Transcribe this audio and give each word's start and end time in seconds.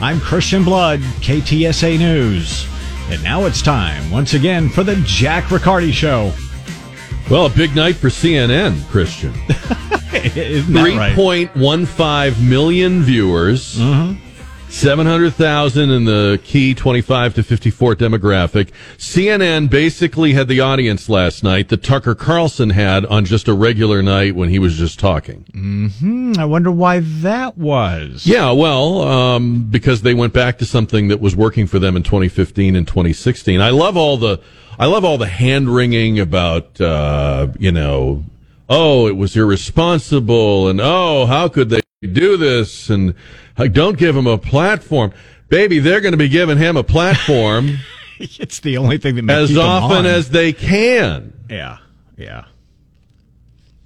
I'm 0.00 0.20
Christian 0.20 0.62
Blood, 0.62 1.00
KTSA 1.00 1.98
News. 1.98 2.68
And 3.10 3.20
now 3.24 3.46
it's 3.46 3.60
time, 3.60 4.08
once 4.12 4.32
again, 4.32 4.68
for 4.68 4.84
the 4.84 4.94
Jack 5.04 5.50
Riccardi 5.50 5.90
Show. 5.90 6.32
Well, 7.28 7.46
a 7.46 7.50
big 7.50 7.74
night 7.74 7.96
for 7.96 8.08
CNN, 8.08 8.88
Christian. 8.90 9.34
Isn't 10.36 10.72
that 10.72 10.96
right? 10.96 11.16
3.15 11.16 12.40
million 12.48 13.02
viewers. 13.02 13.76
Mm-hmm. 13.76 14.27
700,000 14.70 15.90
in 15.90 16.04
the 16.04 16.38
key 16.44 16.74
25 16.74 17.34
to 17.34 17.42
54 17.42 17.96
demographic. 17.96 18.70
CNN 18.98 19.70
basically 19.70 20.34
had 20.34 20.46
the 20.46 20.60
audience 20.60 21.08
last 21.08 21.42
night 21.42 21.68
that 21.70 21.82
Tucker 21.82 22.14
Carlson 22.14 22.70
had 22.70 23.06
on 23.06 23.24
just 23.24 23.48
a 23.48 23.54
regular 23.54 24.02
night 24.02 24.36
when 24.36 24.50
he 24.50 24.58
was 24.58 24.76
just 24.76 24.98
talking. 24.98 25.46
Hmm, 25.54 26.32
I 26.38 26.44
wonder 26.44 26.70
why 26.70 27.00
that 27.00 27.56
was. 27.56 28.26
Yeah, 28.26 28.52
well, 28.52 29.02
um, 29.02 29.64
because 29.70 30.02
they 30.02 30.14
went 30.14 30.34
back 30.34 30.58
to 30.58 30.66
something 30.66 31.08
that 31.08 31.20
was 31.20 31.34
working 31.34 31.66
for 31.66 31.78
them 31.78 31.96
in 31.96 32.02
2015 32.02 32.76
and 32.76 32.86
2016. 32.86 33.60
I 33.60 33.70
love 33.70 33.96
all 33.96 34.18
the, 34.18 34.40
I 34.78 34.86
love 34.86 35.04
all 35.04 35.18
the 35.18 35.28
hand 35.28 35.74
wringing 35.74 36.20
about, 36.20 36.78
uh, 36.80 37.48
you 37.58 37.72
know, 37.72 38.24
oh, 38.68 39.08
it 39.08 39.16
was 39.16 39.34
irresponsible 39.34 40.68
and 40.68 40.80
oh, 40.80 41.26
how 41.26 41.48
could 41.48 41.70
they 41.70 41.80
do 42.02 42.36
this? 42.36 42.90
And 42.90 43.14
like, 43.58 43.72
don't 43.72 43.98
give 43.98 44.16
him 44.16 44.26
a 44.26 44.38
platform. 44.38 45.12
Baby, 45.48 45.78
they're 45.78 46.00
going 46.00 46.12
to 46.12 46.18
be 46.18 46.28
giving 46.28 46.58
him 46.58 46.76
a 46.76 46.84
platform 46.84 47.78
it's 48.18 48.60
the 48.60 48.76
only 48.76 48.98
thing 48.98 49.16
that 49.16 49.22
makes 49.22 49.50
as 49.50 49.58
often 49.58 50.06
as 50.06 50.30
they 50.30 50.52
can. 50.52 51.32
Yeah, 51.48 51.78
yeah. 52.16 52.44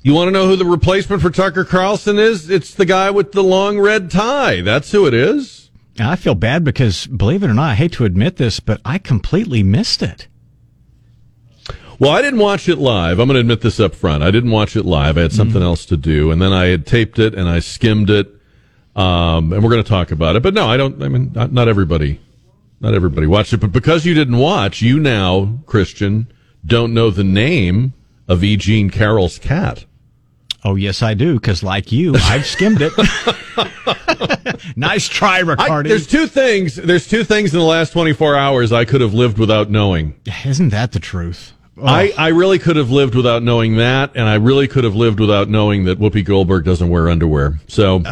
You 0.03 0.15
want 0.15 0.29
to 0.29 0.33
know 0.33 0.49
who 0.49 0.57
the 0.57 0.65
replacement 0.65 1.23
for 1.23 1.31
Tucker 1.31 1.65
Carlson 1.65 2.19
is? 2.19 2.51
It's 2.51 2.75
the 2.75 2.87
guy 2.87 3.11
with 3.11 3.33
the 3.33 3.43
long 3.43 3.79
red 3.79 4.11
tie. 4.11 4.61
That's 4.61 4.91
who 4.91 5.07
it 5.07 5.15
is. 5.15 5.71
And 5.99 6.09
I 6.09 6.17
feel 6.17 6.35
bad 6.35 6.65
because, 6.65 7.07
believe 7.07 7.43
it 7.43 7.51
or 7.51 7.55
not, 7.55 7.71
I 7.71 7.75
hate 7.75 7.93
to 7.93 8.05
admit 8.05 8.37
this, 8.37 8.59
but 8.59 8.81
I 8.85 8.99
completely 8.99 9.63
missed 9.63 10.03
it. 10.03 10.27
Well, 11.99 12.11
I 12.11 12.21
didn't 12.21 12.41
watch 12.41 12.69
it 12.69 12.79
live. 12.79 13.21
I'm 13.21 13.29
going 13.29 13.35
to 13.35 13.41
admit 13.41 13.61
this 13.61 13.79
up 13.79 13.95
front. 13.95 14.25
I 14.25 14.33
didn't 14.33 14.51
watch 14.51 14.75
it 14.75 14.85
live. 14.85 15.17
I 15.17 15.23
had 15.23 15.33
something 15.33 15.61
mm. 15.61 15.67
else 15.67 15.87
to 15.87 15.97
do, 15.97 16.33
and 16.33 16.43
then 16.43 16.53
I 16.53 16.67
had 16.67 16.85
taped 16.85 17.21
it 17.21 17.35
and 17.35 17.49
I 17.49 17.61
skimmed 17.61 18.11
it. 18.11 18.29
Um, 18.95 19.53
and 19.53 19.63
we're 19.63 19.71
going 19.71 19.83
to 19.83 19.89
talk 19.89 20.11
about 20.11 20.37
it. 20.37 20.43
But 20.43 20.55
no, 20.55 20.69
I 20.69 20.77
don't. 20.77 21.03
I 21.03 21.09
mean, 21.09 21.33
not, 21.35 21.53
not 21.53 21.69
everybody, 21.69 22.21
not 22.81 22.95
everybody 22.95 23.27
watched 23.27 23.53
it. 23.53 23.59
But 23.59 23.73
because 23.73 24.05
you 24.05 24.15
didn't 24.15 24.39
watch, 24.39 24.83
you 24.83 24.99
now, 24.99 25.61
Christian, 25.67 26.31
don't 26.65 26.93
know 26.93 27.11
the 27.11 27.25
name 27.25 27.95
of 28.29 28.45
E. 28.45 28.57
Jean 28.57 28.91
Carroll's 28.91 29.39
cat. 29.39 29.85
Oh, 30.65 30.77
yes, 30.77 31.03
I 31.03 31.15
do, 31.15 31.35
because 31.35 31.63
like 31.65 31.91
you, 31.91 32.15
I've 32.17 32.47
skimmed 32.47 32.79
it. 32.83 32.93
nice 34.77 35.09
try, 35.09 35.41
Ricardo. 35.41 35.89
There's 35.89 36.07
two 36.07 36.29
things. 36.29 36.77
There's 36.77 37.09
two 37.09 37.25
things 37.25 37.53
in 37.53 37.59
the 37.59 37.67
last 37.67 37.93
24 37.93 38.37
hours 38.37 38.73
I 38.73 38.85
could 38.85 39.01
have 39.01 39.13
lived 39.13 39.39
without 39.39 39.71
knowing. 39.71 40.15
Isn't 40.45 40.69
that 40.69 40.93
the 40.93 41.01
truth? 41.01 41.53
Oh, 41.77 41.87
I, 41.87 42.13
I 42.17 42.29
really 42.29 42.61
could 42.61 42.77
have 42.77 42.91
lived 42.91 43.17
without 43.17 43.43
knowing 43.43 43.77
that, 43.77 44.13
and 44.15 44.29
I 44.29 44.35
really 44.35 44.69
could 44.69 44.85
have 44.85 44.95
lived 44.95 45.19
without 45.19 45.49
knowing 45.49 45.85
that 45.87 45.99
Whoopi 45.99 46.25
Goldberg 46.25 46.65
doesn't 46.65 46.89
wear 46.91 47.09
underwear. 47.09 47.59
So 47.67 48.03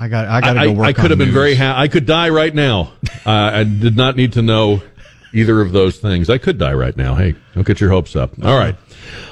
I 0.00 0.08
got, 0.08 0.28
I 0.28 0.40
got 0.40 0.54
to 0.54 0.64
go 0.64 0.72
work 0.72 0.86
I 0.86 0.92
could 0.94 1.04
on 1.04 1.10
have 1.10 1.18
been 1.18 1.28
news. 1.28 1.34
very 1.34 1.54
happy. 1.54 1.78
I 1.78 1.88
could 1.88 2.06
die 2.06 2.30
right 2.30 2.54
now. 2.54 2.92
Uh, 3.26 3.30
I 3.30 3.64
did 3.64 3.96
not 3.98 4.16
need 4.16 4.32
to 4.32 4.42
know 4.42 4.82
either 5.34 5.60
of 5.60 5.72
those 5.72 5.98
things. 5.98 6.30
I 6.30 6.38
could 6.38 6.56
die 6.56 6.72
right 6.72 6.96
now. 6.96 7.14
Hey, 7.14 7.34
don't 7.54 7.66
get 7.66 7.80
your 7.80 7.90
hopes 7.90 8.16
up. 8.16 8.32
All 8.42 8.56
right. 8.56 8.74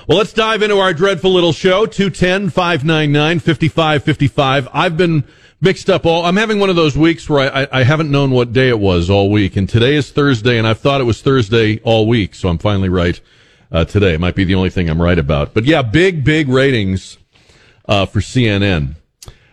Well, 0.07 0.19
let's 0.19 0.33
dive 0.35 0.63
into 0.63 0.79
our 0.79 0.93
dreadful 0.93 1.33
little 1.33 1.53
show. 1.53 1.87
210 1.87 2.51
599 2.51 3.39
5555. 3.39 4.69
I've 4.73 4.97
been 4.97 5.25
mixed 5.61 5.89
up 5.89 6.05
all. 6.05 6.25
I'm 6.27 6.37
having 6.37 6.59
one 6.61 6.71
of 6.71 6.77
those 6.77 6.97
weeks 6.97 7.29
where 7.31 7.51
I, 7.51 7.63
I, 7.63 7.81
I 7.81 7.83
haven't 7.83 8.11
known 8.11 8.31
what 8.31 8.53
day 8.53 8.69
it 8.69 8.79
was 8.79 9.09
all 9.09 9.31
week. 9.31 9.57
And 9.57 9.67
today 9.69 9.95
is 9.95 10.11
Thursday, 10.11 10.59
and 10.59 10.67
I've 10.67 10.79
thought 10.81 11.01
it 11.01 11.05
was 11.05 11.23
Thursday 11.23 11.79
all 11.81 12.07
week. 12.07 12.35
So 12.35 12.49
I'm 12.49 12.59
finally 12.59 12.91
right 12.91 13.19
uh, 13.73 13.85
today. 13.87 14.15
It 14.15 14.21
might 14.21 14.35
be 14.35 14.45
the 14.45 14.55
only 14.55 14.71
thing 14.71 14.89
I'm 14.91 15.01
right 15.01 15.19
about. 15.19 15.55
But 15.55 15.65
yeah, 15.65 15.81
big, 15.83 16.25
big 16.25 16.49
ratings 16.49 17.17
uh, 17.87 18.05
for 18.07 18.21
CNN. 18.21 18.97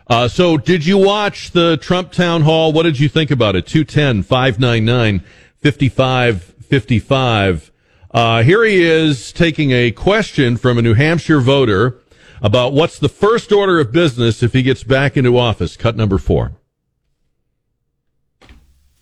Uh, 0.07 0.27
so 0.27 0.57
did 0.57 0.85
you 0.85 0.97
watch 0.97 1.51
the 1.51 1.77
Trump 1.77 2.11
town 2.11 2.43
hall? 2.43 2.71
What 2.71 2.83
did 2.83 2.99
you 2.99 3.09
think 3.09 3.31
about 3.31 3.55
it? 3.55 3.65
210 3.65 4.23
599 4.23 5.23
5555. 5.63 7.71
Uh, 8.11 8.43
here 8.43 8.63
he 8.63 8.83
is 8.83 9.31
taking 9.31 9.71
a 9.71 9.91
question 9.91 10.57
from 10.57 10.77
a 10.77 10.81
New 10.81 10.93
Hampshire 10.93 11.41
voter 11.41 11.99
about 12.41 12.73
what's 12.73 12.99
the 12.99 13.09
first 13.09 13.51
order 13.51 13.79
of 13.79 13.91
business 13.91 14.43
if 14.43 14.53
he 14.53 14.61
gets 14.61 14.83
back 14.83 15.17
into 15.17 15.37
office. 15.37 15.75
Cut 15.75 15.95
number 15.95 16.17
four. 16.17 16.51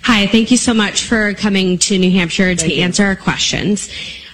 Hi, 0.03 0.27
thank 0.27 0.51
you 0.51 0.57
so 0.57 0.73
much 0.73 1.03
for 1.03 1.33
coming 1.33 1.77
to 1.79 1.97
New 1.97 2.11
Hampshire 2.11 2.55
to 2.55 2.79
answer 2.79 3.05
our 3.05 3.15
questions. 3.15 3.89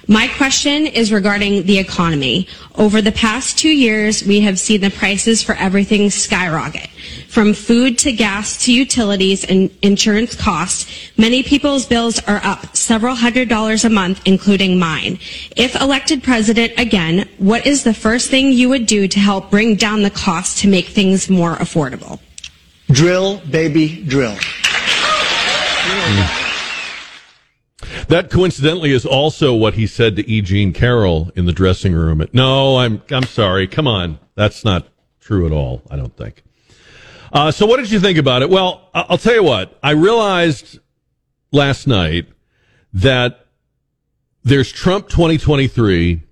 My 0.10 0.28
question 0.28 0.88
is 0.88 1.14
regarding 1.14 1.68
the 1.68 1.78
economy. 1.78 2.48
Over 2.74 3.00
the 3.00 3.12
past 3.12 3.60
two 3.60 3.70
years, 3.70 4.24
we 4.24 4.40
have 4.40 4.58
seen 4.58 4.82
the 4.82 4.90
prices 4.90 5.44
for 5.44 5.54
everything 5.54 6.10
skyrocket. 6.10 6.90
From 7.28 7.54
food 7.54 8.00
to 8.00 8.12
gas 8.12 8.66
to 8.66 8.74
utilities 8.74 9.44
and 9.44 9.70
insurance 9.84 10.34
costs, 10.34 11.12
many 11.16 11.44
people's 11.44 11.86
bills 11.86 12.18
are 12.24 12.42
up 12.44 12.76
several 12.76 13.14
hundred 13.14 13.50
dollars 13.50 13.86
a 13.86 13.90
month, 13.92 14.24
including 14.26 14.80
mine. 14.80 15.20
If 15.56 15.80
elected 15.80 16.24
president 16.24 16.74
again, 16.80 17.30
what 17.38 17.68
is 17.68 17.84
the 17.84 17.94
first 17.94 18.32
thing 18.32 18.52
you 18.52 18.68
would 18.70 18.88
do 18.88 19.08
to 19.08 19.20
help 19.20 19.52
bring 19.52 19.76
down 19.76 20.02
the 20.02 20.10
cost 20.10 20.58
to 20.62 20.68
make 20.68 20.88
things 20.88 21.30
more 21.30 21.56
affordable? 21.58 22.20
Drill, 22.90 23.38
baby, 23.52 24.04
drill. 24.06 24.36
That 28.08 28.30
coincidentally 28.30 28.92
is 28.92 29.06
also 29.06 29.54
what 29.54 29.76
he 29.76 29.88
said 29.88 30.16
to 30.18 30.30
E. 30.30 30.42
Jean 30.42 30.74
Carroll 30.74 31.32
in 31.36 31.46
the 31.46 31.54
dressing 31.54 31.94
room. 31.94 32.22
At, 32.22 32.34
no, 32.34 32.78
I'm 32.78 33.02
I'm 33.10 33.24
sorry. 33.24 33.68
Come 33.68 33.88
on, 33.88 34.20
that's 34.36 34.66
not 34.66 34.88
true 35.20 35.46
at 35.46 35.52
all. 35.52 35.82
I 35.90 35.96
don't 35.96 36.16
think. 36.16 36.44
Uh, 37.32 37.52
so, 37.52 37.66
what 37.66 37.78
did 37.78 37.92
you 37.92 38.00
think 38.00 38.18
about 38.18 38.42
it? 38.42 38.50
Well, 38.50 38.90
I'll 38.94 39.18
tell 39.18 39.36
you 39.36 39.44
what. 39.44 39.78
I 39.82 39.92
realized 39.92 40.80
last 41.52 41.88
night 41.88 42.28
that 42.94 43.46
there's 44.44 44.72
Trump 44.72 45.10
2023 45.10 46.24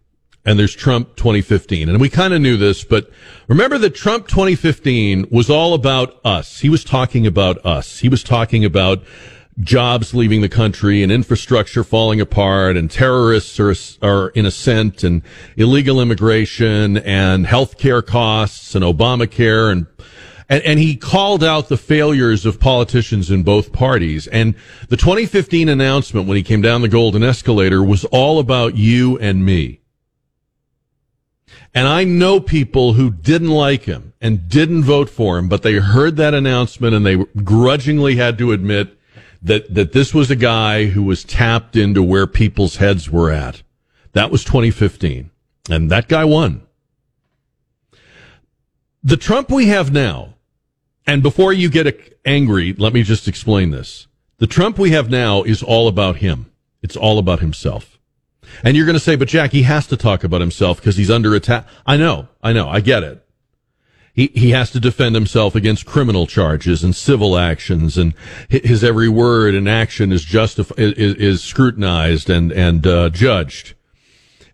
and 0.44 0.58
there's 0.58 0.74
Trump 0.74 1.16
2015. 1.18 1.90
And 1.90 2.00
we 2.00 2.10
kind 2.10 2.34
of 2.34 2.42
knew 2.42 2.58
this, 2.58 2.84
but 2.84 3.12
remember 3.48 3.78
that 3.78 3.94
Trump 3.94 4.28
2015 4.28 5.28
was 5.30 5.50
all 5.50 5.74
about 5.74 6.20
us. 6.26 6.62
He 6.62 6.70
was 6.70 6.84
talking 6.86 7.28
about 7.28 7.64
us. 7.66 8.00
He 8.00 8.08
was 8.10 8.24
talking 8.24 8.64
about 8.64 9.04
jobs 9.60 10.14
leaving 10.14 10.42
the 10.42 10.50
country 10.50 11.02
and 11.02 11.12
infrastructure 11.12 11.84
falling 11.84 12.22
apart 12.22 12.78
and 12.78 12.92
terrorists 12.92 13.60
are, 13.60 13.76
are 14.02 14.30
in 14.30 14.46
ascent 14.46 15.04
and 15.04 15.24
illegal 15.56 16.00
immigration 16.00 16.98
and 16.98 17.46
healthcare 17.48 18.06
costs 18.06 18.76
and 18.76 18.84
Obamacare 18.84 19.72
and 19.72 19.88
and, 20.50 20.64
and 20.64 20.80
he 20.80 20.96
called 20.96 21.44
out 21.44 21.68
the 21.68 21.76
failures 21.76 22.46
of 22.46 22.58
politicians 22.58 23.30
in 23.30 23.44
both 23.44 23.74
parties. 23.74 24.28
And 24.28 24.56
the 24.88 24.96
2015 24.96 25.68
announcement 25.68 26.26
when 26.26 26.38
he 26.38 26.44
came 26.44 26.62
down 26.62 26.82
the 26.82 26.88
golden 26.88 27.22
escalator 27.22 27.84
was 27.84 28.06
all 28.06 28.40
about 28.40 28.78
you 28.78 29.18
and 29.20 29.46
me. 29.46 29.82
And 31.74 31.88
I 31.88 32.06
know 32.06 32.40
people 32.40 32.94
who 32.94 33.12
didn't 33.12 33.50
like 33.50 33.84
him 33.84 34.14
and 34.22 34.48
didn't 34.48 34.84
vote 34.84 35.10
for 35.10 35.38
him, 35.38 35.50
but 35.50 35.64
they 35.64 35.74
heard 35.74 36.16
that 36.16 36.34
announcement 36.34 36.96
and 36.96 37.06
they 37.06 37.18
grudgingly 37.44 38.16
had 38.16 38.38
to 38.38 38.52
admit 38.52 38.97
that, 39.42 39.74
that 39.74 39.94
this 39.94 40.14
was 40.14 40.32
a 40.32 40.36
guy 40.36 40.86
who 40.88 41.04
was 41.04 41.24
tapped 41.24 41.76
into 41.76 42.04
where 42.04 42.28
people's 42.28 42.78
heads 42.78 43.10
were 43.10 43.32
at. 43.32 43.62
That 44.14 44.32
was 44.32 44.44
2015. 44.44 45.32
And 45.70 45.92
that 45.92 46.08
guy 46.08 46.26
won. 46.26 46.64
The 49.04 49.18
Trump 49.18 49.50
we 49.52 49.68
have 49.68 49.92
now, 49.92 50.36
and 51.06 51.24
before 51.24 51.54
you 51.54 51.70
get 51.70 52.20
angry, 52.26 52.74
let 52.74 52.94
me 52.94 53.04
just 53.04 53.28
explain 53.28 53.72
this. 53.72 54.08
The 54.40 54.48
Trump 54.48 54.78
we 54.78 54.92
have 54.92 55.10
now 55.10 55.44
is 55.44 55.64
all 55.64 55.88
about 55.88 56.18
him. 56.18 56.52
It's 56.82 56.96
all 56.96 57.20
about 57.20 57.40
himself. 57.40 58.00
And 58.64 58.76
you're 58.76 58.86
going 58.86 58.98
to 58.98 59.00
say, 59.00 59.16
but 59.16 59.28
Jack, 59.28 59.52
he 59.52 59.64
has 59.64 59.88
to 59.88 59.98
talk 59.98 60.24
about 60.24 60.42
himself 60.42 60.78
because 60.78 60.98
he's 60.98 61.12
under 61.12 61.36
attack. 61.36 61.68
I 61.86 61.98
know, 61.98 62.28
I 62.42 62.54
know, 62.54 62.70
I 62.70 62.80
get 62.80 63.04
it. 63.04 63.27
He, 64.18 64.32
he 64.34 64.50
has 64.50 64.72
to 64.72 64.80
defend 64.80 65.14
himself 65.14 65.54
against 65.54 65.86
criminal 65.86 66.26
charges 66.26 66.84
and 66.84 66.96
civil 66.96 67.38
actions 67.38 68.00
and 68.00 68.16
his 68.50 68.84
every 68.84 69.08
word 69.08 69.54
and 69.54 69.70
action 69.70 70.12
is 70.12 70.26
justified, 70.26 70.80
is, 70.80 71.14
is 71.14 71.44
scrutinized 71.44 72.28
and, 72.28 72.52
and, 72.52 72.88
uh, 72.88 73.10
judged. 73.10 73.76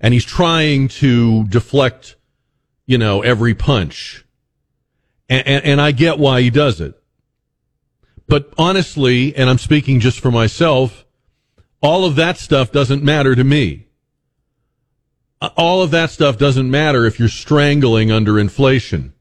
And 0.02 0.14
he's 0.14 0.26
trying 0.26 0.90
to 0.90 1.46
deflect, 1.46 2.18
you 2.86 2.98
know, 2.98 3.22
every 3.22 3.54
punch. 3.54 4.26
And, 5.30 5.48
and, 5.48 5.64
and 5.64 5.82
I 5.82 5.94
get 5.94 6.20
why 6.20 6.42
he 6.42 6.50
does 6.50 6.82
it. 6.82 7.02
But 8.28 8.54
honestly, 8.58 9.34
and 9.34 9.50
I'm 9.50 9.60
speaking 9.60 10.02
just 10.02 10.20
for 10.20 10.30
myself, 10.30 11.06
all 11.82 12.04
of 12.04 12.18
that 12.18 12.38
stuff 12.38 12.74
doesn't 12.74 13.02
matter 13.02 13.34
to 13.34 13.44
me. 13.46 13.88
All 15.56 15.82
of 15.82 15.92
that 15.92 16.10
stuff 16.10 16.38
doesn't 16.38 16.70
matter 16.70 17.06
if 17.06 17.18
you're 17.18 17.30
strangling 17.30 18.12
under 18.12 18.38
inflation. 18.38 19.14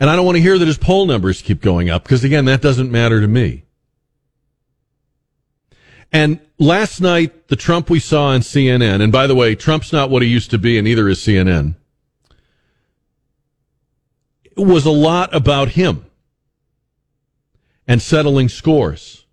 And 0.00 0.08
I 0.08 0.16
don't 0.16 0.24
want 0.24 0.36
to 0.36 0.42
hear 0.42 0.58
that 0.58 0.66
his 0.66 0.78
poll 0.78 1.04
numbers 1.04 1.42
keep 1.42 1.60
going 1.60 1.90
up 1.90 2.02
because 2.02 2.24
again, 2.24 2.46
that 2.46 2.62
doesn't 2.62 2.90
matter 2.90 3.20
to 3.20 3.28
me. 3.28 3.64
And 6.10 6.40
last 6.58 7.00
night, 7.00 7.48
the 7.48 7.56
Trump 7.56 7.90
we 7.90 8.00
saw 8.00 8.28
on 8.28 8.40
CNN, 8.40 9.00
and 9.00 9.12
by 9.12 9.26
the 9.26 9.34
way, 9.34 9.54
Trump's 9.54 9.92
not 9.92 10.10
what 10.10 10.22
he 10.22 10.28
used 10.28 10.50
to 10.50 10.58
be, 10.58 10.76
and 10.76 10.84
neither 10.84 11.08
is 11.08 11.20
CNN, 11.20 11.76
was 14.56 14.84
a 14.84 14.90
lot 14.90 15.32
about 15.34 15.70
him 15.70 16.06
and 17.86 18.02
settling 18.02 18.48
scores. 18.48 19.26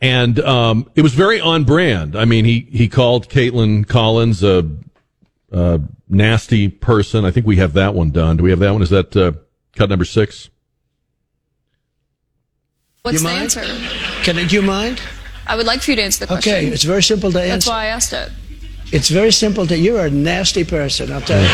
And 0.00 0.38
um, 0.40 0.90
it 0.94 1.02
was 1.02 1.12
very 1.12 1.40
on 1.40 1.64
brand. 1.64 2.16
I 2.16 2.24
mean, 2.24 2.46
he, 2.46 2.60
he 2.70 2.88
called 2.88 3.28
Kaitlan 3.28 3.86
Collins 3.86 4.42
a, 4.42 4.66
a, 5.52 5.80
nasty 6.08 6.68
person. 6.68 7.24
I 7.24 7.30
think 7.30 7.46
we 7.46 7.56
have 7.56 7.72
that 7.74 7.94
one 7.94 8.10
done. 8.10 8.36
Do 8.36 8.42
we 8.42 8.50
have 8.50 8.58
that 8.60 8.72
one? 8.72 8.82
Is 8.82 8.90
that 8.90 9.16
uh, 9.16 9.32
cut 9.76 9.88
number 9.88 10.04
six? 10.04 10.50
What's 13.02 13.14
You 13.14 13.18
the 13.20 13.32
mind? 13.32 13.42
answer? 13.42 13.62
Can 14.24 14.36
I, 14.38 14.46
do 14.46 14.56
you 14.56 14.62
mind? 14.62 15.00
I 15.46 15.56
would 15.56 15.66
like 15.66 15.80
for 15.82 15.92
you 15.92 15.96
to 15.96 16.02
answer 16.02 16.20
the 16.20 16.26
question. 16.26 16.52
Okay, 16.54 16.66
it's 16.66 16.84
very 16.84 17.02
simple 17.02 17.32
to 17.32 17.40
answer. 17.40 17.50
That's 17.50 17.66
why 17.66 17.84
I 17.84 17.86
asked 17.86 18.12
it. 18.12 18.30
It's 18.92 19.08
very 19.08 19.30
simple 19.30 19.66
to. 19.66 19.78
You're 19.78 20.06
a 20.06 20.10
nasty 20.10 20.64
person. 20.64 21.12
I'll 21.12 21.20
tell 21.20 21.40
you. 21.40 21.48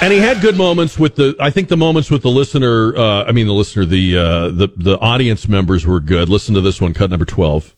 And 0.00 0.12
he 0.12 0.18
had 0.18 0.40
good 0.40 0.56
moments 0.56 0.98
with 0.98 1.14
the. 1.14 1.36
I 1.38 1.50
think 1.50 1.68
the 1.68 1.76
moments 1.76 2.10
with 2.10 2.22
the 2.22 2.30
listener. 2.30 2.96
Uh, 2.96 3.24
I 3.24 3.32
mean, 3.32 3.46
the 3.46 3.52
listener, 3.52 3.84
the 3.84 4.16
uh, 4.16 4.48
the 4.48 4.68
the 4.76 4.98
audience 4.98 5.46
members 5.46 5.86
were 5.86 6.00
good. 6.00 6.28
Listen 6.28 6.54
to 6.54 6.60
this 6.60 6.80
one, 6.80 6.94
cut 6.94 7.10
number 7.10 7.24
twelve. 7.24 7.76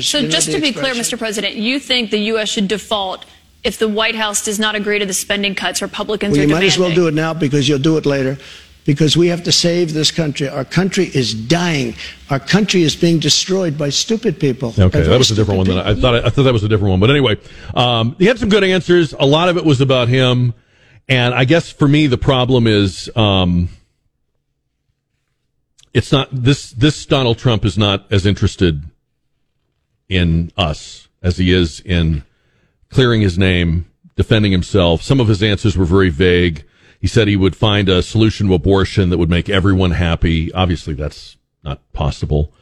So, 0.00 0.28
just 0.28 0.50
to 0.50 0.60
be 0.60 0.72
clear. 0.72 0.92
Mr. 0.94 1.16
President, 1.16 1.54
you 1.54 1.78
think 1.78 2.10
the 2.10 2.18
U.S. 2.18 2.48
should 2.48 2.66
default 2.66 3.24
if 3.62 3.78
the 3.78 3.88
White 3.88 4.16
House 4.16 4.44
does 4.44 4.58
not 4.58 4.74
agree 4.74 4.98
to 4.98 5.06
the 5.06 5.14
spending 5.14 5.54
cuts 5.54 5.80
Republicans 5.80 6.32
Well, 6.32 6.40
are 6.40 6.48
you 6.48 6.54
might 6.54 6.64
as 6.64 6.78
well 6.78 6.94
do 6.94 7.06
it 7.06 7.14
now 7.14 7.32
because 7.32 7.68
you'll 7.68 7.78
do 7.78 7.96
it 7.96 8.04
later. 8.04 8.36
Because 8.84 9.16
we 9.16 9.28
have 9.28 9.42
to 9.44 9.52
save 9.52 9.94
this 9.94 10.10
country. 10.10 10.46
Our 10.46 10.66
country 10.66 11.06
is 11.06 11.32
dying. 11.32 11.94
Our 12.28 12.38
country 12.38 12.82
is 12.82 12.94
being 12.94 13.18
destroyed 13.18 13.78
by 13.78 13.88
stupid 13.88 14.38
people. 14.38 14.74
Okay, 14.78 15.00
that 15.00 15.16
was 15.16 15.30
a 15.30 15.34
different 15.34 15.56
one 15.56 15.66
stupid 15.66 15.86
than 15.86 15.86
I, 15.86 15.98
I 15.98 16.00
thought. 16.00 16.26
I 16.26 16.28
thought 16.28 16.42
that 16.42 16.52
was 16.52 16.64
a 16.64 16.68
different 16.68 16.90
one. 16.90 17.00
But 17.00 17.08
anyway, 17.08 17.38
um, 17.72 18.14
he 18.18 18.26
had 18.26 18.38
some 18.38 18.50
good 18.50 18.62
answers. 18.62 19.14
A 19.14 19.24
lot 19.24 19.48
of 19.48 19.56
it 19.56 19.64
was 19.64 19.80
about 19.80 20.08
him, 20.08 20.52
and 21.08 21.32
I 21.32 21.46
guess 21.46 21.72
for 21.72 21.88
me 21.88 22.08
the 22.08 22.18
problem 22.18 22.66
is 22.66 23.08
um, 23.16 23.70
it's 25.94 26.12
not 26.12 26.28
this. 26.30 26.72
This 26.72 27.06
Donald 27.06 27.38
Trump 27.38 27.64
is 27.64 27.78
not 27.78 28.04
as 28.12 28.26
interested 28.26 28.82
in 30.08 30.52
us 30.56 31.08
as 31.22 31.38
he 31.38 31.52
is 31.52 31.80
in 31.80 32.24
clearing 32.90 33.20
his 33.20 33.38
name, 33.38 33.90
defending 34.16 34.52
himself. 34.52 35.02
Some 35.02 35.20
of 35.20 35.28
his 35.28 35.42
answers 35.42 35.76
were 35.76 35.84
very 35.84 36.10
vague. 36.10 36.64
He 37.00 37.06
said 37.06 37.28
he 37.28 37.36
would 37.36 37.56
find 37.56 37.88
a 37.88 38.02
solution 38.02 38.48
to 38.48 38.54
abortion 38.54 39.10
that 39.10 39.18
would 39.18 39.30
make 39.30 39.48
everyone 39.48 39.90
happy. 39.92 40.52
Obviously, 40.52 40.94
that's 40.94 41.36
not 41.62 41.80
possible. 41.92 42.52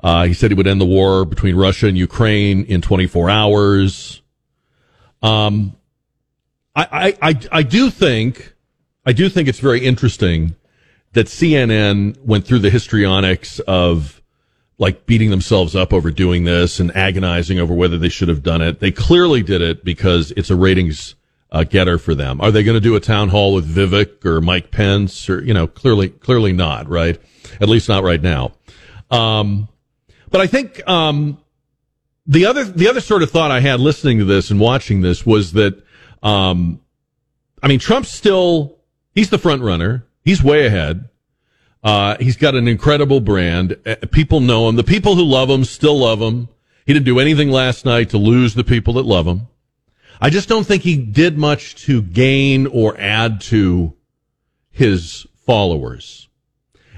Uh, 0.00 0.26
he 0.26 0.34
said 0.34 0.50
he 0.50 0.54
would 0.54 0.66
end 0.66 0.80
the 0.80 0.86
war 0.86 1.24
between 1.24 1.56
Russia 1.56 1.88
and 1.88 1.98
Ukraine 1.98 2.64
in 2.64 2.80
24 2.80 3.30
hours. 3.30 4.22
Um, 5.22 5.76
I, 6.76 7.16
I, 7.22 7.30
I, 7.30 7.40
I 7.50 7.62
do 7.62 7.90
think, 7.90 8.54
I 9.04 9.12
do 9.12 9.28
think 9.28 9.48
it's 9.48 9.58
very 9.58 9.84
interesting 9.84 10.54
that 11.12 11.26
CNN 11.26 12.20
went 12.24 12.46
through 12.46 12.60
the 12.60 12.70
histrionics 12.70 13.58
of 13.60 14.17
like 14.78 15.06
beating 15.06 15.30
themselves 15.30 15.74
up 15.74 15.92
over 15.92 16.10
doing 16.10 16.44
this 16.44 16.78
and 16.78 16.96
agonizing 16.96 17.58
over 17.58 17.74
whether 17.74 17.98
they 17.98 18.08
should 18.08 18.28
have 18.28 18.42
done 18.42 18.62
it. 18.62 18.78
They 18.78 18.92
clearly 18.92 19.42
did 19.42 19.60
it 19.60 19.84
because 19.84 20.30
it's 20.32 20.50
a 20.50 20.56
ratings 20.56 21.16
uh, 21.50 21.64
getter 21.64 21.98
for 21.98 22.14
them. 22.14 22.40
Are 22.40 22.52
they 22.52 22.62
going 22.62 22.76
to 22.76 22.80
do 22.80 22.94
a 22.94 23.00
town 23.00 23.28
hall 23.28 23.54
with 23.54 23.68
Vivek 23.68 24.24
or 24.24 24.40
Mike 24.40 24.70
Pence 24.70 25.28
or, 25.28 25.42
you 25.42 25.52
know, 25.52 25.66
clearly, 25.66 26.10
clearly 26.10 26.52
not, 26.52 26.88
right? 26.88 27.20
At 27.60 27.68
least 27.68 27.88
not 27.88 28.04
right 28.04 28.22
now. 28.22 28.52
Um, 29.10 29.68
but 30.30 30.40
I 30.40 30.46
think, 30.46 30.86
um, 30.88 31.38
the 32.26 32.46
other, 32.46 32.64
the 32.64 32.88
other 32.88 33.00
sort 33.00 33.22
of 33.22 33.30
thought 33.30 33.50
I 33.50 33.60
had 33.60 33.80
listening 33.80 34.18
to 34.18 34.24
this 34.26 34.50
and 34.50 34.60
watching 34.60 35.00
this 35.00 35.24
was 35.24 35.54
that, 35.54 35.82
um, 36.22 36.80
I 37.62 37.68
mean, 37.68 37.78
Trump's 37.78 38.10
still, 38.10 38.78
he's 39.14 39.30
the 39.30 39.38
front 39.38 39.62
runner. 39.62 40.06
He's 40.22 40.42
way 40.42 40.66
ahead. 40.66 41.08
Uh, 41.88 42.18
he's 42.20 42.36
got 42.36 42.54
an 42.54 42.68
incredible 42.68 43.18
brand. 43.18 43.74
Uh, 43.86 43.96
people 44.12 44.40
know 44.40 44.68
him. 44.68 44.76
The 44.76 44.84
people 44.84 45.14
who 45.14 45.24
love 45.24 45.48
him 45.48 45.64
still 45.64 45.98
love 45.98 46.20
him. 46.20 46.50
He 46.84 46.92
didn't 46.92 47.06
do 47.06 47.18
anything 47.18 47.50
last 47.50 47.86
night 47.86 48.10
to 48.10 48.18
lose 48.18 48.52
the 48.52 48.62
people 48.62 48.92
that 48.94 49.06
love 49.06 49.26
him. 49.26 49.48
I 50.20 50.28
just 50.28 50.50
don't 50.50 50.66
think 50.66 50.82
he 50.82 50.98
did 50.98 51.38
much 51.38 51.76
to 51.86 52.02
gain 52.02 52.66
or 52.66 52.94
add 53.00 53.40
to 53.52 53.94
his 54.70 55.26
followers. 55.46 56.28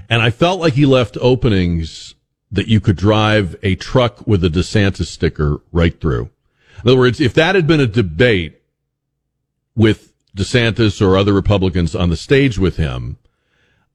And 0.09 0.21
I 0.21 0.29
felt 0.29 0.59
like 0.59 0.73
he 0.73 0.85
left 0.85 1.17
openings 1.21 2.15
that 2.51 2.67
you 2.67 2.81
could 2.81 2.97
drive 2.97 3.55
a 3.63 3.75
truck 3.75 4.27
with 4.27 4.43
a 4.43 4.49
DeSantis 4.49 5.05
sticker 5.05 5.61
right 5.71 6.01
through. 6.01 6.31
In 6.83 6.89
other 6.89 6.97
words, 6.97 7.21
if 7.21 7.33
that 7.35 7.55
had 7.55 7.65
been 7.65 7.79
a 7.79 7.87
debate 7.87 8.61
with 9.73 10.11
DeSantis 10.35 11.01
or 11.01 11.15
other 11.15 11.31
Republicans 11.31 11.95
on 11.95 12.09
the 12.09 12.17
stage 12.17 12.59
with 12.59 12.75
him, 12.75 13.17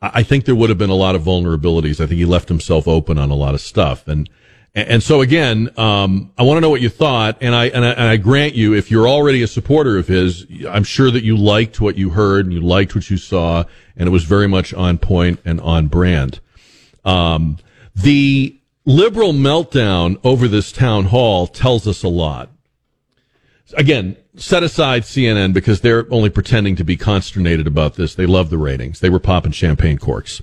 I 0.01 0.23
think 0.23 0.45
there 0.45 0.55
would 0.55 0.69
have 0.69 0.79
been 0.79 0.91
a 0.91 0.95
lot 0.95 1.15
of 1.15 1.23
vulnerabilities. 1.23 2.01
I 2.01 2.07
think 2.07 2.19
he 2.19 2.27
left 2.27 2.49
himself 2.49 2.87
open 2.87 3.19
on 3.19 3.31
a 3.31 3.35
lot 3.35 3.55
of 3.55 3.61
stuff. 3.61 4.07
And, 4.07 4.29
and 4.75 5.03
so 5.03 5.23
again, 5.23 5.71
um, 5.79 6.33
I 6.37 6.43
want 6.43 6.59
to 6.59 6.61
know 6.61 6.69
what 6.69 6.83
you 6.83 6.91
thought. 6.91 7.39
And 7.41 7.55
I, 7.55 7.67
and 7.69 7.85
I, 7.85 7.91
and 7.91 8.03
I 8.03 8.17
grant 8.19 8.55
you, 8.55 8.75
if 8.75 8.91
you're 8.91 9.09
already 9.09 9.43
a 9.43 9.47
supporter 9.47 9.97
of 9.97 10.07
his, 10.07 10.47
I'm 10.69 10.85
sure 10.85 11.11
that 11.11 11.25
you 11.25 11.37
liked 11.37 11.81
what 11.81 11.97
you 11.97 12.11
heard 12.11 12.45
and 12.45 12.53
you 12.53 12.61
liked 12.61 12.95
what 12.95 13.09
you 13.09 13.17
saw. 13.17 13.65
And 13.97 14.07
it 14.07 14.13
was 14.13 14.25
very 14.25 14.47
much 14.47 14.75
on 14.75 14.99
point 14.99 15.41
and 15.47 15.61
on 15.63 15.89
brand. 15.89 16.41
Um, 17.05 17.57
the 17.95 18.61
liberal 18.85 19.33
meltdown 19.33 20.21
over 20.23 20.47
this 20.47 20.73
town 20.73 21.07
hall 21.07 21.47
tells 21.47 21.87
us 21.87 22.03
a 22.03 22.09
lot. 22.09 22.51
Again, 23.75 24.17
set 24.37 24.63
aside 24.63 25.03
CNN 25.03 25.53
because 25.53 25.81
they're 25.81 26.07
only 26.13 26.31
pretending 26.31 26.77
to 26.77 26.85
be 26.85 26.97
consternated 26.97 27.67
about 27.67 27.95
this. 27.95 28.15
They 28.15 28.27
love 28.27 28.51
the 28.51 28.59
ratings. 28.59 29.01
They 29.01 29.11
were 29.11 29.19
popping 29.19 29.53
champagne 29.53 29.99
corks. 29.99 30.43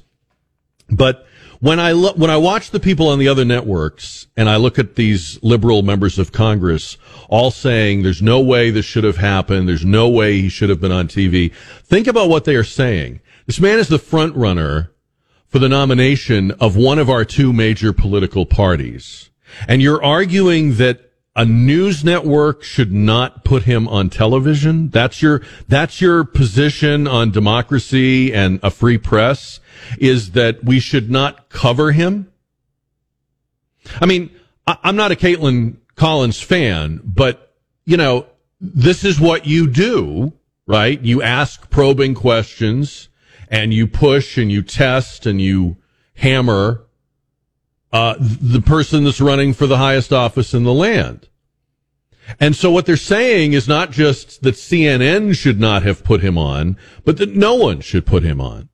But 0.89 1.25
when 1.59 1.79
I 1.79 1.93
lo- 1.93 2.13
when 2.15 2.29
I 2.29 2.37
watch 2.37 2.71
the 2.71 2.79
people 2.79 3.07
on 3.07 3.19
the 3.19 3.27
other 3.29 3.45
networks 3.45 4.27
and 4.35 4.49
I 4.49 4.57
look 4.57 4.77
at 4.77 4.95
these 4.95 5.41
liberal 5.41 5.81
members 5.81 6.19
of 6.19 6.31
Congress 6.31 6.97
all 7.29 7.51
saying 7.51 8.03
there's 8.03 8.21
no 8.21 8.41
way 8.41 8.69
this 8.69 8.85
should 8.85 9.05
have 9.05 9.17
happened, 9.17 9.69
there's 9.69 9.85
no 9.85 10.09
way 10.09 10.41
he 10.41 10.49
should 10.49 10.69
have 10.69 10.81
been 10.81 10.91
on 10.91 11.07
TV. 11.07 11.53
Think 11.83 12.07
about 12.07 12.29
what 12.29 12.43
they 12.45 12.55
are 12.55 12.65
saying. 12.65 13.21
This 13.45 13.61
man 13.61 13.79
is 13.79 13.87
the 13.87 13.99
front 13.99 14.35
runner 14.35 14.91
for 15.47 15.59
the 15.59 15.69
nomination 15.69 16.51
of 16.51 16.75
one 16.75 16.99
of 16.99 17.09
our 17.09 17.23
two 17.23 17.53
major 17.53 17.93
political 17.93 18.45
parties. 18.45 19.29
And 19.67 19.81
you're 19.81 20.03
arguing 20.03 20.75
that 20.75 21.12
a 21.35 21.45
news 21.45 22.03
network 22.03 22.63
should 22.63 22.91
not 22.91 23.43
put 23.43 23.63
him 23.63 23.87
on 23.87 24.09
television? 24.09 24.89
That's 24.89 25.21
your, 25.21 25.41
that's 25.67 25.99
your 25.99 26.23
position 26.23 27.07
on 27.07 27.31
democracy 27.31 28.33
and 28.33 28.59
a 28.61 28.69
free 28.69 28.97
press 28.97 29.59
is 29.97 30.31
that 30.31 30.63
we 30.63 30.79
should 30.79 31.09
not 31.09 31.49
cover 31.49 31.91
him? 31.91 32.31
I 33.99 34.05
mean, 34.05 34.29
I, 34.67 34.77
I'm 34.83 34.95
not 34.95 35.11
a 35.11 35.15
Kaitlan 35.15 35.77
Collins 35.95 36.39
fan, 36.39 37.01
but 37.03 37.55
you 37.85 37.97
know, 37.97 38.27
this 38.61 39.03
is 39.03 39.19
what 39.19 39.45
you 39.45 39.67
do, 39.67 40.33
right? 40.67 40.99
You 41.01 41.21
ask 41.21 41.69
probing 41.69 42.13
questions 42.13 43.09
and 43.49 43.73
you 43.73 43.87
push 43.87 44.37
and 44.37 44.51
you 44.51 44.61
test 44.61 45.25
and 45.25 45.41
you 45.41 45.77
hammer 46.15 46.85
uh, 47.93 48.15
the 48.19 48.61
person 48.61 49.03
that's 49.03 49.21
running 49.21 49.53
for 49.53 49.67
the 49.67 49.77
highest 49.77 50.11
office 50.11 50.53
in 50.53 50.63
the 50.63 50.73
land. 50.73 51.29
And 52.39 52.55
so 52.55 52.71
what 52.71 52.85
they're 52.87 52.97
saying 52.97 53.53
is 53.53 53.67
not 53.67 53.91
just 53.91 54.41
that 54.41 54.55
CNN 54.55 55.35
should 55.37 55.59
not 55.59 55.83
have 55.83 56.03
put 56.03 56.21
him 56.21 56.37
on, 56.37 56.77
but 57.05 57.17
that 57.17 57.35
no 57.35 57.53
one 57.53 57.81
should 57.81 58.05
put 58.05 58.23
him 58.23 58.41
on. 58.41 58.69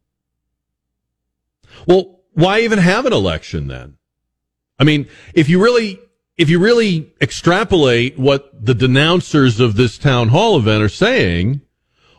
Well, 1.86 2.22
why 2.34 2.62
even 2.62 2.80
have 2.80 3.06
an 3.06 3.14
election 3.14 3.68
then? 3.68 3.98
I 4.80 4.86
mean, 4.86 5.08
if 5.34 5.50
you 5.50 5.62
really, 5.62 6.00
if 6.38 6.50
you 6.50 6.60
really 6.60 7.12
extrapolate 7.20 8.18
what 8.18 8.66
the 8.66 8.76
denouncers 8.76 9.60
of 9.60 9.76
this 9.76 9.98
town 9.98 10.30
hall 10.30 10.58
event 10.58 10.82
are 10.82 10.90
saying, 10.90 11.62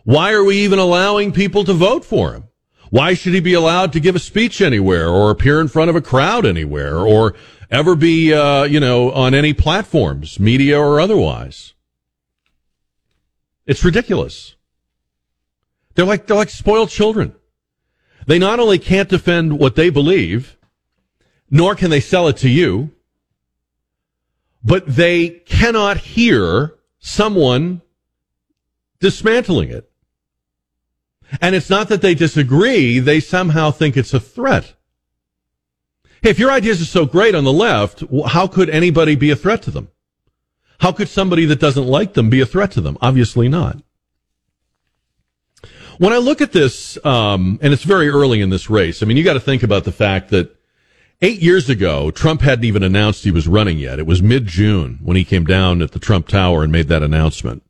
why 0.05 0.33
are 0.33 0.45
we 0.45 0.59
even 0.59 0.79
allowing 0.79 1.33
people 1.33 1.65
to 1.65 1.73
vote 1.73 2.05
for 2.05 2.35
him? 2.35 2.45
Why 2.91 3.15
should 3.15 3.35
he 3.35 3.41
be 3.41 3.55
allowed 3.55 3.93
to 3.93 4.01
give 4.01 4.17
a 4.17 4.21
speech 4.21 4.61
anywhere 4.61 5.09
or 5.09 5.31
appear 5.31 5.61
in 5.61 5.69
front 5.69 5.91
of 5.91 5.97
a 5.97 6.01
crowd 6.01 6.45
anywhere 6.45 6.99
or 6.99 7.35
ever 7.71 7.95
be, 7.95 8.35
uh, 8.35 8.65
you 8.65 8.81
know, 8.81 9.13
on 9.13 9.33
any 9.33 9.55
platforms, 9.55 10.41
media 10.41 10.79
or 10.79 11.01
otherwise? 11.01 11.73
It's 13.65 13.85
ridiculous. 13.85 14.57
They're 15.95 16.05
like, 16.05 16.27
they're 16.27 16.37
like 16.37 16.51
spoiled 16.51 16.91
children. 16.91 17.35
They 18.27 18.39
not 18.39 18.59
only 18.59 18.79
can't 18.79 19.09
defend 19.09 19.59
what 19.59 19.77
they 19.77 19.91
believe, 19.91 20.57
nor 21.51 21.75
can 21.75 21.91
they 21.91 22.01
sell 22.01 22.27
it 22.29 22.37
to 22.39 22.49
you, 22.49 22.91
but 24.63 24.87
they 24.87 25.29
cannot 25.29 25.99
hear 25.99 26.75
someone 26.99 27.83
dismantling 29.01 29.71
it. 29.71 29.90
And 31.41 31.55
it's 31.55 31.71
not 31.71 31.89
that 31.89 32.03
they 32.03 32.15
disagree, 32.15 32.99
they 32.99 33.21
somehow 33.21 33.71
think 33.71 33.97
it's 33.97 34.15
a 34.15 34.21
threat. 34.21 34.75
Hey, 36.23 36.31
if 36.31 36.39
your 36.39 36.51
ideas 36.51 36.83
are 36.83 36.87
so 36.87 37.07
great 37.07 37.35
on 37.35 37.45
the 37.45 37.53
left, 37.53 38.03
how 38.29 38.47
could 38.47 38.69
anybody 38.69 39.15
be 39.15 39.31
a 39.31 39.37
threat 39.37 39.63
to 39.63 39.71
them? 39.71 39.89
How 40.81 40.93
could 40.93 41.09
somebody 41.09 41.45
that 41.47 41.61
doesn't 41.61 41.87
like 41.87 42.15
them 42.15 42.31
be 42.31 42.41
a 42.41 42.47
threat 42.47 42.73
to 42.73 42.81
them? 42.81 42.99
Obviously 43.01 43.49
not. 43.49 43.79
When 45.99 46.13
I 46.13 46.19
look 46.19 46.41
at 46.41 46.53
this, 46.53 47.03
um, 47.05 47.59
and 47.63 47.75
it's 47.75 47.83
very 47.83 48.09
early 48.09 48.41
in 48.41 48.49
this 48.49 48.71
race, 48.71 49.03
I 49.03 49.07
mean, 49.07 49.19
you 49.19 49.25
got 49.25 49.35
to 49.35 49.41
think 49.41 49.63
about 49.63 49.85
the 49.85 49.93
fact 49.93 50.31
that 50.31 50.57
eight 51.21 51.41
years 51.41 51.69
ago, 51.69 52.11
Trump 52.11 52.41
hadn't 52.41 52.65
even 52.65 52.83
announced 52.83 53.25
he 53.25 53.31
was 53.31 53.47
running 53.47 53.79
yet. 53.79 53.99
It 53.99 54.07
was 54.07 54.23
mid 54.23 54.47
June 54.47 54.99
when 55.03 55.19
he 55.19 55.25
came 55.25 55.45
down 55.45 55.83
at 55.83 55.93
the 55.93 55.99
Trump 55.99 56.29
Tower 56.29 56.63
and 56.63 56.73
made 56.73 56.89
that 56.89 57.03
announcement. 57.03 57.63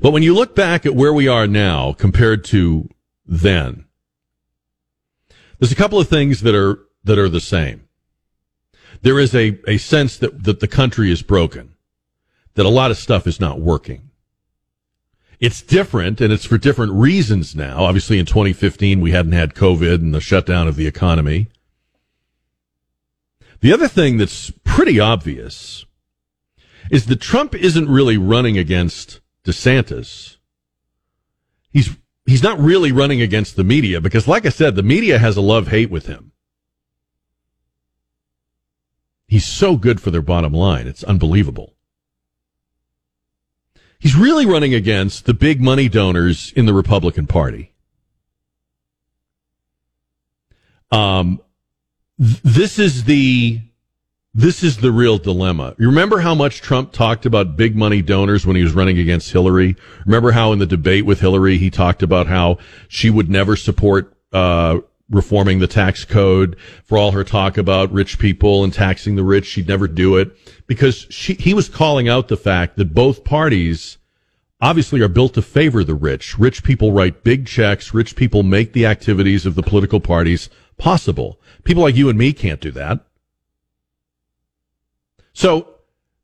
But 0.00 0.10
when 0.10 0.24
you 0.24 0.34
look 0.34 0.56
back 0.56 0.84
at 0.84 0.96
where 0.96 1.12
we 1.12 1.28
are 1.28 1.46
now 1.46 1.92
compared 1.92 2.44
to 2.46 2.88
then, 3.26 3.86
there's 5.58 5.72
a 5.72 5.76
couple 5.76 5.98
of 5.98 6.08
things 6.08 6.42
that 6.42 6.54
are, 6.54 6.80
that 7.04 7.18
are 7.18 7.28
the 7.28 7.40
same. 7.40 7.88
There 9.02 9.18
is 9.18 9.34
a, 9.34 9.58
a 9.66 9.78
sense 9.78 10.16
that, 10.18 10.44
that 10.44 10.60
the 10.60 10.68
country 10.68 11.10
is 11.10 11.22
broken, 11.22 11.74
that 12.54 12.66
a 12.66 12.70
lot 12.70 12.90
of 12.90 12.96
stuff 12.96 13.26
is 13.26 13.40
not 13.40 13.60
working. 13.60 14.10
It's 15.38 15.60
different 15.60 16.20
and 16.20 16.32
it's 16.32 16.46
for 16.46 16.56
different 16.56 16.92
reasons 16.92 17.54
now. 17.54 17.84
Obviously 17.84 18.18
in 18.18 18.26
2015, 18.26 19.00
we 19.00 19.10
hadn't 19.10 19.32
had 19.32 19.54
COVID 19.54 19.96
and 19.96 20.14
the 20.14 20.20
shutdown 20.20 20.66
of 20.66 20.76
the 20.76 20.86
economy. 20.86 21.48
The 23.60 23.72
other 23.72 23.88
thing 23.88 24.16
that's 24.16 24.50
pretty 24.64 24.98
obvious 24.98 25.84
is 26.90 27.06
that 27.06 27.20
Trump 27.20 27.54
isn't 27.54 27.88
really 27.88 28.16
running 28.16 28.56
against 28.56 29.20
DeSantis. 29.44 30.36
He's, 31.70 31.96
he's 32.26 32.42
not 32.42 32.58
really 32.58 32.92
running 32.92 33.22
against 33.22 33.56
the 33.56 33.64
media 33.64 34.00
because 34.00 34.28
like 34.28 34.44
I 34.44 34.50
said, 34.50 34.74
the 34.74 34.82
media 34.82 35.18
has 35.18 35.36
a 35.36 35.40
love 35.40 35.68
hate 35.68 35.90
with 35.90 36.06
him. 36.06 36.32
He's 39.28 39.44
so 39.44 39.76
good 39.76 40.00
for 40.00 40.10
their 40.10 40.22
bottom 40.22 40.52
line. 40.52 40.86
It's 40.86 41.02
unbelievable. 41.02 41.74
He's 43.98 44.14
really 44.14 44.46
running 44.46 44.74
against 44.74 45.24
the 45.24 45.34
big 45.34 45.60
money 45.60 45.88
donors 45.88 46.52
in 46.54 46.66
the 46.66 46.74
Republican 46.74 47.26
Party. 47.26 47.72
Um, 50.90 51.40
th- 52.20 52.40
this 52.42 52.78
is 52.78 53.04
the 53.04 53.60
this 54.36 54.62
is 54.62 54.76
the 54.76 54.92
real 54.92 55.16
dilemma. 55.16 55.74
You 55.78 55.86
remember 55.86 56.18
how 56.18 56.34
much 56.34 56.60
Trump 56.60 56.92
talked 56.92 57.24
about 57.24 57.56
big 57.56 57.74
money 57.74 58.02
donors 58.02 58.44
when 58.44 58.54
he 58.54 58.62
was 58.62 58.74
running 58.74 58.98
against 58.98 59.32
Hillary? 59.32 59.76
Remember 60.04 60.32
how 60.32 60.52
in 60.52 60.58
the 60.58 60.66
debate 60.66 61.06
with 61.06 61.20
Hillary 61.20 61.56
he 61.56 61.70
talked 61.70 62.02
about 62.02 62.26
how 62.26 62.58
she 62.86 63.08
would 63.08 63.30
never 63.30 63.56
support 63.56 64.14
uh, 64.34 64.80
reforming 65.08 65.58
the 65.58 65.66
tax 65.66 66.04
code 66.04 66.54
for 66.84 66.98
all 66.98 67.12
her 67.12 67.24
talk 67.24 67.56
about 67.56 67.90
rich 67.90 68.18
people 68.18 68.62
and 68.62 68.74
taxing 68.74 69.16
the 69.16 69.24
rich. 69.24 69.46
She'd 69.46 69.68
never 69.68 69.88
do 69.88 70.16
it 70.16 70.36
because 70.66 71.06
she, 71.08 71.32
he 71.32 71.54
was 71.54 71.70
calling 71.70 72.06
out 72.06 72.28
the 72.28 72.36
fact 72.36 72.76
that 72.76 72.92
both 72.92 73.24
parties 73.24 73.96
obviously 74.60 75.00
are 75.00 75.08
built 75.08 75.32
to 75.32 75.42
favor 75.42 75.82
the 75.82 75.94
rich. 75.94 76.38
Rich 76.38 76.62
people 76.62 76.92
write 76.92 77.24
big 77.24 77.46
checks. 77.46 77.94
Rich 77.94 78.16
people 78.16 78.42
make 78.42 78.74
the 78.74 78.84
activities 78.84 79.46
of 79.46 79.54
the 79.54 79.62
political 79.62 79.98
parties 80.00 80.50
possible. 80.76 81.40
People 81.64 81.84
like 81.84 81.96
you 81.96 82.10
and 82.10 82.18
me 82.18 82.34
can't 82.34 82.60
do 82.60 82.70
that. 82.72 83.00
So 85.36 85.68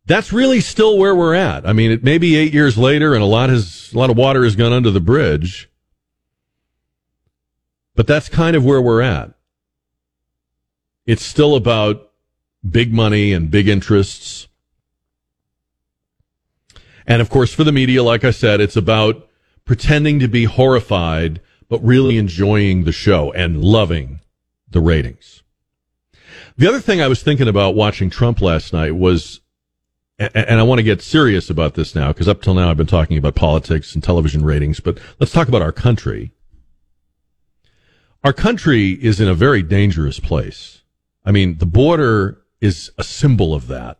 that's 0.06 0.32
really 0.32 0.60
still 0.60 0.96
where 0.96 1.14
we're 1.14 1.34
at. 1.34 1.68
I 1.68 1.74
mean, 1.74 1.90
it 1.90 2.02
may 2.02 2.16
be 2.16 2.34
eight 2.34 2.54
years 2.54 2.78
later 2.78 3.12
and 3.12 3.22
a 3.22 3.26
lot 3.26 3.50
has, 3.50 3.92
a 3.92 3.98
lot 3.98 4.08
of 4.08 4.16
water 4.16 4.42
has 4.42 4.56
gone 4.56 4.72
under 4.72 4.90
the 4.90 5.00
bridge. 5.00 5.68
But 7.94 8.06
that's 8.06 8.30
kind 8.30 8.56
of 8.56 8.64
where 8.64 8.80
we're 8.80 9.02
at. 9.02 9.34
It's 11.04 11.22
still 11.22 11.56
about 11.56 12.10
big 12.66 12.94
money 12.94 13.34
and 13.34 13.50
big 13.50 13.68
interests. 13.68 14.48
And 17.06 17.20
of 17.20 17.28
course, 17.28 17.52
for 17.52 17.64
the 17.64 17.72
media, 17.72 18.02
like 18.02 18.24
I 18.24 18.30
said, 18.30 18.62
it's 18.62 18.76
about 18.76 19.28
pretending 19.66 20.20
to 20.20 20.28
be 20.28 20.44
horrified, 20.44 21.42
but 21.68 21.84
really 21.84 22.16
enjoying 22.16 22.84
the 22.84 22.92
show 22.92 23.30
and 23.32 23.62
loving 23.62 24.20
the 24.70 24.80
ratings. 24.80 25.41
The 26.56 26.68
other 26.68 26.80
thing 26.80 27.00
I 27.00 27.08
was 27.08 27.22
thinking 27.22 27.48
about 27.48 27.74
watching 27.74 28.10
Trump 28.10 28.40
last 28.40 28.72
night 28.72 28.94
was, 28.94 29.40
and 30.18 30.60
I 30.60 30.62
want 30.62 30.78
to 30.78 30.84
get 30.84 31.00
serious 31.00 31.48
about 31.48 31.74
this 31.74 31.94
now, 31.94 32.08
because 32.08 32.28
up 32.28 32.42
till 32.42 32.54
now 32.54 32.70
I've 32.70 32.76
been 32.76 32.86
talking 32.86 33.16
about 33.16 33.34
politics 33.34 33.94
and 33.94 34.04
television 34.04 34.44
ratings, 34.44 34.78
but 34.78 34.98
let's 35.18 35.32
talk 35.32 35.48
about 35.48 35.62
our 35.62 35.72
country. 35.72 36.32
Our 38.22 38.32
country 38.32 38.90
is 38.90 39.20
in 39.20 39.28
a 39.28 39.34
very 39.34 39.62
dangerous 39.62 40.20
place. 40.20 40.82
I 41.24 41.32
mean, 41.32 41.58
the 41.58 41.66
border 41.66 42.42
is 42.60 42.92
a 42.98 43.04
symbol 43.04 43.54
of 43.54 43.66
that. 43.68 43.98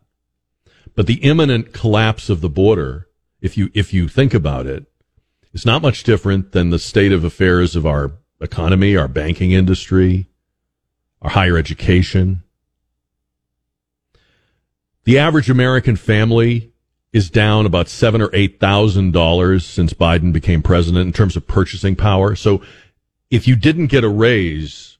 But 0.95 1.07
the 1.07 1.15
imminent 1.15 1.73
collapse 1.73 2.29
of 2.29 2.41
the 2.41 2.49
border, 2.49 3.07
if 3.41 3.57
you, 3.57 3.71
if 3.73 3.93
you 3.93 4.07
think 4.07 4.33
about 4.33 4.67
it, 4.67 4.85
is 5.53 5.65
not 5.65 5.81
much 5.81 6.03
different 6.03 6.51
than 6.51 6.69
the 6.69 6.79
state 6.79 7.11
of 7.11 7.23
affairs 7.23 7.75
of 7.75 7.85
our 7.85 8.11
economy, 8.39 8.95
our 8.95 9.07
banking 9.07 9.51
industry, 9.51 10.29
our 11.21 11.31
higher 11.31 11.57
education. 11.57 12.42
The 15.05 15.19
average 15.19 15.49
American 15.49 15.95
family 15.95 16.71
is 17.11 17.29
down 17.29 17.65
about 17.65 17.89
seven 17.89 18.21
or 18.21 18.29
eight 18.33 18.59
thousand 18.59 19.11
dollars 19.11 19.65
since 19.65 19.93
Biden 19.93 20.31
became 20.31 20.61
president 20.61 21.05
in 21.07 21.13
terms 21.13 21.35
of 21.35 21.47
purchasing 21.47 21.95
power. 21.95 22.35
So 22.35 22.61
if 23.29 23.47
you 23.47 23.55
didn't 23.55 23.87
get 23.87 24.03
a 24.03 24.09
raise, 24.09 24.97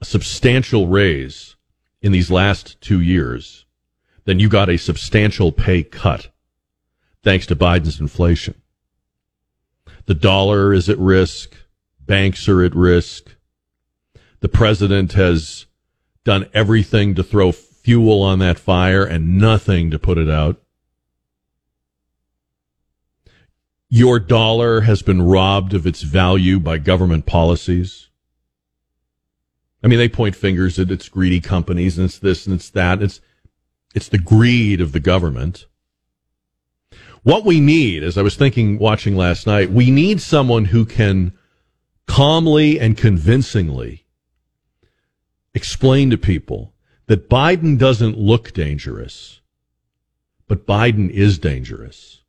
a 0.00 0.04
substantial 0.04 0.86
raise 0.86 1.56
in 2.00 2.12
these 2.12 2.30
last 2.30 2.80
two 2.80 3.00
years, 3.00 3.66
then 4.24 4.38
you 4.38 4.48
got 4.48 4.68
a 4.68 4.78
substantial 4.78 5.50
pay 5.50 5.82
cut 5.82 6.28
thanks 7.22 7.46
to 7.46 7.56
Biden's 7.56 8.00
inflation. 8.00 8.54
The 10.06 10.14
dollar 10.14 10.72
is 10.72 10.88
at 10.88 10.98
risk. 10.98 11.56
Banks 12.00 12.48
are 12.48 12.62
at 12.62 12.74
risk. 12.74 13.34
The 14.40 14.48
president 14.48 15.12
has 15.12 15.66
done 16.24 16.48
everything 16.54 17.14
to 17.16 17.22
throw 17.22 17.52
fuel 17.82 18.22
on 18.22 18.38
that 18.40 18.58
fire 18.58 19.04
and 19.04 19.38
nothing 19.38 19.90
to 19.90 19.98
put 19.98 20.18
it 20.18 20.28
out. 20.28 20.60
Your 23.88 24.20
dollar 24.20 24.82
has 24.82 25.02
been 25.02 25.22
robbed 25.22 25.74
of 25.74 25.86
its 25.86 26.02
value 26.02 26.60
by 26.60 26.78
government 26.78 27.26
policies. 27.26 28.08
I 29.82 29.88
mean, 29.88 29.98
they 29.98 30.08
point 30.08 30.36
fingers 30.36 30.78
at 30.78 30.90
its 30.90 31.08
greedy 31.08 31.40
companies 31.40 31.98
and 31.98 32.04
it's 32.04 32.18
this 32.18 32.46
and 32.46 32.54
it's 32.54 32.70
that. 32.70 33.02
It's, 33.02 33.20
it's 33.94 34.08
the 34.08 34.18
greed 34.18 34.80
of 34.80 34.92
the 34.92 35.00
government. 35.00 35.66
What 37.22 37.44
we 37.44 37.60
need, 37.60 38.02
as 38.02 38.16
I 38.16 38.22
was 38.22 38.36
thinking 38.36 38.78
watching 38.78 39.16
last 39.16 39.46
night, 39.46 39.70
we 39.70 39.90
need 39.90 40.20
someone 40.20 40.66
who 40.66 40.86
can 40.86 41.32
calmly 42.06 42.78
and 42.78 42.96
convincingly 42.96 44.06
explain 45.54 46.10
to 46.10 46.16
people 46.16 46.74
that 47.10 47.28
Biden 47.28 47.76
doesn't 47.76 48.16
look 48.16 48.52
dangerous, 48.52 49.40
but 50.46 50.64
Biden 50.64 51.10
is 51.10 51.38
dangerous 51.38 52.20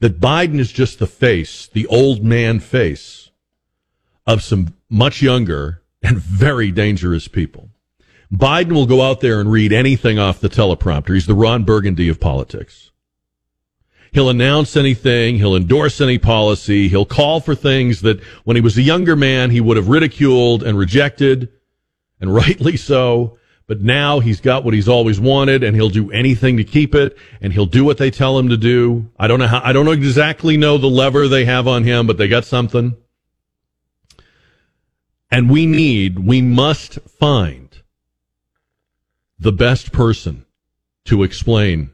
that 0.00 0.20
Biden 0.20 0.58
is 0.58 0.72
just 0.72 0.98
the 0.98 1.06
face, 1.06 1.66
the 1.66 1.86
old 1.86 2.22
man 2.22 2.60
face 2.60 3.30
of 4.26 4.42
some 4.42 4.74
much 4.90 5.22
younger 5.22 5.82
and 6.02 6.18
very 6.18 6.70
dangerous 6.70 7.28
people. 7.28 7.70
Biden 8.32 8.72
will 8.72 8.86
go 8.86 9.02
out 9.02 9.20
there 9.20 9.40
and 9.40 9.50
read 9.50 9.72
anything 9.72 10.18
off 10.18 10.40
the 10.40 10.48
teleprompter. 10.48 11.14
He's 11.14 11.26
the 11.26 11.34
Ron 11.34 11.64
Burgundy 11.64 12.08
of 12.08 12.20
politics. 12.20 12.90
He'll 14.12 14.28
announce 14.28 14.76
anything. 14.76 15.36
He'll 15.36 15.56
endorse 15.56 16.00
any 16.00 16.18
policy. 16.18 16.88
He'll 16.88 17.06
call 17.06 17.40
for 17.40 17.54
things 17.54 18.00
that 18.00 18.20
when 18.44 18.56
he 18.56 18.60
was 18.60 18.76
a 18.76 18.82
younger 18.82 19.14
man, 19.14 19.50
he 19.50 19.60
would 19.60 19.76
have 19.76 19.88
ridiculed 19.88 20.62
and 20.62 20.76
rejected, 20.76 21.50
and 22.20 22.34
rightly 22.34 22.76
so. 22.76 23.38
But 23.66 23.80
now 23.80 24.20
he's 24.20 24.40
got 24.40 24.64
what 24.64 24.74
he's 24.74 24.88
always 24.88 25.18
wanted 25.18 25.64
and 25.64 25.74
he'll 25.74 25.88
do 25.88 26.10
anything 26.12 26.56
to 26.58 26.64
keep 26.64 26.94
it 26.94 27.18
and 27.40 27.52
he'll 27.52 27.66
do 27.66 27.84
what 27.84 27.98
they 27.98 28.10
tell 28.10 28.38
him 28.38 28.48
to 28.48 28.56
do. 28.56 29.10
I 29.18 29.26
don't 29.26 29.40
know 29.40 29.48
how, 29.48 29.60
I 29.62 29.72
don't 29.72 29.88
exactly 29.88 30.56
know 30.56 30.78
the 30.78 30.86
lever 30.86 31.26
they 31.26 31.44
have 31.46 31.66
on 31.66 31.82
him, 31.82 32.06
but 32.06 32.16
they 32.16 32.28
got 32.28 32.44
something. 32.44 32.96
And 35.30 35.50
we 35.50 35.66
need, 35.66 36.20
we 36.20 36.40
must 36.40 37.00
find 37.00 37.82
the 39.38 39.52
best 39.52 39.92
person 39.92 40.46
to 41.06 41.24
explain 41.24 41.90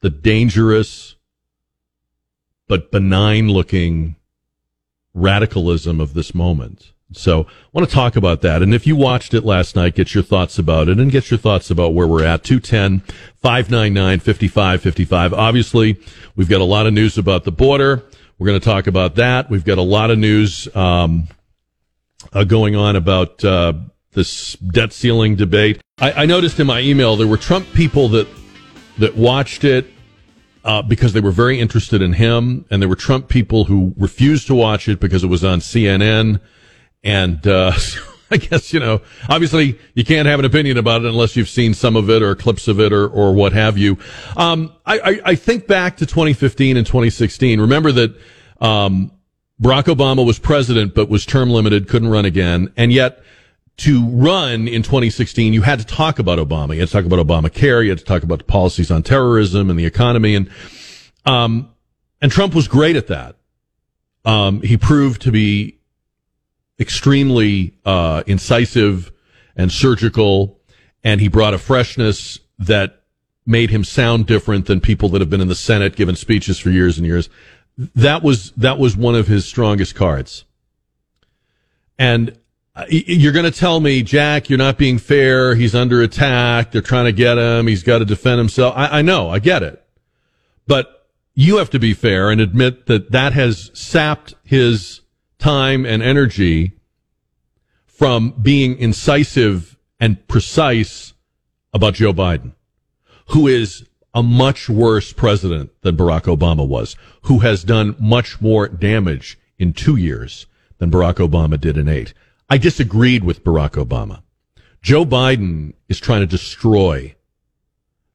the 0.00 0.10
dangerous 0.10 1.14
but 2.66 2.90
benign 2.90 3.48
looking 3.48 4.16
radicalism 5.12 6.00
of 6.00 6.14
this 6.14 6.34
moment. 6.34 6.93
So 7.12 7.42
I 7.42 7.68
want 7.72 7.88
to 7.88 7.94
talk 7.94 8.16
about 8.16 8.40
that. 8.42 8.62
And 8.62 8.74
if 8.74 8.86
you 8.86 8.96
watched 8.96 9.34
it 9.34 9.44
last 9.44 9.76
night, 9.76 9.94
get 9.94 10.14
your 10.14 10.24
thoughts 10.24 10.58
about 10.58 10.88
it 10.88 10.98
and 10.98 11.10
get 11.10 11.30
your 11.30 11.38
thoughts 11.38 11.70
about 11.70 11.94
where 11.94 12.06
we're 12.06 12.24
at. 12.24 12.44
210 12.44 13.00
599 13.40 14.20
5555. 14.20 15.34
Obviously, 15.34 15.98
we've 16.34 16.48
got 16.48 16.60
a 16.60 16.64
lot 16.64 16.86
of 16.86 16.92
news 16.92 17.18
about 17.18 17.44
the 17.44 17.52
border. 17.52 18.02
We're 18.38 18.48
going 18.48 18.60
to 18.60 18.64
talk 18.64 18.86
about 18.86 19.14
that. 19.14 19.48
We've 19.48 19.64
got 19.64 19.78
a 19.78 19.82
lot 19.82 20.10
of 20.10 20.18
news 20.18 20.68
um, 20.74 21.28
uh, 22.32 22.44
going 22.44 22.74
on 22.74 22.96
about 22.96 23.44
uh, 23.44 23.74
this 24.12 24.54
debt 24.54 24.92
ceiling 24.92 25.36
debate. 25.36 25.80
I, 25.98 26.12
I, 26.12 26.26
noticed 26.26 26.58
in 26.58 26.66
my 26.66 26.80
email 26.80 27.16
there 27.16 27.26
were 27.28 27.36
Trump 27.36 27.66
people 27.74 28.08
that 28.08 28.26
that 28.98 29.16
watched 29.16 29.64
it 29.64 29.86
uh, 30.64 30.82
because 30.82 31.12
they 31.12 31.20
were 31.20 31.30
very 31.30 31.60
interested 31.60 32.00
in 32.02 32.14
him, 32.14 32.64
and 32.70 32.80
there 32.80 32.88
were 32.88 32.96
Trump 32.96 33.28
people 33.28 33.64
who 33.64 33.92
refused 33.96 34.46
to 34.48 34.54
watch 34.54 34.88
it 34.88 34.98
because 34.98 35.22
it 35.22 35.28
was 35.28 35.44
on 35.44 35.60
CNN. 35.60 36.40
And 37.04 37.46
uh, 37.46 37.72
I 38.30 38.38
guess 38.38 38.72
you 38.72 38.80
know, 38.80 39.02
obviously, 39.28 39.78
you 39.94 40.04
can't 40.04 40.26
have 40.26 40.40
an 40.40 40.44
opinion 40.44 40.78
about 40.78 41.04
it 41.04 41.08
unless 41.08 41.36
you've 41.36 41.48
seen 41.48 41.74
some 41.74 41.94
of 41.94 42.10
it 42.10 42.22
or 42.22 42.34
clips 42.34 42.66
of 42.66 42.80
it 42.80 42.92
or 42.92 43.06
or 43.06 43.32
what 43.32 43.52
have 43.52 43.78
you. 43.78 43.98
Um, 44.36 44.72
I, 44.84 44.98
I, 44.98 45.20
I 45.24 45.34
think 45.36 45.66
back 45.66 45.98
to 45.98 46.06
2015 46.06 46.76
and 46.76 46.86
2016. 46.86 47.60
Remember 47.60 47.92
that. 47.92 48.16
Um, 48.60 49.12
Barack 49.62 49.84
Obama 49.84 50.26
was 50.26 50.40
president, 50.40 50.94
but 50.94 51.08
was 51.08 51.24
term 51.24 51.48
limited, 51.48 51.88
couldn't 51.88 52.08
run 52.08 52.24
again. 52.24 52.72
And 52.76 52.92
yet, 52.92 53.22
to 53.78 54.04
run 54.06 54.68
in 54.68 54.82
2016, 54.82 55.52
you 55.52 55.62
had 55.62 55.78
to 55.80 55.84
talk 55.84 56.18
about 56.18 56.38
Obama. 56.38 56.74
You 56.74 56.80
had 56.80 56.88
to 56.88 56.92
talk 56.92 57.04
about 57.04 57.24
Obamacare. 57.24 57.82
You 57.82 57.90
had 57.90 57.98
to 57.98 58.04
talk 58.04 58.22
about 58.22 58.38
the 58.38 58.44
policies 58.44 58.90
on 58.90 59.02
terrorism 59.02 59.70
and 59.70 59.78
the 59.78 59.86
economy. 59.86 60.34
And, 60.34 60.50
um, 61.26 61.70
and 62.20 62.30
Trump 62.30 62.54
was 62.54 62.68
great 62.68 62.96
at 62.96 63.08
that. 63.08 63.36
Um, 64.24 64.62
he 64.62 64.76
proved 64.76 65.22
to 65.22 65.32
be 65.32 65.78
extremely, 66.78 67.74
uh, 67.84 68.22
incisive 68.26 69.12
and 69.56 69.70
surgical. 69.70 70.60
And 71.02 71.20
he 71.20 71.28
brought 71.28 71.54
a 71.54 71.58
freshness 71.58 72.38
that 72.58 73.02
made 73.46 73.70
him 73.70 73.84
sound 73.84 74.26
different 74.26 74.66
than 74.66 74.80
people 74.80 75.08
that 75.10 75.20
have 75.20 75.30
been 75.30 75.40
in 75.40 75.48
the 75.48 75.54
Senate 75.54 75.96
giving 75.96 76.16
speeches 76.16 76.58
for 76.58 76.70
years 76.70 76.98
and 76.98 77.06
years. 77.06 77.28
That 77.76 78.22
was, 78.22 78.52
that 78.52 78.78
was 78.78 78.96
one 78.96 79.14
of 79.14 79.26
his 79.26 79.44
strongest 79.44 79.94
cards. 79.94 80.44
And 81.98 82.38
you're 82.88 83.32
going 83.32 83.44
to 83.44 83.56
tell 83.56 83.78
me, 83.80 84.02
Jack, 84.02 84.48
you're 84.48 84.58
not 84.58 84.78
being 84.78 84.98
fair. 84.98 85.54
He's 85.54 85.74
under 85.74 86.02
attack. 86.02 86.72
They're 86.72 86.82
trying 86.82 87.04
to 87.04 87.12
get 87.12 87.38
him. 87.38 87.66
He's 87.66 87.82
got 87.82 87.98
to 87.98 88.04
defend 88.04 88.38
himself. 88.38 88.74
I, 88.76 88.98
I 88.98 89.02
know. 89.02 89.30
I 89.30 89.38
get 89.38 89.62
it. 89.62 89.84
But 90.66 91.06
you 91.34 91.58
have 91.58 91.70
to 91.70 91.78
be 91.78 91.94
fair 91.94 92.30
and 92.30 92.40
admit 92.40 92.86
that 92.86 93.12
that 93.12 93.32
has 93.32 93.70
sapped 93.74 94.34
his 94.42 95.00
time 95.44 95.84
and 95.84 96.02
energy 96.02 96.72
from 97.84 98.30
being 98.30 98.78
incisive 98.78 99.76
and 100.00 100.26
precise 100.26 101.12
about 101.74 101.92
Joe 101.92 102.14
Biden, 102.14 102.54
who 103.26 103.46
is 103.46 103.86
a 104.14 104.22
much 104.22 104.70
worse 104.70 105.12
president 105.12 105.70
than 105.82 105.98
Barack 105.98 106.34
Obama 106.34 106.66
was, 106.66 106.96
who 107.24 107.40
has 107.40 107.62
done 107.62 107.94
much 108.00 108.40
more 108.40 108.68
damage 108.68 109.38
in 109.58 109.74
two 109.74 109.96
years 109.96 110.46
than 110.78 110.90
Barack 110.90 111.16
Obama 111.16 111.60
did 111.60 111.76
in 111.76 111.90
eight. 111.90 112.14
I 112.48 112.56
disagreed 112.56 113.22
with 113.22 113.44
Barack 113.44 113.72
Obama. 113.72 114.22
Joe 114.80 115.04
Biden 115.04 115.74
is 115.90 116.00
trying 116.00 116.20
to 116.20 116.26
destroy 116.26 117.16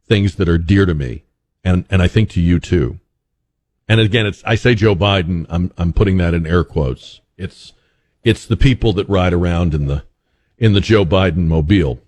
things 0.03 0.37
that 0.37 0.49
are 0.49 0.57
dear 0.57 0.87
to 0.87 0.95
me, 0.95 1.25
and, 1.63 1.85
and 1.91 2.01
I 2.01 2.07
think 2.07 2.31
to 2.31 2.41
you 2.41 2.59
too. 2.59 2.99
And 3.89 3.99
again, 3.99 4.27
it's, 4.27 4.43
I 4.45 4.53
say 4.53 4.75
Joe 4.75 4.95
Biden, 4.95 5.47
I'm, 5.49 5.73
I'm 5.75 5.91
putting 5.91 6.17
that 6.17 6.35
in 6.35 6.45
air 6.45 6.63
quotes. 6.63 7.21
It's, 7.37 7.73
it's 8.23 8.45
the 8.45 8.55
people 8.55 8.93
that 8.93 9.09
ride 9.09 9.33
around 9.33 9.73
in 9.73 9.87
the, 9.87 10.03
in 10.59 10.73
the 10.73 10.79
Joe 10.79 11.03
Biden 11.03 11.47
mobile. 11.47 11.99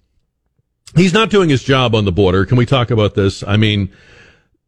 He's 0.96 1.14
not 1.14 1.32
doing 1.32 1.50
his 1.50 1.64
job 1.64 1.96
on 1.96 2.06
the 2.06 2.12
border. 2.12 2.46
Can 2.46 2.58
we 2.58 2.68
talk 2.68 2.92
about 2.92 3.16
this? 3.16 3.44
I 3.44 3.58
mean, 3.58 3.92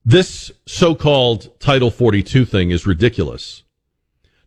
this 0.03 0.51
so-called 0.65 1.59
Title 1.59 1.91
42 1.91 2.45
thing 2.45 2.71
is 2.71 2.87
ridiculous. 2.87 3.63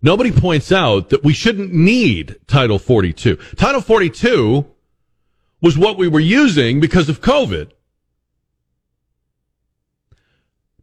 Nobody 0.03 0.33
points 0.33 0.73
out 0.73 1.11
that 1.11 1.23
we 1.23 1.33
shouldn't 1.33 1.73
need 1.73 2.37
Title 2.49 2.81
42. 2.81 3.37
Title 3.57 3.81
42 3.81 4.67
was 5.61 5.79
what 5.79 5.97
we 5.97 6.09
were 6.09 6.21
using 6.21 6.81
because 6.81 7.09
of 7.09 7.21
COVID. 7.21 7.71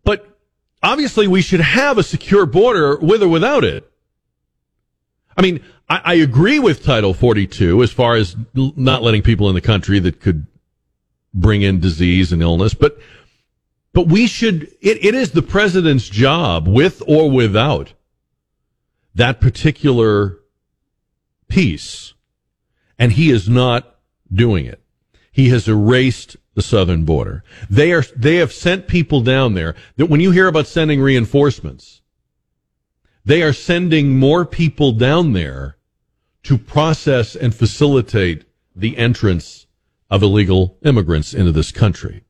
But 0.04 0.40
obviously 0.84 1.28
we 1.28 1.42
should 1.42 1.62
have 1.62 1.98
a 1.98 2.04
secure 2.04 2.46
border 2.46 2.98
with 2.98 3.24
or 3.24 3.30
without 3.30 3.64
it. 3.64 3.90
I 5.36 5.42
mean, 5.42 5.62
I, 5.90 6.02
I 6.04 6.14
agree 6.16 6.60
with 6.60 6.84
Title 6.84 7.14
42 7.14 7.82
as 7.82 7.92
far 7.92 8.16
as 8.16 8.36
not 8.54 9.02
letting 9.02 9.24
people 9.24 9.50
in 9.50 9.56
the 9.56 9.62
country 9.62 9.98
that 10.00 10.20
could 10.20 10.46
bring 11.34 11.64
in 11.64 11.80
disease 11.80 12.32
and 12.32 12.42
illness, 12.42 12.74
but 12.74 13.00
but 13.94 14.08
we 14.08 14.28
should 14.28 14.64
it, 14.82 15.04
it 15.04 15.16
is 15.16 15.32
the 15.32 15.42
president's 15.42 16.10
job 16.10 16.68
with 16.68 17.02
or 17.08 17.32
without 17.32 17.94
that 19.16 19.40
particular 19.40 20.40
piece, 21.48 22.14
and 23.00 23.14
he 23.14 23.30
is 23.30 23.48
not 23.48 23.98
doing 24.32 24.66
it. 24.66 24.82
He 25.32 25.50
has 25.50 25.68
erased 25.68 26.38
the 26.56 26.62
southern 26.62 27.04
border. 27.04 27.44
They 27.70 27.92
are, 27.94 28.04
they 28.16 28.36
have 28.38 28.54
sent 28.54 28.88
people 28.88 29.22
down 29.22 29.54
there 29.54 29.76
that 29.98 30.08
when 30.08 30.22
you 30.22 30.32
hear 30.32 30.48
about 30.48 30.68
sending 30.68 31.02
reinforcements, 31.02 32.02
they 33.26 33.42
are 33.42 33.54
sending 33.54 34.18
more 34.20 34.46
people 34.46 34.92
down 34.92 35.34
there 35.34 35.78
to 36.44 36.58
process 36.58 37.36
and 37.36 37.56
facilitate 37.56 38.46
the 38.76 38.98
entrance 38.98 39.66
of 40.10 40.22
illegal 40.22 40.78
immigrants 40.84 41.34
into 41.34 41.52
this 41.52 41.72
country. 41.72 42.24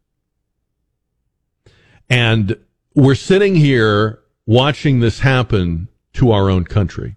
And 2.10 2.58
we're 2.94 3.16
sitting 3.16 3.56
here 3.56 4.20
watching 4.46 5.00
this 5.00 5.20
happen 5.20 5.88
to 6.14 6.32
our 6.32 6.50
own 6.50 6.66
country. 6.66 7.16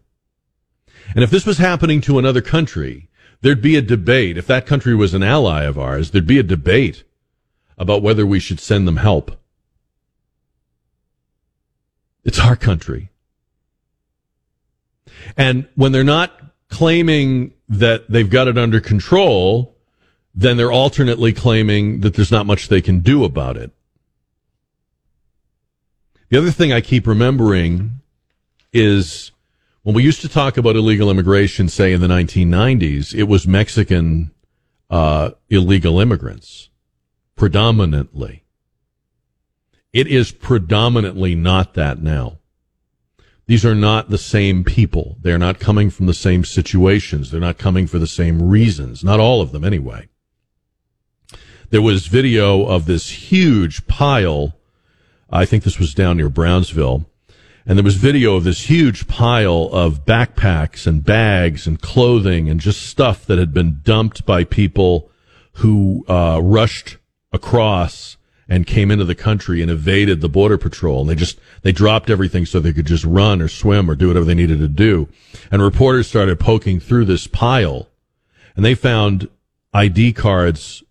And 1.14 1.22
if 1.22 1.30
this 1.30 1.46
was 1.46 1.58
happening 1.58 2.00
to 2.02 2.18
another 2.18 2.40
country, 2.40 3.05
there'd 3.40 3.62
be 3.62 3.76
a 3.76 3.82
debate. 3.82 4.36
If 4.36 4.46
that 4.46 4.66
country 4.66 4.94
was 4.94 5.14
an 5.14 5.22
ally 5.22 5.64
of 5.64 5.78
ours, 5.78 6.10
there'd 6.10 6.26
be 6.26 6.38
a 6.38 6.42
debate 6.42 7.04
about 7.78 8.02
whether 8.02 8.26
we 8.26 8.40
should 8.40 8.60
send 8.60 8.86
them 8.86 8.96
help. 8.96 9.38
It's 12.24 12.40
our 12.40 12.56
country. 12.56 13.10
And 15.36 15.68
when 15.74 15.92
they're 15.92 16.04
not 16.04 16.32
claiming 16.68 17.52
that 17.68 18.10
they've 18.10 18.28
got 18.28 18.48
it 18.48 18.58
under 18.58 18.80
control, 18.80 19.76
then 20.34 20.56
they're 20.56 20.72
alternately 20.72 21.32
claiming 21.32 22.00
that 22.00 22.14
there's 22.14 22.32
not 22.32 22.46
much 22.46 22.68
they 22.68 22.80
can 22.80 23.00
do 23.00 23.24
about 23.24 23.56
it. 23.56 23.70
The 26.28 26.38
other 26.38 26.50
thing 26.50 26.72
I 26.72 26.80
keep 26.80 27.06
remembering 27.06 28.00
is 28.72 29.30
when 29.86 29.94
we 29.94 30.02
used 30.02 30.20
to 30.20 30.28
talk 30.28 30.56
about 30.56 30.74
illegal 30.74 31.12
immigration, 31.12 31.68
say 31.68 31.92
in 31.92 32.00
the 32.00 32.08
1990s, 32.08 33.14
it 33.14 33.22
was 33.22 33.46
Mexican 33.46 34.32
uh, 34.90 35.30
illegal 35.48 36.00
immigrants 36.00 36.70
predominantly. 37.36 38.42
It 39.92 40.08
is 40.08 40.32
predominantly 40.32 41.36
not 41.36 41.74
that 41.74 42.02
now. 42.02 42.38
These 43.46 43.64
are 43.64 43.76
not 43.76 44.10
the 44.10 44.18
same 44.18 44.64
people. 44.64 45.18
They're 45.20 45.38
not 45.38 45.60
coming 45.60 45.90
from 45.90 46.06
the 46.06 46.14
same 46.14 46.44
situations. 46.44 47.30
They're 47.30 47.40
not 47.40 47.56
coming 47.56 47.86
for 47.86 48.00
the 48.00 48.08
same 48.08 48.42
reasons. 48.42 49.04
Not 49.04 49.20
all 49.20 49.40
of 49.40 49.52
them, 49.52 49.62
anyway. 49.62 50.08
There 51.70 51.80
was 51.80 52.08
video 52.08 52.66
of 52.66 52.86
this 52.86 53.30
huge 53.30 53.86
pile. 53.86 54.58
I 55.30 55.44
think 55.44 55.62
this 55.62 55.78
was 55.78 55.94
down 55.94 56.16
near 56.16 56.28
Brownsville 56.28 57.06
and 57.66 57.76
there 57.76 57.84
was 57.84 57.96
video 57.96 58.36
of 58.36 58.44
this 58.44 58.70
huge 58.70 59.08
pile 59.08 59.68
of 59.72 60.04
backpacks 60.04 60.86
and 60.86 61.04
bags 61.04 61.66
and 61.66 61.82
clothing 61.82 62.48
and 62.48 62.60
just 62.60 62.86
stuff 62.86 63.26
that 63.26 63.38
had 63.38 63.52
been 63.52 63.80
dumped 63.82 64.24
by 64.24 64.44
people 64.44 65.10
who 65.54 66.04
uh, 66.08 66.40
rushed 66.40 66.98
across 67.32 68.16
and 68.48 68.68
came 68.68 68.92
into 68.92 69.04
the 69.04 69.16
country 69.16 69.60
and 69.60 69.70
evaded 69.70 70.20
the 70.20 70.28
border 70.28 70.56
patrol. 70.56 71.00
And 71.00 71.10
they 71.10 71.16
just 71.16 71.40
they 71.62 71.72
dropped 71.72 72.08
everything 72.08 72.46
so 72.46 72.60
they 72.60 72.72
could 72.72 72.86
just 72.86 73.04
run 73.04 73.42
or 73.42 73.48
swim 73.48 73.90
or 73.90 73.96
do 73.96 74.06
whatever 74.06 74.26
they 74.26 74.34
needed 74.34 74.60
to 74.60 74.68
do. 74.68 75.08
And 75.50 75.60
reporters 75.60 76.06
started 76.06 76.38
poking 76.38 76.78
through 76.78 77.06
this 77.06 77.26
pile, 77.26 77.88
and 78.54 78.64
they 78.64 78.76
found 78.76 79.28
ID 79.74 80.12
cards 80.12 80.84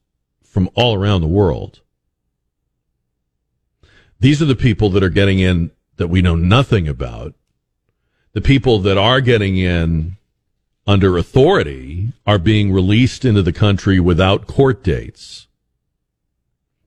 from 0.44 0.70
all 0.76 0.94
around 0.94 1.22
the 1.22 1.28
world. 1.28 1.80
These 4.20 4.42
are 4.42 4.46
the 4.46 4.56
people 4.56 4.90
that 4.90 5.04
are 5.04 5.10
getting 5.10 5.40
in 5.40 5.72
that 5.98 6.08
we 6.08 6.22
know 6.22 6.36
nothing 6.36 6.88
about. 6.88 7.34
The 8.34 8.42
people 8.42 8.80
that 8.80 8.98
are 8.98 9.22
getting 9.22 9.58
in 9.58 10.18
under 10.88 11.18
authority 11.18 12.14
are 12.26 12.38
being 12.38 12.72
released 12.72 13.26
into 13.26 13.42
the 13.42 13.54
country 13.54 14.00
without 14.00 14.48
court 14.48 14.84
dates. 14.84 15.48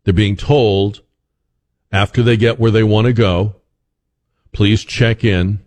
They're 0.04 0.14
being 0.14 0.36
told 0.36 1.02
after 1.90 2.22
they 2.22 2.36
get 2.36 2.60
where 2.60 2.70
they 2.70 2.82
want 2.82 3.06
to 3.06 3.12
go, 3.12 3.56
please 4.52 4.84
check 4.84 5.24
in 5.24 5.60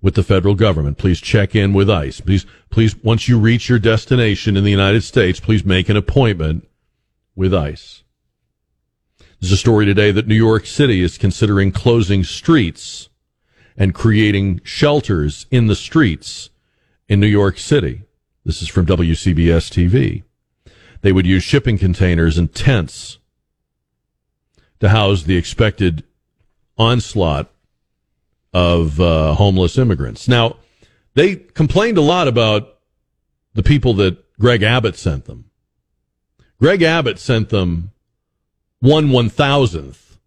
with 0.00 0.14
the 0.14 0.22
federal 0.22 0.54
government. 0.54 0.98
Please 0.98 1.20
check 1.20 1.54
in 1.54 1.72
with 1.72 1.88
ICE. 1.88 2.20
Please, 2.20 2.46
please, 2.70 2.96
once 3.02 3.28
you 3.28 3.38
reach 3.38 3.68
your 3.68 3.78
destination 3.78 4.56
in 4.56 4.64
the 4.64 4.70
United 4.70 5.02
States, 5.02 5.38
please 5.38 5.64
make 5.64 5.88
an 5.88 5.96
appointment 5.96 6.66
with 7.36 7.54
ICE. 7.54 8.01
There's 9.42 9.50
a 9.50 9.56
story 9.56 9.86
today 9.86 10.12
that 10.12 10.28
New 10.28 10.36
York 10.36 10.66
City 10.66 11.00
is 11.00 11.18
considering 11.18 11.72
closing 11.72 12.22
streets 12.22 13.08
and 13.76 13.92
creating 13.92 14.60
shelters 14.62 15.46
in 15.50 15.66
the 15.66 15.74
streets 15.74 16.50
in 17.08 17.18
New 17.18 17.26
York 17.26 17.58
City. 17.58 18.02
This 18.44 18.62
is 18.62 18.68
from 18.68 18.86
WCBS 18.86 19.68
TV. 19.68 20.22
They 21.00 21.10
would 21.10 21.26
use 21.26 21.42
shipping 21.42 21.76
containers 21.76 22.38
and 22.38 22.54
tents 22.54 23.18
to 24.78 24.90
house 24.90 25.24
the 25.24 25.36
expected 25.36 26.04
onslaught 26.78 27.50
of 28.54 29.00
uh, 29.00 29.34
homeless 29.34 29.76
immigrants. 29.76 30.28
Now, 30.28 30.58
they 31.14 31.34
complained 31.34 31.98
a 31.98 32.02
lot 32.02 32.28
about 32.28 32.78
the 33.54 33.64
people 33.64 33.94
that 33.94 34.38
Greg 34.38 34.62
Abbott 34.62 34.94
sent 34.94 35.24
them. 35.24 35.46
Greg 36.60 36.82
Abbott 36.82 37.18
sent 37.18 37.48
them 37.48 37.91
one 38.82 39.10
one 39.10 39.30
thousandth 39.30 40.18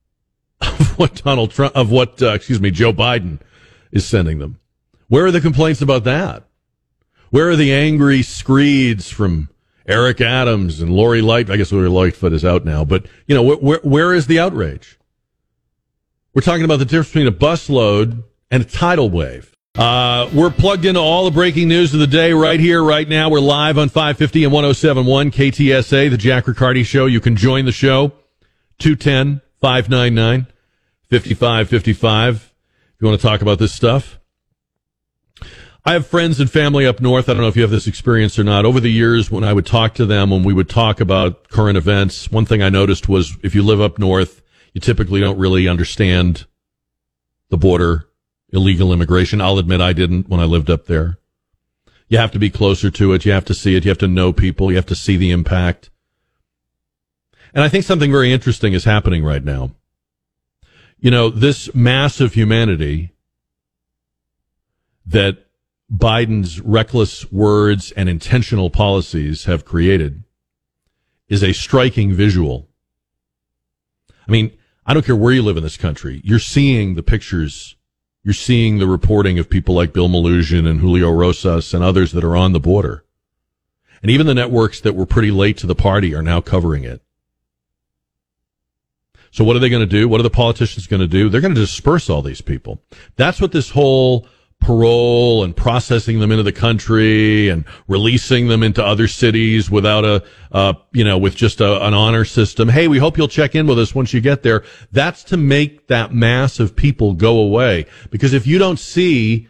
of 0.61 0.97
what 0.97 1.21
Donald 1.23 1.51
Trump 1.51 1.75
of 1.75 1.91
what 1.91 2.21
uh, 2.21 2.33
excuse 2.33 2.59
me 2.59 2.71
Joe 2.71 2.93
Biden 2.93 3.39
is 3.91 4.07
sending 4.07 4.39
them. 4.39 4.59
Where 5.07 5.25
are 5.25 5.31
the 5.31 5.41
complaints 5.41 5.81
about 5.81 6.05
that? 6.05 6.43
Where 7.29 7.49
are 7.49 7.55
the 7.55 7.73
angry 7.73 8.23
screeds 8.23 9.11
from 9.11 9.49
Eric 9.85 10.21
Adams 10.21 10.79
and 10.79 10.89
Lori 10.89 11.21
Light? 11.21 11.49
I 11.49 11.57
guess 11.57 11.71
Lori 11.71 11.89
Lightfoot 11.89 12.33
is 12.33 12.45
out 12.45 12.65
now, 12.65 12.85
but 12.85 13.05
you 13.27 13.35
know 13.35 13.43
where, 13.43 13.57
where, 13.57 13.79
where 13.83 14.13
is 14.13 14.25
the 14.27 14.39
outrage? 14.39 14.97
We're 16.33 16.41
talking 16.41 16.63
about 16.63 16.79
the 16.79 16.85
difference 16.85 17.09
between 17.09 17.27
a 17.27 17.31
busload 17.31 18.23
and 18.49 18.63
a 18.63 18.65
tidal 18.65 19.09
wave. 19.09 19.53
Uh, 19.77 20.29
we're 20.33 20.49
plugged 20.49 20.85
into 20.85 21.01
all 21.01 21.25
the 21.25 21.31
breaking 21.31 21.67
news 21.67 21.93
of 21.93 21.99
the 21.99 22.07
day 22.07 22.31
right 22.31 22.59
here, 22.59 22.81
right 22.81 23.07
now. 23.07 23.29
We're 23.29 23.41
live 23.41 23.77
on 23.77 23.89
550 23.89 24.45
and 24.45 24.53
1071 24.53 25.31
KTSA, 25.31 26.09
the 26.09 26.17
Jack 26.17 26.47
Riccardi 26.47 26.83
Show. 26.83 27.05
You 27.05 27.19
can 27.19 27.35
join 27.35 27.65
the 27.65 27.73
show 27.73 28.13
210 28.79 29.41
599 29.61 30.47
5555 31.09 32.35
if 32.35 33.01
you 33.01 33.07
want 33.07 33.19
to 33.19 33.27
talk 33.27 33.41
about 33.41 33.59
this 33.59 33.73
stuff. 33.73 34.19
I 35.87 35.93
have 35.93 36.07
friends 36.07 36.39
and 36.39 36.49
family 36.49 36.87
up 36.87 36.99
north. 36.99 37.29
I 37.29 37.33
don't 37.33 37.43
know 37.43 37.47
if 37.47 37.55
you 37.55 37.61
have 37.61 37.69
this 37.69 37.85
experience 37.85 38.39
or 38.39 38.43
not. 38.43 38.65
Over 38.65 38.79
the 38.79 38.91
years, 38.91 39.29
when 39.29 39.43
I 39.43 39.53
would 39.53 39.67
talk 39.67 39.93
to 39.95 40.05
them, 40.05 40.31
when 40.31 40.43
we 40.43 40.53
would 40.53 40.69
talk 40.69 40.99
about 40.99 41.49
current 41.49 41.77
events, 41.77 42.31
one 42.31 42.45
thing 42.45 42.63
I 42.63 42.69
noticed 42.69 43.07
was 43.07 43.37
if 43.43 43.53
you 43.53 43.61
live 43.61 43.79
up 43.79 43.99
north, 43.99 44.41
you 44.73 44.81
typically 44.81 45.19
don't 45.19 45.37
really 45.37 45.67
understand 45.67 46.47
the 47.49 47.57
border, 47.57 48.09
illegal 48.51 48.91
immigration. 48.91 49.41
I'll 49.41 49.59
admit 49.59 49.79
I 49.79 49.93
didn't 49.93 50.27
when 50.27 50.39
I 50.39 50.45
lived 50.45 50.71
up 50.71 50.85
there. 50.85 51.19
You 52.07 52.17
have 52.17 52.31
to 52.31 52.39
be 52.39 52.49
closer 52.49 52.89
to 52.89 53.13
it. 53.13 53.23
You 53.23 53.31
have 53.33 53.45
to 53.45 53.53
see 53.53 53.75
it. 53.75 53.85
You 53.85 53.89
have 53.89 53.97
to 53.99 54.07
know 54.07 54.33
people. 54.33 54.71
You 54.71 54.77
have 54.77 54.85
to 54.87 54.95
see 54.95 55.17
the 55.17 55.31
impact. 55.31 55.91
And 57.55 57.63
I 57.63 57.69
think 57.69 57.85
something 57.85 58.11
very 58.11 58.33
interesting 58.33 58.73
is 58.73 58.83
happening 58.83 59.23
right 59.23 59.43
now. 59.43 59.71
You 60.99 61.09
know, 61.09 61.29
this 61.29 61.73
mass 61.73 62.19
of 62.19 62.33
humanity 62.33 63.13
that 65.05 65.45
Biden's 65.91 66.59
reckless 66.59 67.31
words 67.31 67.91
and 67.93 68.09
intentional 68.09 68.69
policies 68.69 69.45
have 69.45 69.63
created 69.63 70.23
is 71.29 71.43
a 71.43 71.53
striking 71.53 72.11
visual. 72.11 72.67
I 74.27 74.31
mean, 74.31 74.51
I 74.85 74.93
don't 74.93 75.05
care 75.05 75.15
where 75.15 75.33
you 75.33 75.41
live 75.41 75.57
in 75.57 75.63
this 75.63 75.77
country. 75.77 76.21
You're 76.25 76.39
seeing 76.39 76.95
the 76.95 77.03
pictures. 77.03 77.77
You're 78.23 78.33
seeing 78.33 78.79
the 78.79 78.87
reporting 78.87 79.39
of 79.39 79.49
people 79.49 79.75
like 79.75 79.93
Bill 79.93 80.09
Melugin 80.09 80.67
and 80.67 80.81
Julio 80.81 81.09
Rosas 81.09 81.73
and 81.73 81.83
others 81.83 82.11
that 82.11 82.23
are 82.23 82.35
on 82.35 82.51
the 82.51 82.59
border. 82.59 83.05
And 84.01 84.11
even 84.11 84.27
the 84.27 84.33
networks 84.33 84.81
that 84.81 84.95
were 84.95 85.05
pretty 85.05 85.31
late 85.31 85.57
to 85.59 85.67
the 85.67 85.75
party 85.75 86.13
are 86.13 86.21
now 86.21 86.41
covering 86.41 86.83
it. 86.83 87.01
So 89.35 89.43
what 89.43 89.57
are 89.57 89.59
they 89.59 89.67
going 89.67 89.81
to 89.81 89.85
do? 89.85 90.07
What 90.07 90.21
are 90.21 90.23
the 90.23 90.29
politicians 90.29 90.87
going 90.87 91.01
to 91.01 91.07
do? 91.07 91.27
They're 91.27 91.41
going 91.41 91.55
to 91.55 91.59
disperse 91.59 92.09
all 92.09 92.21
these 92.21 92.39
people. 92.39 92.81
That's 93.17 93.41
what 93.41 93.51
this 93.51 93.69
whole 93.69 94.29
parole 94.61 95.43
and 95.43 95.53
processing 95.53 96.21
them 96.21 96.31
into 96.31 96.41
the 96.41 96.53
country 96.53 97.49
and 97.49 97.65
releasing 97.89 98.47
them 98.47 98.63
into 98.63 98.81
other 98.81 99.09
cities 99.09 99.69
without 99.69 100.05
a, 100.05 100.23
uh, 100.53 100.71
you 100.93 101.03
know, 101.03 101.17
with 101.17 101.35
just 101.35 101.59
a, 101.59 101.85
an 101.85 101.93
honor 101.93 102.23
system. 102.23 102.69
Hey, 102.69 102.87
we 102.87 102.97
hope 102.97 103.17
you'll 103.17 103.27
check 103.27 103.55
in 103.55 103.67
with 103.67 103.77
us 103.77 103.93
once 103.93 104.13
you 104.13 104.21
get 104.21 104.41
there. 104.41 104.63
That's 104.93 105.21
to 105.25 105.35
make 105.35 105.87
that 105.87 106.13
mass 106.13 106.61
of 106.61 106.73
people 106.73 107.11
go 107.11 107.37
away. 107.37 107.87
Because 108.11 108.31
if 108.31 108.47
you 108.47 108.57
don't 108.57 108.79
see 108.79 109.49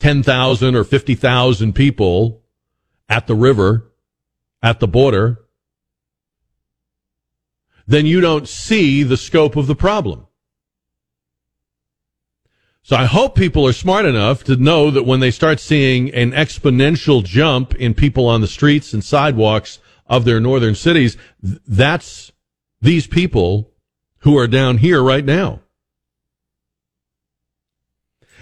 10,000 0.00 0.74
or 0.74 0.82
50,000 0.82 1.72
people 1.72 2.42
at 3.08 3.28
the 3.28 3.36
river, 3.36 3.92
at 4.60 4.80
the 4.80 4.88
border, 4.88 5.43
then 7.86 8.06
you 8.06 8.20
don't 8.20 8.48
see 8.48 9.02
the 9.02 9.16
scope 9.16 9.56
of 9.56 9.66
the 9.66 9.74
problem. 9.74 10.26
So 12.82 12.96
I 12.96 13.06
hope 13.06 13.34
people 13.34 13.66
are 13.66 13.72
smart 13.72 14.04
enough 14.04 14.44
to 14.44 14.56
know 14.56 14.90
that 14.90 15.06
when 15.06 15.20
they 15.20 15.30
start 15.30 15.58
seeing 15.58 16.12
an 16.14 16.32
exponential 16.32 17.24
jump 17.24 17.74
in 17.76 17.94
people 17.94 18.26
on 18.26 18.42
the 18.42 18.46
streets 18.46 18.92
and 18.92 19.02
sidewalks 19.02 19.78
of 20.06 20.26
their 20.26 20.38
northern 20.38 20.74
cities, 20.74 21.16
that's 21.40 22.30
these 22.82 23.06
people 23.06 23.72
who 24.18 24.36
are 24.36 24.46
down 24.46 24.78
here 24.78 25.02
right 25.02 25.24
now. 25.24 25.60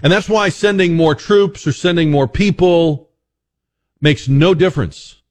And 0.03 0.13
that's 0.13 0.29
why 0.29 0.49
sending 0.49 0.97
more 0.97 1.15
troops 1.15 1.65
or 1.65 1.73
sending 1.73 2.11
more 2.11 2.27
people 2.27 3.11
makes 4.01 4.27
no 4.27 4.55
difference. 4.55 5.22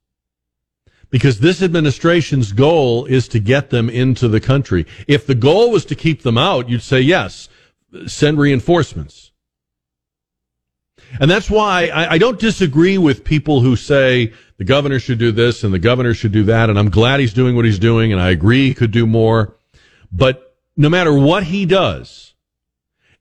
Because 1.12 1.40
this 1.40 1.62
administration's 1.62 2.52
goal 2.52 3.06
is 3.06 3.28
to 3.28 3.40
get 3.40 3.70
them 3.70 3.90
into 3.90 4.28
the 4.28 4.40
country. 4.40 4.88
If 5.08 5.28
the 5.28 5.36
goal 5.36 5.70
was 5.70 5.86
to 5.86 5.96
keep 5.96 6.24
them 6.24 6.38
out, 6.38 6.70
you'd 6.70 6.82
say 6.82 7.02
yes 7.02 7.50
send 8.08 8.40
reinforcements. 8.40 9.32
And 11.20 11.30
that's 11.30 11.50
why 11.50 11.88
I, 11.88 12.14
I, 12.14 12.18
don't 12.18 12.40
disagree 12.40 12.98
with 12.98 13.26
people 13.26 13.60
who 13.60 13.76
say 13.76 14.32
the 14.58 14.64
governor 14.64 14.98
should 14.98 15.20
do 15.20 15.32
this 15.34 15.64
and 15.64 15.74
the 15.74 15.80
governor 15.80 16.14
should 16.14 16.32
do 16.32 16.46
that. 16.46 16.70
And 16.70 16.80
I'm 16.80 16.90
glad 16.90 17.20
he's 17.20 17.34
doing 17.34 17.56
what 17.56 17.66
he's 17.66 17.80
doing. 17.80 18.14
And 18.14 18.22
I 18.22 18.30
agree 18.30 18.70
he 18.70 18.74
could 18.74 18.92
do 18.92 19.06
more. 19.06 19.58
But 20.12 20.56
no 20.78 20.88
matter 20.88 21.14
what 21.14 21.44
he 21.44 21.66
does, 21.66 22.34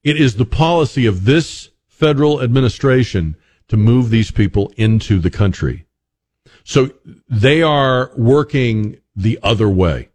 it 0.04 0.16
is 0.16 0.36
the 0.36 0.44
policy 0.44 1.06
of 1.06 1.24
this 1.24 1.70
federal 1.88 2.42
administration 2.42 3.36
to 3.68 3.76
move 3.76 4.10
these 4.10 4.30
people 4.30 4.72
into 4.76 5.18
the 5.18 5.30
country. 5.30 5.84
So 6.64 6.90
they 7.28 7.62
are 7.62 8.12
working 8.16 9.00
the 9.16 9.38
other 9.42 9.68
way. 9.68 10.10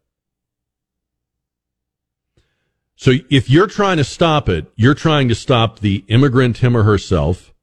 So 2.95 3.13
if 3.29 3.49
you're 3.49 3.67
trying 3.67 3.97
to 3.97 4.03
stop 4.03 4.47
it, 4.47 4.71
you're 4.75 4.93
trying 4.93 5.27
to 5.27 5.36
stop 5.36 5.79
the 5.79 6.05
immigrant 6.08 6.58
him 6.58 6.77
or 6.77 6.84
herself. 6.84 7.53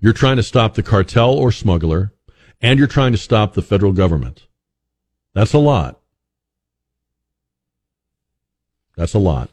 You're 0.00 0.12
trying 0.12 0.36
to 0.36 0.42
stop 0.42 0.74
the 0.74 0.82
cartel 0.82 1.30
or 1.30 1.52
smuggler 1.52 2.12
and 2.60 2.78
you're 2.78 2.88
trying 2.88 3.12
to 3.12 3.18
stop 3.18 3.54
the 3.54 3.62
federal 3.62 3.92
government. 3.92 4.46
That's 5.32 5.52
a 5.52 5.58
lot. 5.58 6.00
That's 8.96 9.14
a 9.14 9.18
lot. 9.18 9.50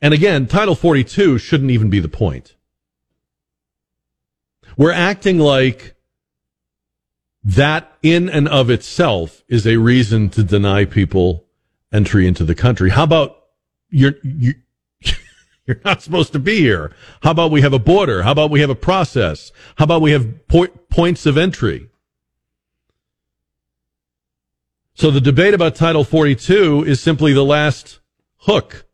And 0.00 0.12
again, 0.12 0.46
Title 0.46 0.74
42 0.74 1.38
shouldn't 1.38 1.70
even 1.70 1.90
be 1.90 2.00
the 2.00 2.08
point. 2.08 2.56
We're 4.76 4.92
acting 4.92 5.38
like 5.38 5.93
that 7.44 7.92
in 8.02 8.30
and 8.30 8.48
of 8.48 8.70
itself 8.70 9.44
is 9.48 9.66
a 9.66 9.76
reason 9.76 10.30
to 10.30 10.42
deny 10.42 10.86
people 10.86 11.44
entry 11.92 12.26
into 12.26 12.44
the 12.44 12.54
country. 12.54 12.90
How 12.90 13.04
about 13.04 13.36
you're, 13.90 14.14
you, 14.22 14.54
you're 15.66 15.80
not 15.84 16.02
supposed 16.02 16.32
to 16.32 16.38
be 16.38 16.56
here? 16.56 16.92
How 17.22 17.32
about 17.32 17.50
we 17.50 17.60
have 17.60 17.74
a 17.74 17.78
border? 17.78 18.22
How 18.22 18.32
about 18.32 18.50
we 18.50 18.60
have 18.60 18.70
a 18.70 18.74
process? 18.74 19.52
How 19.76 19.84
about 19.84 20.00
we 20.00 20.12
have 20.12 20.48
po- 20.48 20.68
points 20.88 21.26
of 21.26 21.36
entry? 21.36 21.90
So 24.94 25.10
the 25.10 25.20
debate 25.20 25.54
about 25.54 25.74
Title 25.74 26.04
42 26.04 26.84
is 26.84 27.00
simply 27.00 27.32
the 27.32 27.44
last 27.44 27.98
hook. 28.38 28.86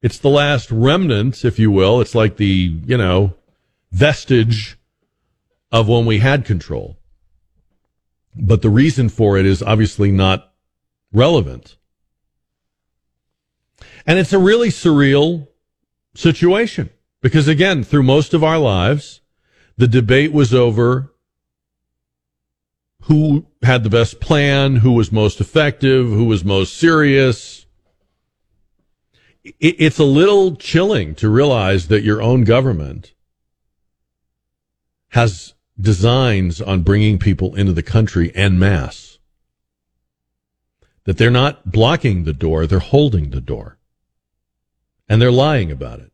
It's 0.00 0.18
the 0.18 0.30
last 0.30 0.70
remnant, 0.72 1.44
if 1.44 1.58
you 1.58 1.70
will. 1.70 2.00
It's 2.00 2.14
like 2.14 2.36
the, 2.36 2.80
you 2.84 2.96
know, 2.96 3.34
vestige 3.92 4.76
of 5.70 5.88
when 5.88 6.06
we 6.06 6.18
had 6.18 6.44
control. 6.44 6.98
But 8.34 8.62
the 8.62 8.70
reason 8.70 9.08
for 9.08 9.36
it 9.36 9.46
is 9.46 9.62
obviously 9.62 10.10
not 10.10 10.52
relevant. 11.12 11.76
And 14.06 14.18
it's 14.18 14.32
a 14.32 14.38
really 14.38 14.68
surreal 14.68 15.48
situation 16.14 16.90
because 17.20 17.48
again, 17.48 17.84
through 17.84 18.02
most 18.02 18.34
of 18.34 18.42
our 18.42 18.58
lives, 18.58 19.20
the 19.76 19.86
debate 19.86 20.32
was 20.32 20.52
over 20.52 21.12
who 23.02 23.46
had 23.62 23.82
the 23.82 23.90
best 23.90 24.20
plan, 24.20 24.76
who 24.76 24.92
was 24.92 25.10
most 25.10 25.40
effective, 25.40 26.06
who 26.06 26.24
was 26.24 26.44
most 26.44 26.76
serious. 26.76 27.66
It's 29.42 29.98
a 29.98 30.04
little 30.04 30.54
chilling 30.54 31.16
to 31.16 31.28
realize 31.28 31.88
that 31.88 32.04
your 32.04 32.22
own 32.22 32.44
government 32.44 33.12
has 35.08 35.51
designs 35.80 36.60
on 36.60 36.82
bringing 36.82 37.18
people 37.18 37.54
into 37.54 37.72
the 37.72 37.82
country 37.82 38.34
en 38.34 38.58
masse 38.58 39.18
that 41.04 41.18
they're 41.18 41.30
not 41.30 41.70
blocking 41.70 42.24
the 42.24 42.32
door, 42.32 42.66
they're 42.66 42.78
holding 42.78 43.30
the 43.30 43.40
door. 43.40 43.78
And 45.08 45.20
they're 45.20 45.32
lying 45.32 45.70
about 45.70 45.98
it. 46.00 46.12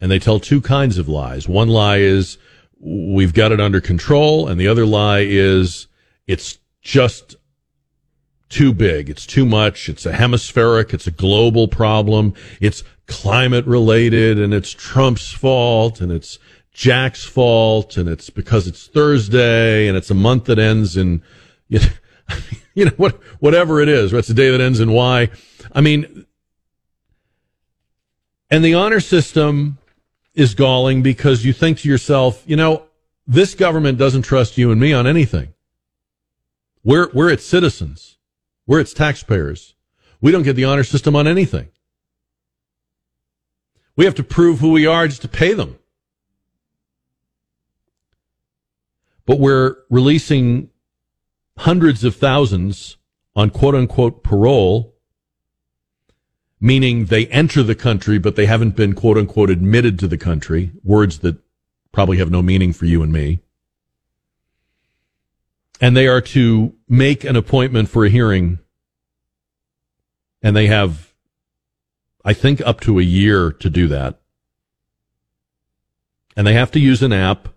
And 0.00 0.10
they 0.10 0.18
tell 0.18 0.38
two 0.38 0.60
kinds 0.60 0.98
of 0.98 1.08
lies. 1.08 1.48
One 1.48 1.68
lie 1.68 1.98
is, 1.98 2.36
we've 2.78 3.32
got 3.32 3.52
it 3.52 3.60
under 3.60 3.80
control. 3.80 4.46
And 4.46 4.60
the 4.60 4.68
other 4.68 4.84
lie 4.84 5.20
is, 5.20 5.88
it's 6.26 6.58
just 6.82 7.36
too 8.50 8.74
big. 8.74 9.08
It's 9.08 9.26
too 9.26 9.46
much. 9.46 9.88
It's 9.88 10.04
a 10.04 10.12
hemispheric. 10.12 10.92
It's 10.92 11.06
a 11.06 11.10
global 11.10 11.68
problem. 11.68 12.34
It's 12.60 12.84
climate 13.06 13.66
related 13.66 14.38
and 14.38 14.54
it's 14.54 14.72
Trump's 14.72 15.32
fault 15.32 16.00
and 16.00 16.12
it's 16.12 16.38
Jack's 16.74 17.24
fault 17.24 17.96
and 17.96 18.08
it's 18.08 18.28
because 18.28 18.66
it's 18.66 18.88
Thursday 18.88 19.86
and 19.86 19.96
it's 19.96 20.10
a 20.10 20.14
month 20.14 20.46
that 20.46 20.58
ends 20.58 20.96
in, 20.96 21.22
you 21.68 21.78
know, 22.28 22.36
you 22.74 22.84
know 22.84 22.92
what, 22.96 23.14
whatever 23.38 23.80
it 23.80 23.88
is, 23.88 24.12
it's 24.12 24.28
a 24.28 24.34
day 24.34 24.50
that 24.50 24.60
ends 24.60 24.80
in 24.80 24.90
Y. 24.90 25.30
I 25.72 25.80
mean, 25.80 26.26
and 28.50 28.64
the 28.64 28.74
honor 28.74 29.00
system 29.00 29.78
is 30.34 30.54
galling 30.54 31.02
because 31.02 31.44
you 31.44 31.52
think 31.52 31.78
to 31.78 31.88
yourself, 31.88 32.42
you 32.44 32.56
know, 32.56 32.82
this 33.26 33.54
government 33.54 33.96
doesn't 33.96 34.22
trust 34.22 34.58
you 34.58 34.72
and 34.72 34.80
me 34.80 34.92
on 34.92 35.06
anything. 35.06 35.54
We're, 36.82 37.08
we're 37.14 37.30
its 37.30 37.46
citizens. 37.46 38.18
We're 38.66 38.80
its 38.80 38.92
taxpayers. 38.92 39.74
We 40.20 40.32
don't 40.32 40.42
get 40.42 40.56
the 40.56 40.64
honor 40.64 40.84
system 40.84 41.14
on 41.14 41.28
anything. 41.28 41.68
We 43.96 44.04
have 44.06 44.14
to 44.16 44.24
prove 44.24 44.58
who 44.58 44.72
we 44.72 44.86
are 44.86 45.06
just 45.06 45.22
to 45.22 45.28
pay 45.28 45.54
them. 45.54 45.78
But 49.26 49.38
we're 49.38 49.76
releasing 49.88 50.70
hundreds 51.58 52.04
of 52.04 52.16
thousands 52.16 52.96
on 53.34 53.50
quote 53.50 53.74
unquote 53.74 54.22
parole, 54.22 54.94
meaning 56.60 57.06
they 57.06 57.26
enter 57.28 57.62
the 57.62 57.74
country, 57.74 58.18
but 58.18 58.36
they 58.36 58.46
haven't 58.46 58.76
been 58.76 58.94
quote 58.94 59.18
unquote 59.18 59.50
admitted 59.50 59.98
to 60.00 60.08
the 60.08 60.18
country. 60.18 60.72
Words 60.82 61.20
that 61.20 61.38
probably 61.92 62.18
have 62.18 62.30
no 62.30 62.42
meaning 62.42 62.72
for 62.72 62.86
you 62.86 63.02
and 63.02 63.12
me. 63.12 63.40
And 65.80 65.96
they 65.96 66.06
are 66.06 66.20
to 66.20 66.74
make 66.88 67.24
an 67.24 67.36
appointment 67.36 67.88
for 67.88 68.04
a 68.04 68.10
hearing. 68.10 68.58
And 70.42 70.54
they 70.54 70.66
have 70.66 71.14
I 72.24 72.32
think 72.32 72.60
up 72.62 72.80
to 72.80 72.98
a 72.98 73.02
year 73.02 73.52
to 73.52 73.68
do 73.68 73.86
that. 73.88 74.20
And 76.36 76.46
they 76.46 76.54
have 76.54 76.70
to 76.72 76.80
use 76.80 77.02
an 77.02 77.12
app 77.12 77.53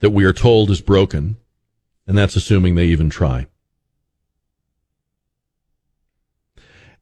that 0.00 0.10
we 0.10 0.24
are 0.24 0.32
told 0.32 0.70
is 0.70 0.80
broken. 0.80 1.36
And 2.06 2.18
that's 2.18 2.36
assuming 2.36 2.74
they 2.74 2.86
even 2.86 3.08
try. 3.08 3.46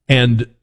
And 0.08 0.54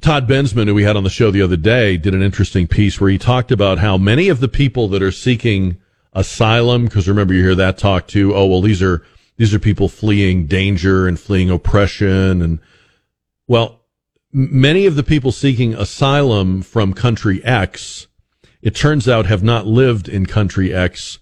Todd 0.00 0.28
Bensman, 0.28 0.66
who 0.66 0.74
we 0.74 0.84
had 0.84 0.96
on 0.96 1.04
the 1.04 1.10
show 1.10 1.30
the 1.30 1.42
other 1.42 1.56
day, 1.56 1.96
did 1.96 2.14
an 2.14 2.22
interesting 2.22 2.66
piece 2.66 3.00
where 3.00 3.10
he 3.10 3.18
talked 3.18 3.52
about 3.52 3.78
how 3.78 3.98
many 3.98 4.28
of 4.28 4.40
the 4.40 4.48
people 4.48 4.88
that 4.88 5.02
are 5.02 5.12
seeking 5.12 5.78
asylum, 6.12 6.84
because 6.84 7.08
remember 7.08 7.34
you 7.34 7.42
hear 7.42 7.54
that 7.54 7.78
talk 7.78 8.06
too, 8.08 8.34
oh, 8.34 8.46
well, 8.46 8.62
these 8.62 8.82
are, 8.82 9.04
these 9.36 9.54
are 9.54 9.58
people 9.58 9.88
fleeing 9.88 10.46
danger 10.46 11.06
and 11.06 11.20
fleeing 11.20 11.50
oppression. 11.50 12.42
And 12.42 12.60
well, 13.46 13.82
many 14.32 14.86
of 14.86 14.96
the 14.96 15.02
people 15.02 15.32
seeking 15.32 15.74
asylum 15.74 16.62
from 16.62 16.94
country 16.94 17.44
X, 17.44 18.06
it 18.62 18.74
turns 18.74 19.08
out, 19.08 19.26
have 19.26 19.42
not 19.42 19.66
lived 19.66 20.08
in 20.08 20.26
country 20.26 20.72
X 20.74 21.18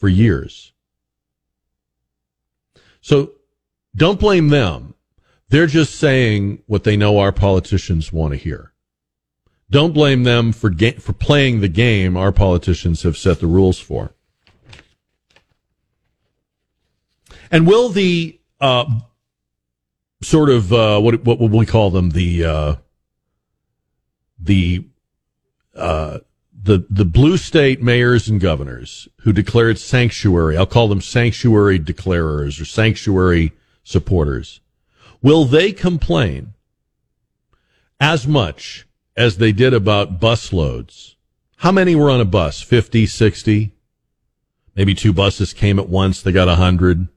for 0.00 0.08
years. 0.08 0.72
So 3.02 3.32
don't 3.94 4.18
blame 4.18 4.48
them. 4.48 4.94
They're 5.50 5.66
just 5.66 5.96
saying 5.96 6.62
what 6.66 6.84
they 6.84 6.96
know 6.96 7.18
our 7.18 7.32
politicians 7.32 8.12
want 8.12 8.32
to 8.32 8.38
hear. 8.38 8.72
Don't 9.70 9.92
blame 9.92 10.24
them 10.24 10.52
for 10.52 10.70
ga- 10.70 10.98
for 10.98 11.12
playing 11.12 11.60
the 11.60 11.68
game 11.68 12.16
our 12.16 12.32
politicians 12.32 13.02
have 13.02 13.16
set 13.16 13.40
the 13.40 13.46
rules 13.46 13.78
for. 13.78 14.14
And 17.50 17.66
will 17.66 17.90
the 17.90 18.40
uh, 18.60 18.86
sort 20.22 20.50
of 20.50 20.72
uh, 20.72 21.00
what 21.00 21.24
what 21.24 21.38
would 21.40 21.52
we 21.52 21.66
call 21.66 21.90
them 21.90 22.10
the 22.10 22.44
uh, 22.44 22.74
the 24.38 24.86
uh, 25.74 26.18
the 26.62 26.86
the 26.90 27.04
blue 27.04 27.36
state 27.36 27.82
mayors 27.82 28.28
and 28.28 28.40
governors 28.40 29.08
who 29.20 29.32
declared 29.32 29.78
sanctuary. 29.78 30.56
I'll 30.56 30.66
call 30.66 30.88
them 30.88 31.00
sanctuary 31.00 31.78
declarers 31.78 32.60
or 32.60 32.64
sanctuary 32.64 33.52
supporters. 33.82 34.60
Will 35.22 35.44
they 35.44 35.72
complain 35.72 36.54
as 37.98 38.26
much 38.26 38.86
as 39.16 39.36
they 39.36 39.52
did 39.52 39.74
about 39.74 40.20
bus 40.20 40.52
loads? 40.52 41.16
How 41.56 41.72
many 41.72 41.94
were 41.94 42.10
on 42.10 42.20
a 42.20 42.24
bus? 42.24 42.62
50, 42.62 43.06
60? 43.06 43.72
Maybe 44.74 44.94
two 44.94 45.12
buses 45.12 45.52
came 45.52 45.78
at 45.78 45.88
once. 45.88 46.22
They 46.22 46.32
got 46.32 46.48
a 46.48 46.56
hundred. 46.56 47.08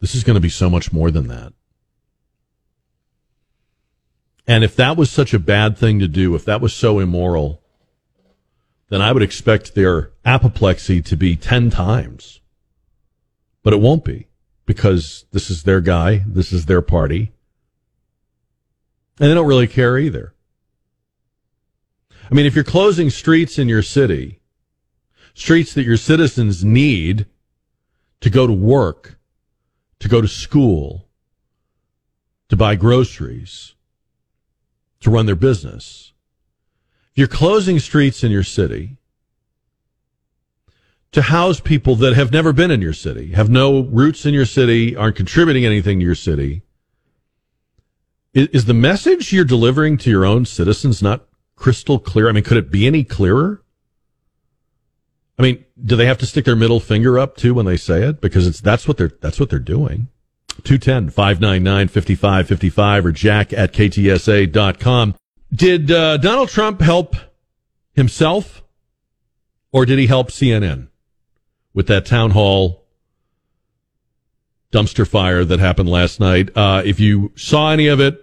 This 0.00 0.14
is 0.14 0.24
going 0.24 0.36
to 0.36 0.40
be 0.40 0.48
so 0.48 0.70
much 0.70 0.92
more 0.92 1.10
than 1.10 1.28
that. 1.28 1.52
And 4.46 4.62
if 4.62 4.76
that 4.76 4.96
was 4.96 5.10
such 5.10 5.34
a 5.34 5.38
bad 5.38 5.76
thing 5.76 5.98
to 5.98 6.08
do, 6.08 6.34
if 6.34 6.44
that 6.44 6.60
was 6.60 6.72
so 6.72 6.98
immoral, 6.98 7.62
then 8.88 9.02
I 9.02 9.12
would 9.12 9.22
expect 9.22 9.74
their 9.74 10.12
apoplexy 10.24 11.02
to 11.02 11.16
be 11.16 11.34
10 11.34 11.70
times. 11.70 12.40
But 13.62 13.72
it 13.72 13.80
won't 13.80 14.04
be 14.04 14.28
because 14.64 15.24
this 15.32 15.50
is 15.50 15.64
their 15.64 15.80
guy. 15.80 16.24
This 16.26 16.52
is 16.52 16.66
their 16.66 16.82
party. 16.82 17.32
And 19.18 19.30
they 19.30 19.34
don't 19.34 19.46
really 19.46 19.66
care 19.66 19.98
either. 19.98 20.34
I 22.30 22.34
mean, 22.34 22.46
if 22.46 22.54
you're 22.54 22.64
closing 22.64 23.10
streets 23.10 23.58
in 23.58 23.68
your 23.68 23.82
city, 23.82 24.40
streets 25.34 25.74
that 25.74 25.84
your 25.84 25.96
citizens 25.96 26.64
need 26.64 27.26
to 28.20 28.30
go 28.30 28.46
to 28.46 28.52
work, 28.52 29.18
to 30.00 30.08
go 30.08 30.20
to 30.20 30.28
school, 30.28 31.08
to 32.48 32.56
buy 32.56 32.74
groceries, 32.74 33.75
to 35.00 35.10
run 35.10 35.26
their 35.26 35.36
business. 35.36 36.12
You're 37.14 37.28
closing 37.28 37.78
streets 37.78 38.22
in 38.22 38.30
your 38.30 38.42
city 38.42 38.98
to 41.12 41.22
house 41.22 41.60
people 41.60 41.96
that 41.96 42.14
have 42.14 42.32
never 42.32 42.52
been 42.52 42.70
in 42.70 42.82
your 42.82 42.92
city, 42.92 43.32
have 43.32 43.48
no 43.48 43.84
roots 43.84 44.26
in 44.26 44.34
your 44.34 44.44
city, 44.44 44.94
aren't 44.94 45.16
contributing 45.16 45.64
anything 45.64 45.98
to 45.98 46.04
your 46.04 46.14
city, 46.14 46.62
is, 48.34 48.48
is 48.48 48.64
the 48.66 48.74
message 48.74 49.32
you're 49.32 49.44
delivering 49.44 49.96
to 49.98 50.10
your 50.10 50.26
own 50.26 50.44
citizens 50.44 51.02
not 51.02 51.26
crystal 51.56 51.98
clear? 51.98 52.28
I 52.28 52.32
mean, 52.32 52.44
could 52.44 52.58
it 52.58 52.70
be 52.70 52.86
any 52.86 53.02
clearer? 53.02 53.62
I 55.38 55.42
mean, 55.42 55.64
do 55.82 55.96
they 55.96 56.06
have 56.06 56.18
to 56.18 56.26
stick 56.26 56.44
their 56.44 56.54
middle 56.54 56.80
finger 56.80 57.18
up 57.18 57.36
too 57.36 57.54
when 57.54 57.64
they 57.64 57.78
say 57.78 58.02
it? 58.02 58.20
Because 58.20 58.46
it's, 58.46 58.60
that's 58.60 58.86
what 58.86 58.98
they're, 58.98 59.12
that's 59.20 59.40
what 59.40 59.48
they're 59.48 59.58
doing. 59.58 60.08
210 60.64 61.10
599 61.10 61.88
5555 61.88 63.06
or 63.06 63.12
jack 63.12 63.52
at 63.52 63.72
ktsa.com. 63.72 65.14
Did 65.54 65.90
uh, 65.90 66.16
Donald 66.16 66.48
Trump 66.48 66.80
help 66.80 67.16
himself 67.94 68.62
or 69.72 69.86
did 69.86 69.98
he 69.98 70.06
help 70.06 70.28
CNN 70.28 70.88
with 71.74 71.86
that 71.88 72.06
town 72.06 72.30
hall 72.30 72.86
dumpster 74.72 75.06
fire 75.06 75.44
that 75.44 75.58
happened 75.58 75.88
last 75.88 76.20
night? 76.20 76.50
Uh, 76.56 76.82
if 76.84 76.98
you 76.98 77.32
saw 77.36 77.70
any 77.70 77.86
of 77.86 78.00
it, 78.00 78.20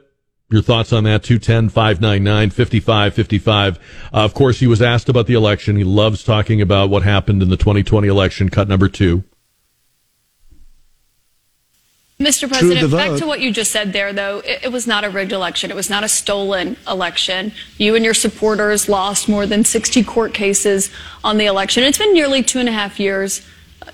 your 0.49 0.61
thoughts 0.61 0.93
on 0.93 1.03
that? 1.05 1.23
210 1.23 1.69
599 1.69 2.49
5555. 2.51 3.77
Uh, 3.77 3.79
of 4.11 4.33
course, 4.33 4.59
he 4.59 4.67
was 4.67 4.81
asked 4.81 5.09
about 5.09 5.25
the 5.25 5.33
election. 5.33 5.75
He 5.75 5.83
loves 5.83 6.23
talking 6.23 6.61
about 6.61 6.89
what 6.89 7.03
happened 7.03 7.41
in 7.41 7.49
the 7.49 7.57
2020 7.57 8.07
election, 8.07 8.49
cut 8.49 8.67
number 8.67 8.87
two. 8.87 9.23
Mr. 12.23 12.47
President, 12.47 12.91
back 12.91 13.17
to 13.19 13.25
what 13.25 13.39
you 13.39 13.51
just 13.51 13.71
said 13.71 13.93
there, 13.93 14.13
though. 14.13 14.39
It, 14.39 14.65
it, 14.65 14.71
was 14.71 14.87
not 14.87 15.03
a 15.03 15.09
rigged 15.09 15.31
election. 15.31 15.69
It 15.69 15.75
was 15.75 15.89
not 15.89 16.03
a 16.03 16.07
stolen 16.07 16.77
election. 16.87 17.51
You 17.77 17.95
and 17.95 18.05
your 18.05 18.13
supporters 18.13 18.87
lost 18.87 19.27
more 19.27 19.45
than 19.45 19.63
60 19.63 20.03
court 20.03 20.33
cases 20.33 20.89
on 21.23 21.37
the 21.37 21.45
election. 21.45 21.83
It's 21.83 21.97
been 21.97 22.13
nearly 22.13 22.41
two 22.41 22.59
and 22.59 22.69
a 22.69 22.71
half 22.71 22.99
years. 22.99 23.45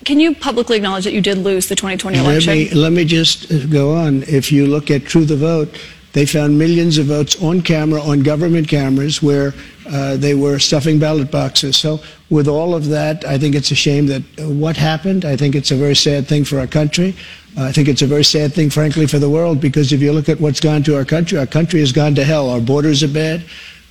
Can 0.06 0.20
you 0.20 0.36
publicly 0.36 0.78
acknowledge 0.78 1.04
that 1.06 1.14
you 1.14 1.22
did 1.22 1.40
lose 1.40 1.68
the 1.68 1.76
2020 1.76 2.18
election? 2.18 2.54
Let 2.54 2.58
me, 2.58 2.74
let 2.74 2.92
me 2.94 3.06
just 3.06 3.70
go 3.70 3.96
on. 3.96 4.24
If 4.24 4.52
you 4.52 4.68
look 4.68 4.92
at 4.92 5.06
True 5.06 5.26
the 5.26 5.36
Vote, 5.36 5.76
they 6.14 6.26
found 6.26 6.58
millions 6.58 6.98
of 6.98 7.08
votes 7.08 7.42
on 7.42 7.62
camera, 7.62 8.02
on 8.02 8.22
government 8.22 8.68
cameras, 8.68 9.22
where 9.22 9.54
uh, 9.88 10.18
they 10.18 10.34
were 10.34 10.58
stuffing 10.60 11.00
ballot 11.00 11.32
boxes. 11.32 11.78
So, 11.78 12.00
with 12.30 12.48
all 12.48 12.76
of 12.76 12.88
that, 12.88 13.26
I 13.26 13.38
think 13.38 13.56
it's 13.56 13.72
a 13.72 13.76
shame 13.76 14.08
that 14.08 14.24
uh, 14.40 14.50
what 14.50 14.76
happened. 14.76 15.26
I 15.26 15.36
think 15.36 15.56
it's 15.56 15.72
a 15.72 15.76
very 15.76 15.96
sad 15.96 16.28
thing 16.28 16.46
for 16.46 16.60
our 16.60 16.68
country. 16.68 17.16
Uh, 17.58 17.64
I 17.66 17.72
think 17.72 17.88
it's 17.88 18.02
a 18.02 18.08
very 18.08 18.24
sad 18.24 18.54
thing, 18.54 18.70
frankly, 18.70 19.08
for 19.08 19.20
the 19.20 19.30
world, 19.30 19.60
because 19.60 19.92
if 19.92 20.02
you 20.02 20.14
look 20.14 20.30
at 20.30 20.40
what's 20.40 20.60
gone 20.60 20.84
to 20.84 20.96
our 20.96 21.06
country, 21.06 21.38
our 21.38 21.48
country 21.48 21.80
has 21.80 21.92
gone 21.92 22.16
to 22.16 22.24
hell. 22.24 22.50
Our 22.50 22.62
borders 22.62 23.04
are 23.04 23.08
bad. 23.08 23.44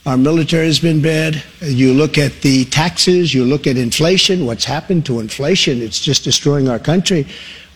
Our 0.07 0.17
military 0.17 0.67
has 0.67 0.79
been 0.79 1.03
bad. 1.03 1.43
You 1.61 1.93
look 1.93 2.19
at 2.19 2.41
the 2.41 2.65
taxes, 2.67 3.35
you 3.35 3.45
look 3.45 3.67
at 3.67 3.77
inflation, 3.77 4.47
what's 4.47 4.65
happened 4.65 5.05
to 5.07 5.21
inflation, 5.21 5.83
it's 5.83 6.01
just 6.01 6.25
destroying 6.25 6.69
our 6.69 6.79
country. 6.79 7.27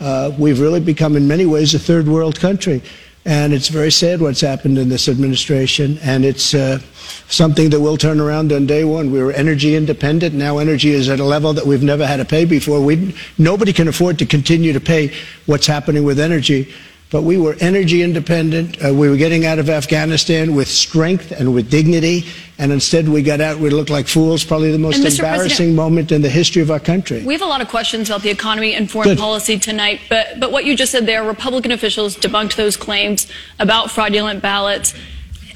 Uh, 0.00 0.32
we've 0.38 0.60
really 0.60 0.80
become, 0.80 1.16
in 1.16 1.28
many 1.28 1.46
ways, 1.46 1.74
a 1.74 1.78
third 1.78 2.06
world 2.06 2.38
country. 2.38 2.80
And 3.24 3.52
it's 3.52 3.68
very 3.68 3.92
sad 3.92 4.20
what's 4.20 4.40
happened 4.40 4.78
in 4.78 4.88
this 4.88 5.08
administration. 5.08 5.98
And 6.02 6.24
it's 6.24 6.54
uh, 6.54 6.80
something 7.28 7.70
that 7.70 7.80
will 7.80 7.96
turn 7.96 8.20
around 8.20 8.52
on 8.52 8.66
day 8.66 8.82
one. 8.84 9.12
We 9.12 9.22
were 9.22 9.32
energy 9.32 9.76
independent. 9.76 10.34
Now 10.34 10.58
energy 10.58 10.90
is 10.90 11.08
at 11.08 11.20
a 11.20 11.24
level 11.24 11.52
that 11.52 11.64
we've 11.64 11.84
never 11.84 12.04
had 12.04 12.16
to 12.16 12.24
pay 12.24 12.44
before. 12.44 12.80
We, 12.80 13.14
nobody 13.38 13.72
can 13.72 13.86
afford 13.86 14.18
to 14.18 14.26
continue 14.26 14.72
to 14.72 14.80
pay 14.80 15.14
what's 15.46 15.66
happening 15.66 16.04
with 16.04 16.18
energy 16.18 16.72
but 17.12 17.22
we 17.24 17.36
were 17.36 17.54
energy 17.60 18.02
independent. 18.02 18.82
Uh, 18.82 18.92
we 18.92 19.10
were 19.10 19.18
getting 19.18 19.44
out 19.44 19.58
of 19.58 19.68
Afghanistan 19.68 20.54
with 20.54 20.66
strength 20.66 21.30
and 21.30 21.52
with 21.52 21.70
dignity, 21.70 22.24
and 22.62 22.70
instead 22.70 23.08
we 23.08 23.22
got 23.22 23.40
out. 23.40 23.58
We 23.58 23.70
looked 23.70 23.90
like 23.90 24.06
fools. 24.06 24.44
Probably 24.44 24.70
the 24.70 24.78
most 24.78 25.04
embarrassing 25.04 25.74
moment 25.74 26.12
in 26.12 26.22
the 26.22 26.28
history 26.28 26.62
of 26.62 26.70
our 26.70 26.78
country. 26.78 27.24
We 27.24 27.34
have 27.34 27.42
a 27.42 27.46
lot 27.46 27.60
of 27.60 27.66
questions 27.66 28.08
about 28.08 28.22
the 28.22 28.30
economy 28.30 28.72
and 28.72 28.88
foreign 28.88 29.08
Good. 29.08 29.18
policy 29.18 29.58
tonight, 29.58 30.00
but 30.08 30.38
but 30.38 30.52
what 30.52 30.64
you 30.64 30.76
just 30.76 30.92
said 30.92 31.04
there, 31.04 31.24
Republican 31.24 31.72
officials 31.72 32.16
debunked 32.16 32.54
those 32.54 32.76
claims 32.76 33.26
about 33.58 33.90
fraudulent 33.90 34.42
ballots. 34.42 34.94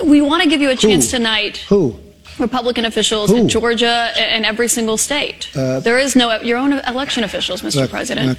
We 0.05 0.21
want 0.21 0.43
to 0.43 0.49
give 0.49 0.61
you 0.61 0.71
a 0.71 0.75
chance 0.75 1.09
Who? 1.13 1.19
tonight. 1.19 1.59
Who? 1.69 1.97
Republican 2.41 2.85
officials 2.85 3.31
Who? 3.31 3.37
in 3.37 3.49
Georgia 3.49 4.11
and 4.19 4.45
every 4.45 4.67
single 4.67 4.99
state. 4.99 5.49
Uh, 5.57 5.79
there 5.79 5.99
is 6.01 6.17
no 6.17 6.41
your 6.43 6.59
own 6.59 6.73
election 6.73 7.23
officials, 7.23 7.63
Mr. 7.63 7.83
Look, 7.83 7.91
President. 7.91 8.29
Look. 8.31 8.39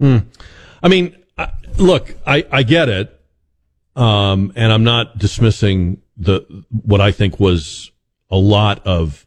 Mm. 0.00 0.24
I 0.82 0.88
mean, 0.88 1.14
look, 1.76 2.14
I, 2.26 2.46
I 2.50 2.62
get 2.62 2.88
it. 2.88 3.16
Um, 3.96 4.52
and 4.56 4.72
I'm 4.72 4.84
not 4.84 5.18
dismissing 5.18 6.00
the, 6.20 6.64
what 6.84 7.00
I 7.00 7.10
think 7.10 7.40
was 7.40 7.90
a 8.30 8.36
lot 8.36 8.86
of, 8.86 9.26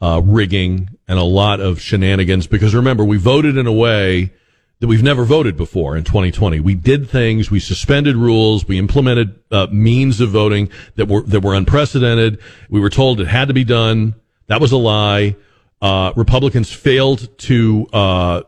uh, 0.00 0.20
rigging 0.24 0.88
and 1.08 1.18
a 1.18 1.24
lot 1.24 1.60
of 1.60 1.80
shenanigans 1.80 2.46
because 2.46 2.74
remember, 2.74 3.04
we 3.04 3.18
voted 3.18 3.56
in 3.56 3.66
a 3.66 3.72
way 3.72 4.32
that 4.80 4.86
we've 4.86 5.02
never 5.02 5.24
voted 5.24 5.56
before 5.56 5.96
in 5.96 6.04
2020. 6.04 6.60
We 6.60 6.74
did 6.74 7.08
things, 7.08 7.50
we 7.50 7.58
suspended 7.58 8.14
rules, 8.16 8.66
we 8.68 8.78
implemented 8.78 9.40
uh, 9.50 9.66
means 9.72 10.20
of 10.20 10.30
voting 10.30 10.70
that 10.94 11.08
were 11.08 11.22
that 11.22 11.40
were 11.40 11.54
unprecedented. 11.54 12.38
We 12.70 12.80
were 12.80 12.90
told 12.90 13.20
it 13.20 13.26
had 13.26 13.48
to 13.48 13.54
be 13.54 13.64
done. 13.64 14.14
That 14.46 14.60
was 14.60 14.72
a 14.72 14.76
lie. 14.76 15.36
Uh, 15.80 16.12
Republicans 16.16 16.72
failed 16.72 17.36
to 17.38 17.86
uh, 17.92 18.42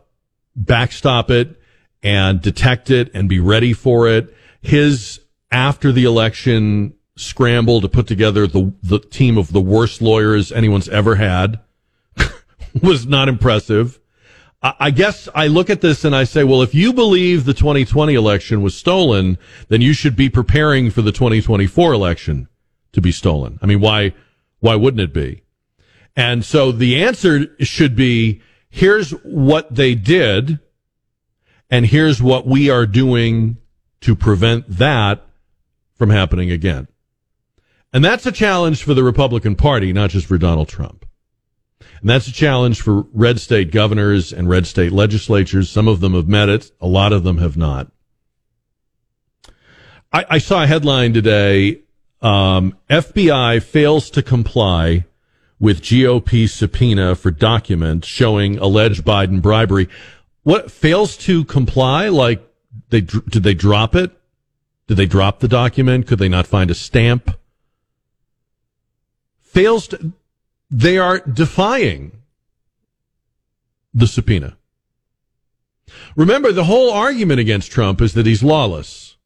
backstop 0.55 1.31
it 1.31 1.59
and 2.03 2.41
detect 2.41 2.89
it 2.89 3.11
and 3.13 3.27
be 3.27 3.39
ready 3.39 3.73
for 3.73 4.07
it. 4.07 4.33
His 4.61 5.19
after 5.51 5.91
the 5.91 6.05
election 6.05 6.93
scramble 7.15 7.81
to 7.81 7.89
put 7.89 8.07
together 8.07 8.47
the 8.47 8.73
the 8.81 8.99
team 8.99 9.37
of 9.37 9.51
the 9.51 9.61
worst 9.61 10.01
lawyers 10.01 10.51
anyone's 10.51 10.89
ever 10.89 11.15
had 11.15 11.59
was 12.81 13.05
not 13.05 13.27
impressive. 13.27 13.99
I, 14.63 14.91
guess 14.91 15.27
I 15.33 15.47
look 15.47 15.71
at 15.71 15.81
this 15.81 16.05
and 16.05 16.15
I 16.15 16.23
say, 16.23 16.43
well, 16.43 16.61
if 16.61 16.75
you 16.75 16.93
believe 16.93 17.45
the 17.45 17.53
2020 17.53 18.13
election 18.13 18.61
was 18.61 18.77
stolen, 18.77 19.39
then 19.69 19.81
you 19.81 19.91
should 19.91 20.15
be 20.15 20.29
preparing 20.29 20.91
for 20.91 21.01
the 21.01 21.11
2024 21.11 21.93
election 21.93 22.47
to 22.91 23.01
be 23.01 23.11
stolen. 23.11 23.57
I 23.63 23.65
mean, 23.65 23.81
why 23.81 24.13
why 24.59 24.75
wouldn't 24.75 25.01
it 25.01 25.13
be? 25.13 25.41
And 26.15 26.45
so 26.45 26.71
the 26.71 27.03
answer 27.03 27.47
should 27.59 27.95
be 27.95 28.41
here's 28.69 29.11
what 29.23 29.73
they 29.73 29.95
did 29.95 30.59
and 31.71 31.85
here's 31.87 32.21
what 32.21 32.45
we 32.45 32.69
are 32.69 32.85
doing 32.85 33.57
to 34.01 34.15
prevent 34.15 34.69
that 34.69 35.25
from 35.95 36.11
happening 36.11 36.51
again. 36.51 36.87
And 37.93 38.03
that's 38.03 38.25
a 38.25 38.31
challenge 38.31 38.83
for 38.83 38.93
the 38.93 39.03
Republican 39.03 39.55
Party, 39.55 39.91
not 39.91 40.11
just 40.11 40.27
for 40.27 40.37
Donald 40.37 40.69
Trump. 40.69 41.05
And 41.99 42.09
that's 42.09 42.27
a 42.27 42.33
challenge 42.33 42.81
for 42.81 43.01
red 43.13 43.39
state 43.39 43.71
governors 43.71 44.33
and 44.33 44.49
red 44.49 44.65
state 44.65 44.91
legislatures. 44.91 45.69
Some 45.69 45.87
of 45.87 45.99
them 45.99 46.13
have 46.13 46.27
met 46.27 46.49
it. 46.49 46.71
A 46.79 46.87
lot 46.87 47.13
of 47.13 47.23
them 47.23 47.37
have 47.37 47.57
not. 47.57 47.91
I, 50.11 50.25
I 50.31 50.37
saw 50.39 50.63
a 50.63 50.67
headline 50.67 51.13
today. 51.13 51.81
Um, 52.21 52.77
FBI 52.89 53.61
fails 53.61 54.09
to 54.11 54.21
comply 54.21 55.05
with 55.59 55.81
GOP 55.81 56.49
subpoena 56.49 57.15
for 57.15 57.29
documents 57.29 58.07
showing 58.07 58.57
alleged 58.57 59.03
Biden 59.03 59.41
bribery. 59.41 59.87
What 60.43 60.71
fails 60.71 61.15
to 61.17 61.45
comply? 61.45 62.09
Like 62.09 62.43
they 62.89 63.01
did 63.01 63.43
they 63.43 63.53
drop 63.53 63.95
it? 63.95 64.11
Did 64.87 64.97
they 64.97 65.05
drop 65.05 65.39
the 65.39 65.47
document? 65.47 66.07
Could 66.07 66.19
they 66.19 66.29
not 66.29 66.47
find 66.47 66.71
a 66.71 66.75
stamp? 66.75 67.37
Fails 69.51 69.87
to, 69.89 70.13
they 70.69 70.97
are 70.97 71.19
defying 71.19 72.23
the 73.93 74.07
subpoena. 74.07 74.57
Remember, 76.15 76.51
the 76.51 76.65
whole 76.65 76.91
argument 76.91 77.39
against 77.39 77.71
Trump 77.71 78.01
is 78.01 78.13
that 78.13 78.25
he's 78.25 78.43
lawless. 78.43 79.17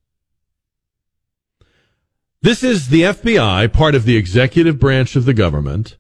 This 2.42 2.64
is 2.64 2.90
the 2.90 3.02
FBI, 3.02 3.72
part 3.72 3.96
of 3.96 4.06
the 4.06 4.18
executive 4.18 4.80
branch 4.80 5.16
of 5.16 5.26
the 5.26 5.34
government, 5.34 5.98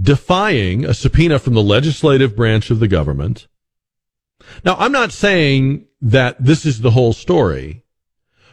defying 0.00 0.84
a 0.84 0.94
subpoena 0.94 1.38
from 1.38 1.54
the 1.54 1.62
legislative 1.62 2.36
branch 2.36 2.70
of 2.70 2.80
the 2.80 2.88
government 2.88 3.48
now, 4.64 4.76
I'm 4.78 4.92
not 4.92 5.12
saying 5.12 5.86
that 6.00 6.42
this 6.42 6.64
is 6.64 6.80
the 6.80 6.92
whole 6.92 7.12
story, 7.12 7.84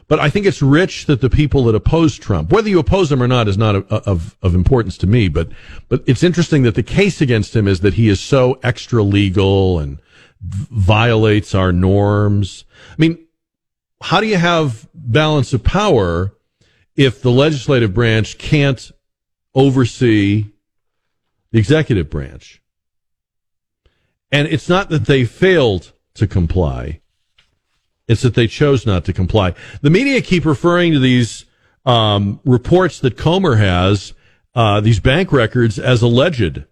but 0.07 0.19
I 0.19 0.29
think 0.29 0.45
it's 0.45 0.61
rich 0.61 1.07
that 1.07 1.21
the 1.21 1.29
people 1.29 1.63
that 1.65 1.75
oppose 1.75 2.17
Trump, 2.17 2.51
whether 2.51 2.69
you 2.69 2.77
oppose 2.77 3.11
him 3.11 3.23
or 3.23 3.27
not, 3.27 3.47
is 3.47 3.57
not 3.57 3.75
of, 3.75 4.37
of 4.41 4.55
importance 4.55 4.97
to 4.99 5.07
me. 5.07 5.29
But 5.29 5.49
but 5.89 6.03
it's 6.05 6.23
interesting 6.23 6.63
that 6.63 6.75
the 6.75 6.83
case 6.83 7.21
against 7.21 7.55
him 7.55 7.67
is 7.67 7.79
that 7.79 7.95
he 7.95 8.07
is 8.07 8.19
so 8.19 8.59
extra 8.61 9.01
legal 9.01 9.79
and 9.79 9.99
violates 10.41 11.55
our 11.55 11.71
norms. 11.71 12.65
I 12.91 12.95
mean, 12.97 13.25
how 14.01 14.19
do 14.19 14.27
you 14.27 14.37
have 14.37 14.87
balance 14.93 15.53
of 15.53 15.63
power 15.63 16.35
if 16.95 17.21
the 17.21 17.31
legislative 17.31 17.93
branch 17.93 18.37
can't 18.37 18.91
oversee 19.55 20.45
the 21.51 21.57
executive 21.57 22.11
branch? 22.11 22.61
And 24.31 24.47
it's 24.47 24.69
not 24.69 24.89
that 24.89 25.05
they 25.05 25.25
failed 25.25 25.93
to 26.15 26.27
comply. 26.27 27.01
It's 28.07 28.21
that 28.21 28.35
they 28.35 28.47
chose 28.47 28.85
not 28.85 29.05
to 29.05 29.13
comply. 29.13 29.53
The 29.81 29.89
media 29.89 30.21
keep 30.21 30.45
referring 30.45 30.93
to 30.93 30.99
these 30.99 31.45
um, 31.85 32.39
reports 32.45 32.99
that 32.99 33.17
Comer 33.17 33.55
has, 33.55 34.13
uh, 34.53 34.81
these 34.81 34.99
bank 34.99 35.31
records, 35.31 35.79
as 35.79 36.01
alleged. 36.01 36.65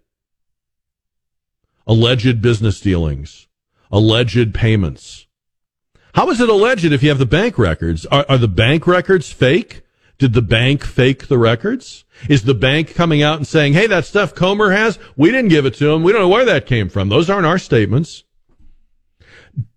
Alleged 1.86 2.40
business 2.40 2.80
dealings, 2.80 3.46
alleged 3.90 4.54
payments. 4.54 5.26
How 6.14 6.30
is 6.30 6.40
it 6.40 6.48
alleged 6.48 6.84
if 6.84 7.02
you 7.02 7.08
have 7.10 7.18
the 7.18 7.26
bank 7.26 7.58
records? 7.58 8.06
Are, 8.06 8.24
are 8.28 8.38
the 8.38 8.48
bank 8.48 8.86
records 8.86 9.30
fake? 9.30 9.82
Did 10.16 10.32
the 10.32 10.42
bank 10.42 10.84
fake 10.84 11.26
the 11.26 11.36
records? 11.36 12.04
Is 12.28 12.44
the 12.44 12.54
bank 12.54 12.94
coming 12.94 13.22
out 13.22 13.36
and 13.36 13.46
saying, 13.46 13.72
hey, 13.72 13.88
that 13.88 14.04
stuff 14.04 14.34
Comer 14.34 14.70
has, 14.70 14.98
we 15.16 15.30
didn't 15.30 15.50
give 15.50 15.66
it 15.66 15.74
to 15.74 15.90
him. 15.90 16.04
We 16.04 16.12
don't 16.12 16.22
know 16.22 16.28
where 16.28 16.44
that 16.44 16.66
came 16.66 16.88
from. 16.88 17.08
Those 17.08 17.28
aren't 17.28 17.46
our 17.46 17.58
statements. 17.58 18.22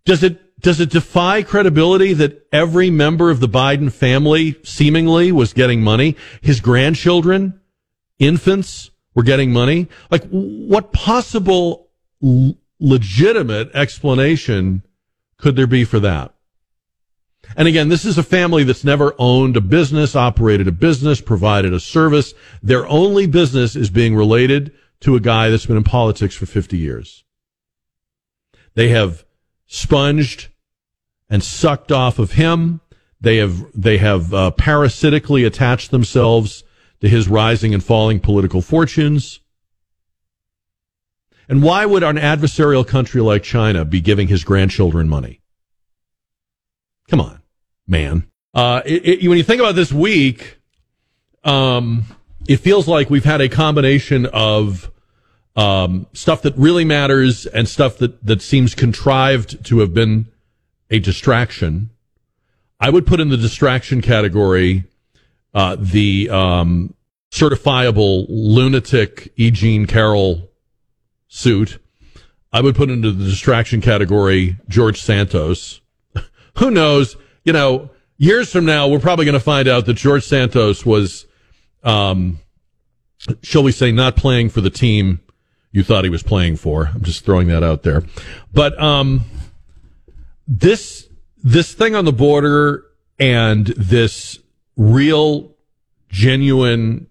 Does 0.05 0.23
it, 0.23 0.39
does 0.59 0.79
it 0.79 0.89
defy 0.89 1.43
credibility 1.43 2.13
that 2.13 2.47
every 2.51 2.89
member 2.89 3.29
of 3.29 3.39
the 3.39 3.49
Biden 3.49 3.91
family 3.91 4.57
seemingly 4.63 5.31
was 5.31 5.53
getting 5.53 5.81
money? 5.81 6.15
His 6.41 6.59
grandchildren, 6.59 7.59
infants 8.17 8.89
were 9.13 9.23
getting 9.23 9.51
money? 9.51 9.87
Like, 10.11 10.23
what 10.29 10.93
possible 10.93 11.89
l- 12.23 12.55
legitimate 12.79 13.73
explanation 13.73 14.83
could 15.37 15.55
there 15.55 15.67
be 15.67 15.85
for 15.85 15.99
that? 15.99 16.33
And 17.55 17.67
again, 17.67 17.89
this 17.89 18.05
is 18.05 18.17
a 18.17 18.23
family 18.23 18.63
that's 18.63 18.83
never 18.83 19.15
owned 19.17 19.57
a 19.57 19.61
business, 19.61 20.15
operated 20.15 20.67
a 20.67 20.71
business, 20.71 21.21
provided 21.21 21.73
a 21.73 21.79
service. 21.79 22.33
Their 22.61 22.87
only 22.87 23.25
business 23.25 23.75
is 23.75 23.89
being 23.89 24.15
related 24.15 24.73
to 25.01 25.15
a 25.15 25.19
guy 25.19 25.49
that's 25.49 25.65
been 25.65 25.77
in 25.77 25.83
politics 25.83 26.35
for 26.35 26.45
50 26.45 26.77
years. 26.77 27.23
They 28.75 28.89
have 28.89 29.25
sponged 29.67 30.47
and 31.29 31.43
sucked 31.43 31.91
off 31.91 32.19
of 32.19 32.33
him. 32.33 32.81
They 33.19 33.37
have, 33.37 33.65
they 33.73 33.97
have 33.97 34.33
uh, 34.33 34.51
parasitically 34.51 35.43
attached 35.43 35.91
themselves 35.91 36.63
to 37.01 37.09
his 37.09 37.27
rising 37.27 37.73
and 37.73 37.83
falling 37.83 38.19
political 38.19 38.61
fortunes. 38.61 39.39
And 41.49 41.63
why 41.63 41.85
would 41.85 42.03
an 42.03 42.17
adversarial 42.17 42.85
country 42.85 43.21
like 43.21 43.43
China 43.43 43.85
be 43.85 44.01
giving 44.01 44.27
his 44.27 44.43
grandchildren 44.43 45.07
money? 45.07 45.41
Come 47.09 47.21
on, 47.21 47.41
man. 47.87 48.29
Uh, 48.53 48.81
it, 48.85 49.05
it, 49.05 49.27
when 49.27 49.37
you 49.37 49.43
think 49.43 49.61
about 49.61 49.75
this 49.75 49.93
week, 49.93 50.59
um, 51.43 52.03
it 52.47 52.57
feels 52.57 52.87
like 52.87 53.09
we've 53.09 53.23
had 53.23 53.39
a 53.39 53.47
combination 53.47 54.25
of 54.25 54.91
um, 55.57 56.07
stuff 56.13 56.43
that 56.43 56.55
really 56.55 56.85
matters 56.85 57.47
and 57.47 57.67
stuff 57.67 57.97
that, 57.97 58.23
that 58.23 58.41
seems 58.41 58.75
contrived 58.75 59.65
to 59.65 59.79
have 59.79 59.93
been 59.93 60.27
a 60.89 60.99
distraction. 60.99 61.89
I 62.79 62.91
would 62.91 63.07
put 63.07 63.19
in 63.19 63.29
the 63.29 63.37
distraction 63.37 64.01
category 64.01 64.85
uh, 65.53 65.75
the 65.79 66.29
um, 66.29 66.93
certifiable 67.31 68.27
lunatic 68.29 69.33
E. 69.35 69.49
Jean 69.49 69.87
Carroll 69.87 70.49
suit. 71.27 71.79
I 72.53 72.61
would 72.61 72.75
put 72.75 72.89
into 72.91 73.11
the 73.11 73.25
distraction 73.25 73.81
category 73.81 74.57
George 74.69 75.01
Santos 75.01 75.81
who 76.57 76.71
knows? 76.71 77.15
You 77.43 77.53
know, 77.53 77.89
years 78.17 78.51
from 78.51 78.65
now, 78.65 78.87
we're 78.87 78.99
probably 78.99 79.25
going 79.25 79.33
to 79.33 79.39
find 79.39 79.67
out 79.67 79.85
that 79.85 79.95
George 79.95 80.23
Santos 80.23 80.85
was, 80.85 81.25
um, 81.83 82.39
shall 83.41 83.63
we 83.63 83.71
say, 83.71 83.91
not 83.91 84.15
playing 84.15 84.49
for 84.49 84.61
the 84.61 84.69
team 84.69 85.19
you 85.77 85.83
thought 85.83 86.03
he 86.03 86.09
was 86.09 86.23
playing 86.23 86.55
for. 86.55 86.89
I'm 86.91 87.03
just 87.03 87.23
throwing 87.23 87.49
that 87.49 87.61
out 87.61 87.83
there. 87.83 88.01
But 88.51 88.81
um, 88.81 89.21
this 90.47 91.07
this 91.43 91.71
thing 91.71 91.93
on 91.93 92.03
the 92.03 92.11
border 92.11 92.83
and 93.19 93.67
this 93.67 94.39
real, 94.75 95.55
genuine 96.09 97.05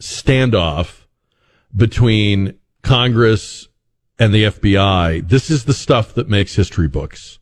standoff 0.00 1.06
between 1.74 2.56
Congress 2.82 3.66
and 4.16 4.32
the 4.32 4.44
FBI. 4.44 5.28
This 5.28 5.50
is 5.50 5.64
the 5.64 5.74
stuff 5.74 6.14
that 6.14 6.28
makes 6.28 6.54
history 6.54 6.86
books. 6.86 7.40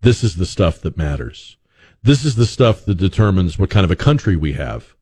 This 0.00 0.24
is 0.24 0.36
the 0.36 0.46
stuff 0.46 0.80
that 0.80 0.96
matters. 0.96 1.58
This 2.02 2.24
is 2.24 2.36
the 2.36 2.46
stuff 2.46 2.86
that 2.86 2.94
determines 2.94 3.58
what 3.58 3.68
kind 3.68 3.84
of 3.84 3.90
a 3.90 3.96
country 3.96 4.34
we 4.34 4.54
have. 4.54 4.96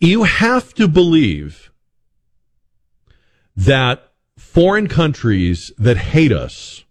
You 0.00 0.24
have 0.24 0.74
to 0.74 0.88
believe 0.88 1.71
that 3.56 4.12
foreign 4.36 4.88
countries 4.88 5.72
that 5.78 5.96
hate 5.96 6.32
us 6.32 6.84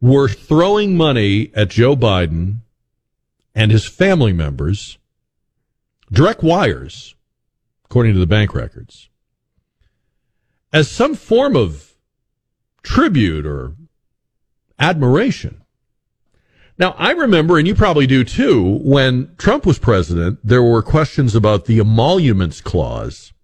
were 0.00 0.28
throwing 0.28 0.96
money 0.96 1.50
at 1.54 1.68
Joe 1.68 1.96
Biden 1.96 2.60
and 3.54 3.70
his 3.70 3.86
family 3.86 4.32
members, 4.32 4.98
direct 6.10 6.42
wires, 6.42 7.14
according 7.84 8.14
to 8.14 8.18
the 8.18 8.26
bank 8.26 8.54
records, 8.54 9.08
as 10.72 10.90
some 10.90 11.14
form 11.14 11.56
of 11.56 11.94
tribute 12.82 13.44
or 13.44 13.74
admiration. 14.78 15.62
Now, 16.78 16.94
I 16.96 17.10
remember, 17.10 17.58
and 17.58 17.68
you 17.68 17.74
probably 17.74 18.06
do 18.06 18.24
too, 18.24 18.80
when 18.82 19.34
Trump 19.36 19.66
was 19.66 19.78
president, 19.78 20.38
there 20.42 20.62
were 20.62 20.82
questions 20.82 21.34
about 21.34 21.66
the 21.66 21.78
emoluments 21.78 22.62
clause 22.62 23.34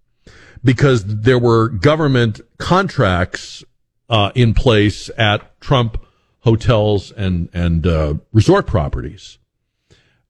because 0.67 1.05
there 1.05 1.39
were 1.39 1.69
government 1.69 2.41
contracts 2.57 3.63
uh, 4.09 4.33
in 4.35 4.53
place 4.53 5.09
at 5.17 5.61
Trump 5.61 5.97
hotels 6.39 7.09
and 7.13 7.47
and 7.53 7.87
uh, 7.87 8.15
resort 8.33 8.67
properties. 8.67 9.37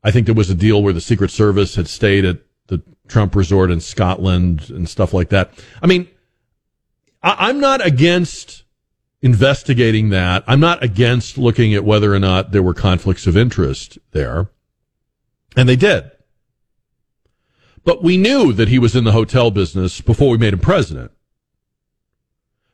I 0.04 0.12
think 0.12 0.28
there 0.28 0.36
was 0.36 0.52
a 0.52 0.56
deal 0.56 0.84
where 0.84 0.94
the 0.94 1.02
Secret 1.02 1.32
Service 1.32 1.74
had 1.74 1.88
stayed 1.88 2.24
at 2.24 2.38
the 2.68 2.84
Trump 3.08 3.36
resort 3.36 3.72
in 3.72 3.80
Scotland 3.80 4.70
and 4.70 4.88
stuff 4.88 5.12
like 5.12 5.30
that. 5.30 5.50
I 5.82 5.88
mean, 5.88 6.08
I, 7.24 7.50
I'm 7.50 7.60
not 7.60 7.84
against 7.84 8.64
investigating 9.24 10.10
that. 10.10 10.44
I'm 10.46 10.60
not 10.60 10.84
against 10.84 11.40
looking 11.40 11.74
at 11.74 11.84
whether 11.84 12.14
or 12.14 12.20
not 12.20 12.52
there 12.52 12.62
were 12.62 12.76
conflicts 12.76 13.26
of 13.26 13.36
interest 13.36 13.98
there. 14.12 14.52
And 15.56 15.68
they 15.68 15.76
did. 15.76 16.12
But 17.88 18.04
we 18.04 18.18
knew 18.18 18.52
that 18.52 18.68
he 18.68 18.80
was 18.80 18.98
in 18.98 19.06
the 19.06 19.14
hotel 19.14 19.50
business 19.50 20.02
before 20.02 20.32
we 20.32 20.38
made 20.38 20.52
him 20.52 20.60
president. 20.60 21.10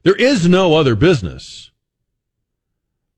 There 0.01 0.15
is 0.15 0.49
no 0.49 0.73
other 0.73 0.95
business 0.95 1.69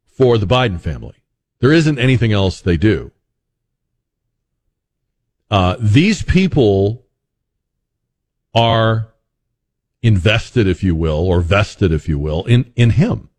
for 0.03 0.37
the 0.37 0.45
Biden 0.45 0.81
family. 0.81 1.15
There 1.59 1.71
isn't 1.71 1.97
anything 1.97 2.33
else 2.33 2.59
they 2.59 2.75
do. 2.75 3.13
Uh, 5.49 5.77
these 5.79 6.21
people 6.21 7.05
are 8.53 9.13
invested, 10.01 10.67
if 10.67 10.83
you 10.83 10.95
will, 10.95 11.25
or 11.25 11.39
vested, 11.39 11.93
if 11.93 12.09
you 12.09 12.19
will, 12.19 12.43
in, 12.43 12.73
in 12.75 12.89
him. 12.89 13.29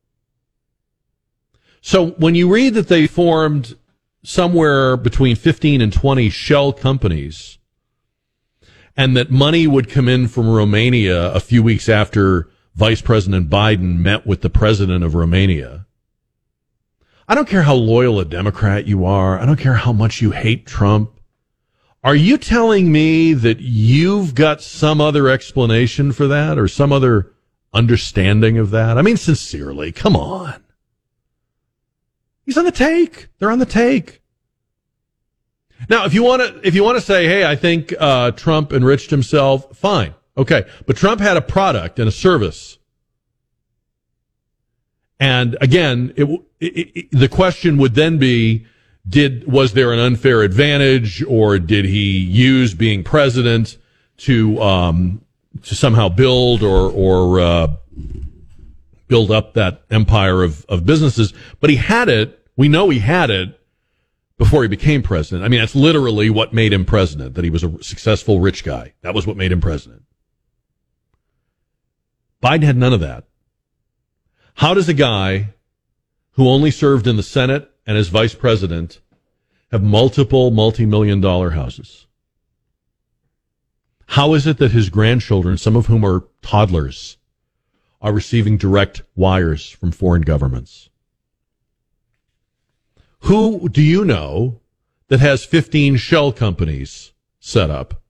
So 1.82 2.12
when 2.12 2.34
you 2.34 2.50
read 2.50 2.72
that 2.72 2.88
they 2.88 3.06
formed 3.06 3.76
somewhere 4.22 4.96
between 4.96 5.36
15 5.36 5.82
and 5.82 5.92
20 5.92 6.30
shell 6.30 6.72
companies 6.72 7.58
and 8.96 9.16
that 9.16 9.30
money 9.30 9.66
would 9.66 9.90
come 9.90 10.08
in 10.08 10.28
from 10.28 10.48
Romania 10.48 11.32
a 11.32 11.40
few 11.40 11.62
weeks 11.62 11.88
after 11.88 12.48
Vice 12.74 13.02
President 13.02 13.50
Biden 13.50 13.98
met 13.98 14.26
with 14.26 14.40
the 14.40 14.50
president 14.50 15.04
of 15.04 15.14
Romania. 15.14 15.86
I 17.28 17.34
don't 17.34 17.48
care 17.48 17.62
how 17.62 17.74
loyal 17.74 18.20
a 18.20 18.24
Democrat 18.24 18.86
you 18.86 19.04
are. 19.04 19.38
I 19.38 19.46
don't 19.46 19.58
care 19.58 19.74
how 19.74 19.92
much 19.92 20.22
you 20.22 20.30
hate 20.30 20.66
Trump. 20.66 21.10
Are 22.04 22.14
you 22.14 22.38
telling 22.38 22.92
me 22.92 23.32
that 23.32 23.58
you've 23.58 24.34
got 24.34 24.62
some 24.62 25.00
other 25.00 25.28
explanation 25.28 26.12
for 26.12 26.28
that 26.28 26.56
or 26.56 26.68
some 26.68 26.92
other 26.92 27.32
understanding 27.74 28.58
of 28.58 28.70
that? 28.70 28.96
I 28.96 29.02
mean, 29.02 29.16
sincerely, 29.16 29.90
come 29.90 30.14
on. 30.14 30.62
He's 32.44 32.56
on 32.56 32.64
the 32.64 32.70
take. 32.70 33.28
They're 33.38 33.50
on 33.50 33.58
the 33.58 33.66
take. 33.66 34.22
Now, 35.88 36.04
if 36.04 36.14
you 36.14 36.22
want 36.22 36.42
to, 36.42 36.66
if 36.66 36.74
you 36.74 36.82
want 36.82 36.96
to 36.96 37.00
say, 37.00 37.26
hey, 37.26 37.44
I 37.44 37.56
think 37.56 37.94
uh, 37.98 38.32
Trump 38.32 38.72
enriched 38.72 39.10
himself, 39.10 39.76
fine, 39.76 40.14
okay. 40.36 40.64
But 40.86 40.96
Trump 40.96 41.20
had 41.20 41.36
a 41.36 41.42
product 41.42 41.98
and 41.98 42.08
a 42.08 42.12
service, 42.12 42.78
and 45.20 45.56
again, 45.60 46.12
it, 46.16 46.28
it, 46.60 46.90
it, 46.94 47.10
the 47.10 47.28
question 47.28 47.76
would 47.78 47.94
then 47.94 48.18
be, 48.18 48.66
did 49.08 49.50
was 49.50 49.74
there 49.74 49.92
an 49.92 49.98
unfair 49.98 50.42
advantage, 50.42 51.22
or 51.22 51.58
did 51.58 51.84
he 51.84 52.18
use 52.18 52.74
being 52.74 53.04
president 53.04 53.76
to 54.18 54.60
um, 54.60 55.20
to 55.62 55.74
somehow 55.74 56.08
build 56.08 56.62
or 56.62 56.90
or 56.90 57.40
uh, 57.40 57.68
build 59.08 59.30
up 59.30 59.54
that 59.54 59.82
empire 59.90 60.42
of 60.42 60.64
of 60.66 60.84
businesses? 60.84 61.32
But 61.60 61.70
he 61.70 61.76
had 61.76 62.08
it. 62.08 62.42
We 62.56 62.68
know 62.68 62.88
he 62.88 62.98
had 62.98 63.30
it 63.30 63.60
before 64.38 64.62
he 64.62 64.68
became 64.68 65.02
president. 65.02 65.44
I 65.44 65.48
mean, 65.48 65.60
that's 65.60 65.74
literally 65.74 66.30
what 66.30 66.52
made 66.52 66.72
him 66.72 66.84
president, 66.84 67.34
that 67.34 67.44
he 67.44 67.50
was 67.50 67.64
a 67.64 67.82
successful 67.82 68.40
rich 68.40 68.64
guy. 68.64 68.94
That 69.02 69.14
was 69.14 69.26
what 69.26 69.36
made 69.36 69.52
him 69.52 69.60
president. 69.60 70.02
Biden 72.42 72.64
had 72.64 72.76
none 72.76 72.92
of 72.92 73.00
that. 73.00 73.24
How 74.54 74.74
does 74.74 74.88
a 74.88 74.94
guy 74.94 75.54
who 76.32 76.48
only 76.48 76.70
served 76.70 77.06
in 77.06 77.16
the 77.16 77.22
Senate 77.22 77.70
and 77.86 77.96
as 77.96 78.08
vice 78.08 78.34
president 78.34 79.00
have 79.70 79.82
multiple 79.82 80.50
multi-million 80.50 81.20
dollar 81.20 81.50
houses? 81.50 82.06
How 84.08 84.34
is 84.34 84.46
it 84.46 84.58
that 84.58 84.72
his 84.72 84.88
grandchildren, 84.88 85.58
some 85.58 85.76
of 85.76 85.86
whom 85.86 86.04
are 86.04 86.24
toddlers, 86.40 87.16
are 88.00 88.12
receiving 88.12 88.56
direct 88.56 89.02
wires 89.14 89.68
from 89.68 89.92
foreign 89.92 90.22
governments? 90.22 90.90
Who 93.20 93.68
do 93.68 93.82
you 93.82 94.04
know 94.04 94.60
that 95.08 95.20
has 95.20 95.44
15 95.44 95.96
shell 95.96 96.32
companies 96.32 97.12
set 97.40 97.70
up? 97.70 98.02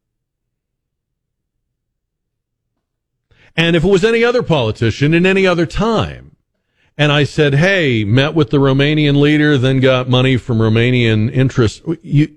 And 3.56 3.74
if 3.74 3.84
it 3.84 3.88
was 3.88 4.04
any 4.04 4.22
other 4.22 4.42
politician 4.42 5.14
in 5.14 5.24
any 5.24 5.46
other 5.46 5.64
time, 5.64 6.36
and 6.98 7.10
I 7.12 7.24
said, 7.24 7.54
hey, 7.54 8.04
met 8.04 8.34
with 8.34 8.50
the 8.50 8.58
Romanian 8.58 9.20
leader, 9.20 9.56
then 9.56 9.80
got 9.80 10.08
money 10.08 10.36
from 10.36 10.58
Romanian 10.58 11.30
interests, 11.32 11.82
you, 12.02 12.36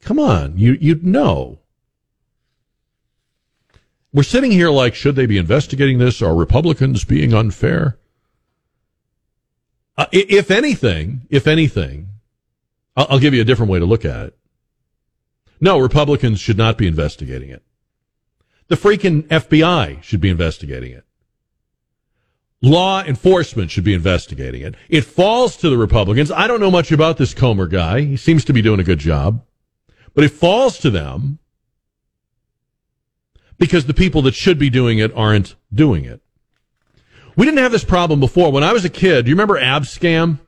come 0.00 0.18
on, 0.18 0.58
you, 0.58 0.76
you'd 0.80 1.04
know. 1.04 1.58
We're 4.12 4.22
sitting 4.24 4.50
here 4.50 4.70
like, 4.70 4.94
should 4.94 5.16
they 5.16 5.26
be 5.26 5.38
investigating 5.38 5.98
this? 5.98 6.20
Are 6.20 6.34
Republicans 6.34 7.04
being 7.04 7.32
unfair? 7.32 7.98
Uh, 9.96 10.06
if 10.12 10.50
anything, 10.50 11.22
if 11.28 11.46
anything, 11.46 12.08
I'll, 12.96 13.06
I'll 13.10 13.18
give 13.18 13.34
you 13.34 13.42
a 13.42 13.44
different 13.44 13.70
way 13.70 13.78
to 13.78 13.84
look 13.84 14.04
at 14.04 14.26
it. 14.26 14.38
No, 15.60 15.78
Republicans 15.78 16.40
should 16.40 16.58
not 16.58 16.78
be 16.78 16.86
investigating 16.86 17.50
it. 17.50 17.62
The 18.68 18.76
freaking 18.76 19.24
FBI 19.28 20.02
should 20.02 20.20
be 20.20 20.30
investigating 20.30 20.92
it. 20.92 21.04
Law 22.62 23.02
enforcement 23.02 23.70
should 23.70 23.84
be 23.84 23.92
investigating 23.92 24.62
it. 24.62 24.76
It 24.88 25.02
falls 25.02 25.56
to 25.58 25.68
the 25.68 25.76
Republicans. 25.76 26.30
I 26.30 26.46
don't 26.46 26.60
know 26.60 26.70
much 26.70 26.90
about 26.90 27.18
this 27.18 27.34
Comer 27.34 27.66
guy. 27.66 28.00
He 28.00 28.16
seems 28.16 28.44
to 28.46 28.52
be 28.52 28.62
doing 28.62 28.80
a 28.80 28.84
good 28.84 29.00
job. 29.00 29.44
But 30.14 30.24
it 30.24 30.30
falls 30.30 30.78
to 30.78 30.90
them 30.90 31.38
because 33.58 33.86
the 33.86 33.94
people 33.94 34.22
that 34.22 34.34
should 34.34 34.58
be 34.58 34.70
doing 34.70 34.98
it 34.98 35.12
aren't 35.14 35.54
doing 35.72 36.04
it. 36.04 36.21
We 37.36 37.46
didn't 37.46 37.58
have 37.58 37.72
this 37.72 37.84
problem 37.84 38.20
before. 38.20 38.52
When 38.52 38.64
I 38.64 38.72
was 38.72 38.84
a 38.84 38.90
kid, 38.90 39.24
do 39.24 39.30
you 39.30 39.34
remember 39.34 39.58
Abscam? 39.58 40.38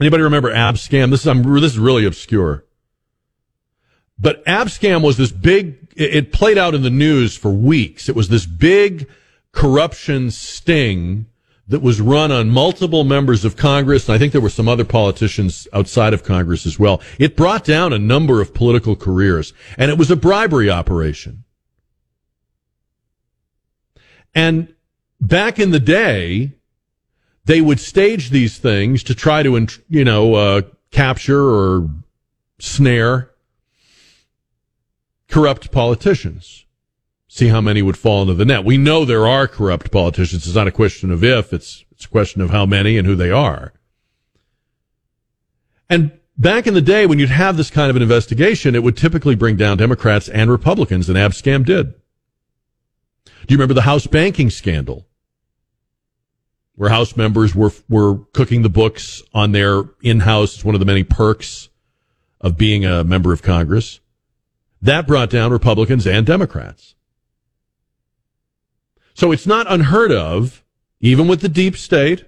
Anybody 0.00 0.22
remember 0.22 0.52
Abscam? 0.52 1.10
This 1.10 1.22
is 1.22 1.26
I'm, 1.26 1.42
this 1.42 1.72
is 1.72 1.78
really 1.78 2.04
obscure. 2.04 2.64
But 4.18 4.44
Abscam 4.44 5.02
was 5.02 5.16
this 5.16 5.32
big. 5.32 5.92
It 5.96 6.32
played 6.32 6.58
out 6.58 6.74
in 6.74 6.82
the 6.82 6.90
news 6.90 7.36
for 7.36 7.50
weeks. 7.50 8.08
It 8.08 8.16
was 8.16 8.28
this 8.28 8.46
big 8.46 9.08
corruption 9.52 10.30
sting 10.30 11.26
that 11.68 11.82
was 11.82 12.00
run 12.00 12.32
on 12.32 12.48
multiple 12.50 13.04
members 13.04 13.44
of 13.44 13.56
Congress. 13.56 14.08
And 14.08 14.14
I 14.14 14.18
think 14.18 14.32
there 14.32 14.40
were 14.40 14.48
some 14.48 14.68
other 14.68 14.84
politicians 14.84 15.68
outside 15.72 16.14
of 16.14 16.24
Congress 16.24 16.66
as 16.66 16.78
well. 16.78 17.02
It 17.18 17.36
brought 17.36 17.64
down 17.64 17.92
a 17.92 17.98
number 17.98 18.40
of 18.40 18.54
political 18.54 18.96
careers, 18.96 19.52
and 19.76 19.90
it 19.90 19.98
was 19.98 20.10
a 20.10 20.16
bribery 20.16 20.70
operation. 20.70 21.44
And 24.34 24.74
back 25.20 25.58
in 25.58 25.70
the 25.70 25.80
day, 25.80 26.52
they 27.44 27.60
would 27.60 27.80
stage 27.80 28.30
these 28.30 28.58
things 28.58 29.02
to 29.04 29.14
try 29.14 29.42
to, 29.42 29.66
you 29.88 30.04
know, 30.04 30.34
uh, 30.34 30.62
capture 30.90 31.42
or 31.42 31.88
snare 32.58 33.30
corrupt 35.28 35.70
politicians. 35.70 36.64
See 37.28 37.48
how 37.48 37.60
many 37.60 37.82
would 37.82 37.98
fall 37.98 38.22
into 38.22 38.34
the 38.34 38.44
net. 38.44 38.64
We 38.64 38.78
know 38.78 39.04
there 39.04 39.26
are 39.26 39.46
corrupt 39.46 39.90
politicians. 39.90 40.46
It's 40.46 40.54
not 40.56 40.66
a 40.66 40.72
question 40.72 41.10
of 41.10 41.22
if, 41.22 41.52
it's, 41.52 41.84
it's 41.92 42.06
a 42.06 42.08
question 42.08 42.40
of 42.40 42.50
how 42.50 42.66
many 42.66 42.96
and 42.96 43.06
who 43.06 43.14
they 43.14 43.30
are. 43.30 43.74
And 45.90 46.18
back 46.36 46.66
in 46.66 46.74
the 46.74 46.80
day 46.80 47.06
when 47.06 47.18
you'd 47.18 47.28
have 47.28 47.56
this 47.56 47.70
kind 47.70 47.90
of 47.90 47.96
an 47.96 48.02
investigation, 48.02 48.74
it 48.74 48.82
would 48.82 48.96
typically 48.96 49.34
bring 49.34 49.56
down 49.56 49.76
Democrats 49.76 50.28
and 50.28 50.50
Republicans, 50.50 51.08
and 51.08 51.18
Abscam 51.18 51.64
did. 51.64 51.94
Do 53.24 53.54
you 53.54 53.56
remember 53.56 53.74
the 53.74 53.82
House 53.82 54.06
banking 54.06 54.50
scandal? 54.50 55.06
Where 56.78 56.90
House 56.90 57.16
members 57.16 57.56
were, 57.56 57.72
were 57.88 58.18
cooking 58.32 58.62
the 58.62 58.68
books 58.68 59.20
on 59.34 59.50
their 59.50 59.82
in-house, 60.00 60.54
it's 60.54 60.64
one 60.64 60.76
of 60.76 60.78
the 60.78 60.86
many 60.86 61.02
perks 61.02 61.70
of 62.40 62.56
being 62.56 62.84
a 62.84 63.02
member 63.02 63.32
of 63.32 63.42
Congress. 63.42 63.98
That 64.80 65.04
brought 65.04 65.28
down 65.28 65.50
Republicans 65.50 66.06
and 66.06 66.24
Democrats. 66.24 66.94
So 69.12 69.32
it's 69.32 69.44
not 69.44 69.66
unheard 69.68 70.12
of, 70.12 70.62
even 71.00 71.26
with 71.26 71.40
the 71.40 71.48
deep 71.48 71.76
state, 71.76 72.26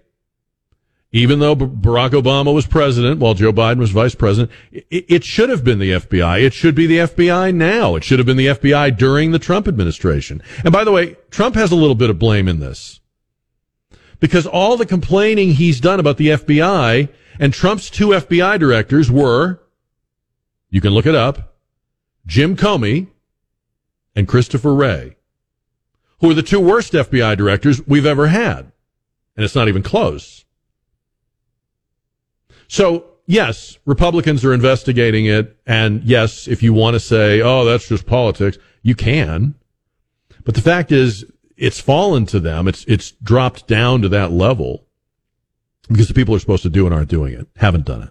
even 1.13 1.39
though 1.39 1.55
Barack 1.55 2.11
Obama 2.11 2.53
was 2.53 2.67
president 2.67 3.21
while 3.21 3.35
Joe 3.35 3.53
Biden 3.53 3.79
was 3.79 3.93
vice 3.93 4.17
president, 4.17 4.51
it, 4.73 5.23
should 5.23 5.49
have 5.49 5.63
been 5.63 5.79
the 5.79 5.93
FBI. 5.93 6.43
It 6.43 6.55
should 6.55 6.75
be 6.75 6.89
the 6.89 6.99
FBI 6.99 7.55
now. 7.55 7.95
It 7.95 8.03
should 8.03 8.19
have 8.19 8.27
been 8.27 8.37
the 8.37 8.49
FBI 8.49 8.99
during 8.99 9.31
the 9.31 9.39
Trump 9.39 9.69
administration. 9.69 10.43
And 10.65 10.73
by 10.73 10.83
the 10.83 10.91
way, 10.91 11.15
Trump 11.31 11.55
has 11.55 11.71
a 11.71 11.77
little 11.77 11.95
bit 11.95 12.11
of 12.11 12.19
blame 12.19 12.49
in 12.49 12.59
this 12.59 13.00
because 14.21 14.47
all 14.47 14.77
the 14.77 14.87
complaining 14.87 15.53
he's 15.53 15.81
done 15.81 15.99
about 15.99 16.19
the 16.19 16.29
FBI 16.29 17.09
and 17.39 17.53
Trump's 17.53 17.91
two 17.91 18.09
FBI 18.09 18.59
directors 18.59 19.11
were, 19.11 19.61
you 20.69 20.81
can 20.81 20.93
look 20.93 21.07
it 21.07 21.15
up, 21.15 21.57
Jim 22.27 22.57
Comey 22.57 23.09
and 24.15 24.29
Christopher 24.29 24.75
Wray, 24.75 25.17
who 26.21 26.31
are 26.31 26.35
the 26.35 26.43
two 26.43 26.61
worst 26.61 26.93
FBI 26.93 27.37
directors 27.37 27.87
we've 27.87 28.07
ever 28.07 28.29
had. 28.29 28.71
And 29.37 29.45
it's 29.45 29.55
not 29.55 29.69
even 29.69 29.83
close. 29.83 30.45
So, 32.69 33.07
yes, 33.27 33.79
Republicans 33.87 34.45
are 34.45 34.53
investigating 34.53 35.27
it. 35.27 35.57
And 35.67 36.05
yes, 36.05 36.47
if 36.47 36.63
you 36.63 36.75
want 36.75 36.95
to 36.95 37.01
say, 37.01 37.41
oh, 37.41 37.65
that's 37.65 37.89
just 37.89 38.07
politics, 38.07 38.59
you 38.83 38.95
can. 38.95 39.55
But 40.45 40.55
the 40.55 40.61
fact 40.61 40.93
is, 40.93 41.25
it's 41.61 41.79
fallen 41.79 42.27
to 42.27 42.41
them. 42.41 42.67
It's, 42.67 42.85
it's 42.87 43.13
dropped 43.13 43.69
down 43.69 44.03
to 44.03 44.09
that 44.09 44.33
level 44.33 44.87
because 45.89 46.09
the 46.09 46.15
people 46.15 46.35
are 46.35 46.39
supposed 46.39 46.63
to 46.63 46.71
do 46.71 46.87
and 46.87 46.95
aren't 46.95 47.11
doing 47.11 47.35
it, 47.35 47.47
haven't 47.57 47.85
done 47.85 48.03
it. 48.05 48.11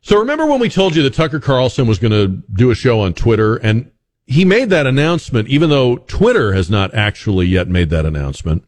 So 0.00 0.18
remember 0.18 0.46
when 0.46 0.60
we 0.60 0.68
told 0.68 0.94
you 0.94 1.02
that 1.02 1.14
Tucker 1.14 1.40
Carlson 1.40 1.86
was 1.86 1.98
going 1.98 2.12
to 2.12 2.42
do 2.54 2.70
a 2.70 2.74
show 2.74 3.00
on 3.00 3.14
Twitter 3.14 3.56
and 3.56 3.90
he 4.26 4.44
made 4.44 4.70
that 4.70 4.86
announcement, 4.86 5.48
even 5.48 5.70
though 5.70 5.96
Twitter 5.96 6.52
has 6.52 6.70
not 6.70 6.94
actually 6.94 7.46
yet 7.46 7.66
made 7.66 7.90
that 7.90 8.06
announcement. 8.06 8.64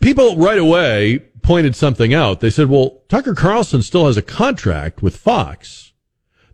People 0.00 0.36
right 0.36 0.58
away 0.58 1.18
pointed 1.42 1.74
something 1.74 2.14
out. 2.14 2.40
They 2.40 2.50
said, 2.50 2.68
well, 2.68 3.02
Tucker 3.08 3.34
Carlson 3.34 3.82
still 3.82 4.06
has 4.06 4.16
a 4.16 4.22
contract 4.22 5.02
with 5.02 5.16
Fox. 5.16 5.89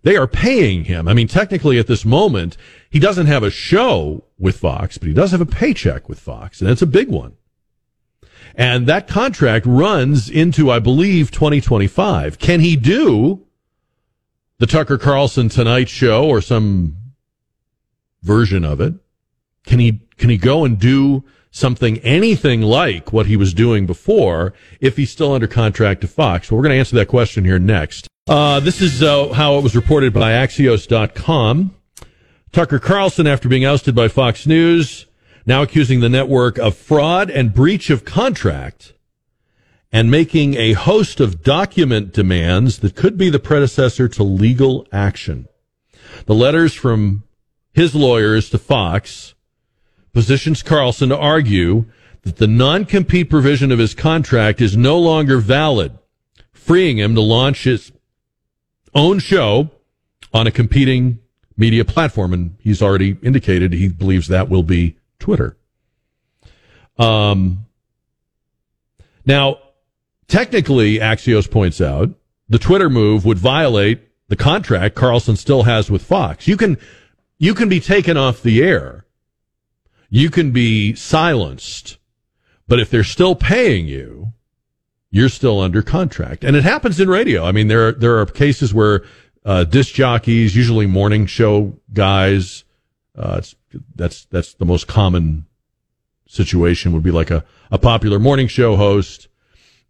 They 0.07 0.17
are 0.17 0.29
paying 0.29 0.85
him. 0.85 1.09
I 1.09 1.15
mean, 1.15 1.27
technically 1.27 1.81
at 1.81 1.89
this 1.89 2.05
moment, 2.05 2.57
he 2.89 3.01
doesn't 3.01 3.27
have 3.27 3.43
a 3.43 3.51
show 3.51 4.23
with 4.39 4.57
Fox, 4.57 4.99
but 4.99 5.09
he 5.09 5.13
does 5.13 5.33
have 5.33 5.41
a 5.41 5.45
paycheck 5.45 6.09
with 6.09 6.21
Fox, 6.21 6.61
and 6.61 6.71
it's 6.71 6.81
a 6.81 6.87
big 6.87 7.09
one. 7.09 7.33
And 8.55 8.87
that 8.87 9.09
contract 9.09 9.67
runs 9.67 10.31
into, 10.31 10.71
I 10.71 10.79
believe, 10.79 11.33
2025. 11.33 12.39
Can 12.39 12.61
he 12.61 12.77
do 12.77 13.47
the 14.59 14.67
Tucker 14.69 14.97
Carlson 14.97 15.49
Tonight 15.49 15.89
Show 15.89 16.29
or 16.29 16.41
some 16.41 16.97
version 18.23 18.65
of 18.65 18.81
it? 18.81 18.95
Can 19.67 19.81
he, 19.81 20.03
can 20.19 20.31
he 20.31 20.37
go 20.37 20.65
and 20.65 20.79
do 20.79 21.25
something, 21.51 21.99
anything 21.99 22.63
like 22.63 23.13
what 23.13 23.27
he 23.27 23.37
was 23.37 23.53
doing 23.53 23.87
before 23.87 24.55
if 24.81 24.97
he's 24.99 25.11
still 25.11 25.33
under 25.33 25.49
contract 25.49 26.03
to 26.03 26.07
Fox? 26.07 26.49
Well, 26.49 26.59
we're 26.59 26.63
going 26.63 26.75
to 26.75 26.79
answer 26.79 26.95
that 26.95 27.09
question 27.09 27.45
here 27.45 27.59
next. 27.59 28.07
Uh, 28.29 28.59
this 28.59 28.81
is 28.81 29.05
uh, 29.05 29.33
how 29.35 29.57
it 29.57 29.63
was 29.63 29.77
reported 29.77 30.13
by 30.13 30.33
Axios.com. 30.33 31.73
Tucker 32.51 32.81
Carlson, 32.81 33.25
after 33.25 33.49
being 33.49 33.65
ousted 33.65 33.95
by 33.95 34.09
Fox 34.09 34.49
News, 34.49 35.07
now 35.47 35.63
accusing 35.63 36.01
the 36.01 36.09
network 36.09 36.59
of 36.59 36.77
fraud 36.77 37.31
and 37.31 37.55
breach 37.55 37.89
of 37.89 38.05
contract 38.05 38.95
and 39.93 40.11
making 40.11 40.55
a 40.55 40.73
host 40.73 41.21
of 41.21 41.45
document 41.45 42.13
demands 42.13 42.81
that 42.81 42.97
could 42.97 43.17
be 43.17 43.31
the 43.31 43.39
predecessor 43.39 44.09
to 44.09 44.25
legal 44.25 44.89
action. 44.91 45.47
The 46.25 46.35
letters 46.35 46.75
from 46.75 47.23
his 47.73 47.95
lawyers 47.95 48.51
to 48.51 48.59
Fox 48.59 49.37
positions 50.13 50.65
Carlson 50.65 51.11
to 51.11 51.17
argue 51.17 51.85
that 52.23 52.39
the 52.39 52.49
non-compete 52.49 53.31
provision 53.31 53.71
of 53.71 53.79
his 53.79 53.95
contract 53.95 54.61
is 54.61 54.77
no 54.77 54.99
longer 54.99 55.39
valid, 55.39 55.97
freeing 56.51 56.99
him 56.99 57.15
to 57.15 57.21
launch 57.21 57.63
his 57.63 57.93
own 58.97 59.21
show 59.21 59.71
on 60.33 60.49
a 60.49 60.51
competing 60.51 61.21
media 61.57 61.85
platform. 61.85 62.33
And 62.33 62.57
he's 62.61 62.83
already 62.83 63.17
indicated 63.23 63.73
he 63.73 63.89
believes 63.89 64.27
that 64.29 64.49
will 64.49 64.65
be 64.65 64.97
Twitter. 65.21 65.57
Um, 66.99 67.67
now, 69.25 69.59
technically, 70.27 70.99
Axios 70.99 71.49
points 71.49 71.81
out 71.81 72.11
the 72.49 72.59
Twitter 72.59 72.91
move 72.91 73.25
would 73.25 73.39
violate 73.39 74.01
the 74.29 74.37
contract 74.37 74.97
Carlson 74.97 75.37
still 75.37 75.65
has 75.65 75.91
with 75.91 76.03
Fox. 76.03 76.49
You 76.49 76.57
can, 76.57 76.79
you 77.39 77.55
can 77.55 77.69
be 77.69 77.81
taken 77.81 78.17
off 78.17 78.43
the 78.43 78.63
air. 78.63 79.05
You 80.09 80.31
can 80.31 80.51
be 80.51 80.95
silenced. 80.95 81.99
But 82.67 82.81
if 82.81 82.91
they're 82.91 83.05
still 83.05 83.35
paying 83.35 83.87
you, 83.87 84.33
you're 85.11 85.29
still 85.29 85.61
under 85.61 85.83
contract. 85.83 86.45
And 86.45 86.57
it 86.57 86.65
happens 86.65 87.01
in 87.01 87.09
radio. 87.09 87.45
I 87.45 87.53
mean, 87.53 87.69
there 87.69 87.89
are, 87.89 87.93
there 87.93 88.19
are 88.19 88.27
cases 88.27 88.75
where, 88.75 89.05
uh, 89.45 89.65
disc 89.65 89.95
jockeys, 89.95 90.57
usually 90.57 90.87
morning 90.87 91.27
show 91.27 91.79
guys, 91.93 92.65
uh, 93.17 93.41
that's 93.95 94.25
that's 94.27 94.55
the 94.55 94.65
most 94.65 94.87
common 94.87 95.47
situation. 96.27 96.93
Would 96.93 97.03
be 97.03 97.11
like 97.11 97.31
a, 97.31 97.45
a 97.71 97.79
popular 97.79 98.19
morning 98.19 98.49
show 98.49 98.77
host 98.77 99.29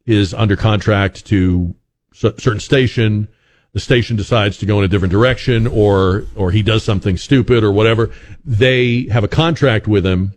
is 0.05 0.33
under 0.35 0.57
contract 0.57 1.27
to 1.27 1.75
a 2.23 2.41
certain 2.41 2.61
station. 2.61 3.29
The 3.73 3.81
station 3.81 4.17
decides 4.17 4.57
to 4.59 4.67
go 4.67 4.79
in 4.79 4.85
a 4.85 4.89
different 4.89 5.13
direction, 5.13 5.67
or 5.67 6.25
or 6.35 6.51
he 6.51 6.63
does 6.63 6.85
something 6.85 7.17
stupid 7.17 7.65
or 7.65 7.73
whatever. 7.73 8.11
They 8.45 9.09
have 9.11 9.25
a 9.25 9.29
contract 9.29 9.87
with 9.87 10.07
him 10.07 10.33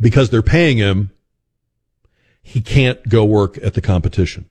because 0.00 0.30
they're 0.30 0.42
paying 0.42 0.76
him. 0.76 1.10
He 2.42 2.60
can't 2.60 3.08
go 3.08 3.24
work 3.24 3.58
at 3.58 3.74
the 3.74 3.80
competition. 3.80 4.48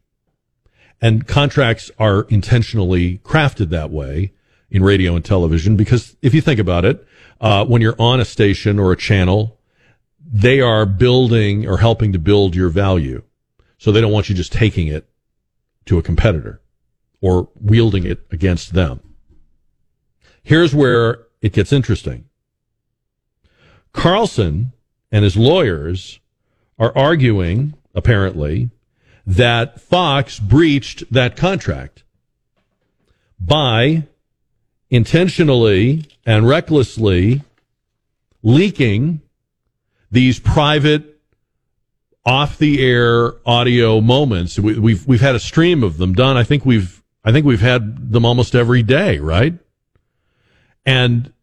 And 1.02 1.28
contracts 1.28 1.92
are 2.00 2.24
intentionally 2.30 3.20
crafted 3.20 3.70
that 3.70 3.92
way 3.92 4.34
in 4.70 4.84
radio 4.84 5.16
and 5.16 5.24
television 5.24 5.76
because 5.76 6.16
if 6.22 6.34
you 6.34 6.42
think 6.42 6.60
about 6.60 6.86
it, 6.86 7.06
uh, 7.40 7.66
when 7.66 7.82
you're 7.82 8.00
on 8.00 8.20
a 8.20 8.26
station 8.26 8.80
or 8.80 8.92
a 8.92 8.98
channel, 8.98 9.60
they 10.20 10.60
are 10.60 10.86
building 10.86 11.68
or 11.68 11.78
helping 11.78 12.12
to 12.14 12.20
build 12.20 12.56
your 12.56 12.70
value. 12.70 13.24
So 13.78 13.92
they 13.92 14.02
don't 14.02 14.12
want 14.12 14.28
you 14.28 14.36
just 14.36 14.52
taking 14.52 14.88
it 14.88 15.08
to 15.86 15.98
a 15.98 16.04
competitor 16.04 16.62
or 17.22 17.50
wielding 17.62 18.06
it 18.06 18.26
against 18.32 18.74
them. 18.74 19.02
Here's 20.44 20.74
where 20.74 21.26
it 21.42 21.54
gets 21.54 21.72
interesting. 21.72 22.26
Carlson 23.94 24.74
and 25.12 25.24
his 25.24 25.38
lawyers 25.38 26.20
are 26.80 26.96
arguing, 26.96 27.74
apparently, 27.96 28.70
that 29.26 29.82
Fox 29.82 30.40
breached 30.40 31.12
that 31.12 31.36
contract 31.36 32.04
by 33.40 34.04
intentionally 34.90 36.06
and 36.26 36.48
recklessly 36.48 37.42
leaking 38.42 39.22
these 40.10 40.40
private 40.40 41.20
off 42.26 42.58
the 42.58 42.84
air 42.84 43.34
audio 43.46 44.02
moments. 44.02 44.60
We, 44.60 44.78
we've 44.78 45.08
we've 45.08 45.22
had 45.22 45.36
a 45.36 45.40
stream 45.40 45.84
of 45.84 45.98
them 45.98 46.14
done. 46.14 46.38
I 46.38 46.44
think 46.44 46.66
we've 46.66 47.02
I 47.24 47.32
think 47.32 47.46
we've 47.46 47.62
had 47.62 48.12
them 48.12 48.26
almost 48.26 48.56
every 48.56 48.84
day, 48.84 49.20
right? 49.20 49.54
And 50.86 51.34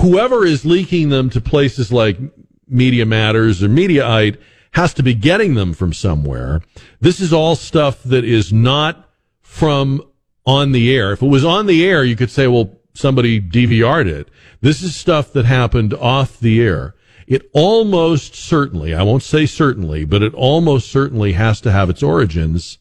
whoever 0.00 0.44
is 0.44 0.64
leaking 0.64 1.10
them 1.10 1.30
to 1.30 1.40
places 1.40 1.92
like 1.92 2.18
Media 2.66 3.06
Matters 3.06 3.62
or 3.62 3.68
Mediaite 3.68 4.38
has 4.72 4.94
to 4.94 5.02
be 5.02 5.14
getting 5.14 5.54
them 5.54 5.72
from 5.72 5.92
somewhere. 5.92 6.60
This 7.00 7.20
is 7.20 7.32
all 7.32 7.56
stuff 7.56 8.02
that 8.04 8.24
is 8.24 8.52
not 8.52 9.08
from 9.40 10.02
on 10.46 10.72
the 10.72 10.94
air. 10.94 11.12
If 11.12 11.22
it 11.22 11.26
was 11.26 11.44
on 11.44 11.66
the 11.66 11.86
air, 11.86 12.04
you 12.04 12.16
could 12.16 12.30
say, 12.30 12.46
well, 12.46 12.78
somebody 12.94 13.40
DVR'd 13.40 14.06
it. 14.06 14.28
This 14.60 14.82
is 14.82 14.96
stuff 14.96 15.32
that 15.32 15.44
happened 15.44 15.94
off 15.94 16.38
the 16.40 16.60
air. 16.60 16.94
it 17.28 17.50
almost 17.52 18.34
certainly, 18.34 18.94
I 18.94 19.02
won't 19.02 19.22
say 19.22 19.44
certainly, 19.44 20.06
but 20.06 20.22
it 20.22 20.32
almost 20.32 20.90
certainly 20.90 21.34
has 21.34 21.60
to 21.60 21.70
have 21.70 21.90
its 21.90 22.02
origins 22.02 22.78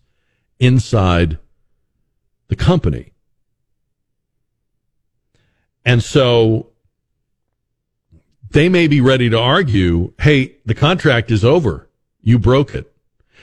inside 0.57 1.38
the 2.47 2.55
company. 2.55 3.11
And 5.83 6.01
so 6.01 6.69
they 8.52 8.70
may 8.70 8.88
be 8.88 9.02
ready 9.02 9.30
to 9.30 9.39
argue, 9.39 10.14
hey, 10.20 10.58
the 10.66 10.76
contract 10.76 11.32
is 11.32 11.43
over. 11.43 11.89
You 12.22 12.39
broke 12.39 12.74
it. 12.74 12.91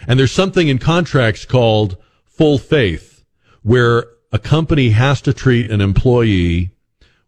And 0.07 0.19
there's 0.19 0.33
something 0.33 0.69
in 0.69 0.79
contracts 0.79 1.45
called 1.45 1.97
full 2.25 2.59
faith, 2.59 3.25
where 3.63 4.07
a 4.33 4.39
company 4.39 4.91
has 4.91 5.21
to 5.23 5.33
treat 5.33 5.71
an 5.71 5.81
employee 5.81 6.71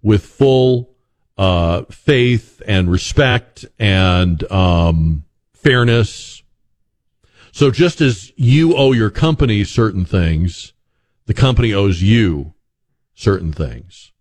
with 0.02 0.24
full 0.24 0.94
uh, 1.38 1.82
faith 1.84 2.62
and 2.66 2.90
respect 2.90 3.64
and 3.78 4.50
um, 4.50 5.24
fairness. 5.52 6.42
So 7.52 7.70
just 7.70 8.00
as 8.00 8.32
you 8.36 8.76
owe 8.76 8.92
your 8.92 9.10
company 9.10 9.64
certain 9.64 10.04
things, 10.04 10.72
the 11.26 11.34
company 11.34 11.72
owes 11.72 12.02
you 12.02 12.54
certain 13.14 13.52
things. 13.52 14.12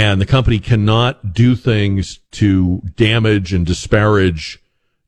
And 0.00 0.18
the 0.18 0.24
company 0.24 0.58
cannot 0.58 1.34
do 1.34 1.54
things 1.54 2.20
to 2.30 2.80
damage 2.96 3.52
and 3.52 3.66
disparage 3.66 4.58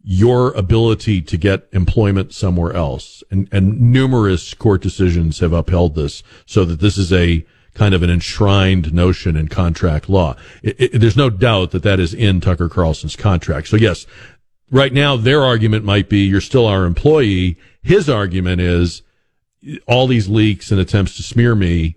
your 0.05 0.53
ability 0.53 1.22
to 1.22 1.38
get 1.38 1.66
employment 1.72 2.34
somewhere 2.34 2.74
else. 2.74 3.24
And, 3.30 3.49
and 3.51 3.80
numerous 3.80 4.53
court 4.53 4.82
decisions 4.82 5.38
have 5.38 5.55
upheld 5.55 5.95
this 5.95 6.22
so 6.45 6.66
that 6.66 6.80
this 6.80 6.99
is 6.99 7.11
a 7.11 7.47
kind 7.72 7.95
of 7.95 8.03
an 8.03 8.11
enshrined 8.11 8.93
notion 8.93 9.34
in 9.34 9.49
contract 9.49 10.11
law. 10.11 10.36
It, 10.62 10.78
it, 10.78 10.99
there's 10.99 11.16
no 11.16 11.30
doubt 11.30 11.70
that 11.70 11.84
that 11.84 11.99
is 11.99 12.12
in 12.12 12.43
Tucker 12.43 12.68
Carlson's 12.68 13.16
contract. 13.16 13.68
So 13.68 13.78
yes, 13.78 14.05
right 14.70 14.93
now 14.93 15.16
their 15.16 15.43
argument 15.43 15.86
might 15.86 16.11
be 16.11 16.18
you're 16.18 16.43
still 16.43 16.66
our 16.66 16.84
employee. 16.84 17.57
His 17.82 18.11
argument 18.11 18.61
is 18.61 19.01
all 19.86 20.07
these 20.07 20.28
leaks 20.28 20.70
and 20.70 20.78
attempts 20.78 21.16
to 21.16 21.22
smear 21.22 21.55
me 21.55 21.97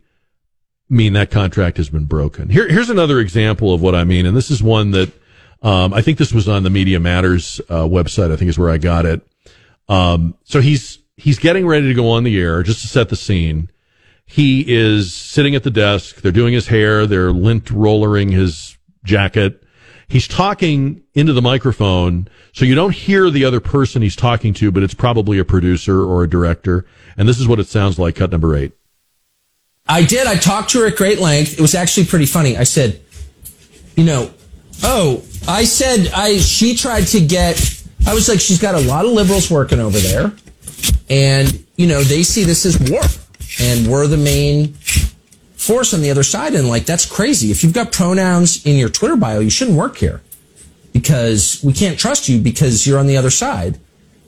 mean 0.89 1.13
that 1.13 1.31
contract 1.31 1.77
has 1.77 1.89
been 1.89 2.05
broken. 2.05 2.49
Here, 2.49 2.67
here's 2.67 2.89
another 2.89 3.19
example 3.19 3.73
of 3.73 3.81
what 3.81 3.95
I 3.95 4.03
mean. 4.03 4.25
And 4.25 4.35
this 4.35 4.51
is 4.51 4.61
one 4.61 4.91
that, 4.91 5.11
um, 5.61 5.93
I 5.93 6.01
think 6.01 6.17
this 6.17 6.33
was 6.33 6.47
on 6.47 6.63
the 6.63 6.69
Media 6.69 6.99
Matters, 6.99 7.59
uh, 7.69 7.83
website. 7.83 8.31
I 8.31 8.35
think 8.35 8.49
is 8.49 8.59
where 8.59 8.69
I 8.69 8.77
got 8.77 9.05
it. 9.05 9.21
Um, 9.89 10.35
so 10.43 10.61
he's, 10.61 10.99
he's 11.17 11.39
getting 11.39 11.65
ready 11.65 11.87
to 11.87 11.93
go 11.93 12.09
on 12.09 12.23
the 12.23 12.39
air 12.39 12.63
just 12.63 12.81
to 12.81 12.87
set 12.87 13.09
the 13.09 13.15
scene. 13.15 13.69
He 14.25 14.65
is 14.67 15.13
sitting 15.13 15.55
at 15.55 15.63
the 15.63 15.71
desk. 15.71 16.17
They're 16.17 16.31
doing 16.31 16.53
his 16.53 16.67
hair. 16.67 17.05
They're 17.05 17.31
lint 17.31 17.69
rollering 17.69 18.31
his 18.31 18.77
jacket. 19.03 19.63
He's 20.07 20.27
talking 20.27 21.03
into 21.13 21.33
the 21.33 21.41
microphone. 21.41 22.27
So 22.51 22.65
you 22.65 22.75
don't 22.75 22.93
hear 22.93 23.29
the 23.29 23.45
other 23.45 23.59
person 23.59 24.01
he's 24.01 24.15
talking 24.15 24.53
to, 24.55 24.71
but 24.71 24.83
it's 24.83 24.93
probably 24.93 25.39
a 25.39 25.45
producer 25.45 26.01
or 26.01 26.23
a 26.23 26.29
director. 26.29 26.85
And 27.17 27.27
this 27.27 27.39
is 27.39 27.47
what 27.47 27.59
it 27.59 27.67
sounds 27.67 27.97
like. 27.99 28.15
Cut 28.15 28.31
number 28.31 28.55
eight. 28.55 28.73
I 29.87 30.03
did. 30.03 30.27
I 30.27 30.35
talked 30.35 30.71
to 30.71 30.81
her 30.81 30.87
at 30.87 30.95
great 30.95 31.19
length. 31.19 31.53
It 31.53 31.61
was 31.61 31.75
actually 31.75 32.07
pretty 32.07 32.25
funny. 32.25 32.57
I 32.57 32.63
said, 32.63 33.01
you 33.95 34.03
know, 34.03 34.31
oh, 34.83 35.23
I 35.47 35.65
said, 35.65 36.11
I, 36.13 36.37
she 36.37 36.75
tried 36.75 37.05
to 37.07 37.21
get, 37.21 37.83
I 38.07 38.13
was 38.13 38.27
like, 38.27 38.39
she's 38.39 38.59
got 38.59 38.75
a 38.75 38.79
lot 38.79 39.05
of 39.05 39.11
liberals 39.11 39.51
working 39.51 39.79
over 39.79 39.97
there. 39.99 40.33
And, 41.09 41.65
you 41.75 41.87
know, 41.87 42.01
they 42.01 42.23
see 42.23 42.43
this 42.43 42.65
as 42.65 42.79
war 42.89 43.01
and 43.59 43.87
we're 43.87 44.07
the 44.07 44.17
main 44.17 44.73
force 44.73 45.93
on 45.93 46.01
the 46.01 46.09
other 46.09 46.23
side. 46.23 46.55
And 46.55 46.67
like, 46.67 46.85
that's 46.85 47.05
crazy. 47.05 47.51
If 47.51 47.63
you've 47.63 47.73
got 47.73 47.91
pronouns 47.91 48.65
in 48.65 48.77
your 48.77 48.89
Twitter 48.89 49.15
bio, 49.15 49.39
you 49.39 49.51
shouldn't 49.51 49.77
work 49.77 49.97
here 49.97 50.21
because 50.93 51.61
we 51.63 51.73
can't 51.73 51.99
trust 51.99 52.27
you 52.27 52.39
because 52.39 52.87
you're 52.87 52.99
on 52.99 53.07
the 53.07 53.17
other 53.17 53.29
side. 53.29 53.79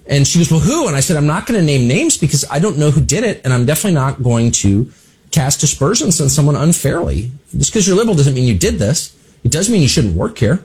And 0.05 0.26
she 0.26 0.39
goes, 0.39 0.51
well, 0.51 0.60
who? 0.60 0.88
And 0.88 0.95
I 0.95 1.01
said, 1.01 1.18
I'm 1.18 1.28
not 1.28 1.47
going 1.47 1.60
to 1.60 1.66
name 1.66 1.88
names 1.88 2.18
because 2.18 2.45
I 2.49 2.60
don't 2.60 2.78
know 2.78 2.91
who 2.91 3.01
did 3.01 3.24
it. 3.24 3.41
And 3.43 3.53
I'm 3.53 3.66
definitely 3.66 3.95
not 3.95 4.22
going 4.24 4.51
to 4.51 4.91
cast 5.32 5.63
aspersions 5.63 6.19
on 6.21 6.30
someone 6.30 6.55
unfairly. 6.55 7.32
Just 7.55 7.71
because 7.71 7.88
you're 7.88 7.95
liberal 7.95 8.15
doesn't 8.15 8.34
mean 8.34 8.47
you 8.47 8.57
did 8.57 8.80
this. 8.80 9.15
It 9.43 9.51
does 9.51 9.69
mean 9.69 9.82
you 9.82 9.88
shouldn't 9.88 10.15
work 10.15 10.38
here. 10.38 10.63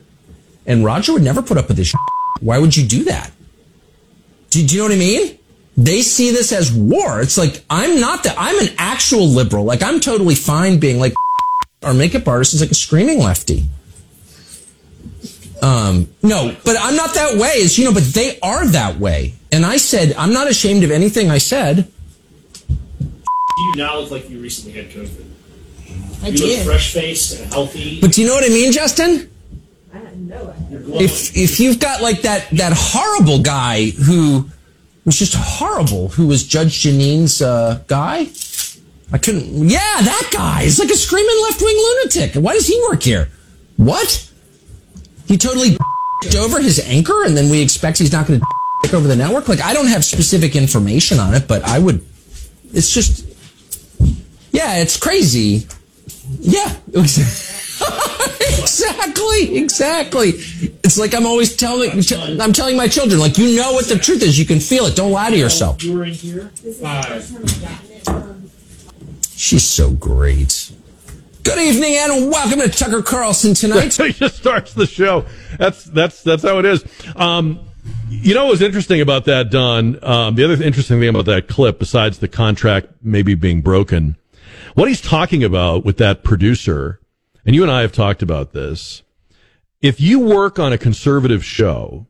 And 0.67 0.85
Roger 0.85 1.13
would 1.13 1.23
never 1.23 1.43
put 1.43 1.59
up 1.59 1.69
with 1.69 1.77
this. 1.77 1.93
Why 2.41 2.59
would 2.59 2.77
you 2.77 2.87
do 2.87 3.05
that? 3.05 3.31
Do, 4.51 4.65
do 4.67 4.75
you 4.75 4.81
know 4.81 4.87
what 4.87 4.95
I 4.95 4.99
mean? 4.99 5.39
They 5.77 6.03
see 6.03 6.31
this 6.31 6.53
as 6.53 6.73
war. 6.73 7.21
It's 7.21 7.39
like, 7.39 7.65
I'm 7.71 7.99
not 7.99 8.25
that, 8.25 8.37
I'm 8.39 8.59
an 8.59 8.75
actual 8.79 9.27
liberal. 9.27 9.65
Like, 9.65 9.83
I'm 9.83 10.01
totally 10.01 10.35
fine 10.35 10.79
being 10.79 10.99
like, 10.99 11.15
our 11.83 11.95
makeup 11.95 12.29
artist 12.29 12.55
is 12.55 12.61
like 12.61 12.71
a 12.71 12.75
screaming 12.75 13.19
lefty. 13.19 13.65
Um, 15.63 16.09
no, 16.23 16.55
but 16.65 16.77
I'm 16.79 16.97
not 16.97 17.15
that 17.15 17.39
way. 17.39 17.63
You 17.63 17.85
know, 17.85 17.95
but 17.95 18.03
they 18.03 18.39
are 18.41 18.67
that 18.67 18.99
way. 18.99 19.35
And 19.51 19.65
I 19.65 19.77
said, 19.77 20.15
I'm 20.17 20.33
not 20.33 20.49
ashamed 20.49 20.83
of 20.83 20.91
anything 20.91 21.31
I 21.31 21.39
said. 21.39 21.91
Do 23.57 23.63
you 23.65 23.75
now 23.77 23.99
look 23.99 24.11
like 24.11 24.31
you 24.31 24.39
recently 24.39 24.73
had 24.73 24.91
COVID? 24.91 25.25
I 26.23 26.29
you 26.29 26.37
did. 26.37 26.59
look 26.59 26.67
fresh 26.67 26.93
faced 26.93 27.39
and 27.41 27.53
healthy. 27.53 28.01
But 28.01 28.13
do 28.13 28.23
you 28.23 28.29
know 28.29 28.35
what 28.35 28.45
I 28.45 28.49
mean, 28.49 28.73
Justin? 28.73 29.31
I 29.93 29.99
know 30.15 30.55
If 31.01 31.37
if 31.37 31.61
you've 31.61 31.79
got 31.79 32.01
like 32.01 32.23
that 32.23 32.49
that 32.53 32.73
horrible 32.75 33.41
guy 33.41 33.91
who 33.91 34.49
was 35.05 35.19
just 35.19 35.35
horrible, 35.35 36.09
who 36.09 36.27
was 36.29 36.45
Judge 36.47 36.83
Jeanine's 36.83 37.43
uh, 37.43 37.83
guy. 37.89 38.29
I 39.13 39.19
couldn't. 39.19 39.69
Yeah, 39.69 39.79
that 39.79 40.31
guy. 40.33 40.63
is 40.63 40.79
like 40.79 40.89
a 40.89 40.97
screaming 40.97 41.37
left 41.43 41.61
wing 41.61 41.77
lunatic. 41.77 42.35
Why 42.43 42.55
does 42.55 42.67
he 42.67 42.81
work 42.89 43.03
here? 43.03 43.29
What? 43.77 44.31
He 45.27 45.37
totally 45.37 45.77
over 46.39 46.61
his 46.61 46.79
anchor, 46.81 47.25
and 47.25 47.37
then 47.37 47.51
we 47.51 47.61
expect 47.61 47.99
he's 47.99 48.13
not 48.13 48.27
going 48.27 48.41
to 48.41 48.47
take 48.85 48.95
over 48.95 49.07
the 49.09 49.17
network. 49.17 49.49
Like 49.49 49.61
I 49.61 49.75
don't 49.75 49.89
have 49.89 50.05
specific 50.05 50.57
information 50.57 51.19
on 51.19 51.35
it, 51.35 51.47
but 51.47 51.63
I 51.65 51.79
would. 51.79 52.03
It's 52.73 52.91
just. 52.95 53.27
Yeah, 54.53 54.77
it's 54.77 54.99
crazy. 54.99 55.67
Yeah. 56.41 56.77
exactly, 58.59 59.57
exactly. 59.57 60.29
It's 60.85 60.99
like 60.99 61.15
I'm 61.15 61.27
always 61.27 61.57
telling 61.57 61.91
I'm 61.91 62.53
telling 62.53 62.77
my 62.77 62.87
children, 62.87 63.19
like 63.19 63.39
you 63.39 63.57
know 63.57 63.73
what 63.73 63.87
the 63.87 63.99
truth 63.99 64.23
is. 64.23 64.39
You 64.39 64.45
can 64.45 64.61
feel 64.61 64.85
it. 64.85 64.95
Don't 64.95 65.11
lie 65.11 65.31
to 65.31 65.37
yourself. 65.37 65.83
You 65.83 65.97
were 65.97 66.05
in 66.05 66.13
here. 66.13 66.51
She's 69.35 69.65
so 69.65 69.91
great. 69.91 70.71
Good 71.43 71.59
evening 71.59 71.97
and 71.97 72.31
welcome 72.31 72.61
to 72.61 72.69
Tucker 72.69 73.03
Carlson 73.03 73.55
tonight. 73.55 73.95
he 73.97 74.13
just 74.13 74.37
starts 74.37 74.75
the 74.75 74.87
show. 74.87 75.25
That's 75.59 75.85
that's 75.85 76.23
that's 76.23 76.43
how 76.43 76.59
it 76.59 76.67
is. 76.67 76.85
Um, 77.17 77.59
you 78.11 78.35
know 78.35 78.45
what 78.45 78.51
was 78.53 78.63
interesting 78.63 79.01
about 79.01 79.25
that, 79.25 79.51
Don? 79.51 79.99
Um, 80.05 80.35
the 80.35 80.45
other 80.45 80.63
interesting 80.63 81.01
thing 81.01 81.09
about 81.09 81.25
that 81.25 81.49
clip, 81.49 81.79
besides 81.79 82.19
the 82.19 82.29
contract 82.29 82.89
maybe 83.03 83.35
being 83.35 83.63
broken, 83.63 84.17
what 84.75 84.89
he's 84.89 85.01
talking 85.01 85.45
about 85.45 85.85
with 85.85 85.99
that 85.99 86.25
producer, 86.25 87.01
and 87.45 87.55
you 87.55 87.63
and 87.63 87.71
I 87.71 87.83
have 87.83 87.93
talked 87.93 88.23
about 88.23 88.53
this. 88.53 89.03
If 89.81 90.01
you 90.01 90.21
work 90.21 90.59
on 90.59 90.73
a 90.73 90.79
conservative 90.79 91.45
show, 91.45 92.07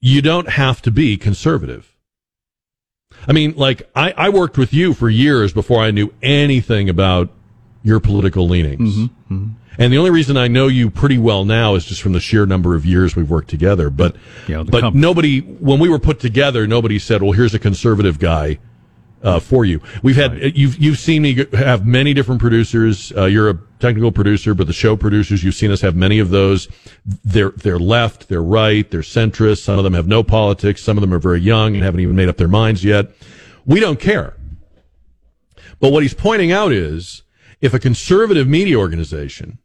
you 0.00 0.22
don't 0.22 0.50
have 0.50 0.80
to 0.82 0.90
be 0.90 1.16
conservative. 1.16 1.96
I 3.26 3.32
mean, 3.32 3.54
like 3.56 3.90
I, 3.94 4.12
I 4.16 4.28
worked 4.28 4.56
with 4.56 4.72
you 4.72 4.94
for 4.94 5.08
years 5.10 5.52
before 5.52 5.82
I 5.82 5.90
knew 5.90 6.12
anything 6.22 6.88
about 6.88 7.30
your 7.82 8.00
political 8.00 8.48
leanings. 8.48 8.96
Mm-hmm, 8.96 9.34
mm-hmm. 9.34 9.52
And 9.80 9.92
the 9.92 9.98
only 9.98 10.10
reason 10.10 10.36
I 10.36 10.48
know 10.48 10.66
you 10.66 10.90
pretty 10.90 11.18
well 11.18 11.44
now 11.44 11.76
is 11.76 11.84
just 11.84 12.02
from 12.02 12.12
the 12.12 12.20
sheer 12.20 12.46
number 12.46 12.74
of 12.74 12.84
years 12.84 13.14
we've 13.14 13.30
worked 13.30 13.48
together. 13.48 13.90
But 13.90 14.16
yeah, 14.48 14.64
but 14.64 14.80
comp- 14.80 14.96
nobody, 14.96 15.40
when 15.40 15.78
we 15.78 15.88
were 15.88 16.00
put 16.00 16.18
together, 16.18 16.66
nobody 16.66 16.98
said, 16.98 17.22
"Well, 17.22 17.32
here's 17.32 17.54
a 17.54 17.60
conservative 17.60 18.18
guy 18.18 18.58
uh, 19.22 19.40
for 19.40 19.64
you." 19.64 19.80
We've 20.02 20.16
had 20.16 20.32
right. 20.40 20.54
you've 20.54 20.76
you've 20.78 20.98
seen 20.98 21.22
me 21.22 21.46
have 21.52 21.86
many 21.86 22.14
different 22.14 22.40
producers. 22.40 23.12
Uh, 23.16 23.24
you're 23.26 23.50
a 23.50 23.58
technical 23.78 24.12
producer, 24.12 24.54
but 24.54 24.66
the 24.66 24.72
show 24.72 24.96
producers 24.96 25.42
you've 25.44 25.54
seen 25.54 25.70
us 25.70 25.80
have 25.80 25.96
many 25.96 26.18
of 26.18 26.30
those. 26.30 26.68
They're 27.24 27.50
they're 27.50 27.78
left, 27.78 28.28
they're 28.28 28.42
right, 28.42 28.90
they're 28.90 29.00
centrist. 29.00 29.62
Some 29.62 29.78
of 29.78 29.84
them 29.84 29.94
have 29.94 30.06
no 30.06 30.22
politics. 30.22 30.82
Some 30.82 30.96
of 30.96 31.00
them 31.00 31.12
are 31.12 31.18
very 31.18 31.40
young 31.40 31.74
and 31.74 31.84
haven't 31.84 32.00
even 32.00 32.16
made 32.16 32.28
up 32.28 32.36
their 32.36 32.48
minds 32.48 32.84
yet. 32.84 33.10
We 33.64 33.80
don't 33.80 34.00
care. 34.00 34.34
But 35.80 35.92
what 35.92 36.02
he's 36.02 36.14
pointing 36.14 36.50
out 36.50 36.72
is 36.72 37.22
if 37.60 37.74
a 37.74 37.78
conservative 37.78 38.48
media 38.48 38.76
organization 38.76 39.58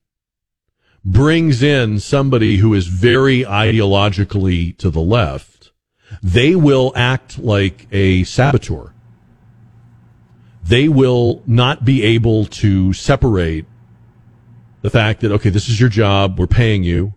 brings 1.03 1.61
in 1.61 1.99
somebody 1.99 2.57
who 2.57 2.73
is 2.73 2.87
very 2.87 3.43
ideologically 3.43 4.77
to 4.77 4.89
the 4.89 5.01
left, 5.01 5.71
they 6.21 6.55
will 6.55 6.93
act 6.95 7.39
like 7.39 7.87
a 7.91 8.23
saboteur. 8.23 8.92
They 10.63 10.87
will 10.87 11.43
not 11.45 11.83
be 11.83 12.03
able 12.03 12.45
to 12.45 12.93
separate 12.93 13.65
the 14.81 14.89
fact 14.89 15.21
that, 15.21 15.31
okay, 15.31 15.49
this 15.49 15.69
is 15.69 15.79
your 15.79 15.89
job. 15.89 16.39
We're 16.39 16.47
paying 16.47 16.83
you. 16.83 17.15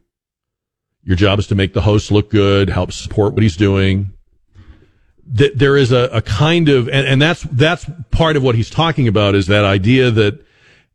Your 1.05 1.17
job 1.17 1.39
is 1.39 1.47
to 1.49 1.55
make 1.55 1.73
the 1.73 1.83
host 1.83 2.11
look 2.11 2.31
good, 2.31 2.69
help 2.69 2.93
support 2.93 3.35
what 3.35 3.43
he's 3.43 3.57
doing. 3.57 4.13
That 5.29 5.59
there 5.59 5.77
is 5.77 5.93
a, 5.93 6.09
a 6.13 6.23
kind 6.23 6.69
of, 6.69 6.89
and, 6.89 7.07
and 7.07 7.23
that's, 7.23 7.43
that's 7.43 7.89
part 8.11 8.37
of 8.37 8.43
what 8.43 8.55
he's 8.55 8.71
talking 8.71 9.07
about 9.07 9.35
is 9.35 9.47
that 9.47 9.65
idea 9.65 10.11
that 10.11 10.45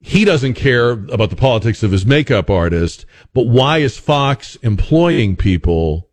he 0.02 0.26
doesn't 0.26 0.56
care 0.56 0.92
about 0.92 1.30
the 1.30 1.36
politics 1.36 1.84
of 1.84 1.92
his 1.92 2.06
makeup 2.06 2.50
artist, 2.50 3.06
but 3.34 3.48
why 3.48 3.78
is 3.78 3.98
Fox 3.98 4.56
employing 4.58 5.36
people 5.36 6.10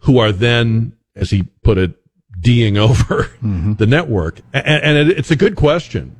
who 0.00 0.18
are 0.18 0.32
then, 0.32 0.96
as 1.14 1.30
he 1.30 1.44
put 1.62 1.78
it, 1.78 1.94
D'ing 2.40 2.76
over 2.76 2.94
mm-hmm. 3.42 3.74
the 3.74 3.86
network? 3.86 4.40
And, 4.52 4.66
and 4.66 5.10
it, 5.10 5.18
it's 5.18 5.30
a 5.30 5.36
good 5.36 5.56
question. 5.56 6.16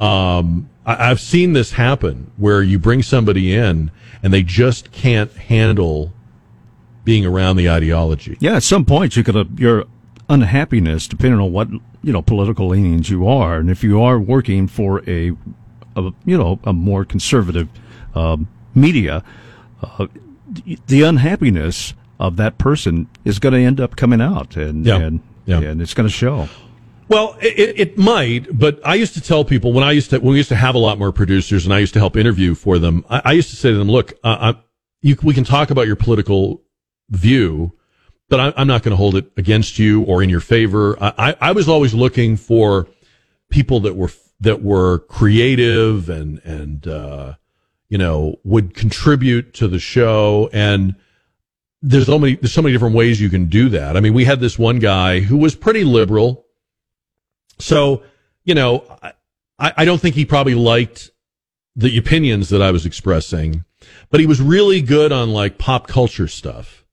Um, 0.00 0.70
I, 0.86 1.10
I've 1.10 1.20
seen 1.20 1.52
this 1.52 1.72
happen 1.72 2.30
where 2.36 2.62
you 2.62 2.78
bring 2.78 3.02
somebody 3.02 3.54
in 3.54 3.90
and 4.22 4.32
they 4.32 4.42
just 4.42 4.92
can't 4.92 5.32
handle 5.32 6.12
being 7.04 7.24
around 7.24 7.56
the 7.56 7.70
ideology. 7.70 8.36
Yeah, 8.40 8.56
at 8.56 8.62
some 8.62 8.84
point 8.84 9.16
you 9.16 9.24
could 9.24 9.34
have 9.34 9.58
your 9.58 9.84
unhappiness, 10.28 11.08
depending 11.08 11.40
on 11.40 11.52
what 11.52 11.68
you 12.02 12.12
know 12.12 12.22
political 12.22 12.68
leanings 12.68 13.10
you 13.10 13.26
are, 13.26 13.58
and 13.58 13.70
if 13.70 13.82
you 13.82 14.02
are 14.02 14.20
working 14.20 14.66
for 14.66 15.02
a, 15.08 15.32
a 15.96 16.12
you 16.24 16.36
know 16.36 16.58
a 16.64 16.72
more 16.72 17.04
conservative 17.04 17.68
uh, 18.14 18.36
media, 18.74 19.24
uh, 19.82 20.06
the 20.86 21.02
unhappiness 21.02 21.94
of 22.20 22.36
that 22.36 22.58
person 22.58 23.08
is 23.24 23.38
going 23.38 23.54
to 23.54 23.60
end 23.60 23.80
up 23.80 23.96
coming 23.96 24.20
out, 24.20 24.56
and 24.56 24.84
yeah. 24.84 24.96
and 24.96 25.20
yeah. 25.48 25.60
and 25.60 25.80
it's 25.80 25.94
going 25.94 26.08
to 26.08 26.14
show. 26.14 26.48
Well, 27.08 27.38
it, 27.40 27.80
it 27.80 27.98
might, 27.98 28.46
but 28.56 28.80
I 28.84 28.94
used 28.94 29.14
to 29.14 29.20
tell 29.22 29.44
people 29.44 29.72
when 29.72 29.82
I 29.82 29.92
used 29.92 30.10
to 30.10 30.18
when 30.18 30.32
we 30.32 30.36
used 30.36 30.50
to 30.50 30.56
have 30.56 30.74
a 30.74 30.78
lot 30.78 30.98
more 30.98 31.10
producers, 31.10 31.64
and 31.64 31.72
I 31.72 31.78
used 31.78 31.94
to 31.94 31.98
help 31.98 32.16
interview 32.16 32.54
for 32.54 32.78
them. 32.78 33.04
I, 33.08 33.22
I 33.24 33.32
used 33.32 33.48
to 33.50 33.56
say 33.56 33.70
to 33.70 33.78
them, 33.78 33.88
"Look, 33.88 34.12
uh, 34.22 34.52
I, 34.54 34.60
you, 35.00 35.16
we 35.22 35.32
can 35.32 35.44
talk 35.44 35.70
about 35.70 35.86
your 35.86 35.96
political 35.96 36.62
view, 37.08 37.72
but 38.28 38.40
I, 38.40 38.60
am 38.60 38.66
not 38.66 38.82
going 38.82 38.92
to 38.92 38.96
hold 38.96 39.16
it 39.16 39.32
against 39.38 39.78
you 39.78 40.02
or 40.02 40.22
in 40.22 40.28
your 40.28 40.40
favor." 40.40 40.98
I, 41.00 41.34
I 41.40 41.52
was 41.52 41.66
always 41.66 41.94
looking 41.94 42.36
for 42.36 42.86
people 43.48 43.80
that 43.80 43.96
were 43.96 44.10
that 44.40 44.62
were 44.62 44.98
creative 44.98 46.10
and 46.10 46.40
and 46.44 46.86
uh, 46.86 47.34
you 47.88 47.96
know 47.96 48.36
would 48.44 48.74
contribute 48.74 49.54
to 49.54 49.66
the 49.66 49.78
show 49.78 50.50
and 50.52 50.94
there's 51.82 52.06
so 52.06 52.18
many 52.18 52.36
there's 52.36 52.52
so 52.52 52.62
many 52.62 52.72
different 52.72 52.94
ways 52.94 53.20
you 53.20 53.30
can 53.30 53.46
do 53.46 53.68
that. 53.70 53.96
I 53.96 54.00
mean, 54.00 54.14
we 54.14 54.24
had 54.24 54.40
this 54.40 54.58
one 54.58 54.78
guy 54.78 55.20
who 55.20 55.36
was 55.36 55.54
pretty 55.54 55.84
liberal 55.84 56.46
so, 57.58 58.02
you 58.44 58.54
know, 58.54 58.84
I, 59.58 59.72
I 59.76 59.84
don't 59.84 60.00
think 60.00 60.14
he 60.14 60.24
probably 60.24 60.54
liked 60.54 61.10
the 61.76 61.96
opinions 61.98 62.48
that 62.48 62.62
I 62.62 62.70
was 62.70 62.86
expressing, 62.86 63.64
but 64.10 64.20
he 64.20 64.26
was 64.26 64.40
really 64.40 64.80
good 64.80 65.12
on 65.12 65.30
like 65.30 65.58
pop 65.58 65.86
culture 65.86 66.28
stuff. 66.28 66.84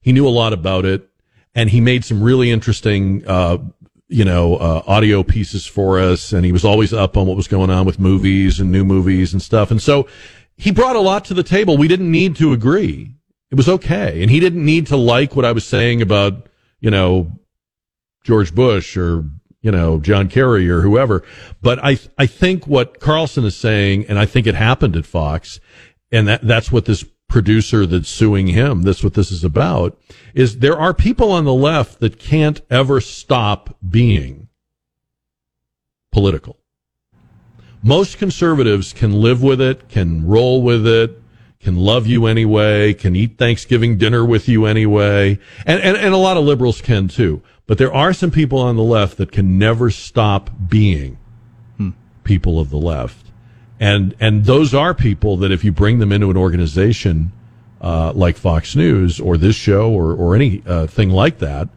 He 0.00 0.12
knew 0.12 0.26
a 0.26 0.30
lot 0.30 0.52
about 0.52 0.84
it 0.84 1.08
and 1.54 1.70
he 1.70 1.80
made 1.80 2.04
some 2.04 2.22
really 2.22 2.50
interesting, 2.50 3.24
uh, 3.26 3.58
you 4.08 4.24
know, 4.24 4.56
uh, 4.56 4.82
audio 4.86 5.22
pieces 5.22 5.66
for 5.66 5.98
us. 5.98 6.32
And 6.32 6.44
he 6.44 6.52
was 6.52 6.64
always 6.64 6.92
up 6.92 7.16
on 7.16 7.26
what 7.26 7.36
was 7.36 7.48
going 7.48 7.70
on 7.70 7.86
with 7.86 7.98
movies 7.98 8.60
and 8.60 8.70
new 8.70 8.84
movies 8.84 9.32
and 9.32 9.40
stuff. 9.40 9.70
And 9.70 9.80
so 9.80 10.06
he 10.56 10.70
brought 10.70 10.96
a 10.96 11.00
lot 11.00 11.24
to 11.26 11.34
the 11.34 11.42
table. 11.42 11.76
We 11.76 11.88
didn't 11.88 12.10
need 12.10 12.36
to 12.36 12.52
agree. 12.52 13.14
It 13.52 13.54
was 13.54 13.68
okay. 13.68 14.20
And 14.22 14.30
he 14.30 14.40
didn't 14.40 14.64
need 14.64 14.88
to 14.88 14.96
like 14.96 15.36
what 15.36 15.44
I 15.44 15.52
was 15.52 15.64
saying 15.64 16.02
about, 16.02 16.48
you 16.80 16.90
know, 16.90 17.38
George 18.24 18.52
Bush 18.52 18.96
or 18.96 19.24
you 19.62 19.70
know, 19.70 20.00
John 20.00 20.28
Kerry 20.28 20.68
or 20.68 20.80
whoever. 20.80 21.22
But 21.62 21.78
I, 21.82 21.96
I 22.18 22.26
think 22.26 22.66
what 22.66 22.98
Carlson 23.00 23.44
is 23.44 23.56
saying, 23.56 24.06
and 24.08 24.18
I 24.18 24.26
think 24.26 24.46
it 24.46 24.56
happened 24.56 24.96
at 24.96 25.06
Fox, 25.06 25.60
and 26.10 26.26
that, 26.28 26.42
that's 26.42 26.72
what 26.72 26.84
this 26.84 27.04
producer 27.28 27.86
that's 27.86 28.08
suing 28.08 28.48
him, 28.48 28.82
that's 28.82 29.04
what 29.04 29.14
this 29.14 29.30
is 29.30 29.44
about, 29.44 29.98
is 30.34 30.58
there 30.58 30.78
are 30.78 30.92
people 30.92 31.30
on 31.30 31.44
the 31.44 31.54
left 31.54 32.00
that 32.00 32.18
can't 32.18 32.60
ever 32.68 33.00
stop 33.00 33.76
being 33.88 34.48
political. 36.10 36.58
Most 37.84 38.18
conservatives 38.18 38.92
can 38.92 39.12
live 39.12 39.42
with 39.42 39.60
it, 39.60 39.88
can 39.88 40.26
roll 40.26 40.60
with 40.60 40.86
it, 40.86 41.21
can 41.62 41.76
love 41.76 42.06
you 42.06 42.26
anyway, 42.26 42.92
can 42.92 43.14
eat 43.14 43.38
Thanksgiving 43.38 43.96
dinner 43.96 44.24
with 44.24 44.48
you 44.48 44.66
anyway, 44.66 45.38
and, 45.64 45.80
and, 45.80 45.96
and 45.96 46.12
a 46.12 46.18
lot 46.18 46.36
of 46.36 46.44
liberals 46.44 46.80
can 46.80 47.08
too. 47.08 47.40
But 47.66 47.78
there 47.78 47.94
are 47.94 48.12
some 48.12 48.30
people 48.30 48.58
on 48.58 48.76
the 48.76 48.82
left 48.82 49.16
that 49.18 49.30
can 49.30 49.58
never 49.58 49.90
stop 49.90 50.50
being 50.68 51.18
hmm. 51.76 51.90
people 52.24 52.58
of 52.58 52.70
the 52.70 52.78
left. 52.78 53.26
And, 53.78 54.14
and 54.20 54.44
those 54.44 54.74
are 54.74 54.92
people 54.94 55.36
that 55.38 55.50
if 55.50 55.64
you 55.64 55.72
bring 55.72 55.98
them 55.98 56.12
into 56.12 56.30
an 56.30 56.36
organization, 56.36 57.32
uh, 57.80 58.12
like 58.14 58.36
Fox 58.36 58.76
News 58.76 59.18
or 59.18 59.36
this 59.36 59.56
show 59.56 59.90
or, 59.90 60.12
or 60.12 60.34
any, 60.34 60.62
uh, 60.66 60.86
thing 60.86 61.10
like 61.10 61.38
that, 61.38 61.68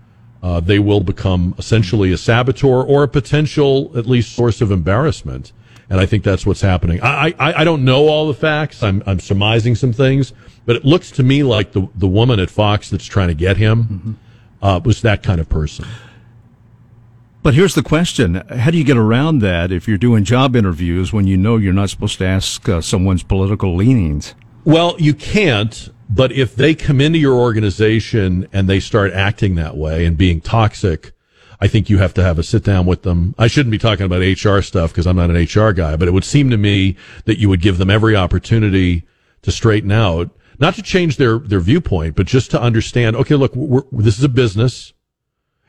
uh, 0.42 0.60
they 0.60 0.78
will 0.78 1.02
become 1.02 1.56
essentially 1.58 2.12
a 2.12 2.18
saboteur 2.18 2.84
or 2.84 3.04
a 3.04 3.08
potential, 3.08 3.92
at 3.96 4.06
least, 4.06 4.36
source 4.36 4.62
of 4.62 4.72
embarrassment. 4.72 5.52
And 5.90 6.00
I 6.00 6.06
think 6.06 6.24
that's 6.24 6.46
what's 6.46 6.62
happening. 6.62 7.02
I, 7.02 7.34
I, 7.38 7.62
I 7.62 7.64
don't 7.64 7.86
know 7.86 8.08
all 8.08 8.28
the 8.28 8.34
facts. 8.34 8.82
I'm, 8.82 9.04
I'm 9.06 9.20
surmising 9.20 9.76
some 9.76 9.94
things, 9.94 10.34
but 10.66 10.76
it 10.76 10.84
looks 10.84 11.12
to 11.12 11.24
me 11.24 11.44
like 11.44 11.74
the, 11.74 11.88
the 11.94 12.08
woman 12.08 12.40
at 12.40 12.50
Fox 12.50 12.90
that's 12.90 13.06
trying 13.06 13.28
to 13.28 13.36
get 13.36 13.58
him 13.58 13.84
mm-hmm 13.84 14.12
uh, 14.66 14.80
was 14.84 15.02
that 15.04 15.22
kind 15.22 15.40
of 15.40 15.48
person. 15.48 15.86
But 17.44 17.54
here's 17.54 17.76
the 17.76 17.84
question: 17.84 18.36
How 18.50 18.72
do 18.72 18.78
you 18.78 18.84
get 18.84 18.98
around 18.98 19.40
that 19.40 19.72
if 19.72 19.88
you're 19.88 20.00
doing 20.00 20.24
job 20.24 20.56
interviews 20.56 21.14
when 21.14 21.28
you 21.28 21.38
know 21.38 21.58
you're 21.58 21.74
not 21.74 21.92
supposed 21.92 22.18
to 22.18 22.26
ask 22.26 22.68
uh, 22.68 22.82
someone's 22.82 23.22
political 23.22 23.76
leanings? 23.76 24.34
Well, 24.64 24.96
you 24.98 25.14
can't. 25.14 25.90
But 26.08 26.32
if 26.32 26.56
they 26.56 26.76
come 26.76 27.02
into 27.02 27.18
your 27.18 27.34
organization 27.34 28.48
and 28.54 28.70
they 28.70 28.80
start 28.80 29.12
acting 29.12 29.56
that 29.56 29.76
way 29.76 30.06
and 30.06 30.16
being 30.16 30.40
toxic, 30.40 31.14
I 31.60 31.68
think 31.68 31.90
you 31.90 31.98
have 31.98 32.14
to 32.16 32.24
have 32.24 32.38
a 32.38 32.44
sit 32.44 32.64
down 32.64 32.86
with 32.86 33.04
them. 33.04 33.36
I 33.38 33.48
shouldn't 33.48 33.72
be 33.72 33.78
talking 33.78 34.06
about 34.06 34.22
HR 34.22 34.62
stuff 34.62 34.92
because 34.92 35.08
I'm 35.08 35.16
not 35.16 35.30
an 35.30 35.36
HR 35.36 35.72
guy, 35.72 35.96
but 35.96 36.08
it 36.08 36.12
would 36.12 36.24
seem 36.24 36.50
to 36.50 36.58
me 36.58 36.98
that 37.26 37.40
you 37.40 37.50
would 37.50 37.62
give 37.62 37.78
them 37.78 37.90
every 37.90 38.16
opportunity 38.16 39.04
to 39.42 39.52
straighten 39.52 39.92
out 39.92 40.30
not 40.60 40.76
to 40.76 40.82
change 40.82 41.18
their, 41.18 41.40
their 41.40 41.60
viewpoint, 41.60 42.16
but 42.16 42.28
just 42.28 42.52
to 42.52 42.62
understand, 42.62 43.16
okay, 43.16 43.36
look, 43.36 43.54
this 43.92 44.18
is 44.18 44.24
a 44.24 44.30
business. 44.30 44.94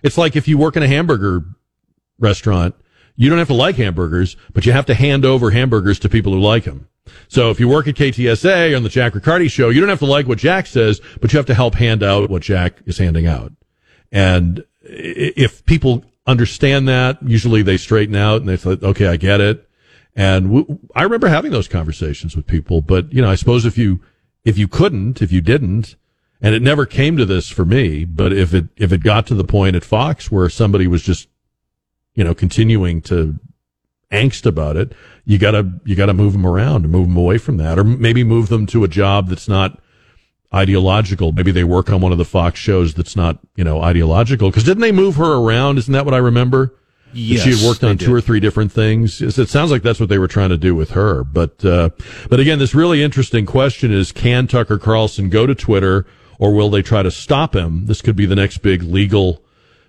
It's 0.03 0.19
like 0.19 0.37
if 0.37 0.47
you 0.47 0.59
work 0.59 0.77
in 0.77 0.83
a 0.83 0.89
hamburger 0.89 1.45
restaurant, 2.19 2.75
you 3.17 3.29
don't 3.29 3.39
have 3.39 3.49
to 3.49 3.55
like 3.55 3.77
hamburgers, 3.77 4.37
but 4.53 4.67
you 4.67 4.73
have 4.73 4.87
to 4.87 4.95
hand 4.95 5.25
over 5.25 5.51
hamburgers 5.51 5.99
to 6.01 6.09
people 6.09 6.33
who 6.33 6.41
like 6.41 6.65
them. 6.65 6.89
So 7.29 7.51
if 7.51 7.59
you 7.61 7.69
work 7.69 7.89
at 7.89 7.95
KTSA 7.95 8.77
on 8.77 8.83
the 8.83 8.89
Jack 8.89 9.15
Riccardi 9.15 9.49
show, 9.49 9.71
you 9.71 9.81
don't 9.81 9.89
have 9.89 10.01
to 10.01 10.07
like 10.07 10.27
what 10.27 10.39
Jack 10.39 10.67
says, 10.67 11.01
but 11.21 11.33
you 11.33 11.39
have 11.39 11.47
to 11.47 11.55
help 11.55 11.75
hand 11.75 12.03
out 12.03 12.31
what 12.31 12.43
Jack 12.43 12.83
is 12.85 12.99
handing 12.99 13.27
out. 13.27 13.53
And 14.13 14.65
if 14.89 15.65
people 15.67 16.05
understand 16.27 16.89
that, 16.89 17.19
usually 17.23 17.63
they 17.63 17.77
straighten 17.77 18.17
out 18.17 18.41
and 18.41 18.49
they 18.49 18.57
say, 18.57 18.79
okay, 18.83 19.07
I 19.07 19.17
get 19.17 19.41
it. 19.41 19.69
And 20.15 20.81
I 20.95 21.03
remember 21.03 21.29
having 21.29 21.53
those 21.53 21.69
conversations 21.69 22.35
with 22.35 22.47
people, 22.47 22.81
but 22.81 23.13
you 23.13 23.21
know, 23.21 23.31
I 23.31 23.35
suppose 23.35 23.67
if 23.67 23.77
you, 23.77 24.01
if 24.45 24.57
you 24.57 24.67
couldn't, 24.67 25.21
if 25.21 25.31
you 25.31 25.41
didn't, 25.41 25.97
and 26.41 26.55
it 26.55 26.63
never 26.63 26.87
came 26.87 27.17
to 27.17 27.25
this 27.25 27.49
for 27.49 27.65
me, 27.65 28.05
but 28.05 28.33
if 28.33 28.55
it 28.55 28.67
if 28.77 28.93
it 28.93 29.03
got 29.03 29.27
to 29.27 29.35
the 29.35 29.45
point 29.45 29.77
at 29.77 29.85
Fox 29.85 30.31
where 30.31 30.49
somebody 30.49 30.87
was 30.87 31.03
just, 31.03 31.29
you 32.15 32.25
know, 32.25 32.35
continuing 32.35 33.01
to 33.03 33.39
angst 34.13 34.47
about 34.47 34.77
it, 34.77 34.93
you 35.25 35.39
gotta 35.39 35.81
you 35.85 35.97
gotta 35.97 36.15
move 36.15 36.33
them 36.33 36.47
around 36.47 36.85
and 36.85 36.93
move 36.93 37.09
them 37.09 37.17
away 37.17 37.39
from 37.39 37.57
that, 37.57 37.79
or 37.79 37.85
maybe 37.85 38.23
move 38.23 38.49
them 38.49 38.67
to 38.67 38.85
a 38.85 38.89
job 38.89 39.29
that's 39.29 39.49
not 39.49 39.81
ideological. 40.55 41.33
Maybe 41.33 41.53
they 41.53 41.65
work 41.65 41.91
on 41.91 42.01
one 42.01 42.13
of 42.13 42.19
the 42.19 42.25
Fox 42.25 42.59
shows 42.59 42.95
that's 42.95 43.17
not 43.17 43.39
you 43.57 43.65
know 43.65 43.83
ideological. 43.83 44.51
Because 44.51 44.65
didn't 44.65 44.83
they 44.83 44.93
move 44.93 45.17
her 45.17 45.35
around? 45.35 45.79
Isn't 45.79 45.93
that 45.93 46.05
what 46.05 46.15
I 46.15 46.19
remember? 46.19 46.75
Yes, 47.13 47.43
she 47.43 47.57
had 47.57 47.67
worked 47.67 47.83
on 47.83 47.97
two 47.97 48.07
did. 48.07 48.15
or 48.15 48.21
three 48.21 48.41
different 48.41 48.73
things. 48.73 49.23
It 49.23 49.49
sounds 49.49 49.71
like 49.71 49.83
that's 49.83 49.99
what 49.99 50.09
they 50.09 50.19
were 50.19 50.29
trying 50.29 50.51
to 50.51 50.59
do 50.59 50.75
with 50.75 50.91
her. 50.91 51.25
But, 51.25 51.65
uh, 51.65 51.91
but 52.29 52.41
again, 52.41 52.59
this 52.59 52.75
really 52.75 53.03
interesting 53.03 53.47
question 53.47 53.91
is, 53.91 54.13
can 54.13 54.47
Tucker 54.47 54.79
Carlson 54.79 55.31
go 55.31 55.47
to 55.47 55.55
Twitter 55.55 56.05
or 56.39 56.53
will 56.53 56.69
they 56.69 56.83
try 56.83 57.03
to 57.03 57.11
stop 57.11 57.57
him? 57.57 57.87
This 57.87 58.03
could 58.03 58.17
be 58.17 58.27
the 58.27 58.35
next 58.35 58.59
big 58.59 58.83
legal 58.83 59.43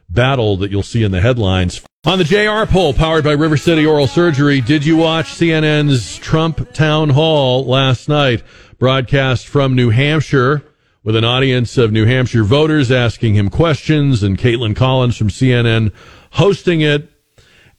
battle 0.10 0.56
that 0.58 0.72
you'll 0.72 0.84
see 0.84 1.04
in 1.04 1.12
the 1.12 1.20
headlines. 1.20 1.82
On 2.06 2.18
the 2.18 2.24
JR 2.24 2.72
poll 2.72 2.94
powered 2.94 3.26
by 3.26 3.34
River 3.34 3.58
City 3.58 3.86
Oral 3.86 4.08
Surgery, 4.08 4.62
did 4.62 4.86
you 4.86 4.96
watch 4.96 5.26
CNN's 5.34 6.16
Trump 6.18 6.72
town 6.74 7.10
hall 7.10 7.66
last 7.66 8.08
night? 8.08 8.44
Broadcast 8.80 9.48
from 9.48 9.76
New 9.76 9.90
Hampshire 9.90 10.64
with 11.04 11.16
an 11.16 11.24
audience 11.24 11.78
of 11.78 11.92
New 11.92 12.06
Hampshire 12.06 12.44
voters 12.44 12.92
asking 12.92 13.34
him 13.34 13.50
questions 13.50 14.22
and 14.22 14.38
Kaitlan 14.38 14.76
Collins 14.76 15.18
from 15.18 15.30
CNN 15.30 15.92
hosting 16.34 16.82
it. 16.82 17.10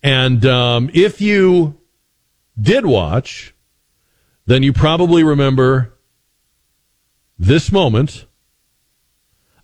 And 0.02 0.44
um, 0.44 0.90
if 0.92 1.20
you 1.20 1.78
did 2.60 2.84
watch, 2.84 3.54
then 4.46 4.64
you 4.64 4.72
probably 4.72 5.22
remember 5.22 5.94
this 7.38 7.70
moment 7.70 8.26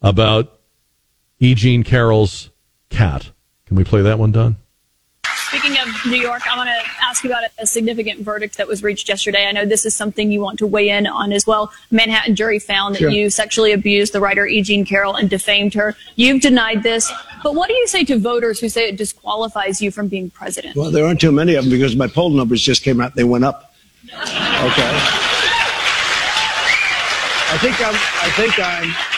about 0.00 0.60
E. 1.40 1.54
Jean 1.54 1.82
Carroll's 1.82 2.50
cat. 2.90 3.32
Can 3.66 3.76
we 3.76 3.82
play 3.82 4.02
that 4.02 4.20
one, 4.20 4.30
Don? 4.30 4.56
Speaking 5.64 5.80
of 5.80 6.06
New 6.06 6.20
York, 6.20 6.46
I 6.46 6.58
want 6.58 6.68
to 6.68 6.90
ask 7.02 7.24
you 7.24 7.30
about 7.30 7.44
a 7.58 7.66
significant 7.66 8.20
verdict 8.20 8.58
that 8.58 8.68
was 8.68 8.82
reached 8.82 9.08
yesterday. 9.08 9.46
I 9.46 9.52
know 9.52 9.64
this 9.64 9.86
is 9.86 9.94
something 9.96 10.30
you 10.30 10.42
want 10.42 10.58
to 10.58 10.66
weigh 10.66 10.90
in 10.90 11.06
on 11.06 11.32
as 11.32 11.46
well. 11.46 11.72
Manhattan 11.90 12.36
jury 12.36 12.58
found 12.58 12.96
that 12.96 12.98
sure. 12.98 13.08
you 13.08 13.30
sexually 13.30 13.72
abused 13.72 14.12
the 14.12 14.20
writer 14.20 14.46
E. 14.46 14.60
Jean 14.60 14.84
Carroll 14.84 15.14
and 15.14 15.30
defamed 15.30 15.72
her. 15.72 15.96
You've 16.16 16.42
denied 16.42 16.82
this, 16.82 17.10
but 17.42 17.54
what 17.54 17.68
do 17.68 17.74
you 17.74 17.86
say 17.86 18.04
to 18.04 18.18
voters 18.18 18.60
who 18.60 18.68
say 18.68 18.90
it 18.90 18.98
disqualifies 18.98 19.80
you 19.80 19.90
from 19.90 20.08
being 20.08 20.28
president? 20.28 20.76
Well, 20.76 20.90
there 20.90 21.06
aren't 21.06 21.22
too 21.22 21.32
many 21.32 21.54
of 21.54 21.64
them 21.64 21.70
because 21.70 21.96
my 21.96 22.08
poll 22.08 22.28
numbers 22.28 22.60
just 22.60 22.82
came 22.82 23.00
out; 23.00 23.14
they 23.14 23.24
went 23.24 23.44
up. 23.44 23.74
Okay. 24.12 24.20
I 27.48 27.58
think 27.62 27.80
I'm. 27.80 27.94
I 27.94 28.30
think 28.36 28.58
I'm. 28.58 29.13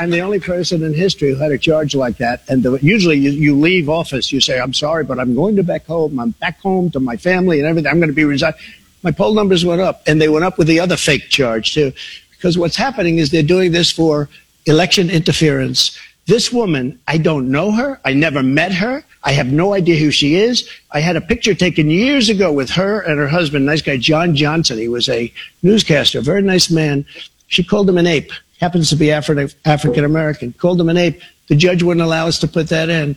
I'm 0.00 0.08
the 0.08 0.22
only 0.22 0.40
person 0.40 0.82
in 0.82 0.94
history 0.94 1.28
who 1.28 1.36
had 1.36 1.52
a 1.52 1.58
charge 1.58 1.94
like 1.94 2.16
that. 2.16 2.42
And 2.48 2.62
the, 2.62 2.78
usually 2.80 3.18
you, 3.18 3.32
you 3.32 3.54
leave 3.54 3.90
office, 3.90 4.32
you 4.32 4.40
say, 4.40 4.58
I'm 4.58 4.72
sorry, 4.72 5.04
but 5.04 5.18
I'm 5.18 5.34
going 5.34 5.56
to 5.56 5.62
back 5.62 5.84
home. 5.84 6.18
I'm 6.18 6.30
back 6.30 6.58
home 6.60 6.90
to 6.92 7.00
my 7.00 7.18
family 7.18 7.60
and 7.60 7.68
everything. 7.68 7.90
I'm 7.90 7.98
going 7.98 8.08
to 8.08 8.14
be 8.14 8.24
resigned. 8.24 8.54
My 9.02 9.10
poll 9.10 9.34
numbers 9.34 9.62
went 9.62 9.82
up, 9.82 10.00
and 10.06 10.18
they 10.18 10.30
went 10.30 10.46
up 10.46 10.56
with 10.56 10.68
the 10.68 10.80
other 10.80 10.96
fake 10.96 11.28
charge, 11.28 11.74
too. 11.74 11.92
Because 12.30 12.56
what's 12.56 12.76
happening 12.76 13.18
is 13.18 13.30
they're 13.30 13.42
doing 13.42 13.72
this 13.72 13.92
for 13.92 14.30
election 14.64 15.10
interference. 15.10 15.98
This 16.24 16.50
woman, 16.50 16.98
I 17.06 17.18
don't 17.18 17.50
know 17.50 17.70
her. 17.70 18.00
I 18.02 18.14
never 18.14 18.42
met 18.42 18.72
her. 18.72 19.04
I 19.22 19.32
have 19.32 19.52
no 19.52 19.74
idea 19.74 19.96
who 19.96 20.10
she 20.10 20.36
is. 20.36 20.66
I 20.92 21.00
had 21.00 21.16
a 21.16 21.20
picture 21.20 21.54
taken 21.54 21.90
years 21.90 22.30
ago 22.30 22.50
with 22.50 22.70
her 22.70 23.00
and 23.00 23.18
her 23.18 23.28
husband, 23.28 23.66
nice 23.66 23.82
guy, 23.82 23.98
John 23.98 24.34
Johnson. 24.34 24.78
He 24.78 24.88
was 24.88 25.10
a 25.10 25.30
newscaster, 25.62 26.22
very 26.22 26.40
nice 26.40 26.70
man. 26.70 27.04
She 27.48 27.62
called 27.62 27.86
him 27.86 27.98
an 27.98 28.06
ape 28.06 28.32
happens 28.60 28.90
to 28.90 28.96
be 28.96 29.06
Afri- 29.06 29.54
African 29.64 30.04
American, 30.04 30.52
called 30.52 30.80
him 30.80 30.88
an 30.88 30.96
ape. 30.96 31.20
The 31.48 31.56
judge 31.56 31.82
wouldn't 31.82 32.04
allow 32.04 32.26
us 32.26 32.38
to 32.40 32.48
put 32.48 32.68
that 32.68 32.88
in. 32.88 33.16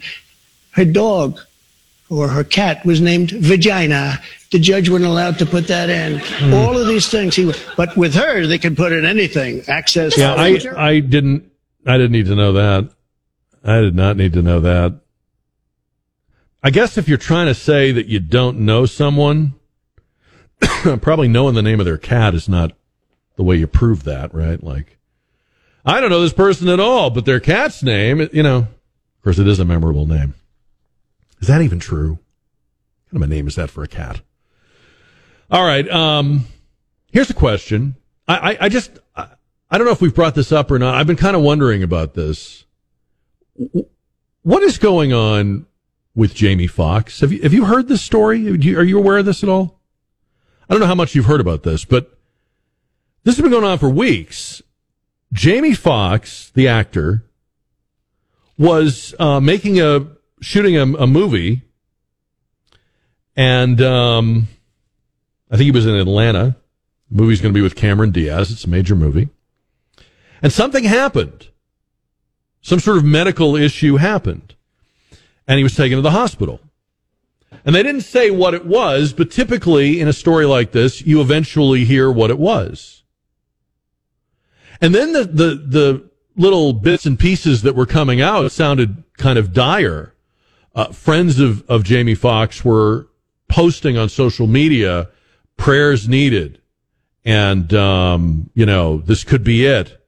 Her 0.72 0.86
dog 0.86 1.40
or 2.10 2.28
her 2.30 2.44
cat 2.44 2.86
was 2.86 3.02
named 3.02 3.32
Vagina. 3.32 4.20
The 4.52 4.60
judge 4.60 4.90
wouldn't 4.90 5.10
allow 5.10 5.32
to 5.32 5.46
put 5.46 5.68
that 5.68 5.90
in. 5.90 6.20
Mm. 6.20 6.54
All 6.54 6.78
of 6.78 6.88
these 6.88 7.10
things. 7.10 7.36
He, 7.36 7.52
but 7.76 7.96
with 7.98 8.14
her, 8.14 8.48
they 8.48 8.58
can 8.58 8.76
put 8.76 8.92
in 8.92 9.06
anything. 9.06 9.64
Access. 9.68 10.18
Yeah, 10.18 10.34
I, 10.34 10.60
I 10.78 11.00
didn't, 11.00 11.52
I 11.86 11.98
didn't 11.98 12.12
need 12.12 12.28
to 12.28 12.36
know 12.36 12.54
that. 12.54 12.90
I 13.64 13.82
did 13.82 13.96
not 13.96 14.18
need 14.18 14.34
to 14.34 14.42
know 14.42 14.60
that. 14.62 15.00
I 16.62 16.70
guess 16.70 16.98
if 16.98 17.10
you're 17.10 17.18
trying 17.18 17.48
to 17.48 17.56
say 17.56 17.92
that 17.92 18.08
you 18.08 18.20
don't 18.20 18.60
know 18.60 18.86
someone, 18.86 19.54
probably 21.02 21.28
knowing 21.28 21.56
the 21.56 21.62
name 21.62 21.80
of 21.80 21.86
their 21.86 21.98
cat 21.98 22.34
is 22.34 22.48
not 22.48 22.72
the 23.36 23.44
way 23.44 23.58
you 23.58 23.68
prove 23.68 24.04
that, 24.04 24.34
right? 24.34 24.64
Like, 24.64 24.98
I 25.86 26.00
don't 26.00 26.10
know 26.10 26.22
this 26.22 26.34
person 26.34 26.70
at 26.70 26.80
all, 26.80 27.10
but 27.10 27.26
their 27.26 27.40
cat's 27.40 27.84
name, 27.84 28.30
you 28.32 28.44
know, 28.44 28.60
of 28.60 29.22
course, 29.24 29.40
it 29.40 29.48
is 29.48 29.60
a 29.60 29.66
memorable 29.66 30.06
name. 30.06 30.34
Is 31.42 31.48
that 31.48 31.62
even 31.62 31.80
true? 31.80 32.12
What 32.12 33.12
kind 33.12 33.24
of 33.24 33.30
a 33.30 33.34
name 33.34 33.48
is 33.48 33.56
that 33.56 33.70
for 33.70 33.84
a 33.84 33.88
cat? 33.88 34.22
All 35.52 35.66
right. 35.66 35.90
Um, 35.90 36.46
here's 37.12 37.30
a 37.30 37.34
question. 37.34 37.96
I, 38.28 38.52
I, 38.54 38.58
I 38.62 38.70
just, 38.70 38.98
I, 39.16 39.28
I 39.70 39.78
don't 39.78 39.86
know 39.86 39.94
if 39.94 40.02
we've 40.02 40.16
brought 40.16 40.36
this 40.36 40.52
up 40.52 40.72
or 40.72 40.80
not. 40.80 40.96
I've 40.96 41.08
been 41.08 41.18
kind 41.18 41.36
of 41.36 41.42
wondering 41.42 41.84
about 41.84 42.14
this. 42.14 42.66
What 44.44 44.64
is 44.64 44.78
going 44.78 45.14
on 45.14 45.66
with 46.16 46.34
Jamie 46.34 46.68
Foxx? 46.68 47.20
Have 47.20 47.32
you, 47.32 47.42
have 47.42 47.54
you 47.54 47.66
heard 47.66 47.88
this 47.88 48.02
story? 48.02 48.48
Are 48.50 48.84
you 48.84 48.98
aware 48.98 49.18
of 49.18 49.26
this 49.26 49.44
at 49.44 49.50
all? 49.50 49.80
I 50.70 50.74
don't 50.74 50.80
know 50.80 50.88
how 50.88 50.96
much 50.96 51.14
you've 51.14 51.26
heard 51.26 51.42
about 51.42 51.64
this, 51.64 51.86
but 51.86 52.18
this 53.24 53.36
has 53.36 53.42
been 53.42 53.52
going 53.52 53.66
on 53.66 53.78
for 53.80 53.90
weeks. 53.90 54.62
Jamie 55.34 55.74
Foxx, 55.74 56.52
the 56.52 56.68
actor, 56.68 57.24
was 58.56 59.16
uh, 59.18 59.40
making 59.40 59.82
a 59.82 60.08
shooting 60.42 60.78
a, 60.78 60.84
a 60.84 61.08
movie, 61.08 61.64
and 63.36 63.82
um, 63.82 64.48
I 65.50 65.58
think 65.58 65.66
he 65.66 65.72
was 65.72 65.88
in 65.88 65.96
Atlanta. 65.96 66.56
The 67.10 67.22
movie's 67.22 67.42
going 67.42 67.52
to 67.52 67.58
be 67.58 67.64
with 67.64 67.76
Cameron 67.76 68.12
Diaz. 68.12 68.52
It's 68.52 68.66
a 68.66 68.70
major 68.70 68.96
movie, 68.96 69.30
and 70.44 70.54
something 70.54 70.84
happened. 70.84 71.48
Some 72.62 72.80
sort 72.80 72.98
of 72.98 73.04
medical 73.04 73.56
issue 73.56 73.98
happened, 73.98 74.54
and 75.48 75.58
he 75.58 75.64
was 75.64 75.76
taken 75.76 75.98
to 75.98 76.04
the 76.04 76.12
hospital. 76.12 76.60
And 77.66 77.74
they 77.74 77.82
didn't 77.82 78.02
say 78.02 78.30
what 78.30 78.54
it 78.54 78.66
was, 78.66 79.14
but 79.14 79.32
typically 79.32 80.00
in 80.00 80.08
a 80.08 80.14
story 80.14 80.46
like 80.46 80.74
this, 80.74 81.02
you 81.02 81.22
eventually 81.22 81.86
hear 81.86 82.12
what 82.12 82.30
it 82.30 82.38
was. 82.38 83.03
And 84.84 84.94
then 84.94 85.14
the, 85.14 85.24
the, 85.24 85.56
the 85.56 86.10
little 86.36 86.74
bits 86.74 87.06
and 87.06 87.18
pieces 87.18 87.62
that 87.62 87.74
were 87.74 87.86
coming 87.86 88.20
out 88.20 88.52
sounded 88.52 89.06
kind 89.18 89.40
of 89.40 89.54
dire. 89.54 90.14
Uh, 90.76 90.92
friends 90.92 91.40
of, 91.40 91.64
of 91.70 91.86
Jamie 91.86 92.16
Foxx 92.16 92.66
were 92.66 93.08
posting 93.48 93.98
on 93.98 94.10
social 94.10 94.46
media 94.46 95.10
prayers 95.56 96.10
needed. 96.10 96.62
And, 97.24 97.74
um, 97.74 98.50
you 98.54 98.66
know, 98.66 98.98
this 98.98 99.24
could 99.24 99.42
be 99.42 99.66
it. 99.66 100.06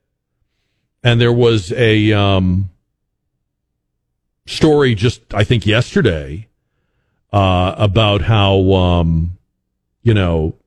And 1.02 1.22
there 1.22 1.32
was 1.32 1.72
a, 1.72 2.12
um, 2.12 2.70
story 4.46 4.94
just, 4.94 5.34
I 5.34 5.46
think 5.46 5.66
yesterday, 5.66 6.50
uh, 7.32 7.76
about 7.78 8.24
how, 8.24 8.74
um, 8.74 9.38
you 10.04 10.14
know, 10.14 10.58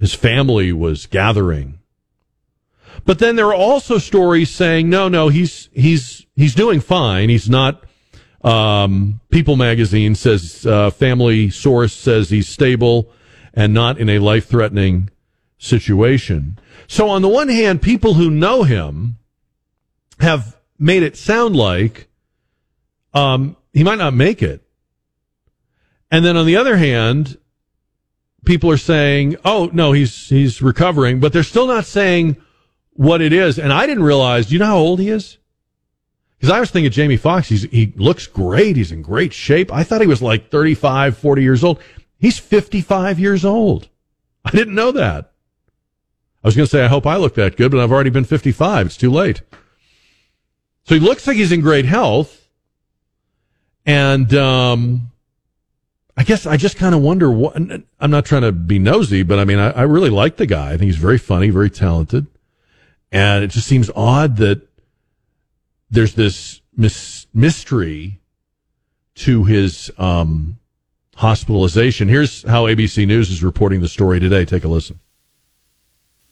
his 0.00 0.12
family 0.12 0.72
was 0.72 1.06
gathering 1.06 1.78
but 3.04 3.18
then 3.18 3.36
there 3.36 3.46
are 3.46 3.54
also 3.54 3.98
stories 3.98 4.50
saying, 4.50 4.88
no, 4.88 5.08
no, 5.08 5.28
he's 5.28 5.68
he's 5.72 6.26
he's 6.36 6.54
doing 6.54 6.80
fine. 6.80 7.28
He's 7.28 7.48
not. 7.48 7.84
Um, 8.42 9.20
People 9.30 9.56
magazine 9.56 10.14
says 10.14 10.66
uh, 10.66 10.90
family 10.90 11.48
source 11.48 11.94
says 11.94 12.28
he's 12.28 12.48
stable 12.48 13.10
and 13.54 13.72
not 13.72 13.98
in 13.98 14.10
a 14.10 14.18
life 14.18 14.46
threatening 14.46 15.10
situation. 15.56 16.58
So 16.86 17.08
on 17.08 17.22
the 17.22 17.28
one 17.28 17.48
hand, 17.48 17.80
people 17.80 18.14
who 18.14 18.30
know 18.30 18.62
him 18.64 19.16
have 20.20 20.56
made 20.78 21.02
it 21.02 21.16
sound 21.16 21.56
like 21.56 22.08
um, 23.14 23.56
he 23.72 23.82
might 23.82 23.98
not 23.98 24.12
make 24.12 24.42
it. 24.42 24.62
And 26.10 26.24
then 26.24 26.36
on 26.36 26.46
the 26.46 26.56
other 26.56 26.76
hand, 26.76 27.38
people 28.44 28.70
are 28.70 28.76
saying, 28.76 29.36
"Oh 29.44 29.70
no, 29.72 29.92
he's 29.92 30.28
he's 30.28 30.62
recovering," 30.62 31.20
but 31.20 31.32
they're 31.32 31.42
still 31.42 31.66
not 31.66 31.86
saying 31.86 32.36
what 32.94 33.20
it 33.20 33.32
is. 33.32 33.58
And 33.58 33.72
I 33.72 33.86
didn't 33.86 34.04
realize, 34.04 34.46
do 34.46 34.54
you 34.54 34.58
know 34.58 34.66
how 34.66 34.78
old 34.78 35.00
he 35.00 35.10
is? 35.10 35.38
Because 36.38 36.50
I 36.50 36.60
was 36.60 36.70
thinking 36.70 36.92
Jamie 36.92 37.16
Foxx, 37.16 37.48
he 37.48 37.92
looks 37.96 38.26
great. 38.26 38.76
He's 38.76 38.92
in 38.92 39.02
great 39.02 39.32
shape. 39.32 39.72
I 39.72 39.82
thought 39.84 40.00
he 40.00 40.06
was 40.06 40.22
like 40.22 40.50
35, 40.50 41.16
40 41.16 41.42
years 41.42 41.64
old. 41.64 41.80
He's 42.18 42.38
55 42.38 43.18
years 43.18 43.44
old. 43.44 43.88
I 44.44 44.50
didn't 44.50 44.74
know 44.74 44.92
that. 44.92 45.32
I 46.42 46.48
was 46.48 46.54
going 46.54 46.66
to 46.66 46.70
say, 46.70 46.84
I 46.84 46.88
hope 46.88 47.06
I 47.06 47.16
look 47.16 47.34
that 47.36 47.56
good, 47.56 47.70
but 47.70 47.80
I've 47.80 47.92
already 47.92 48.10
been 48.10 48.24
55. 48.24 48.86
It's 48.86 48.96
too 48.96 49.10
late. 49.10 49.40
So 50.84 50.94
he 50.94 51.00
looks 51.00 51.26
like 51.26 51.36
he's 51.36 51.52
in 51.52 51.62
great 51.62 51.86
health. 51.86 52.46
And, 53.86 54.34
um, 54.34 55.12
I 56.16 56.22
guess 56.22 56.46
I 56.46 56.56
just 56.56 56.76
kind 56.76 56.94
of 56.94 57.00
wonder 57.00 57.30
what, 57.30 57.56
I'm 57.56 58.10
not 58.10 58.24
trying 58.24 58.42
to 58.42 58.52
be 58.52 58.78
nosy, 58.78 59.22
but 59.22 59.38
I 59.38 59.44
mean, 59.44 59.58
I, 59.58 59.70
I 59.70 59.82
really 59.82 60.10
like 60.10 60.36
the 60.36 60.46
guy. 60.46 60.68
I 60.68 60.76
think 60.76 60.82
he's 60.82 60.96
very 60.96 61.18
funny, 61.18 61.50
very 61.50 61.70
talented. 61.70 62.26
And 63.14 63.44
it 63.44 63.52
just 63.52 63.68
seems 63.68 63.92
odd 63.94 64.38
that 64.38 64.60
there's 65.88 66.14
this 66.14 66.60
mis- 66.76 67.28
mystery 67.32 68.20
to 69.14 69.44
his 69.44 69.88
um, 69.98 70.58
hospitalization. 71.14 72.08
Here's 72.08 72.42
how 72.42 72.64
ABC 72.64 73.06
News 73.06 73.30
is 73.30 73.44
reporting 73.44 73.80
the 73.80 73.88
story 73.88 74.18
today. 74.18 74.44
Take 74.44 74.64
a 74.64 74.68
listen. 74.68 74.98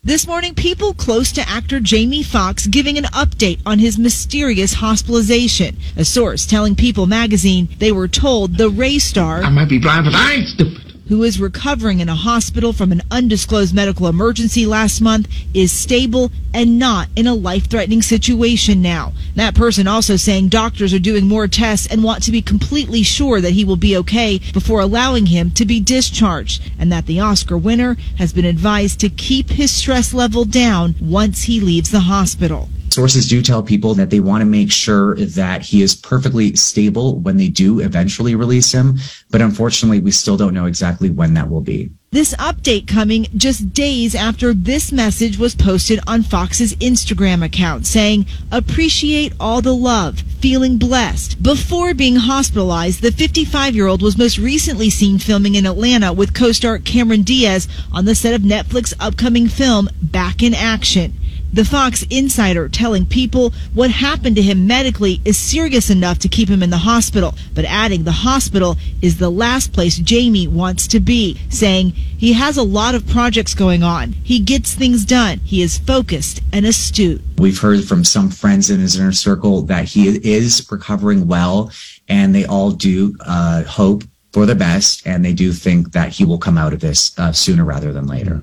This 0.02 0.26
morning, 0.26 0.56
people 0.56 0.92
close 0.92 1.30
to 1.32 1.48
actor 1.48 1.78
Jamie 1.78 2.24
Foxx 2.24 2.66
giving 2.66 2.98
an 2.98 3.04
update 3.04 3.60
on 3.64 3.78
his 3.78 3.96
mysterious 3.96 4.74
hospitalization. 4.74 5.76
A 5.96 6.04
source 6.04 6.44
telling 6.44 6.74
People 6.74 7.06
magazine 7.06 7.68
they 7.78 7.92
were 7.92 8.08
told 8.08 8.58
the 8.58 8.68
Ray 8.68 8.98
star. 8.98 9.44
I 9.44 9.50
might 9.50 9.68
be 9.68 9.78
blind, 9.78 10.06
but 10.06 10.16
I 10.16 10.32
ain't 10.32 10.48
stupid 10.48 10.91
who 11.08 11.22
is 11.22 11.40
recovering 11.40 12.00
in 12.00 12.08
a 12.08 12.14
hospital 12.14 12.72
from 12.72 12.92
an 12.92 13.02
undisclosed 13.10 13.74
medical 13.74 14.06
emergency 14.06 14.66
last 14.66 15.00
month, 15.00 15.28
is 15.54 15.72
stable 15.72 16.30
and 16.54 16.78
not 16.78 17.08
in 17.16 17.26
a 17.26 17.34
life 17.34 17.68
threatening 17.68 18.02
situation 18.02 18.80
now. 18.82 19.12
That 19.34 19.54
person 19.54 19.86
also 19.86 20.16
saying 20.16 20.48
doctors 20.48 20.94
are 20.94 20.98
doing 20.98 21.26
more 21.26 21.48
tests 21.48 21.86
and 21.86 22.04
want 22.04 22.22
to 22.24 22.32
be 22.32 22.42
completely 22.42 23.02
sure 23.02 23.40
that 23.40 23.52
he 23.52 23.64
will 23.64 23.76
be 23.76 23.96
okay 23.98 24.38
before 24.52 24.80
allowing 24.80 25.26
him 25.26 25.50
to 25.52 25.64
be 25.64 25.80
discharged, 25.80 26.70
and 26.78 26.92
that 26.92 27.06
the 27.06 27.20
Oscar 27.20 27.56
winner 27.56 27.96
has 28.18 28.32
been 28.32 28.44
advised 28.44 29.00
to 29.00 29.08
keep 29.08 29.50
his 29.50 29.70
stress 29.70 30.14
level 30.14 30.44
down 30.44 30.94
once 31.00 31.44
he 31.44 31.60
leaves 31.60 31.90
the 31.90 32.00
hospital. 32.00 32.68
Sources 32.92 33.26
do 33.26 33.40
tell 33.40 33.62
people 33.62 33.94
that 33.94 34.10
they 34.10 34.20
want 34.20 34.42
to 34.42 34.44
make 34.44 34.70
sure 34.70 35.14
that 35.16 35.62
he 35.62 35.80
is 35.80 35.94
perfectly 35.94 36.54
stable 36.56 37.18
when 37.20 37.38
they 37.38 37.48
do 37.48 37.80
eventually 37.80 38.34
release 38.34 38.70
him. 38.70 38.98
But 39.30 39.40
unfortunately, 39.40 40.00
we 40.00 40.10
still 40.10 40.36
don't 40.36 40.52
know 40.52 40.66
exactly 40.66 41.08
when 41.08 41.32
that 41.32 41.48
will 41.48 41.62
be. 41.62 41.90
This 42.10 42.34
update 42.34 42.86
coming 42.86 43.28
just 43.34 43.72
days 43.72 44.14
after 44.14 44.52
this 44.52 44.92
message 44.92 45.38
was 45.38 45.54
posted 45.54 46.00
on 46.06 46.22
Foxx's 46.22 46.74
Instagram 46.74 47.42
account 47.42 47.86
saying, 47.86 48.26
appreciate 48.50 49.32
all 49.40 49.62
the 49.62 49.74
love, 49.74 50.18
feeling 50.18 50.76
blessed. 50.76 51.42
Before 51.42 51.94
being 51.94 52.16
hospitalized, 52.16 53.00
the 53.00 53.10
55 53.10 53.74
year 53.74 53.86
old 53.86 54.02
was 54.02 54.18
most 54.18 54.36
recently 54.36 54.90
seen 54.90 55.18
filming 55.18 55.54
in 55.54 55.64
Atlanta 55.64 56.12
with 56.12 56.34
co-star 56.34 56.78
Cameron 56.78 57.22
Diaz 57.22 57.66
on 57.90 58.04
the 58.04 58.14
set 58.14 58.34
of 58.34 58.42
Netflix 58.42 58.92
upcoming 59.00 59.48
film 59.48 59.88
Back 60.02 60.42
in 60.42 60.52
Action. 60.52 61.14
The 61.54 61.66
Foxx 61.66 62.02
insider 62.08 62.66
telling 62.66 63.04
people 63.04 63.52
what 63.74 63.90
happened 63.90 64.36
to 64.36 64.42
him 64.42 64.66
medically 64.66 65.20
is 65.22 65.36
serious 65.36 65.90
enough 65.90 66.18
to 66.20 66.28
keep 66.28 66.48
him 66.48 66.62
in 66.62 66.70
the 66.70 66.78
hospital, 66.78 67.34
but 67.54 67.66
adding 67.66 68.04
the 68.04 68.12
hospital 68.12 68.78
is 69.02 69.18
the 69.18 69.28
last 69.28 69.74
place 69.74 69.98
Jamie 69.98 70.48
wants 70.48 70.86
to 70.86 70.98
be, 70.98 71.38
saying 71.50 71.90
he 71.90 72.32
has 72.32 72.56
a 72.56 72.62
lot 72.62 72.94
of 72.94 73.06
projects 73.06 73.52
going 73.52 73.82
on. 73.82 74.12
He 74.12 74.40
gets 74.40 74.74
things 74.74 75.04
done. 75.04 75.40
He 75.40 75.60
is 75.60 75.76
focused 75.76 76.40
and 76.54 76.64
astute. 76.64 77.20
We've 77.36 77.60
heard 77.60 77.84
from 77.84 78.02
some 78.02 78.30
friends 78.30 78.70
in 78.70 78.80
his 78.80 78.98
inner 78.98 79.12
circle 79.12 79.60
that 79.62 79.84
he 79.84 80.08
is 80.08 80.66
recovering 80.70 81.26
well, 81.26 81.70
and 82.08 82.34
they 82.34 82.46
all 82.46 82.70
do 82.70 83.14
uh, 83.26 83.64
hope 83.64 84.04
for 84.32 84.46
the 84.46 84.54
best, 84.54 85.06
and 85.06 85.22
they 85.22 85.34
do 85.34 85.52
think 85.52 85.92
that 85.92 86.08
he 86.08 86.24
will 86.24 86.38
come 86.38 86.56
out 86.56 86.72
of 86.72 86.80
this 86.80 87.12
uh, 87.18 87.30
sooner 87.30 87.66
rather 87.66 87.92
than 87.92 88.06
later. 88.06 88.42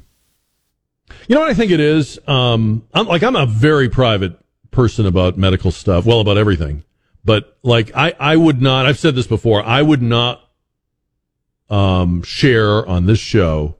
You 1.29 1.35
know 1.35 1.41
what 1.41 1.51
I 1.51 1.53
think 1.53 1.71
it 1.71 1.79
is? 1.79 2.17
Um, 2.27 2.87
I'm 2.91 3.05
like 3.05 3.21
I'm 3.21 3.35
a 3.35 3.45
very 3.45 3.87
private 3.87 4.43
person 4.71 5.05
about 5.05 5.37
medical 5.37 5.69
stuff, 5.69 6.03
well 6.03 6.21
about 6.21 6.39
everything. 6.39 6.83
But 7.23 7.55
like 7.61 7.91
I, 7.95 8.15
I 8.19 8.35
would 8.35 8.63
not. 8.63 8.87
I've 8.87 8.97
said 8.97 9.13
this 9.13 9.27
before. 9.27 9.63
I 9.63 9.83
would 9.83 10.01
not 10.01 10.41
um, 11.69 12.23
share 12.23 12.83
on 12.83 13.05
this 13.05 13.19
show 13.19 13.75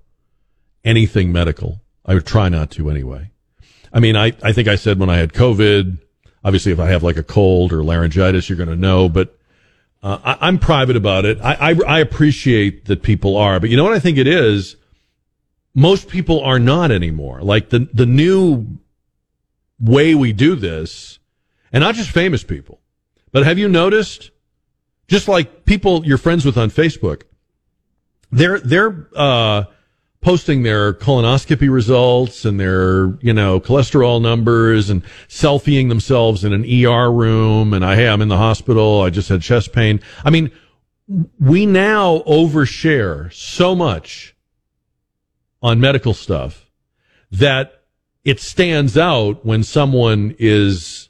anything 0.85 1.31
medical. 1.31 1.81
I 2.05 2.13
would 2.13 2.27
try 2.27 2.49
not 2.49 2.69
to 2.71 2.87
anyway. 2.87 3.31
I 3.91 3.99
mean, 3.99 4.15
I, 4.15 4.33
I 4.43 4.53
think 4.53 4.67
I 4.67 4.75
said 4.75 4.99
when 4.99 5.09
I 5.09 5.17
had 5.17 5.33
COVID, 5.33 5.97
obviously 6.43 6.71
if 6.71 6.79
I 6.79 6.85
have 6.89 7.01
like 7.01 7.17
a 7.17 7.23
cold 7.23 7.73
or 7.73 7.83
laryngitis, 7.83 8.47
you're 8.47 8.57
going 8.57 8.69
to 8.69 8.75
know, 8.75 9.09
but 9.09 9.35
uh, 10.03 10.35
I, 10.39 10.47
am 10.47 10.59
private 10.59 10.95
about 10.95 11.25
it. 11.25 11.39
I, 11.41 11.71
I, 11.71 11.75
I 11.87 11.99
appreciate 11.99 12.85
that 12.85 13.01
people 13.01 13.37
are, 13.37 13.59
but 13.59 13.71
you 13.71 13.77
know 13.77 13.85
what 13.85 13.93
I 13.93 13.99
think 13.99 14.19
it 14.19 14.27
is? 14.27 14.75
Most 15.79 16.09
people 16.09 16.41
are 16.41 16.59
not 16.59 16.91
anymore. 16.91 17.41
Like 17.41 17.69
the, 17.69 17.87
the 17.93 18.05
new 18.05 18.79
way 19.79 20.13
we 20.13 20.33
do 20.33 20.55
this, 20.55 21.19
and 21.71 21.81
not 21.81 21.95
just 21.95 22.09
famous 22.09 22.43
people, 22.43 22.81
but 23.31 23.45
have 23.45 23.57
you 23.57 23.69
noticed? 23.69 24.31
Just 25.07 25.29
like 25.29 25.63
people 25.63 26.05
you're 26.05 26.17
friends 26.17 26.43
with 26.43 26.57
on 26.57 26.69
Facebook, 26.69 27.21
they're, 28.29 28.59
they're, 28.59 29.07
uh, 29.15 29.63
posting 30.19 30.63
their 30.63 30.91
colonoscopy 30.91 31.71
results 31.71 32.43
and 32.43 32.59
their, 32.59 33.17
you 33.21 33.31
know, 33.31 33.61
cholesterol 33.61 34.21
numbers 34.21 34.89
and 34.89 35.01
selfieing 35.29 35.87
themselves 35.87 36.43
in 36.43 36.51
an 36.51 36.65
ER 36.65 37.09
room. 37.09 37.73
And 37.73 37.85
I, 37.85 37.95
hey, 37.95 38.09
I'm 38.09 38.21
in 38.21 38.27
the 38.27 38.35
hospital. 38.35 39.01
I 39.01 39.11
just 39.11 39.29
had 39.29 39.41
chest 39.41 39.71
pain. 39.71 40.01
I 40.25 40.29
mean, 40.29 40.51
we 41.39 41.65
now 41.65 42.19
overshare 42.27 43.31
so 43.33 43.75
much 43.75 44.35
on 45.61 45.79
medical 45.79 46.13
stuff 46.13 46.65
that 47.31 47.83
it 48.23 48.39
stands 48.39 48.97
out 48.97 49.45
when 49.45 49.63
someone 49.63 50.35
is 50.39 51.09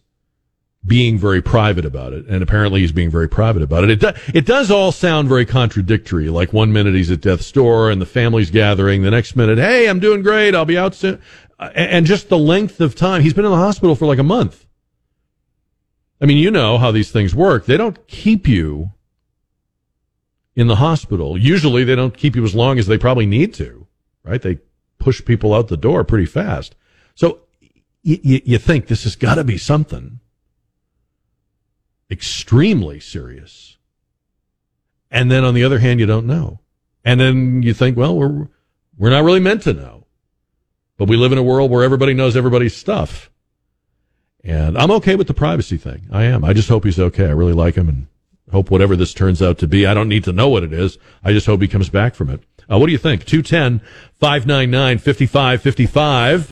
being 0.86 1.18
very 1.18 1.42
private 1.42 1.86
about 1.86 2.14
it, 2.14 2.26
and 2.28 2.42
apparently 2.42 2.82
he's 2.82 2.92
being 2.92 3.12
very 3.12 3.28
private 3.28 3.62
about 3.62 3.84
it. 3.84 3.90
It, 3.90 4.00
do, 4.00 4.12
it 4.34 4.46
does 4.46 4.72
all 4.72 4.92
sound 4.92 5.28
very 5.28 5.46
contradictory. 5.46 6.30
Like 6.30 6.54
one 6.54 6.72
minute 6.72 6.96
he's 6.96 7.12
at 7.12 7.22
death's 7.22 7.52
door 7.52 7.90
and 7.90 8.02
the 8.02 8.06
family's 8.06 8.50
gathering, 8.50 9.04
the 9.04 9.12
next 9.12 9.36
minute, 9.36 9.58
hey, 9.58 9.88
I'm 9.88 10.00
doing 10.00 10.22
great, 10.22 10.56
I'll 10.56 10.66
be 10.66 10.78
out 10.78 10.96
soon, 10.96 11.22
uh, 11.60 11.70
and 11.76 12.06
just 12.06 12.30
the 12.30 12.38
length 12.38 12.80
of 12.80 12.96
time 12.96 13.22
he's 13.22 13.34
been 13.34 13.46
in 13.46 13.52
the 13.52 13.58
hospital 13.58 13.96
for 13.96 14.06
like 14.06 14.20
a 14.20 14.24
month. 14.24 14.66
I 16.22 16.26
mean, 16.26 16.38
you 16.38 16.52
know 16.52 16.78
how 16.78 16.92
these 16.92 17.12
things 17.12 17.34
work. 17.34 17.66
They 17.66 17.78
don't 17.78 18.06
keep 18.08 18.48
you 18.48 18.92
in 20.56 20.68
the 20.68 20.78
hospital. 20.78 21.38
Usually, 21.38 21.84
they 21.84 21.96
don't 21.96 22.18
keep 22.18 22.36
you 22.36 22.44
as 22.44 22.56
long 22.56 22.78
as 22.80 22.88
they 22.88 22.98
probably 22.98 23.26
need 23.26 23.54
to, 23.56 23.79
right? 24.24 24.42
They 24.42 24.60
push 24.98 25.24
people 25.24 25.54
out 25.54 25.68
the 25.68 25.78
door 25.78 26.04
pretty 26.04 26.26
fast. 26.26 26.76
So 27.16 27.40
y- 28.04 28.20
y- 28.24 28.42
you 28.46 28.58
think 28.58 28.88
this 28.88 29.04
has 29.04 29.16
got 29.16 29.36
to 29.36 29.44
be 29.44 29.58
something 29.58 30.20
extremely 32.12 33.00
serious. 33.00 33.78
And 35.12 35.32
then 35.32 35.44
on 35.44 35.54
the 35.54 35.64
other 35.64 35.80
hand, 35.80 36.00
you 36.00 36.06
don't 36.06 36.28
know. 36.28 36.60
And 37.04 37.20
then 37.20 37.64
you 37.64 37.74
think, 37.74 37.98
well, 37.98 38.16
we're, 38.16 38.48
we're 38.98 39.10
not 39.10 39.24
really 39.24 39.40
meant 39.40 39.64
to 39.64 39.74
know. 39.74 40.06
But 40.98 41.08
we 41.08 41.16
live 41.16 41.32
in 41.32 41.38
a 41.38 41.44
world 41.44 41.72
where 41.72 41.84
everybody 41.84 42.14
knows 42.14 42.36
everybody's 42.36 42.76
stuff. 42.76 43.32
And 44.44 44.78
I'm 44.78 44.92
okay 44.92 45.16
with 45.16 45.28
the 45.28 45.34
privacy 45.34 45.78
thing. 45.78 46.08
I 46.12 46.24
am. 46.24 46.44
I 46.44 46.54
just 46.54 46.70
hope 46.70 46.84
he's 46.84 47.00
okay. 47.00 47.26
I 47.26 47.32
really 47.32 47.54
like 47.54 47.76
him 47.76 47.90
and 47.90 48.08
hope 48.52 48.70
whatever 48.70 48.96
this 48.96 49.14
turns 49.14 49.42
out 49.42 49.58
to 49.60 49.68
be. 49.68 49.86
I 49.86 49.94
don't 49.94 50.10
need 50.10 50.24
to 50.26 50.34
know 50.34 50.50
what 50.50 50.64
it 50.64 50.74
is. 50.74 50.98
I 51.24 51.32
just 51.32 51.46
hope 51.46 51.62
he 51.62 51.68
comes 51.68 51.90
back 51.90 52.16
from 52.16 52.30
it. 52.30 52.42
Uh, 52.70 52.78
what 52.78 52.86
do 52.86 52.92
you 52.92 52.98
think? 52.98 53.26
210 53.26 53.82
599 54.20 54.98
5555. 55.00 56.52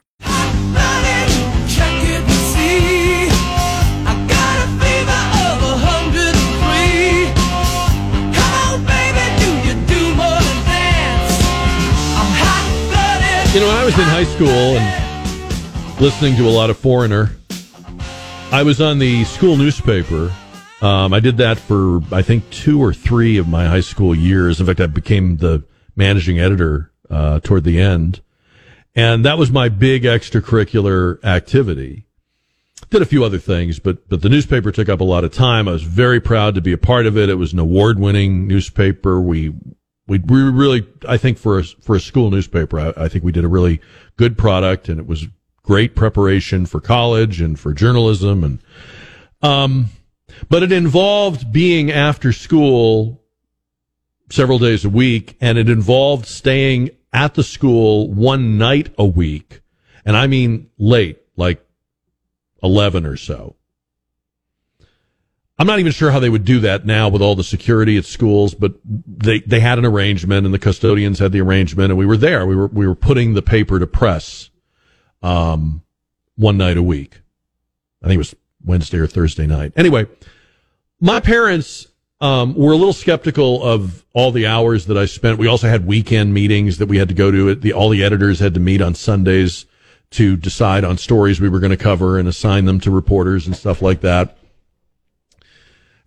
You 13.54 13.60
know, 13.60 13.68
when 13.68 13.76
I 13.76 13.84
was 13.84 13.94
in 13.94 14.04
high 14.04 14.24
school 14.24 14.76
and 14.76 16.00
listening 16.00 16.36
to 16.36 16.46
a 16.46 16.50
lot 16.50 16.68
of 16.68 16.76
Foreigner, 16.76 17.30
I 18.52 18.62
was 18.62 18.80
on 18.80 18.98
the 18.98 19.24
school 19.24 19.56
newspaper. 19.56 20.32
Um, 20.82 21.12
I 21.12 21.20
did 21.20 21.38
that 21.38 21.58
for, 21.58 22.00
I 22.12 22.22
think, 22.22 22.48
two 22.50 22.80
or 22.80 22.92
three 22.92 23.36
of 23.38 23.48
my 23.48 23.66
high 23.66 23.80
school 23.80 24.14
years. 24.14 24.60
In 24.60 24.66
fact, 24.66 24.80
I 24.80 24.86
became 24.86 25.38
the 25.38 25.64
managing 25.98 26.38
editor 26.38 26.92
uh, 27.10 27.40
toward 27.40 27.64
the 27.64 27.80
end. 27.80 28.22
And 28.94 29.24
that 29.24 29.36
was 29.36 29.50
my 29.50 29.68
big 29.68 30.04
extracurricular 30.04 31.22
activity. 31.24 32.06
Did 32.90 33.02
a 33.02 33.06
few 33.06 33.24
other 33.24 33.38
things, 33.38 33.78
but, 33.80 34.08
but 34.08 34.22
the 34.22 34.28
newspaper 34.30 34.72
took 34.72 34.88
up 34.88 35.00
a 35.00 35.04
lot 35.04 35.24
of 35.24 35.32
time. 35.32 35.68
I 35.68 35.72
was 35.72 35.82
very 35.82 36.20
proud 36.20 36.54
to 36.54 36.62
be 36.62 36.72
a 36.72 36.78
part 36.78 37.04
of 37.04 37.18
it. 37.18 37.28
It 37.28 37.34
was 37.34 37.52
an 37.52 37.58
award 37.58 37.98
winning 37.98 38.46
newspaper. 38.46 39.20
We 39.20 39.52
we 40.06 40.18
we 40.20 40.40
really 40.42 40.86
I 41.06 41.18
think 41.18 41.36
for 41.36 41.58
a, 41.58 41.64
for 41.64 41.94
a 41.94 42.00
school 42.00 42.30
newspaper 42.30 42.80
I, 42.80 42.94
I, 42.96 43.08
think 43.08 43.24
we 43.24 43.30
did 43.30 43.44
a 43.44 43.48
really 43.48 43.80
good 44.16 44.38
product 44.38 44.88
and 44.88 44.98
it 44.98 45.06
was 45.06 45.26
great 45.62 45.94
preparation 45.94 46.64
for 46.64 46.80
college 46.80 47.42
and 47.42 47.60
for 47.60 47.74
journalism 47.74 48.42
and 48.42 48.58
um 49.42 49.90
but 50.48 50.62
it 50.62 50.72
involved 50.72 51.52
being 51.52 51.92
after 51.92 52.32
school 52.32 53.17
several 54.30 54.58
days 54.58 54.84
a 54.84 54.90
week 54.90 55.36
and 55.40 55.58
it 55.58 55.68
involved 55.68 56.26
staying 56.26 56.90
at 57.12 57.34
the 57.34 57.42
school 57.42 58.12
one 58.12 58.58
night 58.58 58.94
a 58.98 59.04
week 59.04 59.60
and 60.04 60.16
I 60.16 60.26
mean 60.26 60.70
late 60.78 61.20
like 61.36 61.64
11 62.62 63.06
or 63.06 63.16
so 63.16 63.56
I'm 65.58 65.66
not 65.66 65.80
even 65.80 65.90
sure 65.90 66.12
how 66.12 66.20
they 66.20 66.28
would 66.28 66.44
do 66.44 66.60
that 66.60 66.86
now 66.86 67.08
with 67.08 67.20
all 67.20 67.34
the 67.34 67.42
security 67.42 67.96
at 67.96 68.04
schools, 68.04 68.54
but 68.54 68.74
they, 68.84 69.40
they 69.40 69.58
had 69.58 69.78
an 69.78 69.84
arrangement 69.84 70.46
and 70.46 70.54
the 70.54 70.58
custodians 70.58 71.18
had 71.18 71.32
the 71.32 71.40
arrangement 71.40 71.90
and 71.90 71.98
we 71.98 72.06
were 72.06 72.16
there. 72.16 72.46
We 72.46 72.54
were, 72.54 72.68
we 72.68 72.86
were 72.86 72.94
putting 72.94 73.34
the 73.34 73.42
paper 73.42 73.80
to 73.80 73.86
press, 73.86 74.50
um, 75.20 75.82
one 76.36 76.56
night 76.56 76.76
a 76.76 76.82
week. 76.82 77.20
I 78.02 78.06
think 78.06 78.14
it 78.14 78.18
was 78.18 78.36
Wednesday 78.64 78.98
or 78.98 79.08
Thursday 79.08 79.48
night. 79.48 79.72
Anyway, 79.74 80.06
my 81.00 81.18
parents, 81.18 81.87
um, 82.20 82.54
were 82.54 82.72
a 82.72 82.76
little 82.76 82.92
skeptical 82.92 83.62
of 83.62 84.04
all 84.12 84.32
the 84.32 84.46
hours 84.46 84.86
that 84.86 84.98
I 84.98 85.06
spent. 85.06 85.38
We 85.38 85.46
also 85.46 85.68
had 85.68 85.86
weekend 85.86 86.34
meetings 86.34 86.78
that 86.78 86.86
we 86.86 86.98
had 86.98 87.08
to 87.08 87.14
go 87.14 87.30
to. 87.30 87.54
The, 87.54 87.72
all 87.72 87.90
the 87.90 88.02
editors 88.02 88.40
had 88.40 88.54
to 88.54 88.60
meet 88.60 88.82
on 88.82 88.94
Sundays 88.94 89.66
to 90.10 90.36
decide 90.36 90.84
on 90.84 90.98
stories 90.98 91.40
we 91.40 91.48
were 91.48 91.60
going 91.60 91.70
to 91.70 91.76
cover 91.76 92.18
and 92.18 92.26
assign 92.26 92.64
them 92.64 92.80
to 92.80 92.90
reporters 92.90 93.46
and 93.46 93.54
stuff 93.54 93.82
like 93.82 94.00
that. 94.00 94.38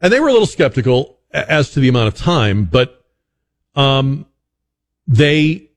And 0.02 0.12
they 0.12 0.20
were 0.20 0.28
a 0.28 0.34
little 0.34 0.48
skeptical 0.48 1.20
as 1.32 1.72
to 1.72 1.80
the 1.80 1.88
amount 1.88 2.08
of 2.08 2.16
time, 2.16 2.66
but 2.66 3.06
um, 3.76 4.26
they, 5.08 5.70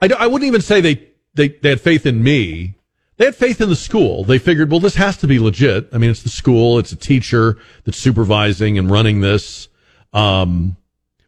I, 0.00 0.08
I 0.18 0.26
wouldn't 0.26 0.46
even 0.46 0.60
say 0.60 0.80
they, 0.80 1.08
they, 1.34 1.48
they 1.48 1.70
had 1.70 1.80
faith 1.80 2.06
in 2.06 2.22
me. 2.22 2.75
They 3.16 3.24
had 3.24 3.34
faith 3.34 3.60
in 3.60 3.70
the 3.70 3.76
school. 3.76 4.24
They 4.24 4.38
figured, 4.38 4.70
well, 4.70 4.80
this 4.80 4.96
has 4.96 5.16
to 5.18 5.26
be 5.26 5.38
legit. 5.38 5.88
I 5.92 5.98
mean, 5.98 6.10
it's 6.10 6.22
the 6.22 6.28
school. 6.28 6.78
It's 6.78 6.92
a 6.92 6.96
teacher 6.96 7.56
that's 7.84 7.96
supervising 7.96 8.78
and 8.78 8.90
running 8.90 9.20
this. 9.20 9.68
Um, 10.12 10.76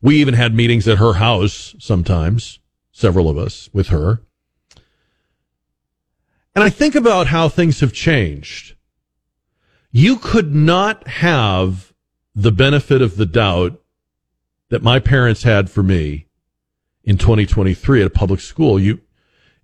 we 0.03 0.17
even 0.17 0.35
had 0.35 0.55
meetings 0.55 0.87
at 0.87 0.99
her 0.99 1.15
house 1.15 1.75
sometimes, 1.79 2.59
several 2.93 3.29
of 3.29 3.39
us 3.39 3.71
with 3.73 3.89
her. 3.89 4.21
And 6.55 6.63
I 6.63 6.71
think 6.71 6.95
about 6.95 7.29
how 7.29 7.49
things 7.49 7.81
have 7.81 7.93
changed. 7.93 8.75
You 9.91 10.17
could 10.17 10.55
not 10.55 11.07
have 11.07 11.93
the 12.35 12.53
benefit 12.53 13.01
of 13.01 13.17
the 13.17 13.27
doubt 13.27 13.81
that 14.69 14.83
my 14.83 14.99
parents 14.99 15.45
had 15.45 15.71
for 15.71 15.83
me 15.83 16.27
in 17.03 17.17
2023 17.17 18.03
at 18.03 18.07
a 18.07 18.11
public 18.11 18.41
school. 18.41 18.79
You, 18.79 19.01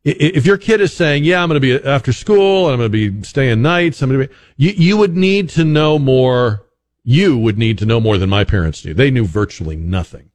if 0.04 0.44
your 0.44 0.58
kid 0.58 0.80
is 0.80 0.92
saying, 0.92 1.24
"Yeah, 1.24 1.42
I'm 1.42 1.48
going 1.48 1.60
to 1.60 1.80
be 1.80 1.88
after 1.88 2.12
school 2.12 2.66
and 2.66 2.74
I'm 2.74 2.78
going 2.78 2.92
to 2.92 3.20
be 3.20 3.26
staying 3.26 3.62
nights," 3.62 4.02
I'm 4.02 4.10
going 4.10 4.22
to 4.22 4.28
be, 4.28 4.34
you, 4.56 4.70
you 4.70 4.96
would 4.96 5.16
need 5.16 5.48
to 5.50 5.64
know 5.64 5.98
more. 5.98 6.66
You 7.02 7.36
would 7.38 7.58
need 7.58 7.78
to 7.78 7.86
know 7.86 8.00
more 8.00 8.18
than 8.18 8.30
my 8.30 8.44
parents 8.44 8.84
knew. 8.84 8.94
They 8.94 9.10
knew 9.10 9.26
virtually 9.26 9.76
nothing. 9.76 10.30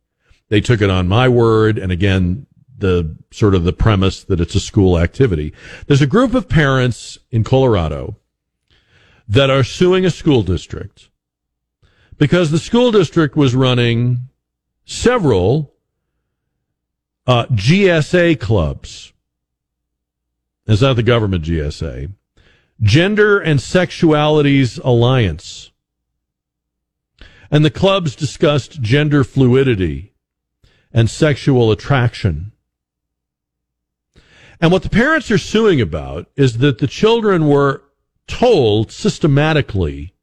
They 0.50 0.62
took 0.62 0.82
it 0.82 0.90
on 0.90 1.08
my 1.08 1.28
word, 1.28 1.78
and 1.78 1.92
again, 1.92 2.48
the 2.78 3.16
sort 3.32 3.56
of 3.56 3.64
the 3.64 3.74
premise 3.74 4.24
that 4.24 4.40
it's 4.40 4.56
a 4.56 4.60
school 4.60 4.98
activity. 4.98 5.54
There's 5.88 6.02
a 6.02 6.08
group 6.08 6.34
of 6.34 6.50
parents 6.50 7.18
in 7.30 7.44
Colorado 7.44 8.18
that 9.28 9.50
are 9.50 9.64
suing 9.64 10.06
a 10.06 10.10
school 10.10 10.42
district 10.42 11.10
because 12.18 12.52
the 12.52 12.60
school 12.60 12.92
district 12.92 13.36
was 13.36 13.56
running 13.56 14.30
several 14.86 15.74
uh, 17.28 17.46
GSA 17.48 18.40
clubs. 18.40 19.14
Is 20.70 20.82
that 20.82 20.98
the 20.98 21.04
government 21.04 21.46
GSA? 21.46 22.14
Gender 22.80 23.40
and 23.40 23.60
Sexualities 23.60 24.80
Alliance. 24.84 25.72
And 27.50 27.66
the 27.66 27.72
clubs 27.72 28.16
discussed 28.16 28.80
gender 28.80 29.24
fluidity 29.24 30.14
and 30.94 31.10
sexual 31.10 31.72
attraction. 31.72 32.52
And 34.62 34.72
what 34.72 34.84
the 34.84 34.92
parents 34.92 35.32
are 35.32 35.40
suing 35.40 35.82
about 35.82 36.28
is 36.36 36.60
that 36.60 36.78
the 36.78 36.86
children 36.88 37.48
were 37.48 37.82
told 38.28 38.92
systematically 38.92 40.14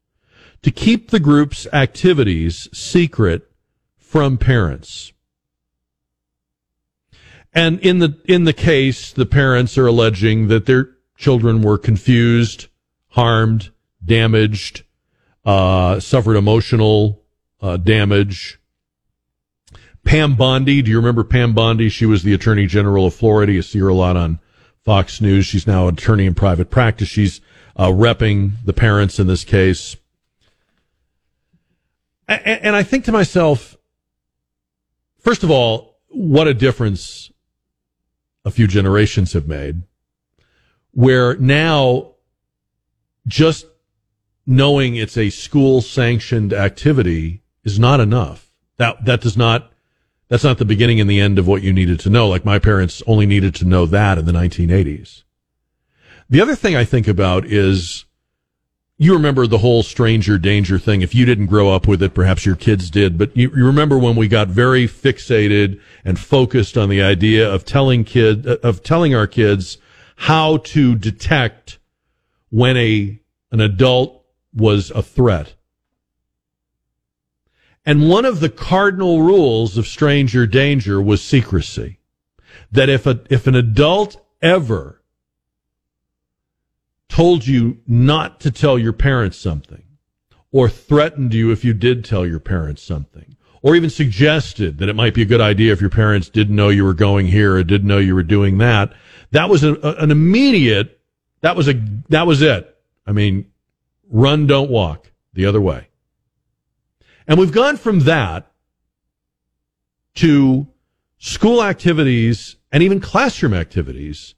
to 0.61 0.71
keep 0.71 1.11
the 1.11 1.19
group's 1.19 1.67
activities 1.73 2.69
secret 2.71 3.51
from 3.97 4.37
parents. 4.37 5.11
And 7.57 7.79
in 7.79 7.97
the 7.97 8.15
in 8.25 8.43
the 8.43 8.53
case, 8.53 9.11
the 9.11 9.25
parents 9.25 9.79
are 9.79 9.87
alleging 9.87 10.47
that 10.49 10.67
their 10.67 10.91
children 11.17 11.63
were 11.63 11.79
confused, 11.79 12.67
harmed, 13.07 13.71
damaged, 14.05 14.83
uh, 15.43 15.99
suffered 15.99 16.35
emotional 16.35 17.23
uh, 17.59 17.77
damage. 17.77 18.59
Pam 20.03 20.35
Bondi, 20.35 20.83
do 20.83 20.91
you 20.91 20.97
remember 20.97 21.23
Pam 21.23 21.53
Bondi? 21.53 21.89
She 21.89 22.05
was 22.05 22.21
the 22.21 22.31
Attorney 22.31 22.67
General 22.67 23.07
of 23.07 23.15
Florida. 23.15 23.53
You 23.53 23.63
see 23.63 23.79
her 23.79 23.87
a 23.87 23.95
lot 23.95 24.15
on 24.15 24.39
Fox 24.85 25.19
News. 25.19 25.47
She's 25.47 25.65
now 25.65 25.87
an 25.87 25.95
attorney 25.95 26.27
in 26.27 26.35
private 26.35 26.69
practice. 26.69 27.07
She's 27.07 27.41
uh, 27.75 27.87
repping 27.87 28.51
the 28.65 28.73
parents 28.73 29.17
in 29.17 29.25
this 29.25 29.43
case. 29.43 29.97
And, 32.27 32.45
and 32.45 32.75
I 32.75 32.83
think 32.83 33.05
to 33.05 33.11
myself, 33.11 33.75
first 35.17 35.41
of 35.41 35.49
all, 35.49 35.97
what 36.09 36.47
a 36.47 36.53
difference 36.53 37.31
a 38.47 38.51
few 38.51 38.65
generations 38.65 39.33
have 39.33 39.45
made, 39.45 39.83
where 40.91 41.35
now 41.35 42.13
just 43.27 43.65
knowing 44.45 44.95
it's 44.95 45.17
a 45.17 45.29
school 45.29 45.81
sanctioned 45.81 46.53
activity 46.53 47.43
is 47.65 47.77
not 47.77 47.99
enough. 47.99 48.49
That, 48.77 49.03
that 49.03 49.19
does 49.19 49.35
not 49.35 49.71
that's 50.29 50.43
not 50.43 50.57
the 50.57 50.65
beginning 50.65 50.99
and 50.99 51.09
the 51.09 51.21
end 51.21 51.39
of 51.39 51.47
what 51.47 51.61
you 51.61 51.71
needed 51.71 52.01
to 52.01 52.09
know. 52.09 52.27
Like 52.27 52.43
my 52.43 52.59
parents 52.59 53.01
only 53.07 53.25
needed 53.25 53.55
to 53.55 53.65
know 53.65 53.85
that 53.85 54.17
in 54.17 54.25
the 54.25 54.33
1980s. 54.33 55.23
The 56.29 56.41
other 56.41 56.55
thing 56.55 56.75
I 56.75 56.83
think 56.83 57.07
about 57.07 57.45
is 57.45 58.03
you 58.99 59.13
remember 59.13 59.45
the 59.45 59.59
whole 59.59 59.83
stranger 59.83 60.39
danger 60.39 60.79
thing. 60.79 61.01
If 61.01 61.13
you 61.13 61.25
didn't 61.25 61.45
grow 61.45 61.69
up 61.69 61.87
with 61.87 62.01
it, 62.01 62.15
perhaps 62.15 62.45
your 62.45 62.55
kids 62.55 62.89
did, 62.89 63.17
but 63.17 63.35
you, 63.37 63.51
you 63.55 63.65
remember 63.65 63.97
when 63.97 64.15
we 64.15 64.27
got 64.27 64.47
very 64.47 64.87
fixated 64.87 65.79
and 66.03 66.17
focused 66.19 66.77
on 66.77 66.89
the 66.89 67.01
idea 67.01 67.47
of 67.47 67.63
telling 67.63 68.03
kid, 68.03 68.47
uh, 68.47 68.57
of 68.63 68.81
telling 68.81 69.13
our 69.13 69.27
kids 69.27 69.77
how 70.15 70.57
to 70.57 70.95
detect 70.95 71.77
when 72.49 72.75
a, 72.75 73.21
an 73.51 73.61
adult 73.61 74.25
was 74.55 74.89
a 74.91 75.03
threat. 75.03 75.53
And 77.85 78.09
one 78.09 78.25
of 78.25 78.39
the 78.39 78.49
cardinal 78.49 79.21
rules 79.21 79.77
of 79.77 79.85
stranger 79.85 80.47
danger 80.47 80.99
was 80.99 81.23
secrecy. 81.23 81.99
That 82.71 82.89
if 82.89 83.05
a, 83.05 83.21
if 83.29 83.45
an 83.45 83.55
adult 83.55 84.17
ever 84.41 84.96
told 87.17 87.47
you 87.47 87.79
not 87.87 88.39
to 88.39 88.51
tell 88.51 88.77
your 88.77 88.93
parents 88.93 89.39
something, 89.39 89.81
or 90.51 90.69
threatened 90.69 91.33
you 91.33 91.51
if 91.51 91.65
you 91.65 91.73
did 91.73 92.05
tell 92.05 92.27
your 92.27 92.39
parents 92.39 92.79
something, 92.83 93.35
or 93.63 93.75
even 93.75 93.89
suggested 93.89 94.77
that 94.77 94.87
it 94.87 94.95
might 94.95 95.15
be 95.15 95.23
a 95.23 95.25
good 95.25 95.41
idea 95.41 95.73
if 95.73 95.81
your 95.81 95.89
parents 95.89 96.29
didn't 96.29 96.55
know 96.55 96.69
you 96.69 96.85
were 96.85 96.93
going 96.93 97.25
here 97.25 97.55
or 97.55 97.63
didn't 97.63 97.87
know 97.87 97.97
you 97.97 98.13
were 98.13 98.21
doing 98.21 98.59
that, 98.59 98.93
that 99.31 99.49
was 99.49 99.63
a, 99.63 99.73
an 99.97 100.11
immediate, 100.11 101.01
that 101.41 101.55
was 101.55 101.67
a, 101.67 101.73
that 102.09 102.27
was 102.27 102.43
it. 102.43 102.77
I 103.07 103.13
mean, 103.13 103.49
run, 104.11 104.45
don't 104.45 104.69
walk 104.69 105.11
the 105.33 105.47
other 105.47 105.59
way. 105.59 105.87
And 107.27 107.39
we've 107.39 107.51
gone 107.51 107.77
from 107.77 108.01
that 108.01 108.51
to 110.17 110.67
school 111.17 111.63
activities 111.63 112.57
and 112.71 112.83
even 112.83 112.99
classroom 112.99 113.55
activities 113.55 114.35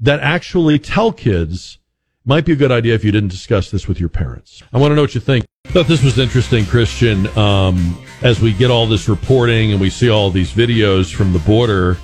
that 0.00 0.18
actually 0.18 0.80
tell 0.80 1.12
kids 1.12 1.78
might 2.24 2.44
be 2.44 2.52
a 2.52 2.56
good 2.56 2.72
idea 2.72 2.94
if 2.94 3.04
you 3.04 3.12
didn't 3.12 3.30
discuss 3.30 3.70
this 3.70 3.88
with 3.88 3.98
your 3.98 4.08
parents. 4.08 4.62
I 4.72 4.78
want 4.78 4.92
to 4.92 4.96
know 4.96 5.02
what 5.02 5.14
you 5.14 5.20
think. 5.20 5.44
Thought 5.66 5.86
this 5.86 6.02
was 6.02 6.18
interesting, 6.18 6.66
Christian. 6.66 7.26
Um, 7.38 7.98
as 8.22 8.40
we 8.40 8.52
get 8.52 8.70
all 8.70 8.86
this 8.86 9.08
reporting 9.08 9.72
and 9.72 9.80
we 9.80 9.90
see 9.90 10.10
all 10.10 10.30
these 10.30 10.52
videos 10.52 11.14
from 11.14 11.32
the 11.32 11.38
border 11.40 11.96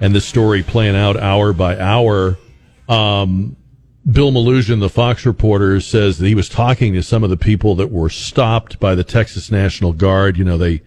and 0.00 0.14
the 0.14 0.20
story 0.20 0.62
playing 0.62 0.96
out 0.96 1.16
hour 1.16 1.52
by 1.52 1.78
hour, 1.78 2.36
um, 2.88 3.56
Bill 4.10 4.32
Melugin, 4.32 4.80
the 4.80 4.88
Fox 4.88 5.26
reporter, 5.26 5.80
says 5.80 6.18
that 6.18 6.26
he 6.26 6.34
was 6.34 6.48
talking 6.48 6.94
to 6.94 7.02
some 7.02 7.22
of 7.22 7.30
the 7.30 7.36
people 7.36 7.74
that 7.76 7.90
were 7.90 8.08
stopped 8.08 8.80
by 8.80 8.94
the 8.94 9.04
Texas 9.04 9.50
National 9.50 9.92
Guard. 9.92 10.36
You 10.36 10.44
know, 10.44 10.58
they, 10.58 10.82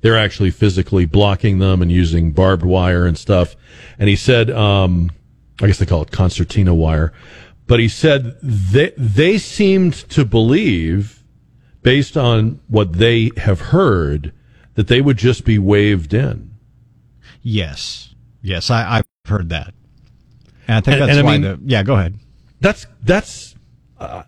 they're 0.00 0.18
actually 0.18 0.50
physically 0.50 1.06
blocking 1.06 1.58
them 1.58 1.82
and 1.82 1.90
using 1.90 2.32
barbed 2.32 2.64
wire 2.64 3.06
and 3.06 3.16
stuff. 3.16 3.56
And 3.98 4.08
he 4.08 4.16
said, 4.16 4.50
um, 4.50 5.10
I 5.60 5.66
guess 5.66 5.78
they 5.78 5.86
call 5.86 6.02
it 6.02 6.12
concertina 6.12 6.74
wire, 6.74 7.12
but 7.68 7.78
he 7.78 7.86
said 7.86 8.36
they, 8.42 8.92
they 8.96 9.38
seemed 9.38 9.94
to 10.10 10.24
believe, 10.24 11.22
based 11.82 12.16
on 12.16 12.60
what 12.66 12.94
they 12.94 13.30
have 13.36 13.60
heard, 13.60 14.32
that 14.74 14.88
they 14.88 15.00
would 15.00 15.16
just 15.16 15.44
be 15.44 15.58
waved 15.58 16.12
in. 16.12 16.50
Yes. 17.42 18.14
Yes, 18.42 18.70
I, 18.70 18.98
I've 18.98 19.06
heard 19.26 19.50
that. 19.50 19.72
And 20.66 20.78
I 20.78 20.80
think 20.80 20.98
that's 20.98 21.10
and, 21.10 21.18
and 21.20 21.26
why 21.26 21.34
I 21.34 21.38
mean, 21.38 21.42
the, 21.42 21.60
yeah, 21.64 21.82
go 21.84 21.94
ahead 21.94 22.18
that's 22.60 22.86
that's 23.02 23.54
uh, 23.98 24.22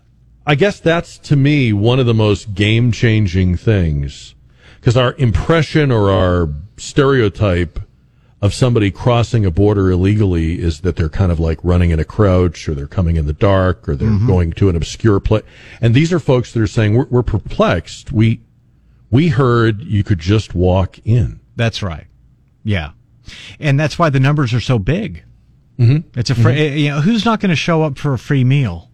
I 0.45 0.55
guess 0.55 0.79
that's 0.79 1.17
to 1.19 1.35
me 1.35 1.73
one 1.73 1.99
of 1.99 2.05
the 2.05 2.13
most 2.13 2.53
game 2.53 2.91
changing 2.91 3.57
things 3.57 4.35
because 4.79 4.97
our 4.97 5.13
impression 5.15 5.91
or 5.91 6.09
our 6.09 6.49
stereotype 6.77 7.79
of 8.41 8.53
somebody 8.53 8.89
crossing 8.89 9.45
a 9.45 9.51
border 9.51 9.91
illegally 9.91 10.59
is 10.59 10.81
that 10.81 10.95
they're 10.95 11.09
kind 11.09 11.31
of 11.31 11.39
like 11.39 11.59
running 11.63 11.91
in 11.91 11.99
a 11.99 12.03
crouch 12.03 12.67
or 12.67 12.73
they're 12.73 12.87
coming 12.87 13.15
in 13.15 13.27
the 13.27 13.33
dark 13.33 13.87
or 13.87 13.95
they're 13.95 14.09
mm-hmm. 14.09 14.27
going 14.27 14.51
to 14.53 14.67
an 14.67 14.75
obscure 14.75 15.19
place. 15.19 15.43
And 15.79 15.93
these 15.93 16.11
are 16.11 16.19
folks 16.19 16.51
that 16.53 16.61
are 16.61 16.67
saying 16.67 16.95
we're, 16.95 17.05
we're 17.05 17.23
perplexed. 17.23 18.11
We 18.11 18.41
we 19.11 19.27
heard 19.27 19.81
you 19.83 20.03
could 20.03 20.19
just 20.19 20.55
walk 20.55 20.97
in. 21.05 21.39
That's 21.55 21.83
right. 21.83 22.07
Yeah. 22.63 22.91
And 23.59 23.79
that's 23.79 23.99
why 23.99 24.09
the 24.09 24.19
numbers 24.19 24.53
are 24.53 24.61
so 24.61 24.79
big. 24.79 25.23
Mm-hmm. 25.77 26.19
It's 26.19 26.29
a 26.29 26.35
free, 26.35 26.53
mm-hmm. 26.53 26.77
you 26.77 26.89
know, 26.89 27.01
who's 27.01 27.25
not 27.25 27.39
going 27.39 27.49
to 27.49 27.55
show 27.55 27.83
up 27.83 27.97
for 27.97 28.13
a 28.13 28.19
free 28.19 28.43
meal? 28.43 28.89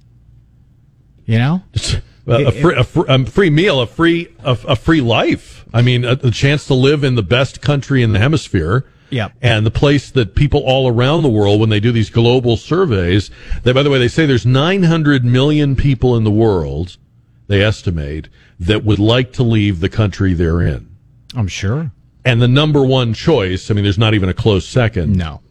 You 1.25 1.39
know, 1.39 1.63
a, 2.25 2.51
free, 2.51 2.75
a, 2.75 2.83
free, 2.83 3.05
a 3.07 3.25
free 3.25 3.49
meal, 3.49 3.81
a 3.81 3.87
free, 3.87 4.33
a, 4.39 4.57
a 4.67 4.75
free 4.77 5.01
life. 5.01 5.65
I 5.73 5.81
mean, 5.81 6.05
a, 6.05 6.13
a, 6.23 6.31
chance 6.31 6.65
to 6.67 6.73
live 6.73 7.03
in 7.03 7.15
the 7.15 7.23
best 7.23 7.61
country 7.61 8.01
in 8.01 8.13
the 8.13 8.19
hemisphere. 8.19 8.85
Yeah. 9.09 9.29
And 9.41 9.65
the 9.65 9.71
place 9.71 10.11
that 10.11 10.35
people 10.35 10.61
all 10.61 10.87
around 10.87 11.23
the 11.23 11.29
world, 11.29 11.59
when 11.59 11.69
they 11.69 11.79
do 11.79 11.91
these 11.91 12.09
global 12.09 12.57
surveys, 12.57 13.31
they, 13.63 13.71
by 13.71 13.83
the 13.83 13.89
way, 13.89 13.99
they 13.99 14.07
say 14.07 14.25
there's 14.25 14.45
900 14.45 15.23
million 15.23 15.75
people 15.75 16.15
in 16.15 16.23
the 16.23 16.31
world, 16.31 16.97
they 17.47 17.63
estimate, 17.63 18.27
that 18.59 18.83
would 18.83 18.99
like 18.99 19.33
to 19.33 19.43
leave 19.43 19.79
the 19.79 19.89
country 19.89 20.33
they're 20.33 20.61
in. 20.61 20.89
I'm 21.35 21.47
sure. 21.47 21.91
And 22.25 22.41
the 22.41 22.47
number 22.47 22.83
one 22.83 23.13
choice, 23.13 23.71
I 23.71 23.73
mean, 23.73 23.83
there's 23.83 23.97
not 23.97 24.13
even 24.13 24.27
a 24.27 24.33
close 24.33 24.67
second. 24.67 25.15
No 25.15 25.41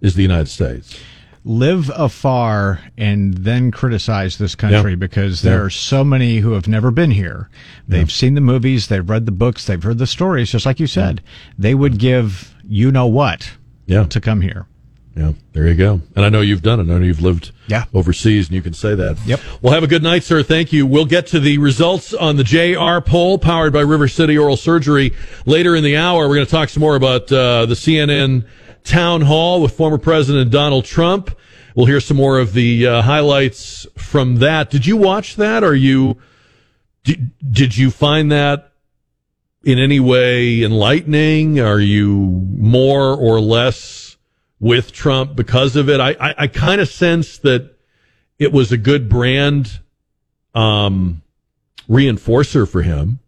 is 0.00 0.14
the 0.14 0.22
United 0.22 0.48
States. 0.48 0.98
Live 1.44 1.90
afar 1.94 2.80
and 2.98 3.34
then 3.34 3.70
criticize 3.70 4.36
this 4.36 4.54
country 4.54 4.96
because 4.96 5.40
there 5.40 5.64
are 5.64 5.70
so 5.70 6.04
many 6.04 6.38
who 6.38 6.52
have 6.52 6.68
never 6.68 6.90
been 6.90 7.12
here. 7.12 7.48
They've 7.86 8.10
seen 8.12 8.34
the 8.34 8.42
movies, 8.42 8.88
they've 8.88 9.08
read 9.08 9.24
the 9.24 9.32
books, 9.32 9.64
they've 9.64 9.82
heard 9.82 9.98
the 9.98 10.06
stories, 10.06 10.50
just 10.50 10.66
like 10.66 10.78
you 10.78 10.86
said. 10.86 11.22
They 11.56 11.74
would 11.74 11.98
give 11.98 12.54
you 12.68 12.92
know 12.92 13.06
what 13.06 13.50
yeah. 13.86 14.04
to 14.04 14.20
come 14.20 14.42
here. 14.42 14.66
Yeah, 15.16 15.32
there 15.52 15.66
you 15.66 15.74
go. 15.74 16.00
And 16.14 16.24
I 16.24 16.28
know 16.28 16.42
you've 16.42 16.62
done 16.62 16.78
it. 16.78 16.84
I 16.84 16.86
know 16.86 17.04
you've 17.04 17.20
lived 17.20 17.50
yeah. 17.66 17.86
overseas, 17.92 18.46
and 18.46 18.54
you 18.54 18.62
can 18.62 18.72
say 18.72 18.94
that. 18.94 19.18
Yep. 19.26 19.40
Well, 19.60 19.74
have 19.74 19.82
a 19.82 19.88
good 19.88 20.02
night, 20.02 20.22
sir. 20.22 20.44
Thank 20.44 20.72
you. 20.72 20.86
We'll 20.86 21.06
get 21.06 21.26
to 21.28 21.40
the 21.40 21.58
results 21.58 22.14
on 22.14 22.36
the 22.36 22.44
JR 22.44 23.00
poll 23.00 23.36
powered 23.36 23.72
by 23.72 23.80
River 23.80 24.06
City 24.06 24.38
Oral 24.38 24.56
Surgery 24.56 25.12
later 25.44 25.74
in 25.74 25.82
the 25.82 25.96
hour. 25.96 26.28
We're 26.28 26.36
going 26.36 26.46
to 26.46 26.50
talk 26.52 26.68
some 26.68 26.82
more 26.82 26.94
about 26.94 27.32
uh, 27.32 27.66
the 27.66 27.74
CNN 27.74 28.46
town 28.84 29.22
hall 29.22 29.60
with 29.60 29.76
former 29.76 29.98
President 29.98 30.52
Donald 30.52 30.84
Trump. 30.84 31.36
We'll 31.74 31.86
hear 31.86 32.00
some 32.00 32.16
more 32.16 32.38
of 32.38 32.52
the 32.52 32.86
uh, 32.86 33.02
highlights 33.02 33.88
from 33.96 34.36
that. 34.36 34.70
Did 34.70 34.86
you 34.86 34.96
watch 34.96 35.34
that? 35.36 35.64
Are 35.64 35.74
you 35.74 36.18
did, 37.02 37.32
did 37.50 37.76
you 37.76 37.90
find 37.90 38.30
that 38.30 38.67
in 39.64 39.78
any 39.78 40.00
way 40.00 40.62
enlightening? 40.62 41.60
Are 41.60 41.80
you 41.80 42.46
more 42.56 43.14
or 43.14 43.40
less 43.40 44.08
with 44.60 44.92
Trump 44.92 45.36
because 45.36 45.76
of 45.76 45.88
it. 45.88 46.00
I, 46.00 46.10
I, 46.20 46.34
I 46.38 46.46
kind 46.46 46.80
of 46.80 46.88
sense 46.88 47.38
that 47.38 47.76
it 48.38 48.52
was 48.52 48.72
a 48.72 48.76
good 48.76 49.08
brand 49.08 49.80
um, 50.54 51.22
reinforcer 51.88 52.68
for 52.68 52.82
him, 52.82 53.20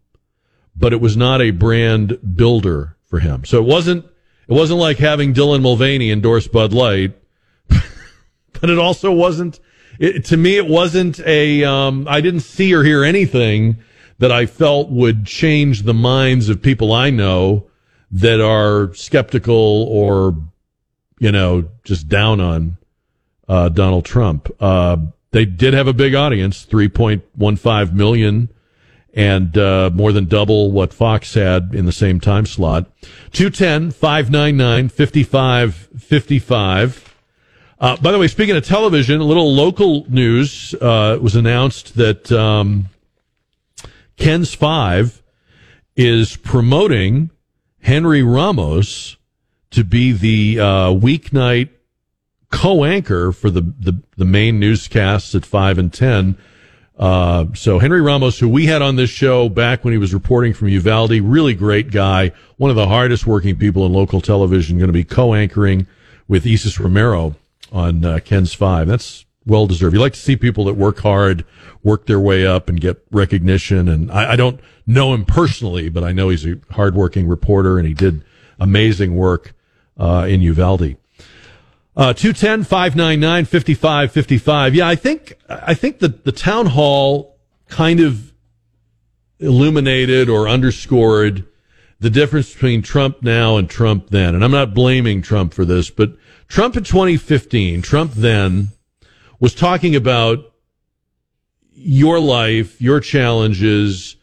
but 0.75 0.93
it 0.93 1.01
was 1.01 1.15
not 1.15 1.41
a 1.41 1.51
brand 1.51 2.35
builder 2.35 2.97
for 3.05 3.19
him. 3.19 3.45
So 3.45 3.59
it 3.59 3.65
wasn't 3.65 4.05
it 4.47 4.53
wasn't 4.53 4.79
like 4.79 4.97
having 4.97 5.33
Dylan 5.33 5.61
Mulvaney 5.61 6.11
endorse 6.11 6.47
Bud 6.47 6.73
Light, 6.73 7.13
but 7.67 8.69
it 8.69 8.77
also 8.77 9.11
wasn't. 9.11 9.59
It, 9.99 10.25
to 10.25 10.37
me, 10.37 10.57
it 10.57 10.67
wasn't 10.67 11.19
a. 11.19 11.63
Um, 11.63 12.07
I 12.09 12.21
didn't 12.21 12.41
see 12.41 12.73
or 12.73 12.83
hear 12.83 13.03
anything 13.03 13.77
that 14.21 14.31
I 14.31 14.45
felt 14.45 14.89
would 14.91 15.25
change 15.25 15.81
the 15.81 15.95
minds 15.95 16.47
of 16.47 16.61
people 16.61 16.93
I 16.93 17.09
know 17.09 17.65
that 18.11 18.39
are 18.39 18.93
skeptical 18.93 19.87
or, 19.89 20.37
you 21.17 21.31
know, 21.31 21.67
just 21.83 22.07
down 22.07 22.39
on 22.39 22.77
uh, 23.49 23.69
Donald 23.69 24.05
Trump. 24.05 24.47
Uh, 24.59 24.97
they 25.31 25.45
did 25.45 25.73
have 25.73 25.87
a 25.87 25.93
big 25.93 26.13
audience, 26.13 26.67
3.15 26.67 27.93
million, 27.93 28.49
and 29.15 29.57
uh, 29.57 29.89
more 29.91 30.11
than 30.11 30.25
double 30.25 30.71
what 30.71 30.93
Fox 30.93 31.33
had 31.33 31.73
in 31.73 31.87
the 31.87 31.91
same 31.91 32.19
time 32.19 32.45
slot. 32.45 32.85
210 33.31 33.89
599 33.89 34.89
5555. 34.89 37.15
Uh, 37.79 37.97
by 37.97 38.11
the 38.11 38.19
way, 38.19 38.27
speaking 38.27 38.55
of 38.55 38.63
television, 38.63 39.19
a 39.19 39.23
little 39.23 39.51
local 39.51 40.05
news 40.11 40.75
uh, 40.75 41.17
was 41.19 41.35
announced 41.35 41.95
that 41.95 42.31
um, 42.31 42.85
KENS 44.21 44.53
5 44.53 45.23
is 45.95 46.37
promoting 46.37 47.31
Henry 47.79 48.21
Ramos 48.21 49.17
to 49.71 49.83
be 49.83 50.11
the 50.11 50.59
uh, 50.59 50.65
weeknight 50.89 51.69
co-anchor 52.51 53.31
for 53.31 53.49
the, 53.49 53.61
the, 53.61 53.99
the 54.17 54.25
main 54.25 54.59
newscasts 54.59 55.33
at 55.33 55.43
5 55.43 55.79
and 55.79 55.91
10. 55.91 56.37
Uh, 56.99 57.45
so 57.55 57.79
Henry 57.79 57.99
Ramos, 57.99 58.37
who 58.37 58.47
we 58.47 58.67
had 58.67 58.83
on 58.83 58.95
this 58.95 59.09
show 59.09 59.49
back 59.49 59.83
when 59.83 59.91
he 59.91 59.97
was 59.97 60.13
reporting 60.13 60.53
from 60.53 60.67
Uvalde, 60.67 61.19
really 61.19 61.55
great 61.55 61.89
guy, 61.89 62.31
one 62.57 62.69
of 62.69 62.75
the 62.75 62.87
hardest 62.87 63.25
working 63.25 63.55
people 63.55 63.87
in 63.87 63.91
local 63.91 64.21
television, 64.21 64.77
going 64.77 64.85
to 64.85 64.93
be 64.93 65.03
co-anchoring 65.03 65.87
with 66.27 66.45
Isis 66.45 66.79
Romero 66.79 67.37
on 67.71 68.05
uh, 68.05 68.19
KENS 68.19 68.53
5. 68.53 68.87
That's 68.87 69.25
well 69.45 69.67
deserved. 69.67 69.93
You 69.93 69.99
like 69.99 70.13
to 70.13 70.19
see 70.19 70.35
people 70.35 70.65
that 70.65 70.73
work 70.73 70.99
hard, 70.99 71.45
work 71.83 72.05
their 72.05 72.19
way 72.19 72.45
up 72.45 72.69
and 72.69 72.79
get 72.79 73.03
recognition. 73.11 73.87
And 73.87 74.11
I, 74.11 74.33
I 74.33 74.35
don't 74.35 74.59
know 74.85 75.13
him 75.13 75.25
personally, 75.25 75.89
but 75.89 76.03
I 76.03 76.11
know 76.11 76.29
he's 76.29 76.45
a 76.45 76.59
hardworking 76.71 77.27
reporter 77.27 77.77
and 77.77 77.87
he 77.87 77.93
did 77.93 78.23
amazing 78.59 79.15
work 79.15 79.53
uh, 79.97 80.27
in 80.29 80.41
Uvalde. 80.41 80.97
Uh, 81.95 82.13
210 82.13 82.63
599 82.63 83.45
5555. 83.45 84.75
Yeah, 84.75 84.87
I 84.87 84.95
think, 84.95 85.33
I 85.49 85.73
think 85.73 85.99
that 85.99 86.23
the 86.23 86.31
town 86.31 86.67
hall 86.67 87.37
kind 87.67 87.99
of 87.99 88.31
illuminated 89.39 90.29
or 90.29 90.47
underscored 90.47 91.45
the 91.99 92.09
difference 92.09 92.53
between 92.53 92.81
Trump 92.81 93.21
now 93.21 93.57
and 93.57 93.69
Trump 93.69 94.09
then. 94.09 94.35
And 94.35 94.43
I'm 94.43 94.51
not 94.51 94.73
blaming 94.73 95.21
Trump 95.21 95.53
for 95.53 95.65
this, 95.65 95.89
but 95.89 96.15
Trump 96.47 96.75
in 96.77 96.83
2015, 96.83 97.81
Trump 97.81 98.13
then 98.13 98.69
was 99.41 99.55
talking 99.55 99.95
about 99.95 100.53
your 101.73 102.19
life, 102.19 102.79
your 102.79 102.99
challenges, 103.01 104.15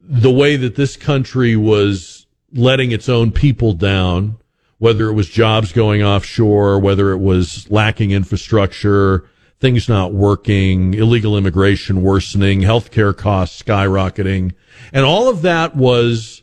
the 0.00 0.30
way 0.30 0.54
that 0.54 0.76
this 0.76 0.96
country 0.96 1.56
was 1.56 2.26
letting 2.52 2.92
its 2.92 3.08
own 3.08 3.32
people 3.32 3.72
down, 3.72 4.36
whether 4.78 5.08
it 5.08 5.14
was 5.14 5.28
jobs 5.28 5.72
going 5.72 6.02
offshore, 6.02 6.78
whether 6.78 7.10
it 7.10 7.18
was 7.18 7.68
lacking 7.70 8.10
infrastructure, 8.10 9.28
things 9.58 9.88
not 9.88 10.12
working, 10.12 10.92
illegal 10.92 11.38
immigration 11.38 12.02
worsening, 12.02 12.60
healthcare 12.60 13.16
costs 13.16 13.60
skyrocketing. 13.60 14.52
And 14.92 15.06
all 15.06 15.30
of 15.30 15.40
that 15.42 15.74
was 15.74 16.42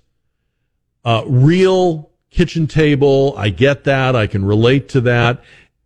uh, 1.06 1.24
real 1.28 2.10
kitchen 2.32 2.66
table. 2.66 3.36
I 3.38 3.50
get 3.50 3.84
that. 3.84 4.16
I 4.16 4.26
can 4.26 4.44
relate 4.44 4.90
to 4.90 5.02
that 5.02 5.44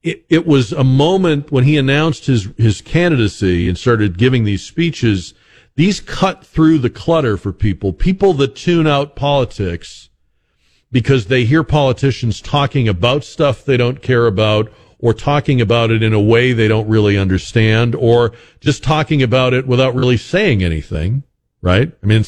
it, 0.08 0.26
it 0.30 0.48
was 0.48 0.72
a 0.72 0.84
moment 0.84 1.52
when 1.52 1.66
he 1.66 1.78
announced 1.78 2.28
his, 2.28 2.48
his 2.58 2.82
candidacy 2.82 3.68
and 3.68 3.78
started 3.78 4.18
giving 4.18 4.44
these 4.46 4.64
speeches. 4.64 5.34
These 5.76 6.00
cut 6.00 6.46
through 6.46 6.80
the 6.80 6.90
clutter 6.90 7.36
for 7.36 7.52
people, 7.52 7.94
people 7.94 8.34
that 8.36 8.56
tune 8.56 8.88
out 8.88 9.16
politics 9.16 10.10
because 10.92 11.26
they 11.26 11.44
hear 11.44 11.64
politicians 11.64 12.40
talking 12.40 12.88
about 12.88 13.24
stuff 13.24 13.66
they 13.66 13.76
don't 13.76 14.02
care 14.02 14.28
about 14.28 14.72
or 15.00 15.14
talking 15.14 15.60
about 15.60 15.92
it 15.92 16.02
in 16.02 16.14
a 16.14 16.22
way 16.22 16.54
they 16.54 16.68
don't 16.68 16.88
really 16.88 17.18
understand 17.18 17.94
or 17.94 18.32
just 18.62 18.84
talking 18.84 19.22
about 19.22 19.54
it 19.54 19.68
without 19.68 19.94
really 19.94 20.18
saying 20.18 20.64
anything, 20.64 21.24
right? 21.62 21.92
I 22.02 22.06
mean, 22.06 22.24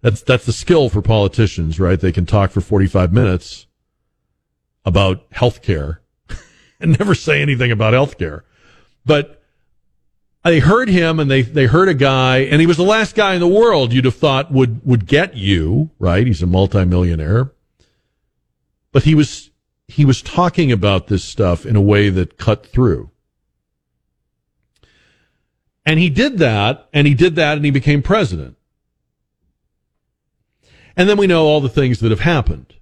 that's, 0.00 0.22
that's 0.22 0.46
the 0.46 0.52
skill 0.52 0.88
for 0.88 1.02
politicians, 1.02 1.78
right? 1.78 2.00
They 2.00 2.10
can 2.10 2.26
talk 2.26 2.50
for 2.50 2.62
45 2.62 3.12
minutes 3.12 3.66
about 4.84 5.30
healthcare 5.30 5.98
and 6.82 6.98
never 6.98 7.14
say 7.14 7.42
anything 7.42 7.70
about 7.70 7.94
healthcare. 7.94 8.42
But 9.04 9.42
they 10.44 10.58
heard 10.58 10.88
him 10.88 11.20
and 11.20 11.30
they, 11.30 11.42
they 11.42 11.66
heard 11.66 11.88
a 11.88 11.94
guy 11.94 12.38
and 12.38 12.60
he 12.60 12.66
was 12.66 12.76
the 12.76 12.82
last 12.82 13.14
guy 13.14 13.34
in 13.34 13.40
the 13.40 13.48
world 13.48 13.92
you'd 13.92 14.04
have 14.04 14.16
thought 14.16 14.50
would, 14.52 14.84
would 14.84 15.06
get 15.06 15.36
you, 15.36 15.90
right? 15.98 16.26
He's 16.26 16.42
a 16.42 16.46
multimillionaire. 16.46 17.52
But 18.90 19.04
he 19.04 19.14
was, 19.14 19.50
he 19.88 20.04
was 20.04 20.20
talking 20.20 20.72
about 20.72 21.06
this 21.06 21.24
stuff 21.24 21.64
in 21.64 21.76
a 21.76 21.80
way 21.80 22.08
that 22.10 22.38
cut 22.38 22.66
through. 22.66 23.10
And 25.84 25.98
he 25.98 26.10
did 26.10 26.38
that 26.38 26.88
and 26.92 27.06
he 27.06 27.14
did 27.14 27.36
that 27.36 27.56
and 27.56 27.64
he 27.64 27.70
became 27.70 28.02
president. 28.02 28.56
And 30.96 31.08
then 31.08 31.16
we 31.16 31.26
know 31.26 31.46
all 31.46 31.60
the 31.60 31.68
things 31.68 32.00
that 32.00 32.10
have 32.10 32.20
happened. 32.20 32.74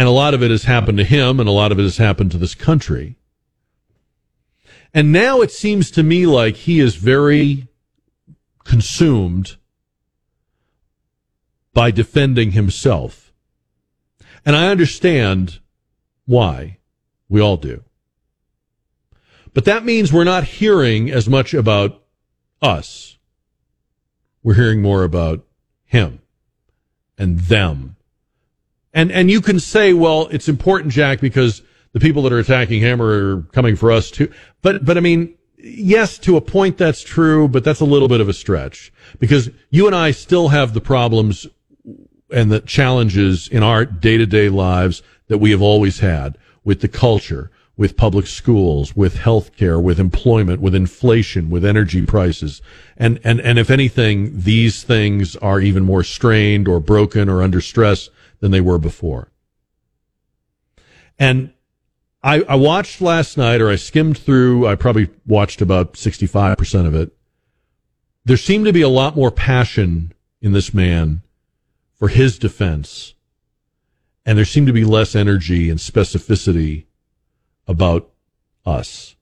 And 0.00 0.08
a 0.08 0.12
lot 0.12 0.32
of 0.32 0.42
it 0.42 0.50
has 0.50 0.64
happened 0.64 0.96
to 0.96 1.04
him 1.04 1.38
and 1.40 1.46
a 1.46 1.52
lot 1.52 1.72
of 1.72 1.78
it 1.78 1.82
has 1.82 1.98
happened 1.98 2.30
to 2.30 2.38
this 2.38 2.54
country. 2.54 3.18
And 4.94 5.12
now 5.12 5.42
it 5.42 5.50
seems 5.50 5.90
to 5.90 6.02
me 6.02 6.24
like 6.24 6.56
he 6.56 6.80
is 6.80 6.94
very 6.94 7.68
consumed 8.64 9.58
by 11.74 11.90
defending 11.90 12.52
himself. 12.52 13.30
And 14.46 14.56
I 14.56 14.68
understand 14.68 15.60
why. 16.24 16.78
We 17.28 17.42
all 17.42 17.58
do. 17.58 17.84
But 19.52 19.66
that 19.66 19.84
means 19.84 20.14
we're 20.14 20.24
not 20.24 20.44
hearing 20.44 21.10
as 21.10 21.28
much 21.28 21.52
about 21.52 22.02
us. 22.62 23.18
We're 24.42 24.54
hearing 24.54 24.80
more 24.80 25.04
about 25.04 25.44
him 25.84 26.22
and 27.18 27.38
them 27.38 27.96
and 28.92 29.12
and 29.12 29.30
you 29.30 29.40
can 29.40 29.60
say, 29.60 29.92
well, 29.92 30.28
it's 30.30 30.48
important, 30.48 30.92
Jack, 30.92 31.20
because 31.20 31.62
the 31.92 32.00
people 32.00 32.22
that 32.22 32.32
are 32.32 32.38
attacking 32.38 32.80
him 32.80 33.00
are 33.00 33.42
coming 33.52 33.76
for 33.76 33.90
us 33.90 34.10
too. 34.10 34.32
But 34.62 34.84
but 34.84 34.96
I 34.96 35.00
mean, 35.00 35.34
yes, 35.58 36.18
to 36.18 36.36
a 36.36 36.40
point 36.40 36.78
that's 36.78 37.02
true, 37.02 37.48
but 37.48 37.64
that's 37.64 37.80
a 37.80 37.84
little 37.84 38.08
bit 38.08 38.20
of 38.20 38.28
a 38.28 38.32
stretch 38.32 38.92
because 39.18 39.50
you 39.70 39.86
and 39.86 39.94
I 39.94 40.10
still 40.10 40.48
have 40.48 40.74
the 40.74 40.80
problems 40.80 41.46
and 42.32 42.50
the 42.50 42.60
challenges 42.60 43.48
in 43.48 43.62
our 43.62 43.84
day 43.84 44.16
to 44.16 44.26
day 44.26 44.48
lives 44.48 45.02
that 45.28 45.38
we 45.38 45.50
have 45.50 45.62
always 45.62 46.00
had 46.00 46.36
with 46.64 46.80
the 46.80 46.88
culture, 46.88 47.50
with 47.76 47.96
public 47.96 48.26
schools, 48.26 48.94
with 48.94 49.16
healthcare, 49.16 49.82
with 49.82 49.98
employment, 49.98 50.60
with 50.60 50.74
inflation, 50.74 51.50
with 51.50 51.64
energy 51.64 52.04
prices. 52.04 52.60
And, 52.96 53.20
and, 53.24 53.40
and 53.40 53.58
if 53.58 53.70
anything, 53.70 54.38
these 54.38 54.82
things 54.82 55.36
are 55.36 55.60
even 55.60 55.84
more 55.84 56.04
strained 56.04 56.68
or 56.68 56.80
broken 56.80 57.28
or 57.28 57.42
under 57.42 57.60
stress 57.60 58.10
than 58.40 58.50
they 58.50 58.60
were 58.60 58.78
before. 58.78 59.30
And 61.18 61.52
I, 62.22 62.42
I 62.42 62.54
watched 62.56 63.00
last 63.00 63.38
night, 63.38 63.60
or 63.60 63.70
I 63.70 63.76
skimmed 63.76 64.18
through, 64.18 64.66
I 64.66 64.74
probably 64.74 65.08
watched 65.26 65.62
about 65.62 65.94
65% 65.94 66.86
of 66.86 66.94
it. 66.94 67.12
There 68.24 68.36
seemed 68.36 68.66
to 68.66 68.72
be 68.72 68.82
a 68.82 68.88
lot 68.88 69.16
more 69.16 69.30
passion 69.30 70.12
in 70.42 70.52
this 70.52 70.74
man 70.74 71.22
for 71.94 72.08
his 72.08 72.38
defense. 72.38 73.14
And 74.26 74.36
there 74.36 74.44
seemed 74.44 74.66
to 74.66 74.72
be 74.72 74.84
less 74.84 75.14
energy 75.14 75.70
and 75.70 75.78
specificity 75.78 76.84
about 77.66 78.10
us. 78.66 79.16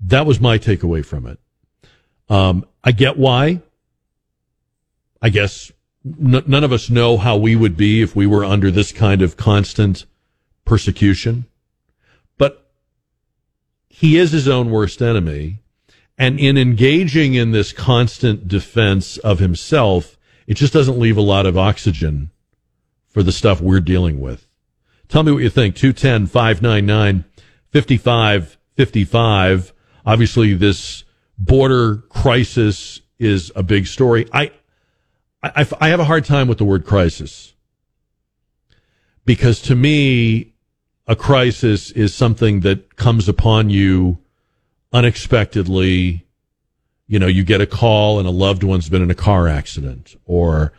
That 0.00 0.26
was 0.26 0.40
my 0.40 0.58
takeaway 0.58 1.04
from 1.04 1.26
it. 1.26 1.38
Um, 2.28 2.64
I 2.82 2.92
get 2.92 3.16
why. 3.16 3.62
I 5.20 5.30
guess 5.30 5.72
n- 6.04 6.44
none 6.46 6.64
of 6.64 6.72
us 6.72 6.90
know 6.90 7.16
how 7.16 7.36
we 7.36 7.56
would 7.56 7.76
be 7.76 8.02
if 8.02 8.14
we 8.14 8.26
were 8.26 8.44
under 8.44 8.70
this 8.70 8.92
kind 8.92 9.22
of 9.22 9.36
constant 9.36 10.04
persecution. 10.64 11.46
But 12.38 12.70
he 13.88 14.18
is 14.18 14.32
his 14.32 14.48
own 14.48 14.70
worst 14.70 15.02
enemy. 15.02 15.60
And 16.16 16.38
in 16.38 16.56
engaging 16.56 17.34
in 17.34 17.52
this 17.52 17.72
constant 17.72 18.46
defense 18.46 19.16
of 19.18 19.40
himself, 19.40 20.16
it 20.46 20.54
just 20.54 20.72
doesn't 20.72 20.98
leave 20.98 21.16
a 21.16 21.22
lot 21.22 21.46
of 21.46 21.58
oxygen 21.58 22.30
for 23.08 23.22
the 23.22 23.32
stuff 23.32 23.60
we're 23.60 23.80
dealing 23.80 24.20
with. 24.20 24.46
Tell 25.08 25.22
me 25.22 25.32
what 25.32 25.42
you 25.42 25.50
think. 25.50 25.76
210 25.76 26.26
599 26.26 27.24
5555. 27.72 29.72
Obviously, 30.06 30.54
this 30.54 31.04
border 31.38 31.96
crisis 32.08 33.00
is 33.18 33.50
a 33.56 33.62
big 33.62 33.86
story. 33.86 34.28
I, 34.32 34.52
I, 35.44 35.66
I 35.80 35.88
have 35.88 36.00
a 36.00 36.04
hard 36.04 36.24
time 36.24 36.48
with 36.48 36.58
the 36.58 36.64
word 36.64 36.86
crisis 36.86 37.54
because 39.24 39.60
to 39.62 39.74
me, 39.74 40.54
a 41.06 41.16
crisis 41.16 41.90
is 41.90 42.14
something 42.14 42.60
that 42.60 42.96
comes 42.96 43.28
upon 43.28 43.70
you 43.70 44.18
unexpectedly. 44.92 46.26
You 47.06 47.18
know, 47.18 47.26
you 47.26 47.44
get 47.44 47.60
a 47.60 47.66
call 47.66 48.18
and 48.18 48.26
a 48.26 48.30
loved 48.30 48.62
one's 48.62 48.88
been 48.88 49.02
in 49.02 49.10
a 49.10 49.14
car 49.14 49.46
accident, 49.46 50.16
or 50.24 50.72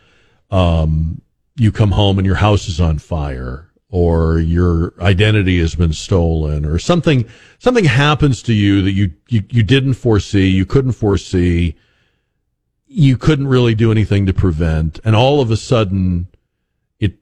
um, 0.50 1.22
you 1.56 1.70
come 1.70 1.92
home 1.92 2.18
and 2.18 2.26
your 2.26 2.36
house 2.36 2.68
is 2.68 2.80
on 2.80 2.98
fire, 2.98 3.70
or 3.88 4.40
your 4.40 4.94
identity 5.00 5.60
has 5.60 5.76
been 5.76 5.92
stolen, 5.92 6.64
or 6.64 6.78
something 6.80 7.24
something 7.60 7.84
happens 7.84 8.42
to 8.42 8.52
you 8.52 8.82
that 8.82 8.92
you 8.92 9.12
you, 9.28 9.44
you 9.48 9.62
didn't 9.62 9.94
foresee, 9.94 10.48
you 10.48 10.66
couldn't 10.66 10.92
foresee, 10.92 11.76
you 12.86 13.16
couldn't 13.16 13.48
really 13.48 13.74
do 13.74 13.90
anything 13.90 14.26
to 14.26 14.32
prevent, 14.32 15.00
and 15.04 15.16
all 15.16 15.40
of 15.40 15.50
a 15.50 15.56
sudden 15.56 16.28
it 16.98 17.14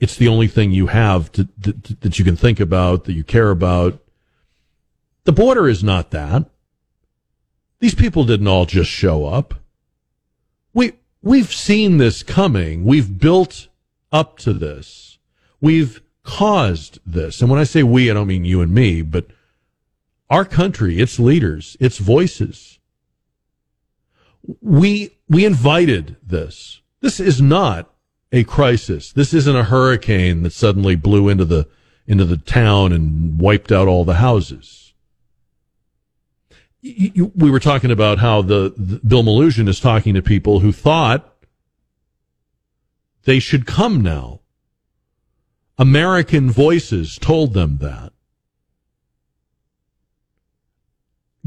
it's 0.00 0.16
the 0.16 0.28
only 0.28 0.48
thing 0.48 0.72
you 0.72 0.88
have 0.88 1.30
to, 1.32 1.48
to, 1.62 1.72
that 2.00 2.18
you 2.18 2.24
can 2.24 2.36
think 2.36 2.60
about, 2.60 3.04
that 3.04 3.14
you 3.14 3.24
care 3.24 3.50
about. 3.50 4.00
The 5.24 5.32
border 5.32 5.68
is 5.68 5.82
not 5.82 6.10
that. 6.10 6.50
These 7.80 7.94
people 7.94 8.24
didn't 8.24 8.48
all 8.48 8.66
just 8.66 8.90
show 8.90 9.26
up. 9.26 9.54
We, 10.72 10.94
we've 11.22 11.52
seen 11.52 11.98
this 11.98 12.22
coming. 12.22 12.84
We've 12.84 13.18
built 13.18 13.68
up 14.12 14.38
to 14.38 14.52
this. 14.52 15.18
We've 15.60 16.02
caused 16.22 16.98
this. 17.06 17.40
And 17.40 17.50
when 17.50 17.60
I 17.60 17.64
say 17.64 17.82
we, 17.82 18.10
I 18.10 18.14
don't 18.14 18.26
mean 18.26 18.44
you 18.44 18.60
and 18.60 18.72
me, 18.72 19.02
but 19.02 19.26
our 20.30 20.44
country, 20.44 20.98
its 20.98 21.18
leaders, 21.18 21.76
its 21.80 21.98
voices. 21.98 22.78
We, 24.60 25.16
we 25.28 25.44
invited 25.44 26.16
this. 26.22 26.80
This 27.00 27.20
is 27.20 27.40
not 27.40 27.90
a 28.32 28.44
crisis. 28.44 29.12
This 29.12 29.32
isn't 29.32 29.56
a 29.56 29.64
hurricane 29.64 30.42
that 30.42 30.52
suddenly 30.52 30.96
blew 30.96 31.28
into 31.28 31.44
the 31.44 31.68
into 32.06 32.24
the 32.24 32.36
town 32.36 32.92
and 32.92 33.40
wiped 33.40 33.72
out 33.72 33.88
all 33.88 34.04
the 34.04 34.16
houses. 34.16 34.92
You, 36.82 37.12
you, 37.14 37.32
we 37.34 37.50
were 37.50 37.60
talking 37.60 37.90
about 37.90 38.18
how 38.18 38.42
the, 38.42 38.74
the 38.76 39.00
Bill 39.06 39.22
Melugin 39.22 39.68
is 39.68 39.80
talking 39.80 40.12
to 40.14 40.20
people 40.20 40.60
who 40.60 40.70
thought 40.70 41.34
they 43.24 43.38
should 43.38 43.64
come 43.66 44.02
now. 44.02 44.40
American 45.78 46.50
voices 46.50 47.16
told 47.18 47.54
them 47.54 47.78
that. 47.78 48.12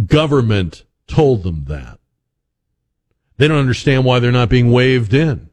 Government 0.05 0.83
told 1.07 1.43
them 1.43 1.65
that. 1.67 1.99
They 3.37 3.47
don't 3.47 3.59
understand 3.59 4.03
why 4.03 4.19
they're 4.19 4.31
not 4.31 4.49
being 4.49 4.71
waved 4.71 5.13
in. 5.13 5.49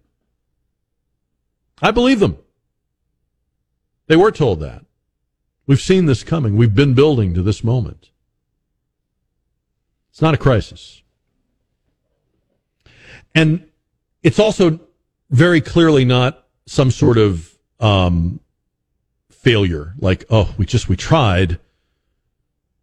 I 1.82 1.90
believe 1.90 2.20
them. 2.20 2.38
They 4.06 4.16
were 4.16 4.32
told 4.32 4.60
that. 4.60 4.84
We've 5.66 5.80
seen 5.80 6.06
this 6.06 6.22
coming. 6.22 6.56
We've 6.56 6.74
been 6.74 6.94
building 6.94 7.34
to 7.34 7.42
this 7.42 7.64
moment. 7.64 8.10
It's 10.10 10.22
not 10.22 10.34
a 10.34 10.38
crisis. 10.38 11.02
And 13.34 13.66
it's 14.22 14.38
also 14.38 14.80
very 15.30 15.60
clearly 15.60 16.04
not 16.04 16.46
some 16.66 16.90
sort 16.90 17.18
of 17.18 17.58
um, 17.80 18.40
failure. 19.30 19.94
Like, 19.98 20.24
oh, 20.30 20.54
we 20.56 20.66
just, 20.66 20.88
we 20.88 20.96
tried. 20.96 21.58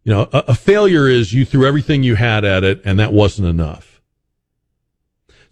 You 0.04 0.12
know, 0.12 0.28
a, 0.32 0.44
a 0.48 0.54
failure 0.54 1.08
is 1.08 1.32
you 1.32 1.44
threw 1.44 1.66
everything 1.66 2.02
you 2.02 2.16
had 2.16 2.44
at 2.44 2.64
it 2.64 2.82
and 2.84 2.98
that 2.98 3.12
wasn't 3.12 3.48
enough. 3.48 3.91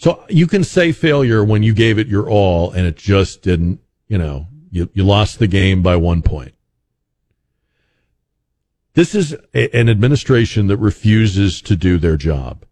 So 0.01 0.25
you 0.31 0.47
can 0.47 0.65
say 0.65 0.93
failure 0.93 1.45
when 1.45 1.63
you 1.63 1.75
gave 1.75 1.99
it 1.99 2.07
your 2.07 2.27
all 2.27 2.71
and 2.71 2.87
it 2.87 2.97
just 2.97 3.43
didn't, 3.43 3.81
you 4.09 4.17
know, 4.17 4.47
you, 4.71 4.89
you 4.95 5.05
lost 5.05 5.39
the 5.39 5.47
game 5.47 5.83
by 5.83 5.97
one 5.97 6.23
point. 6.23 6.55
This 8.95 9.15
is 9.15 9.37
a, 9.55 9.77
an 9.77 9.91
administration 9.91 10.69
that 10.69 10.79
refuses 10.79 11.61
to 11.61 11.77
do 11.77 11.99
their 11.99 12.17
job. 12.17 12.65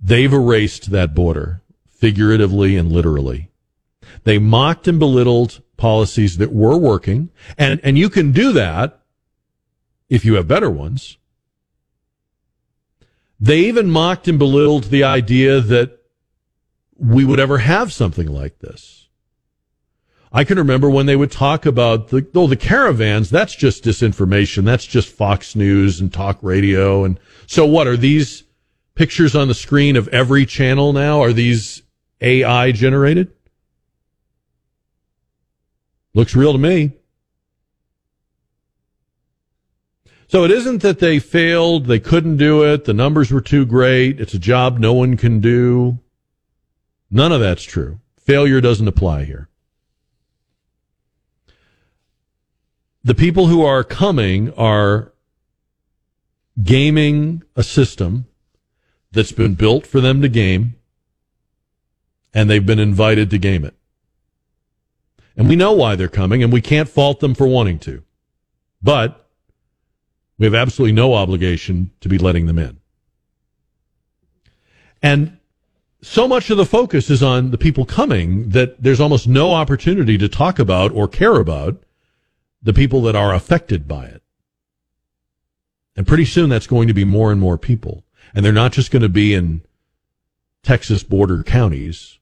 They've 0.00 0.32
erased 0.32 0.90
that 0.90 1.14
border, 1.14 1.60
figuratively 1.86 2.78
and 2.78 2.90
literally. 2.90 3.50
They 4.24 4.38
mocked 4.38 4.88
and 4.88 4.98
belittled 4.98 5.60
policies 5.76 6.38
that 6.38 6.54
were 6.54 6.78
working, 6.78 7.28
and, 7.58 7.78
and 7.84 7.98
you 7.98 8.08
can 8.08 8.32
do 8.32 8.52
that 8.52 9.02
if 10.08 10.24
you 10.24 10.36
have 10.36 10.48
better 10.48 10.70
ones. 10.70 11.18
They 13.42 13.62
even 13.62 13.90
mocked 13.90 14.28
and 14.28 14.38
belittled 14.38 14.84
the 14.84 15.02
idea 15.02 15.60
that 15.60 15.98
we 16.96 17.24
would 17.24 17.40
ever 17.40 17.58
have 17.58 17.92
something 17.92 18.28
like 18.28 18.60
this. 18.60 19.08
I 20.32 20.44
can 20.44 20.58
remember 20.58 20.88
when 20.88 21.06
they 21.06 21.16
would 21.16 21.32
talk 21.32 21.66
about 21.66 22.10
the 22.10 22.24
oh 22.36 22.46
the 22.46 22.56
caravans. 22.56 23.30
That's 23.30 23.56
just 23.56 23.82
disinformation. 23.82 24.64
That's 24.64 24.86
just 24.86 25.08
Fox 25.08 25.56
News 25.56 26.00
and 26.00 26.12
talk 26.12 26.38
radio. 26.40 27.02
And 27.02 27.18
so, 27.48 27.66
what 27.66 27.88
are 27.88 27.96
these 27.96 28.44
pictures 28.94 29.34
on 29.34 29.48
the 29.48 29.54
screen 29.54 29.96
of 29.96 30.06
every 30.08 30.46
channel 30.46 30.92
now? 30.92 31.20
Are 31.20 31.32
these 31.32 31.82
AI 32.20 32.70
generated? 32.70 33.32
Looks 36.14 36.36
real 36.36 36.52
to 36.52 36.60
me. 36.60 36.92
So 40.32 40.44
it 40.44 40.50
isn't 40.50 40.80
that 40.80 40.98
they 40.98 41.18
failed, 41.18 41.84
they 41.84 42.00
couldn't 42.00 42.38
do 42.38 42.64
it, 42.64 42.86
the 42.86 42.94
numbers 42.94 43.30
were 43.30 43.42
too 43.42 43.66
great, 43.66 44.18
it's 44.18 44.32
a 44.32 44.38
job 44.38 44.78
no 44.78 44.94
one 44.94 45.18
can 45.18 45.40
do. 45.40 45.98
None 47.10 47.32
of 47.32 47.42
that's 47.42 47.62
true. 47.62 48.00
Failure 48.16 48.62
doesn't 48.62 48.88
apply 48.88 49.24
here. 49.24 49.50
The 53.04 53.14
people 53.14 53.48
who 53.48 53.62
are 53.62 53.84
coming 53.84 54.50
are 54.54 55.12
gaming 56.62 57.42
a 57.54 57.62
system 57.62 58.24
that's 59.10 59.32
been 59.32 59.54
built 59.54 59.86
for 59.86 60.00
them 60.00 60.22
to 60.22 60.30
game, 60.30 60.76
and 62.32 62.48
they've 62.48 62.64
been 62.64 62.78
invited 62.78 63.28
to 63.28 63.36
game 63.36 63.66
it. 63.66 63.74
And 65.36 65.46
we 65.46 65.56
know 65.56 65.72
why 65.72 65.94
they're 65.94 66.08
coming, 66.08 66.42
and 66.42 66.50
we 66.50 66.62
can't 66.62 66.88
fault 66.88 67.20
them 67.20 67.34
for 67.34 67.46
wanting 67.46 67.78
to. 67.80 68.02
But 68.82 69.21
we 70.42 70.46
have 70.46 70.54
absolutely 70.56 70.92
no 70.92 71.14
obligation 71.14 71.92
to 72.00 72.08
be 72.08 72.18
letting 72.18 72.46
them 72.46 72.58
in. 72.58 72.80
And 75.00 75.38
so 76.02 76.26
much 76.26 76.50
of 76.50 76.56
the 76.56 76.66
focus 76.66 77.10
is 77.10 77.22
on 77.22 77.52
the 77.52 77.58
people 77.58 77.84
coming 77.84 78.48
that 78.48 78.82
there's 78.82 78.98
almost 78.98 79.28
no 79.28 79.52
opportunity 79.52 80.18
to 80.18 80.28
talk 80.28 80.58
about 80.58 80.90
or 80.90 81.06
care 81.06 81.36
about 81.36 81.84
the 82.60 82.72
people 82.72 83.02
that 83.02 83.14
are 83.14 83.32
affected 83.32 83.86
by 83.86 84.06
it. 84.06 84.20
And 85.94 86.08
pretty 86.08 86.24
soon 86.24 86.50
that's 86.50 86.66
going 86.66 86.88
to 86.88 86.94
be 86.94 87.04
more 87.04 87.30
and 87.30 87.40
more 87.40 87.56
people. 87.56 88.02
And 88.34 88.44
they're 88.44 88.52
not 88.52 88.72
just 88.72 88.90
going 88.90 89.02
to 89.02 89.08
be 89.08 89.34
in 89.34 89.62
Texas 90.64 91.04
border 91.04 91.44
counties. 91.44 92.18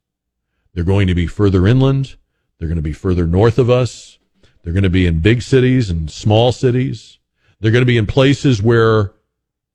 They're 0.75 0.85
going 0.85 1.07
to 1.07 1.15
be 1.15 1.27
further 1.27 1.67
inland. 1.67 2.17
They're 2.59 2.69
going 2.69 2.77
to 2.77 2.83
be 2.83 2.93
further 2.93 3.27
north 3.27 3.59
of 3.59 3.71
us. 3.71 4.19
They're 4.63 4.75
going 4.75 4.83
to 4.83 4.91
be 4.91 5.07
in 5.07 5.21
big 5.21 5.41
cities 5.41 5.89
and 5.89 6.11
small 6.11 6.53
cities. 6.53 7.17
They're 7.61 7.73
going 7.73 7.83
to 7.83 7.87
be 7.87 7.99
in 7.99 8.07
places 8.07 8.63
where 8.63 9.13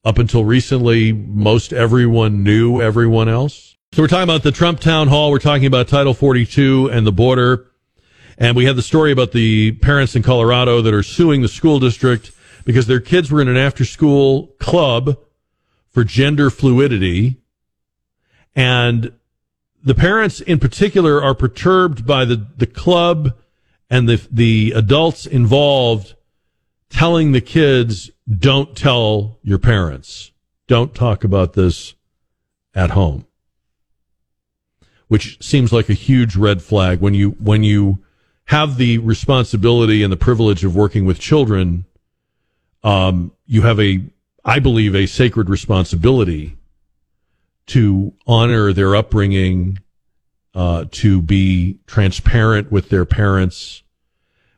up 0.03 0.17
until 0.17 0.43
recently, 0.43 1.13
most 1.13 1.73
everyone 1.73 2.43
knew 2.43 2.81
everyone 2.81 3.29
else. 3.29 3.75
So 3.91 4.03
we're 4.03 4.07
talking 4.07 4.23
about 4.23 4.43
the 4.43 4.51
Trump 4.51 4.79
town 4.79 5.07
hall. 5.07 5.31
We're 5.31 5.39
talking 5.39 5.65
about 5.65 5.87
Title 5.87 6.13
42 6.13 6.89
and 6.91 7.07
the 7.07 7.11
border. 7.11 7.71
And 8.37 8.55
we 8.55 8.65
have 8.65 8.75
the 8.75 8.81
story 8.81 9.11
about 9.11 9.31
the 9.31 9.73
parents 9.73 10.15
in 10.15 10.21
Colorado 10.21 10.81
that 10.81 10.93
are 10.93 11.03
suing 11.03 11.41
the 11.41 11.47
school 11.47 11.79
district 11.79 12.31
because 12.65 12.87
their 12.87 12.99
kids 12.99 13.31
were 13.31 13.41
in 13.41 13.47
an 13.47 13.57
after 13.57 13.85
school 13.85 14.47
club 14.59 15.17
for 15.89 16.03
gender 16.03 16.49
fluidity. 16.49 17.37
And 18.55 19.13
the 19.83 19.95
parents 19.95 20.41
in 20.41 20.59
particular 20.59 21.21
are 21.21 21.35
perturbed 21.35 22.05
by 22.05 22.25
the, 22.25 22.45
the 22.57 22.67
club 22.67 23.33
and 23.89 24.09
the, 24.09 24.27
the 24.29 24.73
adults 24.75 25.25
involved 25.25 26.15
telling 26.95 27.33
the 27.33 27.41
kids, 27.41 28.09
don't 28.29 28.75
tell 28.75 29.37
your 29.43 29.59
parents. 29.59 30.31
Don't 30.67 30.95
talk 30.95 31.25
about 31.25 31.51
this 31.51 31.93
at 32.73 32.91
home. 32.91 33.27
Which 35.09 35.43
seems 35.43 35.73
like 35.73 35.89
a 35.89 35.93
huge 35.93 36.37
red 36.37 36.61
flag 36.61 37.01
when 37.01 37.13
you, 37.13 37.31
when 37.31 37.63
you 37.63 38.01
have 38.45 38.77
the 38.77 38.99
responsibility 38.99 40.03
and 40.03 40.11
the 40.11 40.17
privilege 40.17 40.63
of 40.63 40.73
working 40.73 41.05
with 41.05 41.19
children. 41.19 41.85
Um, 42.81 43.33
you 43.45 43.63
have 43.63 43.79
a, 43.79 44.05
I 44.45 44.59
believe, 44.59 44.95
a 44.95 45.05
sacred 45.05 45.49
responsibility 45.49 46.57
to 47.67 48.13
honor 48.25 48.71
their 48.71 48.95
upbringing, 48.95 49.79
uh, 50.53 50.85
to 50.91 51.21
be 51.21 51.79
transparent 51.87 52.71
with 52.71 52.87
their 52.87 53.03
parents, 53.03 53.83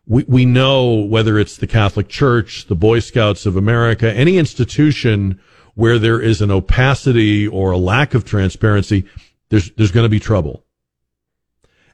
we, 0.08 0.24
we 0.24 0.46
know 0.46 0.94
whether 0.94 1.38
it's 1.38 1.58
the 1.58 1.68
Catholic 1.68 2.08
Church, 2.08 2.66
the 2.68 2.76
Boy 2.76 3.00
Scouts 3.00 3.46
of 3.46 3.58
America, 3.58 4.12
any 4.12 4.38
institution 4.38 5.40
where 5.76 6.00
there 6.00 6.20
is 6.20 6.42
an 6.42 6.50
opacity 6.50 7.48
or 7.48 7.72
a 7.72 7.78
lack 7.78 8.14
of 8.14 8.26
transparency, 8.26 9.06
there's, 9.50 9.70
there's 9.72 9.92
going 9.92 10.06
to 10.06 10.10
be 10.10 10.20
trouble. 10.20 10.64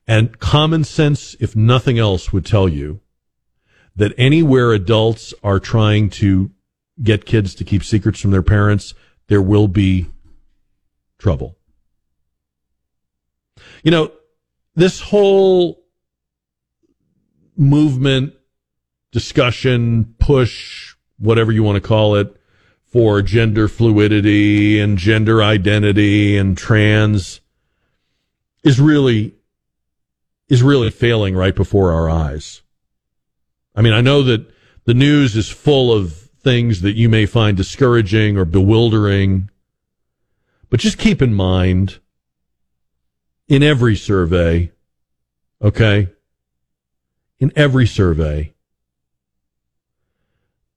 And 0.07 0.40
common 0.40 0.84
sense, 0.84 1.35
if 1.40 1.56
nothing 1.56 1.98
else, 1.98 2.31
would 2.31 2.45
tell 2.45 2.69
you 2.69 3.02
that 3.95 4.14
anywhere 4.18 4.72
adults 4.72 5.34
are 5.44 5.60
trying 5.60 6.10
to 6.10 6.52
get 7.02 7.26
kids 7.26 7.56
to 7.56 7.64
keep 7.64 7.84
secrets 7.84 8.19
from 8.19 8.31
their 8.31 8.44
parents, 8.44 8.94
there 9.27 9.41
will 9.41 9.68
be 9.68 10.07
trouble. 11.18 11.57
You 13.84 13.91
know, 13.91 14.11
this 14.76 14.99
whole 14.99 15.83
movement, 17.56 18.34
discussion, 19.12 20.16
push, 20.20 20.96
whatever 21.18 21.52
you 21.52 21.64
want 21.64 21.76
to 21.76 21.88
call 21.88 22.16
it, 22.16 22.36
for 22.86 23.22
gender 23.22 23.68
fluidity 23.68 24.80
and 24.80 24.98
gender 24.98 25.42
identity 25.42 26.38
and 26.38 26.58
trans 26.58 27.42
is 28.64 28.80
really 28.80 29.34
is 30.48 30.62
really 30.62 30.92
failing 30.92 31.36
right 31.36 31.56
before 31.56 31.92
our 31.92 32.10
eyes. 32.10 32.62
I 33.76 33.82
mean, 33.82 33.94
I 33.94 34.02
know 34.02 34.22
that 34.24 34.48
the 34.86 34.94
news 34.94 35.36
is 35.36 35.50
full 35.50 35.92
of 35.92 36.14
things 36.14 36.82
that 36.82 36.94
you 36.94 37.10
may 37.10 37.26
find 37.26 37.58
discouraging 37.58 38.38
or 38.38 38.46
bewildering, 38.46 39.50
but 40.70 40.80
just 40.80 40.98
keep 40.98 41.22
in 41.22 41.34
mind 41.34 42.00
in 43.48 43.64
every 43.64 43.96
survey, 43.96 44.72
okay, 45.62 46.12
in 47.44 47.52
every 47.57 47.86
survey, 47.86 48.53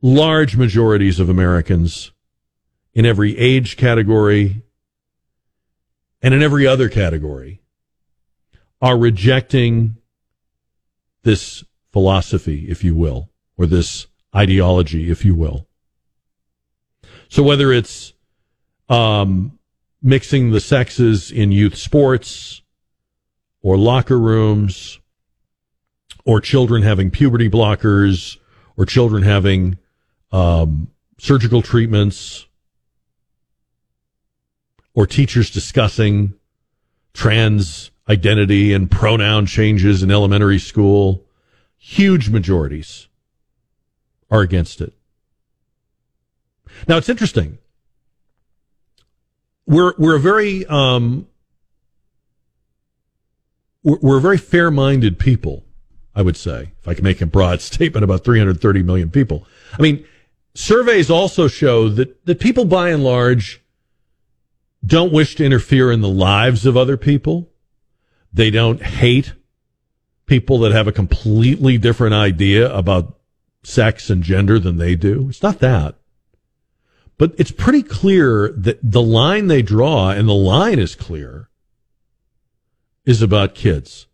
large 0.02 0.56
majorities 0.56 1.20
of 1.20 1.28
Americans 1.28 2.10
in 2.92 3.06
every 3.06 3.38
age 3.38 3.76
category 3.76 4.64
and 6.20 6.34
in 6.34 6.42
every 6.42 6.66
other 6.66 6.88
category 6.88 7.62
are 8.82 8.98
rejecting 8.98 9.96
this 11.22 11.62
philosophy, 11.92 12.66
if 12.68 12.82
you 12.82 12.96
will, 12.96 13.30
or 13.56 13.66
this 13.66 14.08
ideology, 14.34 15.08
if 15.08 15.24
you 15.24 15.36
will. 15.36 15.68
So 17.28 17.44
whether 17.44 17.72
it's 17.72 18.12
um, 18.88 19.56
mixing 20.02 20.50
the 20.50 20.60
sexes 20.60 21.30
in 21.30 21.52
youth 21.52 21.76
sports 21.76 22.60
or 23.62 23.78
locker 23.78 24.18
rooms 24.18 24.98
or 26.26 26.40
children 26.40 26.82
having 26.82 27.10
puberty 27.10 27.48
blockers, 27.48 28.36
or 28.76 28.84
children 28.84 29.22
having 29.22 29.78
um, 30.32 30.88
surgical 31.18 31.62
treatments, 31.62 32.46
or 34.92 35.06
teachers 35.06 35.50
discussing 35.50 36.34
trans 37.14 37.90
identity 38.08 38.72
and 38.72 38.90
pronoun 38.90 39.46
changes 39.46 40.02
in 40.02 40.10
elementary 40.10 40.58
school. 40.58 41.24
Huge 41.78 42.28
majorities 42.28 43.06
are 44.30 44.40
against 44.40 44.80
it. 44.80 44.92
Now 46.88 46.96
it's 46.96 47.08
interesting. 47.08 47.58
We're 49.66 49.94
we're 49.96 50.16
a 50.16 50.20
very 50.20 50.66
um, 50.66 51.28
we're, 53.84 53.98
we're 54.02 54.18
a 54.18 54.20
very 54.20 54.38
fair-minded 54.38 55.18
people. 55.18 55.65
I 56.16 56.22
would 56.22 56.36
say, 56.36 56.72
if 56.80 56.88
I 56.88 56.94
can 56.94 57.04
make 57.04 57.20
a 57.20 57.26
broad 57.26 57.60
statement 57.60 58.02
about 58.02 58.24
330 58.24 58.82
million 58.82 59.10
people. 59.10 59.46
I 59.78 59.82
mean, 59.82 60.04
surveys 60.54 61.10
also 61.10 61.46
show 61.46 61.90
that, 61.90 62.24
that 62.24 62.40
people 62.40 62.64
by 62.64 62.88
and 62.88 63.04
large 63.04 63.62
don't 64.84 65.12
wish 65.12 65.36
to 65.36 65.44
interfere 65.44 65.92
in 65.92 66.00
the 66.00 66.08
lives 66.08 66.64
of 66.64 66.76
other 66.76 66.96
people. 66.96 67.50
They 68.32 68.50
don't 68.50 68.82
hate 68.82 69.34
people 70.26 70.58
that 70.60 70.72
have 70.72 70.88
a 70.88 70.92
completely 70.92 71.78
different 71.78 72.14
idea 72.14 72.72
about 72.74 73.18
sex 73.62 74.10
and 74.10 74.22
gender 74.22 74.58
than 74.58 74.78
they 74.78 74.94
do. 74.94 75.28
It's 75.28 75.42
not 75.42 75.58
that. 75.60 75.96
But 77.18 77.34
it's 77.38 77.50
pretty 77.50 77.82
clear 77.82 78.52
that 78.56 78.78
the 78.82 79.02
line 79.02 79.46
they 79.46 79.62
draw, 79.62 80.10
and 80.10 80.28
the 80.28 80.34
line 80.34 80.78
is 80.78 80.94
clear, 80.94 81.48
is 83.04 83.22
about 83.22 83.54
kids 83.54 84.06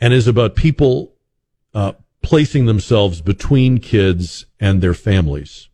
and 0.00 0.14
is 0.14 0.28
about 0.28 0.54
people 0.54 1.15
uh, 1.76 1.92
placing 2.22 2.64
themselves 2.64 3.20
between 3.20 3.76
kids 3.76 4.46
and 4.58 4.80
their 4.80 4.94
families. 4.94 5.68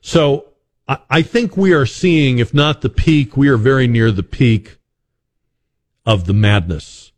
So 0.00 0.50
I, 0.86 0.98
I 1.10 1.22
think 1.22 1.56
we 1.56 1.72
are 1.72 1.84
seeing, 1.84 2.38
if 2.38 2.54
not 2.54 2.80
the 2.80 2.88
peak, 2.88 3.36
we 3.36 3.48
are 3.48 3.56
very 3.56 3.88
near 3.88 4.12
the 4.12 4.22
peak 4.22 4.78
of 6.06 6.26
the 6.26 6.32
madness 6.32 7.10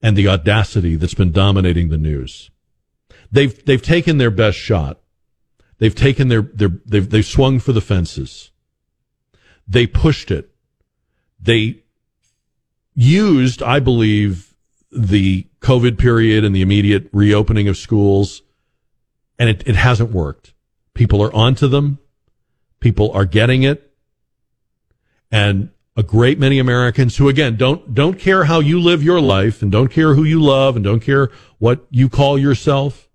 and 0.00 0.16
the 0.16 0.28
audacity 0.28 0.96
that's 0.96 1.12
been 1.12 1.30
dominating 1.30 1.90
the 1.90 1.98
news. 1.98 2.50
They've 3.30 3.62
they've 3.66 3.82
taken 3.82 4.16
their 4.16 4.30
best 4.30 4.56
shot. 4.56 4.98
They've 5.76 5.94
taken 5.94 6.28
their, 6.28 6.40
their 6.40 6.70
they've 6.86 7.08
they've 7.08 7.24
swung 7.24 7.60
for 7.60 7.74
the 7.74 7.82
fences. 7.82 8.50
They 9.68 9.86
pushed 9.86 10.30
it. 10.30 10.54
They 11.38 11.82
used, 12.94 13.62
I 13.62 13.78
believe, 13.78 14.54
the 14.90 15.49
COVID 15.60 15.98
period 15.98 16.44
and 16.44 16.54
the 16.54 16.62
immediate 16.62 17.08
reopening 17.12 17.68
of 17.68 17.76
schools, 17.76 18.42
and 19.38 19.48
it, 19.48 19.62
it 19.66 19.76
hasn't 19.76 20.10
worked. 20.10 20.54
People 20.94 21.22
are 21.22 21.34
onto 21.34 21.68
them. 21.68 21.98
People 22.80 23.10
are 23.12 23.26
getting 23.26 23.62
it. 23.62 23.92
And 25.30 25.70
a 25.96 26.02
great 26.02 26.38
many 26.38 26.58
Americans 26.58 27.16
who 27.16 27.28
again 27.28 27.56
don't 27.56 27.94
don't 27.94 28.18
care 28.18 28.44
how 28.44 28.60
you 28.60 28.80
live 28.80 29.02
your 29.02 29.20
life 29.20 29.60
and 29.60 29.70
don't 29.70 29.88
care 29.88 30.14
who 30.14 30.24
you 30.24 30.40
love 30.40 30.76
and 30.76 30.84
don't 30.84 31.00
care 31.00 31.30
what 31.58 31.86
you 31.90 32.08
call 32.08 32.38
yourself 32.38 33.08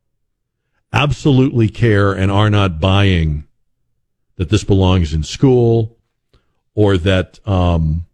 absolutely 0.94 1.68
care 1.68 2.14
and 2.14 2.32
are 2.32 2.50
not 2.50 2.80
buying 2.80 3.46
that 4.36 4.50
this 4.50 4.64
belongs 4.64 5.14
in 5.14 5.24
school 5.24 5.98
or 6.74 6.98
that 6.98 7.40
um, 7.48 8.06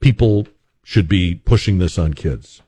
people 0.00 0.46
should 0.90 1.06
be 1.06 1.36
pushing 1.36 1.78
this 1.78 1.96
on 2.00 2.12
kids. 2.12 2.62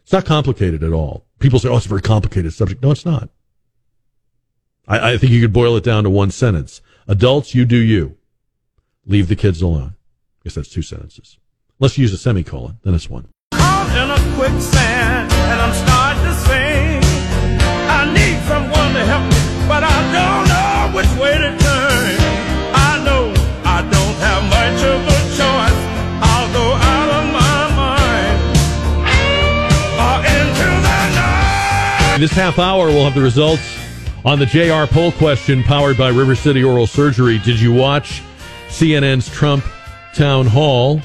It's 0.00 0.10
not 0.10 0.24
complicated 0.24 0.82
at 0.82 0.90
all. 0.90 1.26
People 1.38 1.58
say, 1.58 1.68
oh, 1.68 1.76
it's 1.76 1.84
a 1.84 1.88
very 1.90 2.00
complicated 2.00 2.54
subject. 2.54 2.82
No, 2.82 2.92
it's 2.92 3.04
not. 3.04 3.28
I, 4.86 5.12
I 5.12 5.18
think 5.18 5.32
you 5.32 5.42
could 5.42 5.52
boil 5.52 5.76
it 5.76 5.84
down 5.84 6.04
to 6.04 6.10
one 6.10 6.30
sentence. 6.30 6.80
Adults, 7.06 7.54
you 7.54 7.66
do 7.66 7.76
you. 7.76 8.16
Leave 9.04 9.28
the 9.28 9.36
kids 9.36 9.60
alone. 9.60 9.96
I 9.96 10.44
guess 10.44 10.54
that's 10.54 10.70
two 10.70 10.80
sentences. 10.80 11.36
Let's 11.78 11.98
use 11.98 12.14
a 12.14 12.16
semicolon, 12.16 12.78
then 12.84 12.94
it's 12.94 13.10
one. 13.10 13.28
This 32.18 32.32
half 32.32 32.58
hour, 32.58 32.88
we'll 32.88 33.04
have 33.04 33.14
the 33.14 33.22
results 33.22 33.78
on 34.24 34.40
the 34.40 34.44
JR 34.44 34.92
poll 34.92 35.12
question 35.12 35.62
powered 35.62 35.96
by 35.96 36.08
River 36.08 36.34
City 36.34 36.64
Oral 36.64 36.88
Surgery. 36.88 37.38
Did 37.38 37.60
you 37.60 37.72
watch 37.72 38.22
CNN's 38.66 39.28
Trump 39.28 39.64
town 40.14 40.48
hall? 40.48 41.00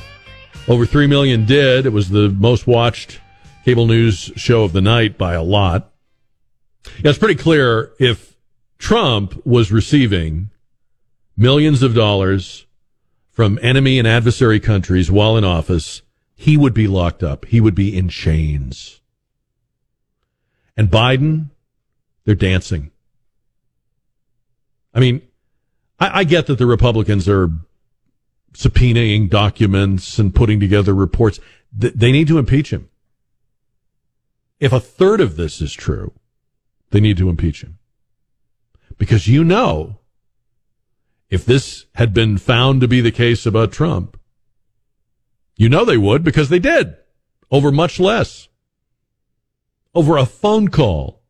Over 0.68 0.88
3 0.88 1.06
million 1.06 1.46
did. 1.46 1.86
It 1.86 1.92
was 1.92 2.10
the 2.10 2.30
most 2.30 2.66
watched 2.66 3.22
cable 3.64 3.86
news 3.86 4.32
show 4.36 4.64
of 4.64 4.74
the 4.74 4.82
night 4.82 5.20
by 5.20 5.36
a 5.36 5.44
lot. 5.44 5.92
Yeah, 7.04 7.12
it's 7.12 7.20
pretty 7.20 7.36
clear 7.36 7.92
if 8.00 8.36
Trump 8.80 9.46
was 9.46 9.72
receiving 9.72 10.50
millions 11.38 11.84
of 11.84 11.94
dollars 11.94 12.66
from 13.30 13.60
enemy 13.62 14.00
and 14.00 14.08
adversary 14.08 14.60
countries 14.60 15.12
while 15.12 15.38
in 15.38 15.44
office, 15.44 16.02
he 16.34 16.58
would 16.58 16.74
be 16.74 16.88
locked 16.88 17.22
up. 17.22 17.46
He 17.46 17.62
would 17.62 17.76
be 17.76 17.96
in 17.96 18.10
chains. 18.10 19.00
And 20.76 20.90
Biden, 20.90 21.50
they're 22.26 22.36
dancing. 22.36 22.92
I 24.94 25.00
mean, 25.00 25.22
I, 26.00 26.20
I 26.20 26.24
get 26.24 26.48
that 26.48 26.58
the 26.58 26.66
Republicans 26.66 27.28
are 27.28 27.50
subpoenaing 28.54 29.30
documents 29.30 30.20
and 30.20 30.34
putting 30.34 30.60
together 30.60 30.94
reports. 30.94 31.40
They 31.72 32.12
need 32.12 32.28
to 32.28 32.38
impeach 32.38 32.72
him. 32.72 32.90
If 34.60 34.72
a 34.72 34.80
third 34.80 35.20
of 35.20 35.36
this 35.36 35.62
is 35.62 35.74
true, 35.74 36.14
they 36.92 37.00
need 37.00 37.18
to 37.18 37.30
impeach 37.30 37.64
him. 37.64 37.80
Because 38.98 39.28
you 39.28 39.44
know, 39.44 40.00
if 41.30 41.46
this 41.46 41.86
had 41.96 42.14
been 42.14 42.38
found 42.38 42.80
to 42.82 42.88
be 42.88 43.02
the 43.02 43.12
case 43.12 43.46
about 43.46 43.72
Trump, 43.72 44.20
you 45.58 45.68
know 45.68 45.84
they 45.84 45.98
would 45.98 46.24
because 46.24 46.50
they 46.50 46.60
did 46.60 46.96
over 47.52 47.72
much 47.72 48.00
less. 48.00 48.48
Over 49.96 50.18
a 50.18 50.26
phone 50.26 50.70
call. 50.70 51.24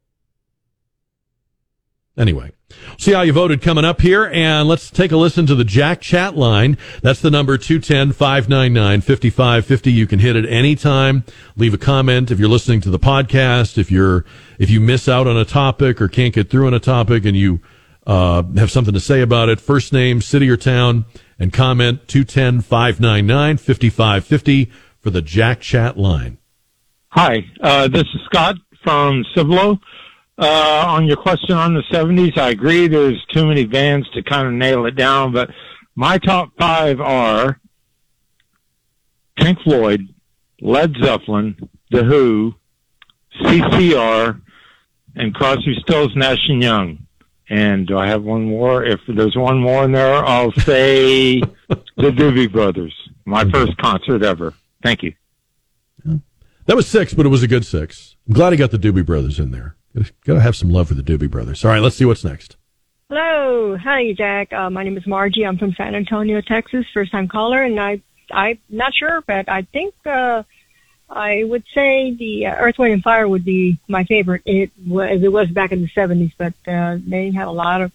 Anyway, 2.15 2.51
see 2.99 3.11
how 3.11 3.23
you 3.23 3.33
voted 3.33 3.59
coming 3.61 3.83
up 3.83 3.99
here, 3.99 4.29
and 4.31 4.67
let's 4.67 4.91
take 4.91 5.11
a 5.11 5.17
listen 5.17 5.47
to 5.47 5.55
the 5.55 5.63
Jack 5.63 5.99
chat 5.99 6.37
line. 6.37 6.77
That's 7.01 7.21
the 7.21 7.31
number 7.31 7.57
210-599-5550. 7.57 9.91
You 9.91 10.05
can 10.05 10.19
hit 10.19 10.35
it 10.35 10.45
anytime. 10.45 11.23
Leave 11.55 11.73
a 11.73 11.79
comment 11.79 12.29
if 12.29 12.39
you're 12.39 12.47
listening 12.47 12.81
to 12.81 12.91
the 12.91 12.99
podcast. 12.99 13.79
If 13.79 13.89
you're, 13.89 14.25
if 14.59 14.69
you 14.69 14.79
miss 14.79 15.09
out 15.09 15.25
on 15.25 15.37
a 15.37 15.45
topic 15.45 15.99
or 15.99 16.07
can't 16.07 16.35
get 16.35 16.51
through 16.51 16.67
on 16.67 16.75
a 16.75 16.79
topic 16.79 17.25
and 17.25 17.35
you, 17.35 17.61
uh, 18.05 18.43
have 18.57 18.69
something 18.69 18.93
to 18.93 18.99
say 18.99 19.21
about 19.21 19.49
it, 19.49 19.59
first 19.59 19.91
name, 19.91 20.21
city 20.21 20.47
or 20.49 20.57
town, 20.57 21.05
and 21.39 21.51
comment 21.51 22.05
210-599-5550 22.05 24.71
for 24.99 25.09
the 25.09 25.23
Jack 25.23 25.61
chat 25.61 25.97
line. 25.97 26.37
Hi, 27.15 27.45
uh, 27.61 27.87
this 27.89 28.05
is 28.15 28.21
Scott 28.25 28.55
from 28.83 29.23
Cibolo. 29.35 29.79
Uh, 30.35 30.85
on 30.87 31.05
your 31.05 31.15
question 31.15 31.55
on 31.55 31.75
the 31.75 31.83
70s, 31.91 32.39
I 32.39 32.49
agree 32.49 32.87
there's 32.87 33.23
too 33.31 33.45
many 33.45 33.65
bands 33.65 34.09
to 34.15 34.23
kind 34.23 34.47
of 34.47 34.53
nail 34.53 34.87
it 34.87 34.95
down, 34.95 35.31
but 35.31 35.51
my 35.93 36.17
top 36.17 36.49
five 36.57 36.99
are 36.99 37.59
Pink 39.37 39.59
Floyd, 39.61 40.07
Led 40.59 40.95
Zeppelin, 41.03 41.69
The 41.91 42.03
Who, 42.03 42.55
CCR, 43.43 44.41
and 45.15 45.35
Crosby, 45.35 45.75
Stills, 45.81 46.15
Nash 46.15 46.49
and 46.49 46.63
Young. 46.63 47.05
And 47.47 47.85
do 47.85 47.95
I 47.95 48.07
have 48.07 48.23
one 48.23 48.45
more? 48.45 48.83
If 48.83 49.01
there's 49.07 49.35
one 49.35 49.59
more 49.59 49.83
in 49.83 49.91
there, 49.91 50.25
I'll 50.25 50.51
say 50.53 51.41
the 51.67 51.83
Doobie 52.09 52.51
Brothers. 52.51 52.95
My 53.25 53.47
first 53.51 53.77
concert 53.77 54.23
ever. 54.23 54.55
Thank 54.81 55.03
you. 55.03 55.13
That 56.65 56.75
was 56.75 56.87
six, 56.87 57.13
but 57.13 57.25
it 57.25 57.29
was 57.29 57.43
a 57.43 57.47
good 57.47 57.65
six. 57.65 58.15
I'm 58.27 58.33
glad 58.33 58.53
I 58.53 58.55
got 58.55 58.71
the 58.71 58.77
Doobie 58.77 59.05
Brothers 59.05 59.39
in 59.39 59.51
there. 59.51 59.75
Got 60.25 60.33
to 60.33 60.39
have 60.39 60.55
some 60.55 60.69
love 60.69 60.87
for 60.87 60.93
the 60.93 61.03
Doobie 61.03 61.29
Brothers. 61.29 61.63
All 61.63 61.71
right, 61.71 61.81
let's 61.81 61.95
see 61.95 62.05
what's 62.05 62.23
next. 62.23 62.57
Hello, 63.09 63.77
hi 63.77 64.13
Jack. 64.13 64.51
Uh, 64.53 64.69
my 64.69 64.83
name 64.83 64.97
is 64.97 65.05
Margie. 65.05 65.45
I'm 65.45 65.57
from 65.57 65.73
San 65.73 65.93
Antonio, 65.93 66.41
Texas. 66.41 66.85
First 66.93 67.11
time 67.11 67.27
caller, 67.27 67.61
and 67.61 67.79
I 67.79 68.01
I'm 68.31 68.57
not 68.69 68.93
sure, 68.95 69.21
but 69.21 69.49
I 69.49 69.63
think 69.63 69.93
uh, 70.05 70.43
I 71.09 71.43
would 71.43 71.63
say 71.75 72.15
the 72.15 72.47
uh, 72.47 72.55
Earth, 72.55 72.79
Wind, 72.79 72.93
and 72.93 73.03
Fire 73.03 73.27
would 73.27 73.45
be 73.45 73.77
my 73.87 74.03
favorite. 74.05 74.41
It 74.45 74.71
was 74.87 75.21
it 75.21 75.31
was 75.31 75.49
back 75.49 75.71
in 75.71 75.81
the 75.81 75.89
'70s, 75.89 76.31
but 76.37 76.53
uh, 76.67 76.97
they 77.05 77.29
had 77.31 77.47
a 77.47 77.51
lot 77.51 77.81
of 77.81 77.91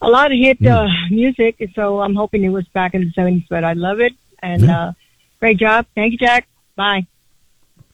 a 0.00 0.08
lot 0.08 0.32
of 0.32 0.38
hit 0.38 0.58
uh, 0.66 0.86
mm. 0.86 1.10
music, 1.10 1.70
so 1.74 2.00
I'm 2.00 2.14
hoping 2.14 2.42
it 2.42 2.48
was 2.48 2.66
back 2.68 2.94
in 2.94 3.02
the 3.02 3.12
'70s. 3.12 3.46
But 3.48 3.64
I 3.64 3.74
love 3.74 4.00
it, 4.00 4.14
and 4.42 4.68
uh, 4.68 4.92
great 5.38 5.58
job. 5.58 5.86
Thank 5.94 6.12
you, 6.12 6.18
Jack. 6.18 6.48
Bye. 6.74 7.06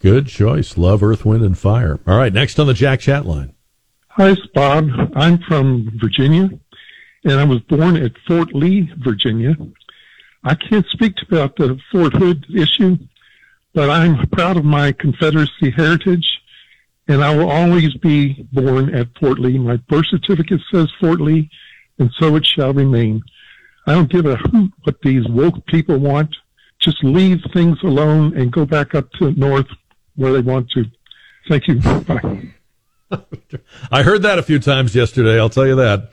Good 0.04 0.26
choice. 0.26 0.76
Love 0.76 1.02
Earth, 1.02 1.24
Wind, 1.24 1.42
and 1.42 1.56
Fire. 1.56 1.98
All 2.06 2.18
right, 2.18 2.30
next 2.30 2.60
on 2.60 2.66
the 2.66 2.74
Jack 2.74 3.00
Chat 3.00 3.24
line. 3.24 3.54
Hi, 4.08 4.32
it's 4.32 4.46
Bob. 4.52 4.90
I'm 5.16 5.38
from 5.38 5.98
Virginia, 5.98 6.50
and 7.24 7.32
I 7.40 7.44
was 7.44 7.60
born 7.60 7.96
at 7.96 8.12
Fort 8.26 8.54
Lee, 8.54 8.92
Virginia. 8.98 9.56
I 10.44 10.56
can't 10.56 10.84
speak 10.90 11.14
about 11.26 11.56
the 11.56 11.80
Fort 11.90 12.12
Hood 12.12 12.44
issue, 12.54 12.98
but 13.72 13.88
I'm 13.88 14.28
proud 14.28 14.58
of 14.58 14.66
my 14.66 14.92
Confederacy 14.92 15.70
heritage, 15.70 16.26
and 17.08 17.24
I 17.24 17.34
will 17.34 17.48
always 17.48 17.94
be 17.94 18.46
born 18.52 18.94
at 18.94 19.08
Fort 19.18 19.38
Lee. 19.38 19.56
My 19.56 19.78
birth 19.88 20.08
certificate 20.10 20.60
says 20.70 20.92
Fort 21.00 21.22
Lee, 21.22 21.48
and 21.98 22.10
so 22.18 22.36
it 22.36 22.44
shall 22.44 22.74
remain. 22.74 23.22
I 23.86 23.94
don't 23.94 24.10
give 24.10 24.26
a 24.26 24.36
hoot 24.36 24.70
what 24.82 25.00
these 25.00 25.26
woke 25.28 25.64
people 25.64 25.96
want. 25.96 26.36
Just 26.78 27.02
leave 27.02 27.40
things 27.54 27.78
alone 27.82 28.36
and 28.36 28.52
go 28.52 28.66
back 28.66 28.94
up 28.94 29.10
to 29.12 29.32
north 29.32 29.68
where 30.16 30.32
they 30.32 30.40
want 30.40 30.70
to. 30.70 30.84
Thank 31.48 31.68
you. 31.68 31.80
Bye. 31.80 32.54
I 33.90 34.02
heard 34.02 34.22
that 34.22 34.38
a 34.38 34.42
few 34.42 34.58
times 34.58 34.94
yesterday. 34.94 35.38
I'll 35.38 35.50
tell 35.50 35.66
you 35.66 35.76
that. 35.76 36.10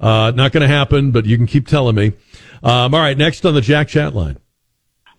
Uh, 0.00 0.32
not 0.34 0.52
going 0.52 0.60
to 0.60 0.68
happen, 0.68 1.10
but 1.10 1.24
you 1.26 1.36
can 1.36 1.46
keep 1.46 1.66
telling 1.66 1.94
me. 1.94 2.12
Um, 2.62 2.94
all 2.94 3.00
right, 3.00 3.16
next 3.16 3.44
on 3.46 3.54
the 3.54 3.60
Jack 3.60 3.88
Chat 3.88 4.14
line. 4.14 4.38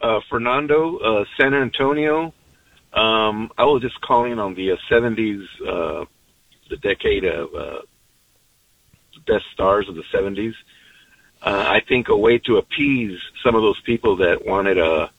Uh, 0.01 0.19
Fernando, 0.29 0.97
uh, 0.97 1.25
San 1.39 1.53
Antonio. 1.53 2.33
Um, 2.93 3.51
I 3.57 3.65
was 3.65 3.81
just 3.81 3.99
calling 4.01 4.39
on 4.39 4.53
the 4.55 4.77
70s, 4.89 5.45
uh, 5.61 5.69
uh, 5.69 6.05
the 6.69 6.77
decade 6.77 7.25
of 7.25 7.53
uh, 7.53 7.81
best 9.27 9.45
stars 9.53 9.89
of 9.89 9.95
the 9.95 10.03
70s. 10.13 10.53
I 11.41 11.81
think 11.87 12.09
a 12.09 12.17
way 12.17 12.39
to 12.39 12.57
appease 12.57 13.19
some 13.43 13.53
of 13.53 13.61
those 13.61 13.79
people 13.81 14.15
that 14.17 14.45
wanted 14.45 14.79
a, 14.79 15.11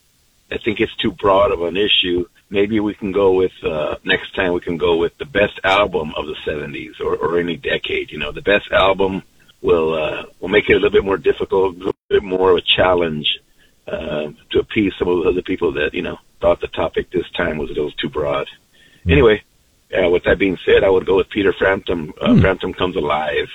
I 0.51 0.59
think 0.59 0.81
it's 0.81 0.95
too 0.97 1.13
broad 1.13 1.53
of 1.53 1.63
an 1.63 1.77
issue 1.77 2.27
maybe 2.51 2.81
we 2.81 2.95
can 2.95 3.13
go 3.13 3.33
with 3.33 3.53
uh, 3.65 3.97
next 4.05 4.35
time 4.35 4.53
we 4.53 4.61
can 4.61 4.77
go 4.77 4.97
with 4.97 5.17
the 5.19 5.25
best 5.25 5.59
album 5.65 6.13
of 6.17 6.27
the 6.27 6.37
70s 6.47 7.01
or, 7.01 7.17
or 7.17 7.39
any 7.39 7.57
decade. 7.57 8.11
You 8.11 8.19
know, 8.19 8.33
the 8.33 8.43
best 8.43 8.71
album 8.73 9.23
will 9.63 9.95
uh, 9.95 10.25
will 10.41 10.49
make 10.49 10.69
it 10.69 10.75
a 10.75 10.77
little 10.77 10.91
bit 10.91 11.05
more 11.05 11.19
difficult, 11.19 11.77
a 11.77 11.79
little 11.79 11.95
bit 12.09 12.23
more 12.23 12.53
of 12.53 12.59
a 12.59 12.63
challenge 12.63 13.41
uh, 13.87 14.29
to 14.51 14.59
appease 14.59 14.93
some 14.99 15.09
of 15.09 15.25
the 15.25 15.31
other 15.31 15.43
people 15.43 15.73
that 15.73 15.95
you 15.95 16.03
know 16.03 16.19
thought 16.41 16.61
the 16.61 16.69
topic 16.69 17.11
this 17.11 17.29
time 17.31 17.59
was 17.59 17.71
a 17.71 17.75
little 17.75 17.93
too 17.93 18.09
broad. 18.09 18.47
Mm. 19.05 19.13
Anyway, 19.13 19.43
uh, 19.97 20.09
with 20.11 20.25
that 20.25 20.39
being 20.39 20.59
said, 20.65 20.85
I 20.85 20.91
would 20.91 21.07
go 21.07 21.17
with 21.17 21.31
Peter 21.31 21.53
Frampton. 21.53 22.13
Uh, 22.21 22.29
mm. 22.29 22.41
Frampton 22.41 22.75
comes 22.75 22.97
alive, 22.97 23.49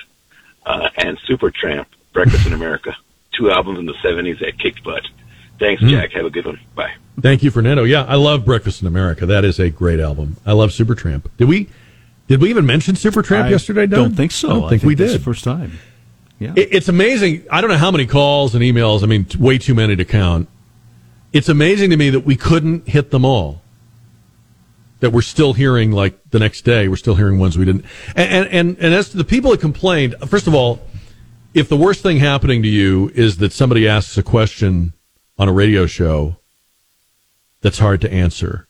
uh, 0.66 0.88
and 0.98 1.18
Supertramp, 1.28 1.86
Breakfast 2.12 2.46
in 2.46 2.52
America, 2.52 2.96
two 3.32 3.50
albums 3.50 3.78
in 3.78 3.86
the 3.86 3.94
70s 3.94 4.40
that 4.40 4.58
kicked 4.58 4.84
butt. 4.84 5.04
Thanks, 5.58 5.82
mm. 5.82 5.90
Jack. 5.90 6.12
Have 6.12 6.26
a 6.26 6.30
good 6.30 6.46
one. 6.46 6.60
Bye. 6.74 6.92
Thank 7.20 7.42
you, 7.42 7.50
Fernando. 7.50 7.84
Yeah, 7.84 8.04
I 8.04 8.16
love 8.16 8.44
Breakfast 8.44 8.80
in 8.80 8.88
America. 8.88 9.26
That 9.26 9.44
is 9.44 9.60
a 9.60 9.70
great 9.70 10.00
album. 10.00 10.36
I 10.46 10.52
love 10.52 10.70
Supertramp. 10.70 11.26
Did 11.36 11.48
we 11.48 11.68
did 12.26 12.40
we 12.40 12.50
even 12.50 12.64
mention 12.64 12.94
Supertramp 12.94 13.44
I 13.44 13.50
yesterday? 13.50 13.86
Doug? 13.86 13.98
Don't 13.98 14.14
think 14.14 14.32
so. 14.32 14.48
I 14.48 14.52
don't 14.52 14.68
think, 14.70 14.82
think 14.82 14.88
we 14.88 14.94
did. 14.94 15.22
first 15.22 15.44
time. 15.44 15.78
Yeah, 16.38 16.54
it, 16.56 16.68
it's 16.72 16.88
amazing. 16.88 17.44
I 17.50 17.60
don't 17.60 17.70
know 17.70 17.76
how 17.76 17.90
many 17.90 18.06
calls 18.06 18.54
and 18.54 18.64
emails. 18.64 19.02
I 19.02 19.06
mean, 19.06 19.26
way 19.38 19.58
too 19.58 19.74
many 19.74 19.94
to 19.96 20.04
count. 20.04 20.48
It's 21.32 21.48
amazing 21.48 21.90
to 21.90 21.96
me 21.96 22.10
that 22.10 22.20
we 22.20 22.36
couldn't 22.36 22.88
hit 22.88 23.10
them 23.10 23.24
all. 23.24 23.60
That 25.00 25.10
we're 25.10 25.22
still 25.22 25.52
hearing 25.52 25.90
like 25.92 26.18
the 26.30 26.38
next 26.38 26.62
day. 26.62 26.88
We're 26.88 26.96
still 26.96 27.16
hearing 27.16 27.38
ones 27.38 27.58
we 27.58 27.64
didn't. 27.64 27.84
And 28.16 28.30
and 28.30 28.48
and, 28.48 28.78
and 28.78 28.94
as 28.94 29.10
to 29.10 29.16
the 29.18 29.24
people 29.24 29.50
that 29.50 29.60
complained, 29.60 30.14
first 30.26 30.46
of 30.46 30.54
all, 30.54 30.80
if 31.52 31.68
the 31.68 31.76
worst 31.76 32.02
thing 32.02 32.18
happening 32.18 32.62
to 32.62 32.68
you 32.68 33.10
is 33.14 33.36
that 33.38 33.52
somebody 33.52 33.86
asks 33.86 34.16
a 34.16 34.22
question 34.22 34.94
on 35.38 35.48
a 35.48 35.52
radio 35.52 35.86
show 35.86 36.36
that's 37.60 37.78
hard 37.78 38.00
to 38.02 38.12
answer, 38.12 38.66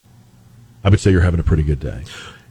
I 0.85 0.91
would 0.91 1.01
say 1.01 1.11
you're 1.11 1.23
having 1.23 1.41
a 1.41 1.45
pretty 1.45 1.63
good 1.63 1.81
day. 1.81 2.05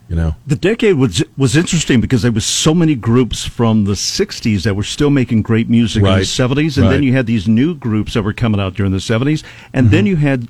You 0.10 0.18
know, 0.18 0.36
the 0.46 0.58
decade 0.58 0.98
was 0.98 1.24
was 1.38 1.56
interesting 1.56 2.02
because 2.02 2.22
there 2.22 2.34
was 2.34 2.46
so 2.46 2.74
many 2.74 2.96
groups 2.96 3.46
from 3.46 3.86
the 3.86 3.94
'60s 3.94 4.64
that 4.64 4.76
were 4.76 4.84
still 4.84 5.10
making 5.10 5.42
great 5.42 5.70
music 5.70 6.04
right. 6.04 6.14
in 6.14 6.20
the 6.20 6.26
'70s, 6.26 6.76
and 6.76 6.86
right. 6.86 6.92
then 6.92 7.04
you 7.04 7.14
had 7.14 7.28
these 7.28 7.48
new 7.48 7.74
groups 7.74 8.14
that 8.16 8.24
were 8.24 8.34
coming 8.34 8.60
out 8.60 8.74
during 8.74 8.92
the 8.92 8.98
'70s, 8.98 9.42
and 9.72 9.86
mm-hmm. 9.86 9.92
then 9.96 10.06
you 10.06 10.18
had 10.18 10.50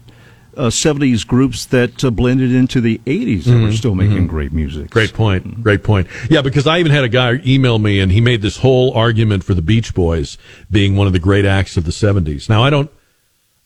uh, 0.57 0.67
70s 0.67 1.25
groups 1.25 1.65
that 1.65 2.03
uh, 2.03 2.09
blended 2.09 2.51
into 2.53 2.81
the 2.81 2.99
80s 3.05 3.43
that 3.43 3.51
mm-hmm. 3.51 3.63
were 3.63 3.71
still 3.71 3.95
making 3.95 4.17
mm-hmm. 4.17 4.27
great 4.27 4.51
music. 4.51 4.89
Great 4.89 5.13
point. 5.13 5.47
Mm-hmm. 5.47 5.61
Great 5.61 5.83
point. 5.83 6.07
Yeah, 6.29 6.41
because 6.41 6.67
I 6.67 6.79
even 6.79 6.91
had 6.91 7.03
a 7.03 7.09
guy 7.09 7.39
email 7.45 7.79
me 7.79 7.99
and 7.99 8.11
he 8.11 8.19
made 8.19 8.41
this 8.41 8.57
whole 8.57 8.93
argument 8.93 9.43
for 9.43 9.53
the 9.53 9.61
Beach 9.61 9.93
Boys 9.93 10.37
being 10.69 10.95
one 10.95 11.07
of 11.07 11.13
the 11.13 11.19
great 11.19 11.45
acts 11.45 11.77
of 11.77 11.85
the 11.85 11.91
70s. 11.91 12.49
Now, 12.49 12.63
I 12.63 12.69
don't 12.69 12.91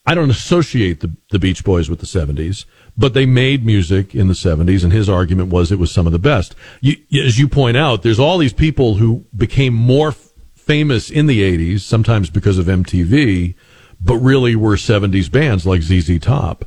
I 0.06 0.14
don't 0.14 0.30
associate 0.30 1.00
the, 1.00 1.12
the 1.32 1.40
Beach 1.40 1.64
Boys 1.64 1.90
with 1.90 2.00
the 2.00 2.06
70s, 2.06 2.66
but 2.98 3.14
they 3.14 3.26
made 3.26 3.66
music 3.66 4.14
in 4.14 4.28
the 4.28 4.34
70s, 4.34 4.84
and 4.84 4.94
his 4.94 5.10
argument 5.10 5.50
was 5.50 5.72
it 5.72 5.80
was 5.80 5.92
some 5.92 6.06
of 6.06 6.14
the 6.14 6.20
best. 6.20 6.56
You, 6.80 6.98
as 7.26 7.40
you 7.40 7.48
point 7.48 7.76
out, 7.76 8.04
there's 8.04 8.20
all 8.20 8.38
these 8.38 8.54
people 8.54 8.96
who 8.96 9.26
became 9.36 9.74
more 9.74 10.10
f- 10.10 10.32
famous 10.54 11.10
in 11.10 11.26
the 11.26 11.42
80s, 11.42 11.82
sometimes 11.82 12.30
because 12.30 12.58
of 12.58 12.68
MTV, 12.68 13.56
but 14.00 14.18
really 14.18 14.56
were 14.56 14.76
70s 14.76 15.32
bands 15.32 15.66
like 15.66 15.82
ZZ 15.82 16.20
Top. 16.20 16.66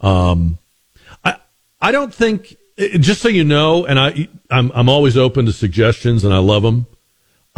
Um, 0.00 0.58
I, 1.24 1.36
I 1.80 1.90
don't 1.90 2.14
think, 2.14 2.56
just 2.78 3.20
so 3.20 3.28
you 3.28 3.42
know, 3.42 3.86
and 3.86 3.98
I, 3.98 4.28
I'm, 4.50 4.70
I'm 4.72 4.88
always 4.88 5.16
open 5.16 5.46
to 5.46 5.52
suggestions 5.52 6.24
and 6.24 6.32
I 6.32 6.38
love 6.38 6.62
them. 6.62 6.86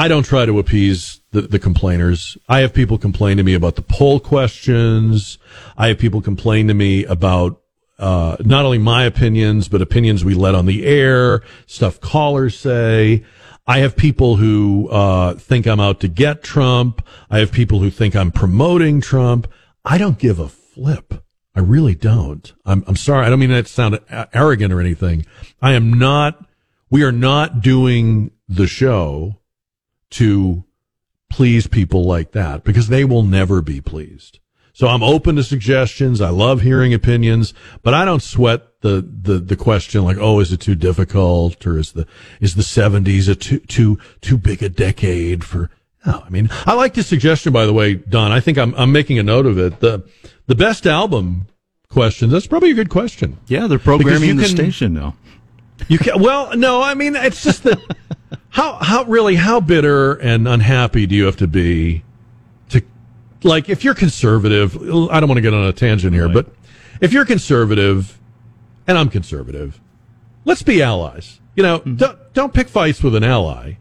I 0.00 0.08
don't 0.08 0.22
try 0.22 0.46
to 0.46 0.58
appease 0.58 1.20
the, 1.30 1.42
the 1.42 1.58
complainers. 1.58 2.38
I 2.48 2.60
have 2.60 2.72
people 2.72 2.96
complain 2.96 3.36
to 3.36 3.42
me 3.42 3.52
about 3.52 3.76
the 3.76 3.82
poll 3.82 4.18
questions. 4.18 5.36
I 5.76 5.88
have 5.88 5.98
people 5.98 6.22
complain 6.22 6.68
to 6.68 6.74
me 6.74 7.04
about 7.04 7.60
uh, 7.98 8.38
not 8.40 8.64
only 8.64 8.78
my 8.78 9.04
opinions, 9.04 9.68
but 9.68 9.82
opinions 9.82 10.24
we 10.24 10.32
let 10.32 10.54
on 10.54 10.64
the 10.64 10.86
air, 10.86 11.42
stuff 11.66 12.00
callers 12.00 12.58
say. 12.58 13.26
I 13.66 13.80
have 13.80 13.94
people 13.94 14.36
who 14.36 14.88
uh, 14.88 15.34
think 15.34 15.66
I'm 15.66 15.80
out 15.80 16.00
to 16.00 16.08
get 16.08 16.42
Trump. 16.42 17.06
I 17.28 17.40
have 17.40 17.52
people 17.52 17.80
who 17.80 17.90
think 17.90 18.16
I'm 18.16 18.32
promoting 18.32 19.02
Trump. 19.02 19.48
I 19.84 19.98
don't 19.98 20.18
give 20.18 20.38
a 20.38 20.48
flip. 20.48 21.12
I 21.54 21.60
really 21.60 21.94
don't. 21.94 22.50
I'm, 22.64 22.84
I'm 22.86 22.96
sorry. 22.96 23.26
I 23.26 23.28
don't 23.28 23.38
mean 23.38 23.50
that 23.50 23.66
to 23.66 23.70
sound 23.70 24.00
arrogant 24.32 24.72
or 24.72 24.80
anything. 24.80 25.26
I 25.60 25.72
am 25.72 25.92
not, 25.92 26.42
we 26.88 27.02
are 27.02 27.12
not 27.12 27.60
doing 27.60 28.30
the 28.48 28.66
show 28.66 29.39
to 30.10 30.64
please 31.30 31.66
people 31.66 32.04
like 32.04 32.32
that 32.32 32.64
because 32.64 32.88
they 32.88 33.04
will 33.04 33.22
never 33.22 33.62
be 33.62 33.80
pleased. 33.80 34.40
So 34.72 34.88
I'm 34.88 35.02
open 35.02 35.36
to 35.36 35.42
suggestions. 35.42 36.20
I 36.20 36.30
love 36.30 36.62
hearing 36.62 36.94
opinions, 36.94 37.52
but 37.82 37.92
I 37.92 38.04
don't 38.04 38.22
sweat 38.22 38.80
the, 38.80 39.06
the, 39.06 39.38
the 39.38 39.56
question 39.56 40.04
like, 40.04 40.16
oh, 40.18 40.40
is 40.40 40.52
it 40.52 40.60
too 40.60 40.74
difficult 40.74 41.66
or 41.66 41.78
is 41.78 41.92
the, 41.92 42.06
is 42.40 42.54
the 42.54 42.62
seventies 42.62 43.28
a 43.28 43.34
too, 43.34 43.60
too, 43.60 43.98
too 44.20 44.38
big 44.38 44.62
a 44.62 44.68
decade 44.68 45.44
for, 45.44 45.70
no, 46.06 46.22
I 46.24 46.30
mean, 46.30 46.48
I 46.64 46.74
like 46.74 46.94
the 46.94 47.02
suggestion, 47.02 47.52
by 47.52 47.66
the 47.66 47.74
way, 47.74 47.94
Don. 47.94 48.32
I 48.32 48.40
think 48.40 48.56
I'm, 48.56 48.74
I'm 48.74 48.90
making 48.90 49.18
a 49.18 49.22
note 49.22 49.44
of 49.44 49.58
it. 49.58 49.80
The, 49.80 50.08
the 50.46 50.54
best 50.54 50.86
album 50.86 51.46
question. 51.90 52.30
That's 52.30 52.46
probably 52.46 52.70
a 52.70 52.74
good 52.74 52.88
question. 52.88 53.38
Yeah, 53.48 53.66
they're 53.66 53.78
programming 53.78 54.36
the 54.36 54.46
station 54.46 54.94
now. 54.94 55.14
You 55.88 55.98
can, 55.98 56.22
well, 56.22 56.56
no, 56.56 56.82
I 56.82 56.94
mean, 56.94 57.16
it's 57.16 57.42
just 57.42 57.64
that 57.64 57.78
how, 58.50 58.74
how 58.74 59.04
really, 59.04 59.36
how 59.36 59.60
bitter 59.60 60.14
and 60.14 60.46
unhappy 60.46 61.06
do 61.06 61.14
you 61.14 61.24
have 61.24 61.36
to 61.36 61.46
be 61.46 62.02
to, 62.70 62.82
like, 63.42 63.68
if 63.68 63.84
you're 63.84 63.94
conservative, 63.94 64.76
I 64.76 65.20
don't 65.20 65.28
want 65.28 65.38
to 65.38 65.42
get 65.42 65.54
on 65.54 65.64
a 65.64 65.72
tangent 65.72 66.12
here, 66.14 66.26
right. 66.26 66.34
but 66.34 66.46
if 67.00 67.12
you're 67.12 67.24
conservative 67.24 68.18
and 68.86 68.98
I'm 68.98 69.08
conservative, 69.08 69.80
let's 70.44 70.62
be 70.62 70.82
allies. 70.82 71.40
You 71.54 71.62
know, 71.62 71.78
mm-hmm. 71.78 71.96
don't, 71.96 72.34
don't 72.34 72.54
pick 72.54 72.68
fights 72.68 73.02
with 73.02 73.14
an 73.14 73.24
ally. 73.24 73.74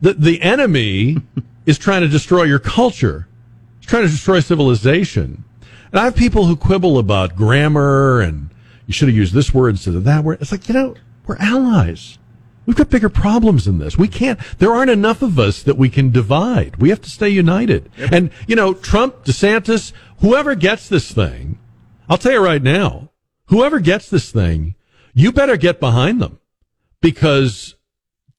The, 0.00 0.14
the 0.14 0.42
enemy 0.42 1.18
is 1.66 1.78
trying 1.78 2.02
to 2.02 2.08
destroy 2.08 2.42
your 2.42 2.58
culture. 2.58 3.28
It's 3.78 3.86
trying 3.86 4.04
to 4.04 4.08
destroy 4.08 4.40
civilization. 4.40 5.44
And 5.92 6.00
I 6.00 6.04
have 6.04 6.16
people 6.16 6.46
who 6.46 6.56
quibble 6.56 6.98
about 6.98 7.36
grammar 7.36 8.20
and 8.20 8.50
you 8.86 8.92
should 8.92 9.08
have 9.08 9.16
used 9.16 9.34
this 9.34 9.54
word 9.54 9.70
instead 9.70 9.94
of 9.94 10.04
that 10.04 10.24
word. 10.24 10.38
It's 10.40 10.52
like, 10.52 10.68
you 10.68 10.74
know, 10.74 10.94
we're 11.26 11.36
allies. 11.36 12.18
We've 12.66 12.76
got 12.76 12.90
bigger 12.90 13.08
problems 13.08 13.64
than 13.64 13.78
this. 13.78 13.96
We 13.96 14.08
can't, 14.08 14.38
there 14.58 14.72
aren't 14.72 14.90
enough 14.90 15.22
of 15.22 15.38
us 15.38 15.62
that 15.62 15.78
we 15.78 15.88
can 15.88 16.10
divide. 16.10 16.76
We 16.76 16.90
have 16.90 17.00
to 17.02 17.10
stay 17.10 17.28
united. 17.28 17.90
Yep. 17.96 18.12
And, 18.12 18.30
you 18.48 18.56
know, 18.56 18.74
Trump, 18.74 19.24
DeSantis, 19.24 19.92
whoever 20.18 20.56
gets 20.56 20.88
this 20.88 21.12
thing, 21.12 21.58
I'll 22.08 22.18
tell 22.18 22.32
you 22.32 22.44
right 22.44 22.62
now, 22.62 23.10
whoever 23.46 23.78
gets 23.78 24.10
this 24.10 24.32
thing, 24.32 24.74
you 25.14 25.30
better 25.30 25.56
get 25.56 25.78
behind 25.80 26.20
them 26.20 26.40
because 27.00 27.76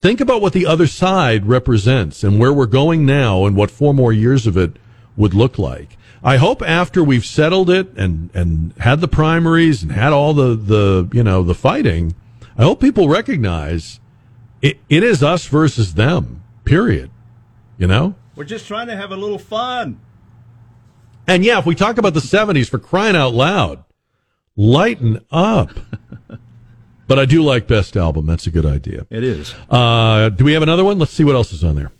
think 0.01 0.19
about 0.19 0.41
what 0.41 0.53
the 0.53 0.65
other 0.65 0.87
side 0.87 1.45
represents 1.45 2.23
and 2.23 2.37
where 2.37 2.53
we're 2.53 2.65
going 2.65 3.05
now 3.05 3.45
and 3.45 3.55
what 3.55 3.71
four 3.71 3.93
more 3.93 4.11
years 4.11 4.45
of 4.45 4.57
it 4.57 4.73
would 5.15 5.33
look 5.33 5.57
like. 5.57 5.97
I 6.23 6.37
hope 6.37 6.61
after 6.61 7.03
we've 7.03 7.25
settled 7.25 7.69
it 7.69 7.95
and, 7.97 8.29
and 8.35 8.73
had 8.79 8.99
the 8.99 9.07
primaries 9.07 9.83
and 9.83 9.91
had 9.91 10.11
all 10.11 10.33
the, 10.33 10.55
the, 10.55 11.09
you 11.13 11.23
know, 11.23 11.43
the 11.43 11.55
fighting, 11.55 12.13
I 12.57 12.63
hope 12.63 12.81
people 12.81 13.07
recognize 13.07 13.99
it, 14.61 14.79
it 14.89 15.03
is 15.03 15.23
us 15.23 15.47
versus 15.47 15.93
them, 15.93 16.43
period. 16.63 17.11
You 17.77 17.87
know? 17.87 18.15
We're 18.35 18.43
just 18.43 18.67
trying 18.67 18.87
to 18.87 18.95
have 18.95 19.11
a 19.11 19.15
little 19.15 19.39
fun. 19.39 19.99
And 21.27 21.43
yeah, 21.43 21.59
if 21.59 21.65
we 21.65 21.75
talk 21.75 21.97
about 21.97 22.13
the 22.13 22.19
70s 22.19 22.69
for 22.69 22.79
crying 22.79 23.15
out 23.15 23.33
loud, 23.33 23.83
lighten 24.55 25.25
up. 25.31 25.71
but 27.07 27.19
I 27.19 27.25
do 27.25 27.43
like 27.43 27.67
Best 27.67 27.97
Album. 27.97 28.25
That's 28.25 28.47
a 28.47 28.51
good 28.51 28.65
idea. 28.65 29.05
It 29.09 29.23
is. 29.23 29.53
Uh, 29.69 30.29
do 30.29 30.45
we 30.45 30.53
have 30.53 30.63
another 30.63 30.83
one? 30.83 30.99
Let's 30.99 31.11
see 31.11 31.23
what 31.23 31.35
else 31.35 31.51
is 31.51 31.63
on 31.63 31.75
there. 31.75 31.91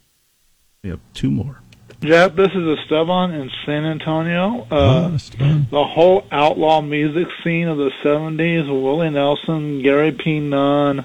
We 0.83 0.89
have 0.89 0.99
two 1.13 1.29
more. 1.29 1.61
Jeff, 1.99 2.35
this 2.35 2.51
is 2.53 2.79
Esteban 2.79 3.31
in 3.31 3.49
San 3.65 3.83
Antonio. 3.83 4.67
Uh, 4.69 5.17
oh, 5.39 5.65
the 5.71 5.83
whole 5.83 6.27
outlaw 6.31 6.79
music 6.79 7.27
scene 7.43 7.67
of 7.67 7.77
the 7.77 7.89
70s, 8.03 8.67
Willie 8.69 9.09
Nelson, 9.09 9.81
Gary 9.81 10.11
P. 10.11 10.39
Nunn, 10.39 11.03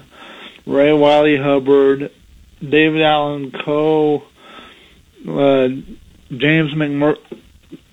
Ray 0.65 0.93
Wylie 0.93 1.37
Hubbard, 1.37 2.11
David 2.67 3.01
Allen 3.01 3.51
Coe, 3.51 4.23
uh, 5.27 5.67
James 6.29 6.73
McMur- 6.73 7.17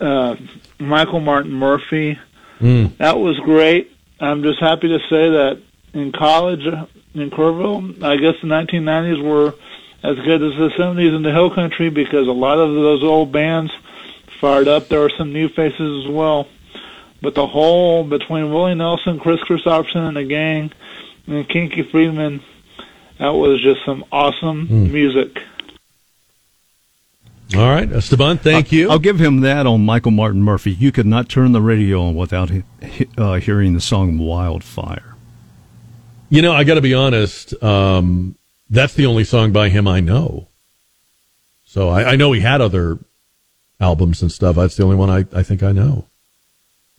uh, 0.01 0.37
Michael 0.79 1.21
Martin 1.21 1.53
Murphey. 1.53 2.19
Mm. 2.61 2.97
That 2.99 3.19
was 3.19 3.39
great. 3.41 3.93
I'm 4.21 4.43
just 4.43 4.61
happy 4.61 4.89
to 4.89 4.99
say 5.09 5.31
that 5.31 5.63
in 5.95 6.13
college 6.13 6.65
in 7.15 7.31
Kerrville, 7.31 8.03
I 8.03 8.17
guess 8.17 8.35
the 8.41 8.49
1990s 8.49 9.23
were 9.23 9.55
as 10.03 10.17
good 10.25 10.43
as 10.43 10.57
the 10.57 10.71
70s 10.79 11.15
in 11.15 11.23
the 11.23 11.33
Hill 11.33 11.51
Country 11.51 11.91
because 11.91 12.29
a 12.29 12.33
lot 12.33 12.59
of 12.59 12.73
those 12.73 13.03
old 13.03 13.33
bands 13.33 13.73
fired 14.41 14.69
up. 14.69 14.89
There 14.89 15.03
are 15.03 15.11
some 15.11 15.33
new 15.33 15.49
faces 15.49 16.05
as 16.05 16.11
well. 16.11 16.49
But 17.23 17.35
the 17.35 17.47
whole 17.47 18.05
between 18.05 18.53
Willie 18.53 18.75
Nelson, 18.75 19.19
Kris 19.19 19.41
Kristofferson, 19.41 20.09
and 20.09 20.17
the 20.17 20.25
gang, 20.25 20.73
and 21.27 21.47
Kinky 21.49 21.83
Friedman, 21.83 22.43
that 23.21 23.35
was 23.35 23.61
just 23.61 23.85
some 23.85 24.05
awesome 24.11 24.67
mm. 24.67 24.91
music. 24.91 25.43
All 27.55 27.69
right, 27.69 27.91
Esteban, 27.91 28.39
thank 28.39 28.73
you. 28.73 28.91
I'll 28.91 28.99
give 28.99 29.19
him 29.19 29.41
that 29.41 29.67
on 29.67 29.85
Michael 29.85 30.13
Martin 30.13 30.43
Murphey. 30.43 30.71
You 30.71 30.91
could 30.91 31.07
not 31.07 31.29
turn 31.29 31.53
the 31.53 31.61
radio 31.61 32.03
on 32.03 32.15
without 32.15 32.51
uh, 33.19 33.35
hearing 33.35 33.75
the 33.75 33.81
song 33.81 34.19
Wildfire. 34.19 35.17
You 36.31 36.41
know, 36.43 36.53
I 36.53 36.65
got 36.65 36.75
to 36.75 36.81
be 36.81 36.95
honest. 36.95 37.61
Um, 37.63 38.37
that's 38.71 38.95
the 38.95 39.07
only 39.07 39.25
song 39.25 39.53
by 39.53 39.69
him 39.69 39.87
I 39.87 40.01
know. 40.01 40.49
So 41.65 41.89
I, 41.89 42.13
I, 42.13 42.17
know 42.17 42.33
he 42.33 42.41
had 42.41 42.61
other 42.61 42.99
albums 43.81 44.23
and 44.23 44.33
stuff. 44.33 44.57
That's 44.57 44.77
the 44.77 44.85
only 44.85 44.97
one 44.97 45.11
I, 45.11 45.27
I 45.37 45.43
think 45.43 45.63
I 45.63 45.73
know. 45.73 46.07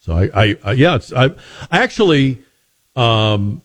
So 0.02 0.14
I, 0.14 0.30
I, 0.34 0.58
I 0.64 0.72
yeah, 0.74 0.96
it's, 0.96 1.12
I, 1.14 1.32
I 1.72 1.80
actually, 1.80 2.44
um, 2.96 3.62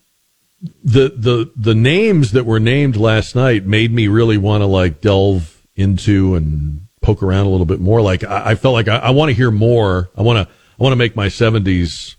the, 0.85 1.09
the, 1.09 1.53
the 1.57 1.75
names 1.75 2.33
that 2.33 2.45
were 2.45 2.61
named 2.61 2.97
last 2.97 3.35
night 3.35 3.67
made 3.67 3.93
me 3.93 4.09
really 4.09 4.39
want 4.39 4.63
to 4.63 4.67
like 4.67 5.01
delve 5.01 5.63
into 5.75 6.35
and 6.35 6.87
poke 7.03 7.23
around 7.23 7.47
a 7.47 7.51
little 7.51 7.67
bit 7.67 7.81
more. 7.81 8.01
Like 8.01 8.25
I, 8.25 8.51
I 8.51 8.55
felt 8.55 8.75
like 8.75 8.89
I, 8.89 8.97
I 8.97 9.11
want 9.11 9.31
to 9.31 9.35
hear 9.35 9.51
more. 9.51 10.11
I 10.17 10.23
want 10.23 10.47
to, 10.47 10.55
I 10.55 10.83
want 10.83 10.93
to 10.93 10.97
make 10.97 11.15
my 11.17 11.29
seventies, 11.29 12.17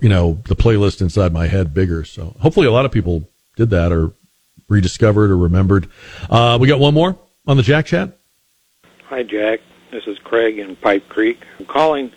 you 0.00 0.08
know, 0.08 0.40
the 0.46 0.56
playlist 0.56 1.00
inside 1.00 1.32
my 1.32 1.46
head 1.46 1.74
bigger. 1.74 2.04
So 2.04 2.36
hopefully 2.40 2.66
a 2.66 2.72
lot 2.72 2.84
of 2.84 2.92
people 2.92 3.28
did 3.56 3.70
that 3.70 3.92
or 3.92 4.12
rediscovered 4.68 5.30
or 5.30 5.36
remembered. 5.36 5.88
Uh, 6.30 6.58
we 6.60 6.68
got 6.68 6.80
one 6.80 6.94
more 6.94 7.18
on 7.46 7.56
the 7.56 7.62
Jack 7.62 7.86
Chat. 7.86 8.16
Hi, 9.04 9.22
Jack. 9.22 9.60
This 9.92 10.06
is 10.06 10.18
Craig 10.18 10.58
in 10.58 10.74
Pipe 10.76 11.08
Creek. 11.08 11.38
I'm 11.58 11.66
calling 11.66 12.12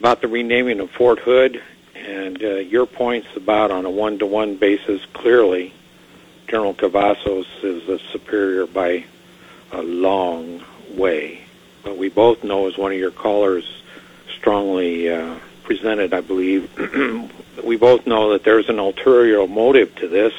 about 0.00 0.22
the 0.22 0.28
renaming 0.28 0.80
of 0.80 0.90
Fort 0.90 1.18
Hood 1.20 1.62
and 2.00 2.42
uh, 2.42 2.54
your 2.56 2.86
points 2.86 3.28
about 3.36 3.70
on 3.70 3.84
a 3.84 3.90
one-to-one 3.90 4.56
basis. 4.56 5.04
Clearly, 5.12 5.72
General 6.48 6.74
Cavazos 6.74 7.46
is 7.62 7.88
a 7.88 7.98
superior 8.10 8.66
by 8.66 9.04
a 9.72 9.82
long 9.82 10.62
way. 10.90 11.40
But 11.82 11.96
we 11.96 12.08
both 12.08 12.44
know, 12.44 12.66
as 12.66 12.76
one 12.76 12.92
of 12.92 12.98
your 12.98 13.10
callers 13.10 13.82
strongly 14.36 15.10
uh, 15.10 15.36
presented, 15.62 16.12
I 16.12 16.20
believe, 16.20 16.68
we 17.64 17.76
both 17.76 18.06
know 18.06 18.32
that 18.32 18.44
there's 18.44 18.68
an 18.68 18.78
ulterior 18.78 19.46
motive 19.46 19.94
to 19.96 20.08
this 20.08 20.34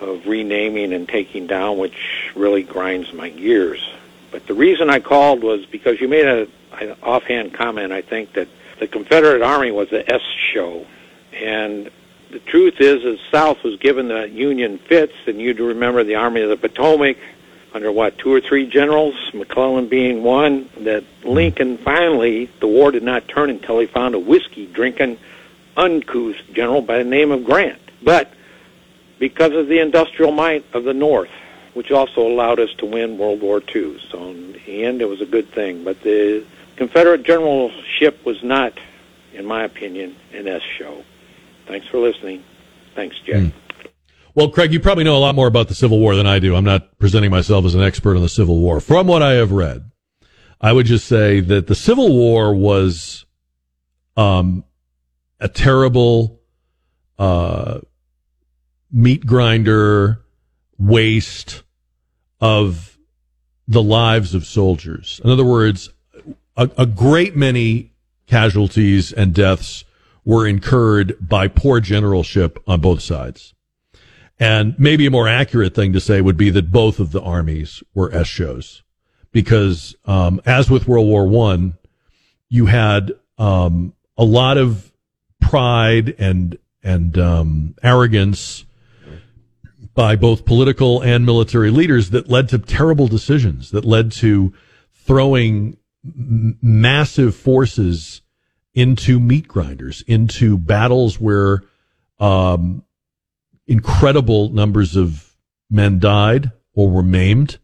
of 0.00 0.26
renaming 0.26 0.92
and 0.92 1.08
taking 1.08 1.46
down, 1.46 1.78
which 1.78 2.30
really 2.34 2.62
grinds 2.62 3.12
my 3.12 3.30
gears. 3.30 3.88
But 4.30 4.46
the 4.46 4.54
reason 4.54 4.90
I 4.90 5.00
called 5.00 5.42
was 5.42 5.66
because 5.66 6.00
you 6.00 6.08
made 6.08 6.26
an 6.26 6.96
offhand 7.02 7.54
comment, 7.54 7.92
I 7.92 8.02
think, 8.02 8.32
that 8.32 8.48
the 8.82 8.88
Confederate 8.88 9.42
Army 9.42 9.70
was 9.70 9.90
the 9.90 10.12
S 10.12 10.22
show. 10.52 10.84
And 11.32 11.88
the 12.32 12.40
truth 12.40 12.80
is, 12.80 13.04
the 13.04 13.16
South 13.30 13.62
was 13.62 13.78
given 13.78 14.08
the 14.08 14.28
Union 14.28 14.78
fits, 14.78 15.12
and 15.26 15.40
you'd 15.40 15.60
remember 15.60 16.02
the 16.02 16.16
Army 16.16 16.40
of 16.40 16.48
the 16.48 16.56
Potomac 16.56 17.16
under 17.74 17.92
what, 17.92 18.18
two 18.18 18.34
or 18.34 18.40
three 18.40 18.66
generals, 18.66 19.14
McClellan 19.32 19.86
being 19.86 20.24
one, 20.24 20.68
that 20.80 21.04
Lincoln 21.22 21.78
finally, 21.78 22.46
the 22.58 22.66
war 22.66 22.90
did 22.90 23.04
not 23.04 23.28
turn 23.28 23.50
until 23.50 23.78
he 23.78 23.86
found 23.86 24.16
a 24.16 24.18
whiskey 24.18 24.66
drinking, 24.66 25.16
uncouth 25.76 26.36
general 26.52 26.82
by 26.82 26.98
the 26.98 27.04
name 27.04 27.30
of 27.30 27.44
Grant. 27.44 27.80
But 28.02 28.32
because 29.20 29.52
of 29.52 29.68
the 29.68 29.78
industrial 29.78 30.32
might 30.32 30.64
of 30.74 30.82
the 30.82 30.92
North, 30.92 31.30
which 31.74 31.92
also 31.92 32.26
allowed 32.26 32.58
us 32.58 32.74
to 32.78 32.86
win 32.86 33.16
World 33.16 33.42
War 33.42 33.62
II. 33.74 34.00
So 34.10 34.30
in 34.30 34.52
the 34.52 34.84
end, 34.84 35.00
it 35.00 35.08
was 35.08 35.20
a 35.20 35.26
good 35.26 35.48
thing. 35.50 35.84
But 35.84 36.02
the 36.02 36.44
Confederate 36.76 37.24
generalship 37.24 38.24
was 38.24 38.42
not, 38.42 38.72
in 39.32 39.44
my 39.44 39.64
opinion, 39.64 40.16
an 40.32 40.48
S 40.48 40.62
show. 40.78 41.04
Thanks 41.66 41.86
for 41.88 41.98
listening. 41.98 42.42
Thanks, 42.94 43.16
Jeff. 43.24 43.42
Mm. 43.42 43.52
Well, 44.34 44.48
Craig, 44.48 44.72
you 44.72 44.80
probably 44.80 45.04
know 45.04 45.16
a 45.16 45.18
lot 45.18 45.34
more 45.34 45.46
about 45.46 45.68
the 45.68 45.74
Civil 45.74 45.98
War 45.98 46.16
than 46.16 46.26
I 46.26 46.38
do. 46.38 46.56
I'm 46.56 46.64
not 46.64 46.98
presenting 46.98 47.30
myself 47.30 47.66
as 47.66 47.74
an 47.74 47.82
expert 47.82 48.16
on 48.16 48.22
the 48.22 48.28
Civil 48.28 48.58
War. 48.60 48.80
From 48.80 49.06
what 49.06 49.22
I 49.22 49.32
have 49.32 49.52
read, 49.52 49.90
I 50.60 50.72
would 50.72 50.86
just 50.86 51.06
say 51.06 51.40
that 51.40 51.66
the 51.66 51.74
Civil 51.74 52.08
War 52.16 52.54
was 52.54 53.26
um, 54.16 54.64
a 55.38 55.48
terrible 55.48 56.40
uh, 57.18 57.80
meat 58.90 59.26
grinder 59.26 60.24
waste 60.78 61.62
of 62.40 62.98
the 63.68 63.82
lives 63.82 64.34
of 64.34 64.46
soldiers. 64.46 65.20
In 65.24 65.30
other 65.30 65.44
words, 65.44 65.91
a, 66.56 66.70
a 66.78 66.86
great 66.86 67.36
many 67.36 67.92
casualties 68.26 69.12
and 69.12 69.34
deaths 69.34 69.84
were 70.24 70.46
incurred 70.46 71.16
by 71.20 71.48
poor 71.48 71.80
generalship 71.80 72.58
on 72.66 72.80
both 72.80 73.02
sides. 73.02 73.54
And 74.38 74.74
maybe 74.78 75.06
a 75.06 75.10
more 75.10 75.28
accurate 75.28 75.74
thing 75.74 75.92
to 75.92 76.00
say 76.00 76.20
would 76.20 76.36
be 76.36 76.50
that 76.50 76.70
both 76.70 76.98
of 76.98 77.12
the 77.12 77.22
armies 77.22 77.82
were 77.94 78.12
S 78.14 78.26
shows. 78.26 78.82
Because, 79.30 79.94
um, 80.04 80.40
as 80.44 80.70
with 80.70 80.86
World 80.86 81.06
War 81.06 81.26
One, 81.26 81.78
you 82.48 82.66
had 82.66 83.12
um, 83.38 83.94
a 84.18 84.24
lot 84.24 84.58
of 84.58 84.92
pride 85.40 86.14
and 86.18 86.58
and 86.82 87.16
um, 87.18 87.74
arrogance 87.82 88.64
by 89.94 90.16
both 90.16 90.44
political 90.44 91.00
and 91.02 91.24
military 91.24 91.70
leaders 91.70 92.10
that 92.10 92.28
led 92.28 92.48
to 92.48 92.58
terrible 92.58 93.06
decisions 93.06 93.70
that 93.70 93.84
led 93.84 94.10
to 94.10 94.52
throwing 94.94 95.76
m- 96.04 96.58
massive 96.60 97.34
forces 97.34 98.22
into 98.74 99.20
meat 99.20 99.46
grinders, 99.46 100.02
into 100.06 100.56
battles 100.56 101.20
where 101.20 101.62
um, 102.18 102.84
incredible 103.66 104.48
numbers 104.50 104.96
of 104.96 105.34
men 105.70 105.98
died 105.98 106.50
or 106.74 106.88
were 106.88 107.02
maimed, 107.02 107.58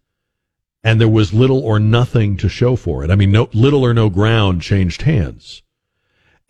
and 0.84 1.00
there 1.00 1.08
was 1.08 1.32
little 1.32 1.60
or 1.60 1.78
nothing 1.78 2.36
to 2.36 2.48
show 2.48 2.76
for 2.76 3.04
it. 3.04 3.10
I 3.10 3.14
mean, 3.14 3.32
no, 3.32 3.48
little 3.52 3.84
or 3.84 3.94
no 3.94 4.10
ground 4.10 4.62
changed 4.62 5.02
hands. 5.02 5.62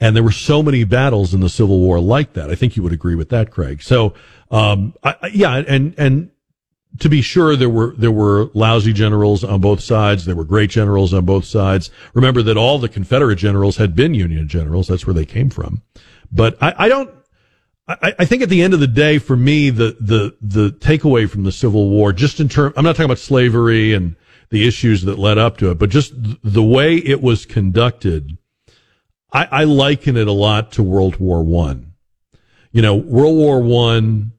And 0.01 0.15
there 0.15 0.23
were 0.23 0.31
so 0.31 0.63
many 0.63 0.85
battles 0.85 1.35
in 1.35 1.41
the 1.41 1.49
Civil 1.49 1.81
War 1.81 1.99
like 1.99 2.35
that. 2.35 2.51
I 2.51 2.55
think 2.55 2.77
you 2.77 2.83
would 2.85 2.93
agree 2.93 3.17
with 3.17 3.31
that, 3.31 3.51
Craig. 3.51 3.83
So, 3.83 4.15
um, 4.51 4.95
I, 5.03 5.17
yeah, 5.33 5.57
and, 5.57 5.95
and 5.99 6.31
to 7.01 7.09
be 7.09 7.23
sure, 7.23 7.57
there 7.57 7.69
were, 7.69 7.95
there 7.97 8.11
were 8.11 8.51
lousy 8.55 8.93
generals 8.93 9.45
on 9.45 9.61
both 9.61 9.81
sides. 9.81 10.25
There 10.25 10.35
were 10.35 10.45
great 10.45 10.71
generals 10.71 11.15
on 11.15 11.25
both 11.25 11.45
sides. 11.45 11.91
Remember 12.15 12.43
that 12.43 12.57
all 12.57 12.79
the 12.79 12.89
Confederate 12.89 13.37
generals 13.37 13.77
had 13.77 13.95
been 13.95 14.15
Union 14.15 14.49
generals. 14.49 14.89
That's 14.89 15.07
where 15.07 15.15
they 15.15 15.27
came 15.27 15.51
from. 15.51 15.83
But 16.33 16.57
I, 16.61 16.75
I 16.79 16.89
don't, 16.89 17.11
I, 17.87 18.15
I, 18.19 18.25
think 18.25 18.43
at 18.43 18.49
the 18.49 18.63
end 18.63 18.75
of 18.75 18.81
the 18.81 18.87
day, 18.87 19.19
for 19.19 19.37
me, 19.37 19.71
the, 19.71 19.97
the, 20.01 20.37
the 20.41 20.71
takeaway 20.71 21.29
from 21.29 21.45
the 21.45 21.53
Civil 21.53 21.89
War, 21.89 22.13
just 22.13 22.41
in 22.41 22.49
terms, 22.49 22.75
I'm 22.77 22.85
not 22.85 22.97
talking 22.97 23.07
about 23.07 23.19
slavery 23.19 23.95
and 23.95 24.17
the 24.51 24.67
issues 24.67 25.03
that 25.03 25.19
led 25.19 25.39
up 25.39 25.57
to 25.59 25.71
it, 25.71 25.79
but 25.79 25.91
just 25.91 26.13
the 26.43 26.63
way 26.63 26.97
it 26.97 27.23
was 27.23 27.47
conducted 27.47 28.39
I, 29.33 29.49
I 29.51 29.65
liken 29.65 30.17
it 30.17 30.29
a 30.29 30.33
lot 30.33 30.73
to 30.73 30.83
World 30.83 31.17
War 31.17 31.43
One. 31.43 31.93
You 32.73 32.83
know, 32.83 32.95
World 32.95 33.37
War 33.37 33.61
One 33.61 34.33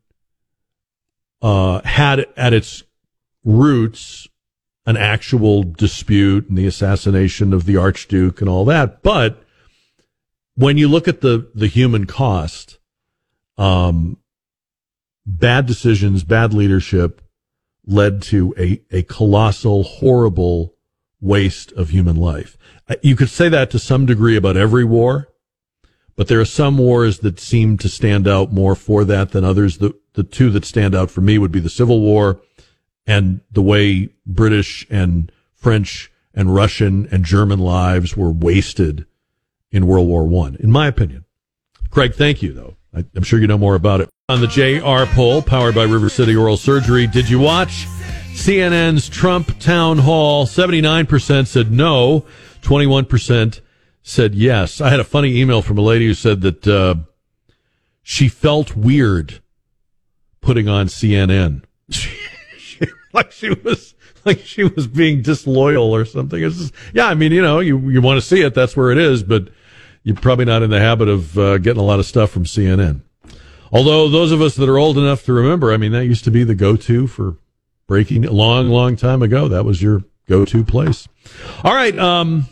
uh, 1.41 1.81
had 1.83 2.25
at 2.35 2.53
its 2.53 2.83
roots 3.43 4.27
an 4.85 4.97
actual 4.97 5.63
dispute 5.63 6.49
and 6.49 6.57
the 6.57 6.67
assassination 6.67 7.53
of 7.53 7.65
the 7.65 7.77
Archduke 7.77 8.41
and 8.41 8.49
all 8.49 8.65
that. 8.65 9.01
But 9.03 9.43
when 10.55 10.77
you 10.77 10.87
look 10.87 11.07
at 11.07 11.21
the 11.21 11.49
the 11.53 11.67
human 11.67 12.05
cost, 12.05 12.79
um, 13.57 14.17
bad 15.25 15.65
decisions, 15.65 16.23
bad 16.23 16.53
leadership 16.53 17.21
led 17.85 18.21
to 18.21 18.53
a, 18.57 18.81
a 18.91 19.03
colossal, 19.03 19.83
horrible 19.83 20.75
waste 21.21 21.71
of 21.73 21.89
human 21.89 22.15
life. 22.15 22.57
You 23.01 23.15
could 23.15 23.29
say 23.29 23.49
that 23.49 23.71
to 23.71 23.79
some 23.79 24.05
degree 24.05 24.35
about 24.35 24.57
every 24.57 24.85
war, 24.85 25.29
but 26.15 26.27
there 26.27 26.39
are 26.39 26.45
some 26.45 26.77
wars 26.77 27.19
that 27.19 27.39
seem 27.39 27.77
to 27.77 27.89
stand 27.89 28.27
out 28.27 28.51
more 28.51 28.75
for 28.75 29.03
that 29.05 29.31
than 29.31 29.43
others. 29.43 29.77
The, 29.77 29.93
the 30.19 30.23
two 30.23 30.49
that 30.49 30.65
stand 30.65 30.93
out 30.93 31.09
for 31.09 31.21
me 31.21 31.37
would 31.37 31.51
be 31.51 31.61
the 31.61 31.69
Civil 31.69 32.01
War 32.01 32.41
and 33.07 33.39
the 33.49 33.61
way 33.61 34.09
British 34.25 34.85
and 34.89 35.31
French 35.55 36.11
and 36.33 36.53
Russian 36.53 37.07
and 37.09 37.23
German 37.23 37.57
lives 37.57 38.17
were 38.17 38.29
wasted 38.29 39.05
in 39.71 39.87
World 39.87 40.09
War 40.09 40.27
One, 40.27 40.57
in 40.57 40.71
my 40.71 40.87
opinion. 40.87 41.23
Craig, 41.89 42.15
thank 42.15 42.41
you 42.41 42.51
though. 42.51 42.75
I, 42.93 43.05
I'm 43.15 43.23
sure 43.23 43.39
you 43.39 43.47
know 43.47 43.57
more 43.57 43.75
about 43.75 44.01
it. 44.01 44.09
On 44.27 44.41
the 44.41 44.47
JR 44.47 45.09
poll, 45.15 45.41
powered 45.41 45.73
by 45.73 45.83
River 45.83 46.09
City 46.09 46.35
Oral 46.35 46.57
Surgery, 46.57 47.07
did 47.07 47.29
you 47.29 47.39
watch 47.39 47.87
CNN's 48.33 49.07
Trump 49.07 49.57
town 49.57 49.99
hall? 49.99 50.45
79% 50.45 51.47
said 51.47 51.71
no. 51.71 52.25
21% 52.61 53.61
said 54.03 54.35
yes. 54.35 54.81
I 54.81 54.89
had 54.89 54.99
a 54.99 55.05
funny 55.05 55.39
email 55.39 55.61
from 55.61 55.77
a 55.77 55.81
lady 55.81 56.07
who 56.07 56.13
said 56.13 56.41
that 56.41 56.67
uh, 56.67 56.95
she 58.03 58.27
felt 58.27 58.75
weird 58.75 59.39
putting 60.49 60.67
on 60.67 60.87
CNN. 60.87 61.61
like 63.13 63.31
she 63.31 63.51
was 63.51 63.93
like 64.25 64.39
she 64.39 64.63
was 64.63 64.87
being 64.87 65.21
disloyal 65.21 65.93
or 65.93 66.05
something. 66.05 66.41
It's 66.41 66.57
just, 66.57 66.73
yeah, 66.91 67.05
I 67.05 67.13
mean, 67.13 67.31
you 67.31 67.43
know, 67.43 67.59
you 67.59 67.77
you 67.87 68.01
want 68.01 68.19
to 68.19 68.25
see 68.25 68.41
it, 68.41 68.55
that's 68.55 68.75
where 68.75 68.89
it 68.89 68.97
is, 68.97 69.21
but 69.21 69.49
you're 70.01 70.15
probably 70.15 70.45
not 70.45 70.63
in 70.63 70.71
the 70.71 70.79
habit 70.79 71.07
of 71.07 71.37
uh, 71.37 71.59
getting 71.59 71.79
a 71.79 71.85
lot 71.85 71.99
of 71.99 72.07
stuff 72.07 72.31
from 72.31 72.45
CNN. 72.45 73.01
Although 73.71 74.09
those 74.09 74.31
of 74.31 74.41
us 74.41 74.55
that 74.55 74.67
are 74.67 74.79
old 74.79 74.97
enough 74.97 75.23
to 75.25 75.33
remember, 75.33 75.71
I 75.71 75.77
mean, 75.77 75.91
that 75.91 76.05
used 76.05 76.23
to 76.23 76.31
be 76.31 76.43
the 76.43 76.55
go-to 76.55 77.05
for 77.05 77.37
breaking 77.85 78.25
a 78.25 78.31
long, 78.31 78.69
long 78.69 78.95
time 78.95 79.21
ago. 79.21 79.47
That 79.47 79.65
was 79.65 79.83
your 79.83 80.03
go-to 80.27 80.63
place. 80.63 81.07
All 81.63 81.75
right. 81.75 81.95
Um, 81.99 82.47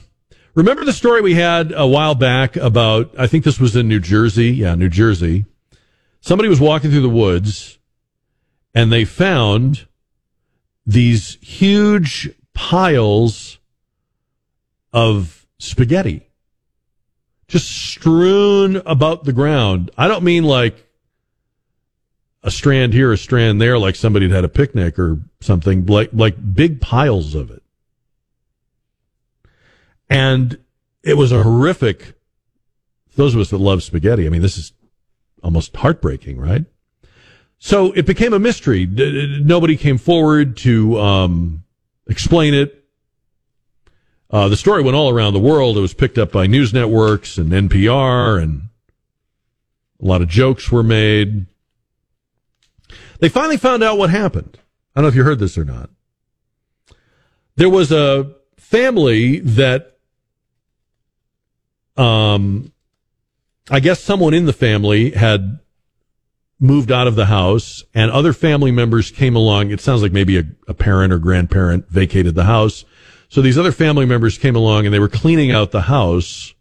remember 0.54 0.86
the 0.86 0.94
story 0.94 1.22
we 1.22 1.34
had 1.34 1.74
a 1.76 1.88
while 1.88 2.14
back 2.14 2.58
about, 2.58 3.10
I 3.18 3.26
think 3.26 3.44
this 3.44 3.60
was 3.60 3.76
in 3.76 3.88
New 3.88 4.00
Jersey. 4.00 4.52
Yeah, 4.52 4.76
New 4.76 4.90
Jersey. 4.90 5.46
Somebody 6.22 6.50
was 6.50 6.60
walking 6.60 6.92
through 6.92 7.02
the 7.02 7.10
woods 7.10 7.77
and 8.74 8.92
they 8.92 9.06
found 9.06 9.88
these 10.86 11.38
huge 11.42 12.30
piles 12.54 13.60
of 14.94 15.46
spaghetti 15.60 16.28
just 17.48 17.70
strewn 17.70 18.78
about 18.86 19.24
the 19.24 19.34
ground. 19.34 19.90
I 19.98 20.08
don't 20.08 20.24
mean 20.24 20.44
like 20.44 20.86
a 22.44 22.52
strand 22.52 22.94
here, 22.94 23.12
a 23.12 23.18
strand 23.18 23.62
there, 23.62 23.78
like 23.78 23.96
somebody 23.96 24.28
had 24.28 24.36
had 24.36 24.44
a 24.46 24.50
picnic 24.50 25.00
or 25.00 25.20
something, 25.42 25.86
like 25.86 26.10
like 26.14 26.36
big 26.54 26.82
piles 26.82 27.36
of 27.36 27.52
it. 27.52 27.64
And 30.10 30.60
it 31.04 31.16
was 31.16 31.32
a 31.32 31.44
horrific. 31.44 32.14
Those 33.16 33.34
of 33.34 33.42
us 33.42 33.50
that 33.50 33.58
love 33.58 33.82
spaghetti, 33.82 34.26
I 34.26 34.30
mean, 34.30 34.42
this 34.42 34.58
is 34.58 34.74
almost 35.42 35.76
heartbreaking, 35.76 36.40
right? 36.40 36.66
So 37.60 37.92
it 37.94 38.06
became 38.06 38.34
a 38.34 38.40
mystery. 38.40 38.86
Nobody 38.86 39.78
came 39.78 39.98
forward 39.98 40.58
to 40.58 41.00
um, 41.00 41.64
explain 42.08 42.54
it. 42.54 42.86
Uh, 44.30 44.50
the 44.50 44.58
story 44.58 44.84
went 44.84 44.96
all 44.96 45.10
around 45.10 45.34
the 45.34 45.40
world. 45.40 45.78
It 45.78 45.82
was 45.82 45.94
picked 45.94 46.18
up 46.18 46.32
by 46.32 46.48
news 46.48 46.74
networks 46.74 47.38
and 47.38 47.52
NPR, 47.52 48.42
and 48.42 48.64
a 50.02 50.06
lot 50.06 50.22
of 50.22 50.28
jokes 50.28 50.72
were 50.72 50.84
made. 50.84 51.48
They 53.20 53.30
finally 53.30 53.58
found 53.58 53.84
out 53.84 53.98
what 53.98 54.10
happened. 54.10 54.60
I 54.96 55.00
don't 55.00 55.06
know 55.06 55.10
if 55.10 55.16
you 55.16 55.24
heard 55.24 55.40
this 55.40 55.58
or 55.58 55.64
not. 55.64 55.90
There 57.56 57.70
was 57.70 57.92
a 57.92 58.36
family 58.58 59.40
that, 59.40 59.98
um, 61.96 62.72
I 63.70 63.80
guess 63.80 64.04
someone 64.04 64.34
in 64.34 64.46
the 64.46 64.54
family 64.54 65.12
had 65.12 65.60
moved 66.60 66.92
out 66.92 67.08
of 67.08 67.16
the 67.16 67.28
house 67.28 67.84
and 67.94 68.10
other 68.10 68.34
family 68.34 68.72
members 68.72 69.12
came 69.12 69.36
along. 69.36 69.72
It 69.72 69.80
sounds 69.80 70.02
like 70.02 70.12
maybe 70.12 70.38
a, 70.38 70.44
a, 70.68 70.74
parent 70.74 71.14
or 71.14 71.20
grandparent 71.20 71.88
vacated 71.90 72.36
the 72.36 72.46
house. 72.46 72.84
So 73.30 73.42
these 73.42 73.58
other 73.58 73.72
family 73.72 74.06
members 74.06 74.38
came 74.38 74.56
along 74.56 74.86
and 74.86 74.94
they 74.94 75.00
were 75.00 75.10
cleaning 75.10 75.52
out 75.52 75.72
the 75.72 75.82
house 75.82 76.54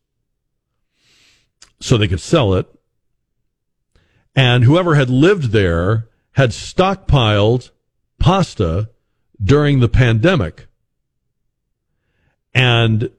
so 1.81 1.97
they 1.97 2.09
could 2.09 2.21
sell 2.21 2.55
it. 2.55 2.67
And 4.35 4.65
whoever 4.65 4.97
had 4.97 5.09
lived 5.09 5.53
there 5.53 6.09
had 6.33 6.51
stockpiled 6.51 7.71
pasta 8.19 8.91
during 9.43 9.81
the 9.81 9.89
pandemic. 9.89 10.67
And 12.55 13.11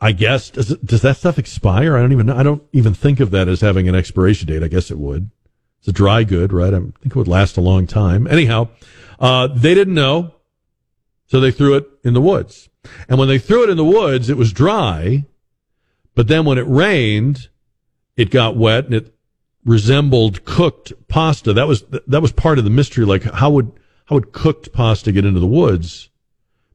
I 0.00 0.12
guess, 0.12 0.50
does, 0.50 0.76
does 0.78 1.02
that 1.02 1.18
stuff 1.18 1.38
expire? 1.38 1.96
I 1.96 2.00
don't 2.00 2.12
even. 2.12 2.30
I 2.30 2.42
don't 2.42 2.62
even 2.72 2.94
think 2.94 3.20
of 3.20 3.30
that 3.32 3.48
as 3.48 3.60
having 3.60 3.88
an 3.88 3.94
expiration 3.94 4.48
date. 4.48 4.62
I 4.62 4.68
guess 4.68 4.90
it 4.90 4.98
would. 4.98 5.30
It's 5.80 5.88
a 5.88 5.92
dry 5.92 6.24
good, 6.24 6.52
right? 6.52 6.72
I 6.72 6.78
think 6.78 7.06
it 7.06 7.16
would 7.16 7.28
last 7.28 7.56
a 7.56 7.60
long 7.60 7.86
time. 7.86 8.26
Anyhow, 8.26 8.68
uh, 9.18 9.48
they 9.48 9.74
didn't 9.74 9.94
know. 9.94 10.34
So 11.26 11.38
they 11.38 11.52
threw 11.52 11.76
it 11.76 11.88
in 12.02 12.12
the 12.12 12.20
woods. 12.20 12.68
And 13.08 13.18
when 13.18 13.28
they 13.28 13.38
threw 13.38 13.62
it 13.62 13.70
in 13.70 13.76
the 13.76 13.84
woods, 13.84 14.28
it 14.28 14.36
was 14.36 14.52
dry. 14.52 15.26
But 16.14 16.28
then 16.28 16.44
when 16.44 16.58
it 16.58 16.66
rained, 16.66 17.48
it 18.16 18.30
got 18.30 18.56
wet 18.56 18.86
and 18.86 18.94
it 18.94 19.14
resembled 19.64 20.44
cooked 20.44 20.92
pasta. 21.08 21.52
That 21.52 21.68
was 21.68 21.84
that 22.06 22.20
was 22.20 22.32
part 22.32 22.58
of 22.58 22.64
the 22.64 22.70
mystery. 22.70 23.04
Like 23.04 23.22
how 23.22 23.50
would 23.50 23.70
how 24.06 24.16
would 24.16 24.32
cooked 24.32 24.72
pasta 24.72 25.12
get 25.12 25.24
into 25.24 25.40
the 25.40 25.46
woods? 25.46 26.10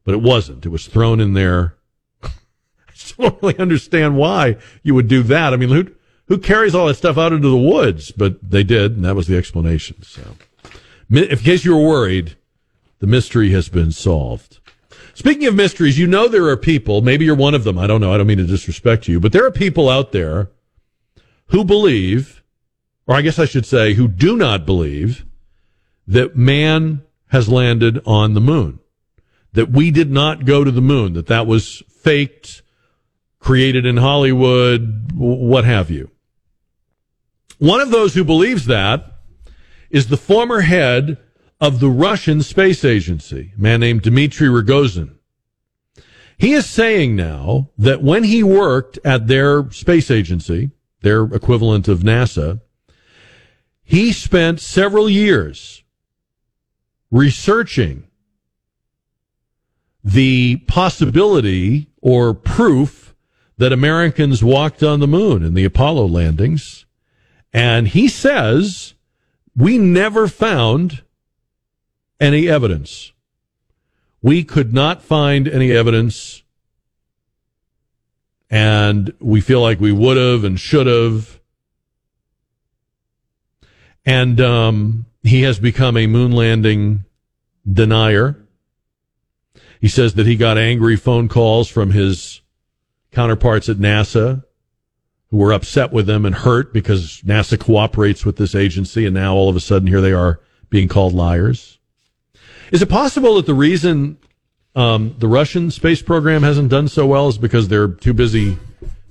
But 0.04 0.14
it 0.14 0.22
wasn't. 0.22 0.66
It 0.66 0.70
was 0.70 0.88
thrown 0.88 1.20
in 1.20 1.34
there. 1.34 1.76
Still 2.98 3.30
don't 3.30 3.42
really 3.42 3.60
understand 3.60 4.18
why 4.18 4.58
you 4.84 4.96
would 4.96 5.08
do 5.08 5.24
that. 5.24 5.54
I 5.54 5.58
mean, 5.58 5.70
who 5.70 5.92
who 6.28 6.38
carries 6.38 6.74
all 6.74 6.88
that 6.88 6.96
stuff 6.96 7.18
out 7.18 7.34
into 7.34 7.50
the 7.50 7.58
woods? 7.58 8.12
But 8.12 8.38
they 8.50 8.64
did, 8.64 8.94
and 8.94 9.06
that 9.06 9.16
was 9.16 9.28
the 9.28 9.38
explanation. 9.38 10.02
So, 10.02 10.36
in 11.10 11.38
case 11.38 11.66
you 11.66 11.76
were 11.76 11.88
worried, 11.88 12.36
the 13.00 13.08
mystery 13.08 13.52
has 13.52 13.70
been 13.70 13.92
solved. 13.92 14.60
Speaking 15.14 15.48
of 15.48 15.56
mysteries, 15.56 15.98
you 15.98 16.08
know 16.08 16.28
there 16.28 16.48
are 16.48 16.58
people. 16.58 17.02
Maybe 17.02 17.26
you're 17.26 17.36
one 17.36 17.54
of 17.54 17.64
them. 17.64 17.78
I 17.78 17.88
don't 17.88 18.02
know. 18.02 18.14
I 18.14 18.18
don't 18.18 18.28
mean 18.28 18.38
to 18.40 18.46
disrespect 18.46 19.08
you, 19.08 19.20
but 19.20 19.32
there 19.32 19.46
are 19.46 19.52
people 19.52 19.88
out 19.88 20.12
there 20.12 20.50
who 21.48 21.64
believe 21.64 22.44
or 23.08 23.16
I 23.16 23.22
guess 23.22 23.40
I 23.40 23.46
should 23.46 23.66
say, 23.66 23.94
who 23.94 24.08
do 24.08 24.36
not 24.36 24.66
believe 24.66 25.26
that 26.08 26.36
man 26.36 27.04
has 27.28 27.50
landed 27.50 28.02
on 28.06 28.34
the 28.34 28.42
moon. 28.42 28.80
that 29.54 29.72
we 29.72 29.90
did 29.90 30.12
not 30.12 30.44
go 30.44 30.66
to 30.66 30.72
the 30.72 30.82
moon, 30.82 31.14
that 31.14 31.28
that 31.28 31.48
was 31.48 31.82
faked, 31.90 32.62
created 33.46 33.86
in 33.86 33.98
Hollywood, 33.98 35.12
what 35.14 35.66
have 35.66 35.92
you. 35.92 36.10
One 37.60 37.80
of 37.80 37.92
those 37.92 38.16
who 38.16 38.24
believes 38.24 38.66
that 38.66 39.20
is 39.92 40.08
the 40.08 40.18
former 40.18 40.62
head 40.62 41.20
of 41.62 41.80
the 41.80 41.92
Russian 41.92 42.42
space 42.42 42.84
agency, 42.84 43.54
a 43.56 43.62
man 43.62 43.82
named 43.82 44.02
Dmitry 44.02 44.48
Rogozin. 44.48 45.18
He 46.40 46.54
is 46.54 46.68
saying 46.68 47.16
now 47.16 47.70
that 47.78 48.02
when 48.02 48.24
he 48.24 48.42
worked 48.42 48.98
at 49.06 49.28
their 49.28 49.70
space 49.70 50.10
agency, 50.10 50.72
their 51.02 51.26
equivalent 51.26 51.88
of 51.88 52.00
NASA, 52.00 52.62
he 53.84 54.12
spent 54.12 54.60
several 54.60 55.08
years 55.08 55.84
researching 57.12 58.08
the 60.04 60.58
possibility 60.66 61.92
or 62.02 62.34
proof 62.34 63.05
that 63.58 63.72
Americans 63.72 64.44
walked 64.44 64.84
on 64.84 65.00
the 65.00 65.08
moon 65.08 65.44
in 65.44 65.54
the 65.54 65.66
Apollo 65.66 66.08
landings. 66.08 66.86
And 67.54 67.88
he 67.88 68.08
says 68.08 68.96
we 69.56 69.78
never 69.78 70.28
found 70.28 71.04
any 72.20 72.50
evidence. 72.50 73.14
We 74.22 74.44
could 74.44 74.74
not 74.74 75.02
find 75.02 75.48
any 75.48 75.72
evidence. 75.72 76.44
And 78.50 79.14
we 79.20 79.42
feel 79.42 79.62
like 79.62 79.80
we 79.80 79.92
would 79.92 80.18
have 80.18 80.44
and 80.44 80.60
should 80.60 80.88
have. 80.88 81.40
And 84.06 84.40
um, 84.40 85.06
he 85.24 85.42
has 85.44 85.60
become 85.60 85.98
a 85.98 86.08
moon 86.08 86.32
landing 86.32 87.06
denier. 87.72 88.38
He 89.80 89.88
says 89.88 90.14
that 90.16 90.28
he 90.28 90.36
got 90.36 90.58
angry 90.58 90.96
phone 90.96 91.28
calls 91.28 91.70
from 91.70 91.92
his 91.92 92.42
counterparts 93.16 93.70
at 93.70 93.78
NASA 93.78 94.44
who 95.30 95.38
were 95.38 95.54
upset 95.54 95.92
with 95.92 96.06
them 96.06 96.26
and 96.26 96.36
hurt 96.36 96.74
because 96.74 97.22
NASA 97.26 97.60
cooperates 97.60 98.26
with 98.26 98.38
this 98.38 98.54
agency, 98.54 99.06
and 99.06 99.16
now 99.16 99.34
all 99.34 99.50
of 99.50 99.56
a 99.56 99.60
sudden 99.60 99.88
here 99.88 100.02
they 100.02 100.14
are 100.14 100.40
being 100.70 100.88
called 100.88 101.14
liars. 101.14 101.80
Is 102.72 102.82
it 102.82 102.90
possible 102.90 103.36
that 103.36 103.46
the 103.46 103.54
reason 103.54 104.18
um, 104.76 105.16
the 105.18 105.28
Russian 105.28 105.72
space 105.72 106.02
program 106.02 106.44
hasn't 106.44 106.70
done 106.70 106.88
so 106.88 107.08
well 107.08 107.28
is 107.28 107.38
because 107.38 107.68
they're 107.68 107.88
too 107.88 108.14
busy 108.14 108.58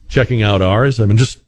checking 0.08 0.42
out 0.42 0.62
ours? 0.62 1.00
I 1.00 1.06
mean, 1.06 1.16
just 1.16 1.40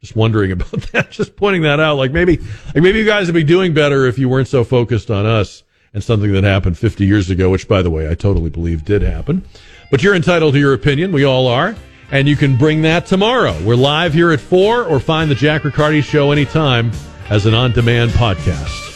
just 0.00 0.16
wondering 0.16 0.52
about 0.52 0.82
that. 0.92 1.10
Just 1.10 1.36
pointing 1.36 1.62
that 1.62 1.80
out. 1.80 1.96
Like 1.96 2.12
maybe, 2.12 2.38
like 2.74 2.82
maybe 2.82 2.98
you 2.98 3.06
guys 3.06 3.26
would 3.26 3.34
be 3.34 3.44
doing 3.44 3.72
better 3.72 4.06
if 4.06 4.18
you 4.18 4.28
weren't 4.28 4.48
so 4.48 4.64
focused 4.64 5.10
on 5.10 5.24
us 5.24 5.62
and 5.94 6.02
something 6.02 6.32
that 6.32 6.44
happened 6.44 6.76
50 6.78 7.06
years 7.06 7.30
ago, 7.30 7.50
which, 7.50 7.68
by 7.68 7.82
the 7.82 7.90
way, 7.90 8.10
I 8.10 8.14
totally 8.14 8.50
believe 8.50 8.84
did 8.84 9.02
happen. 9.02 9.44
But 9.90 10.02
you're 10.02 10.14
entitled 10.14 10.54
to 10.54 10.60
your 10.60 10.72
opinion. 10.72 11.12
We 11.12 11.24
all 11.24 11.46
are. 11.46 11.76
And 12.12 12.28
you 12.28 12.36
can 12.36 12.56
bring 12.56 12.82
that 12.82 13.06
tomorrow. 13.06 13.56
We're 13.64 13.74
live 13.74 14.12
here 14.12 14.32
at 14.32 14.40
4 14.40 14.84
or 14.84 15.00
find 15.00 15.30
the 15.30 15.34
Jack 15.34 15.64
Riccardi 15.64 16.02
Show 16.02 16.30
anytime 16.30 16.92
as 17.30 17.46
an 17.46 17.54
on 17.54 17.72
demand 17.72 18.10
podcast. 18.10 18.91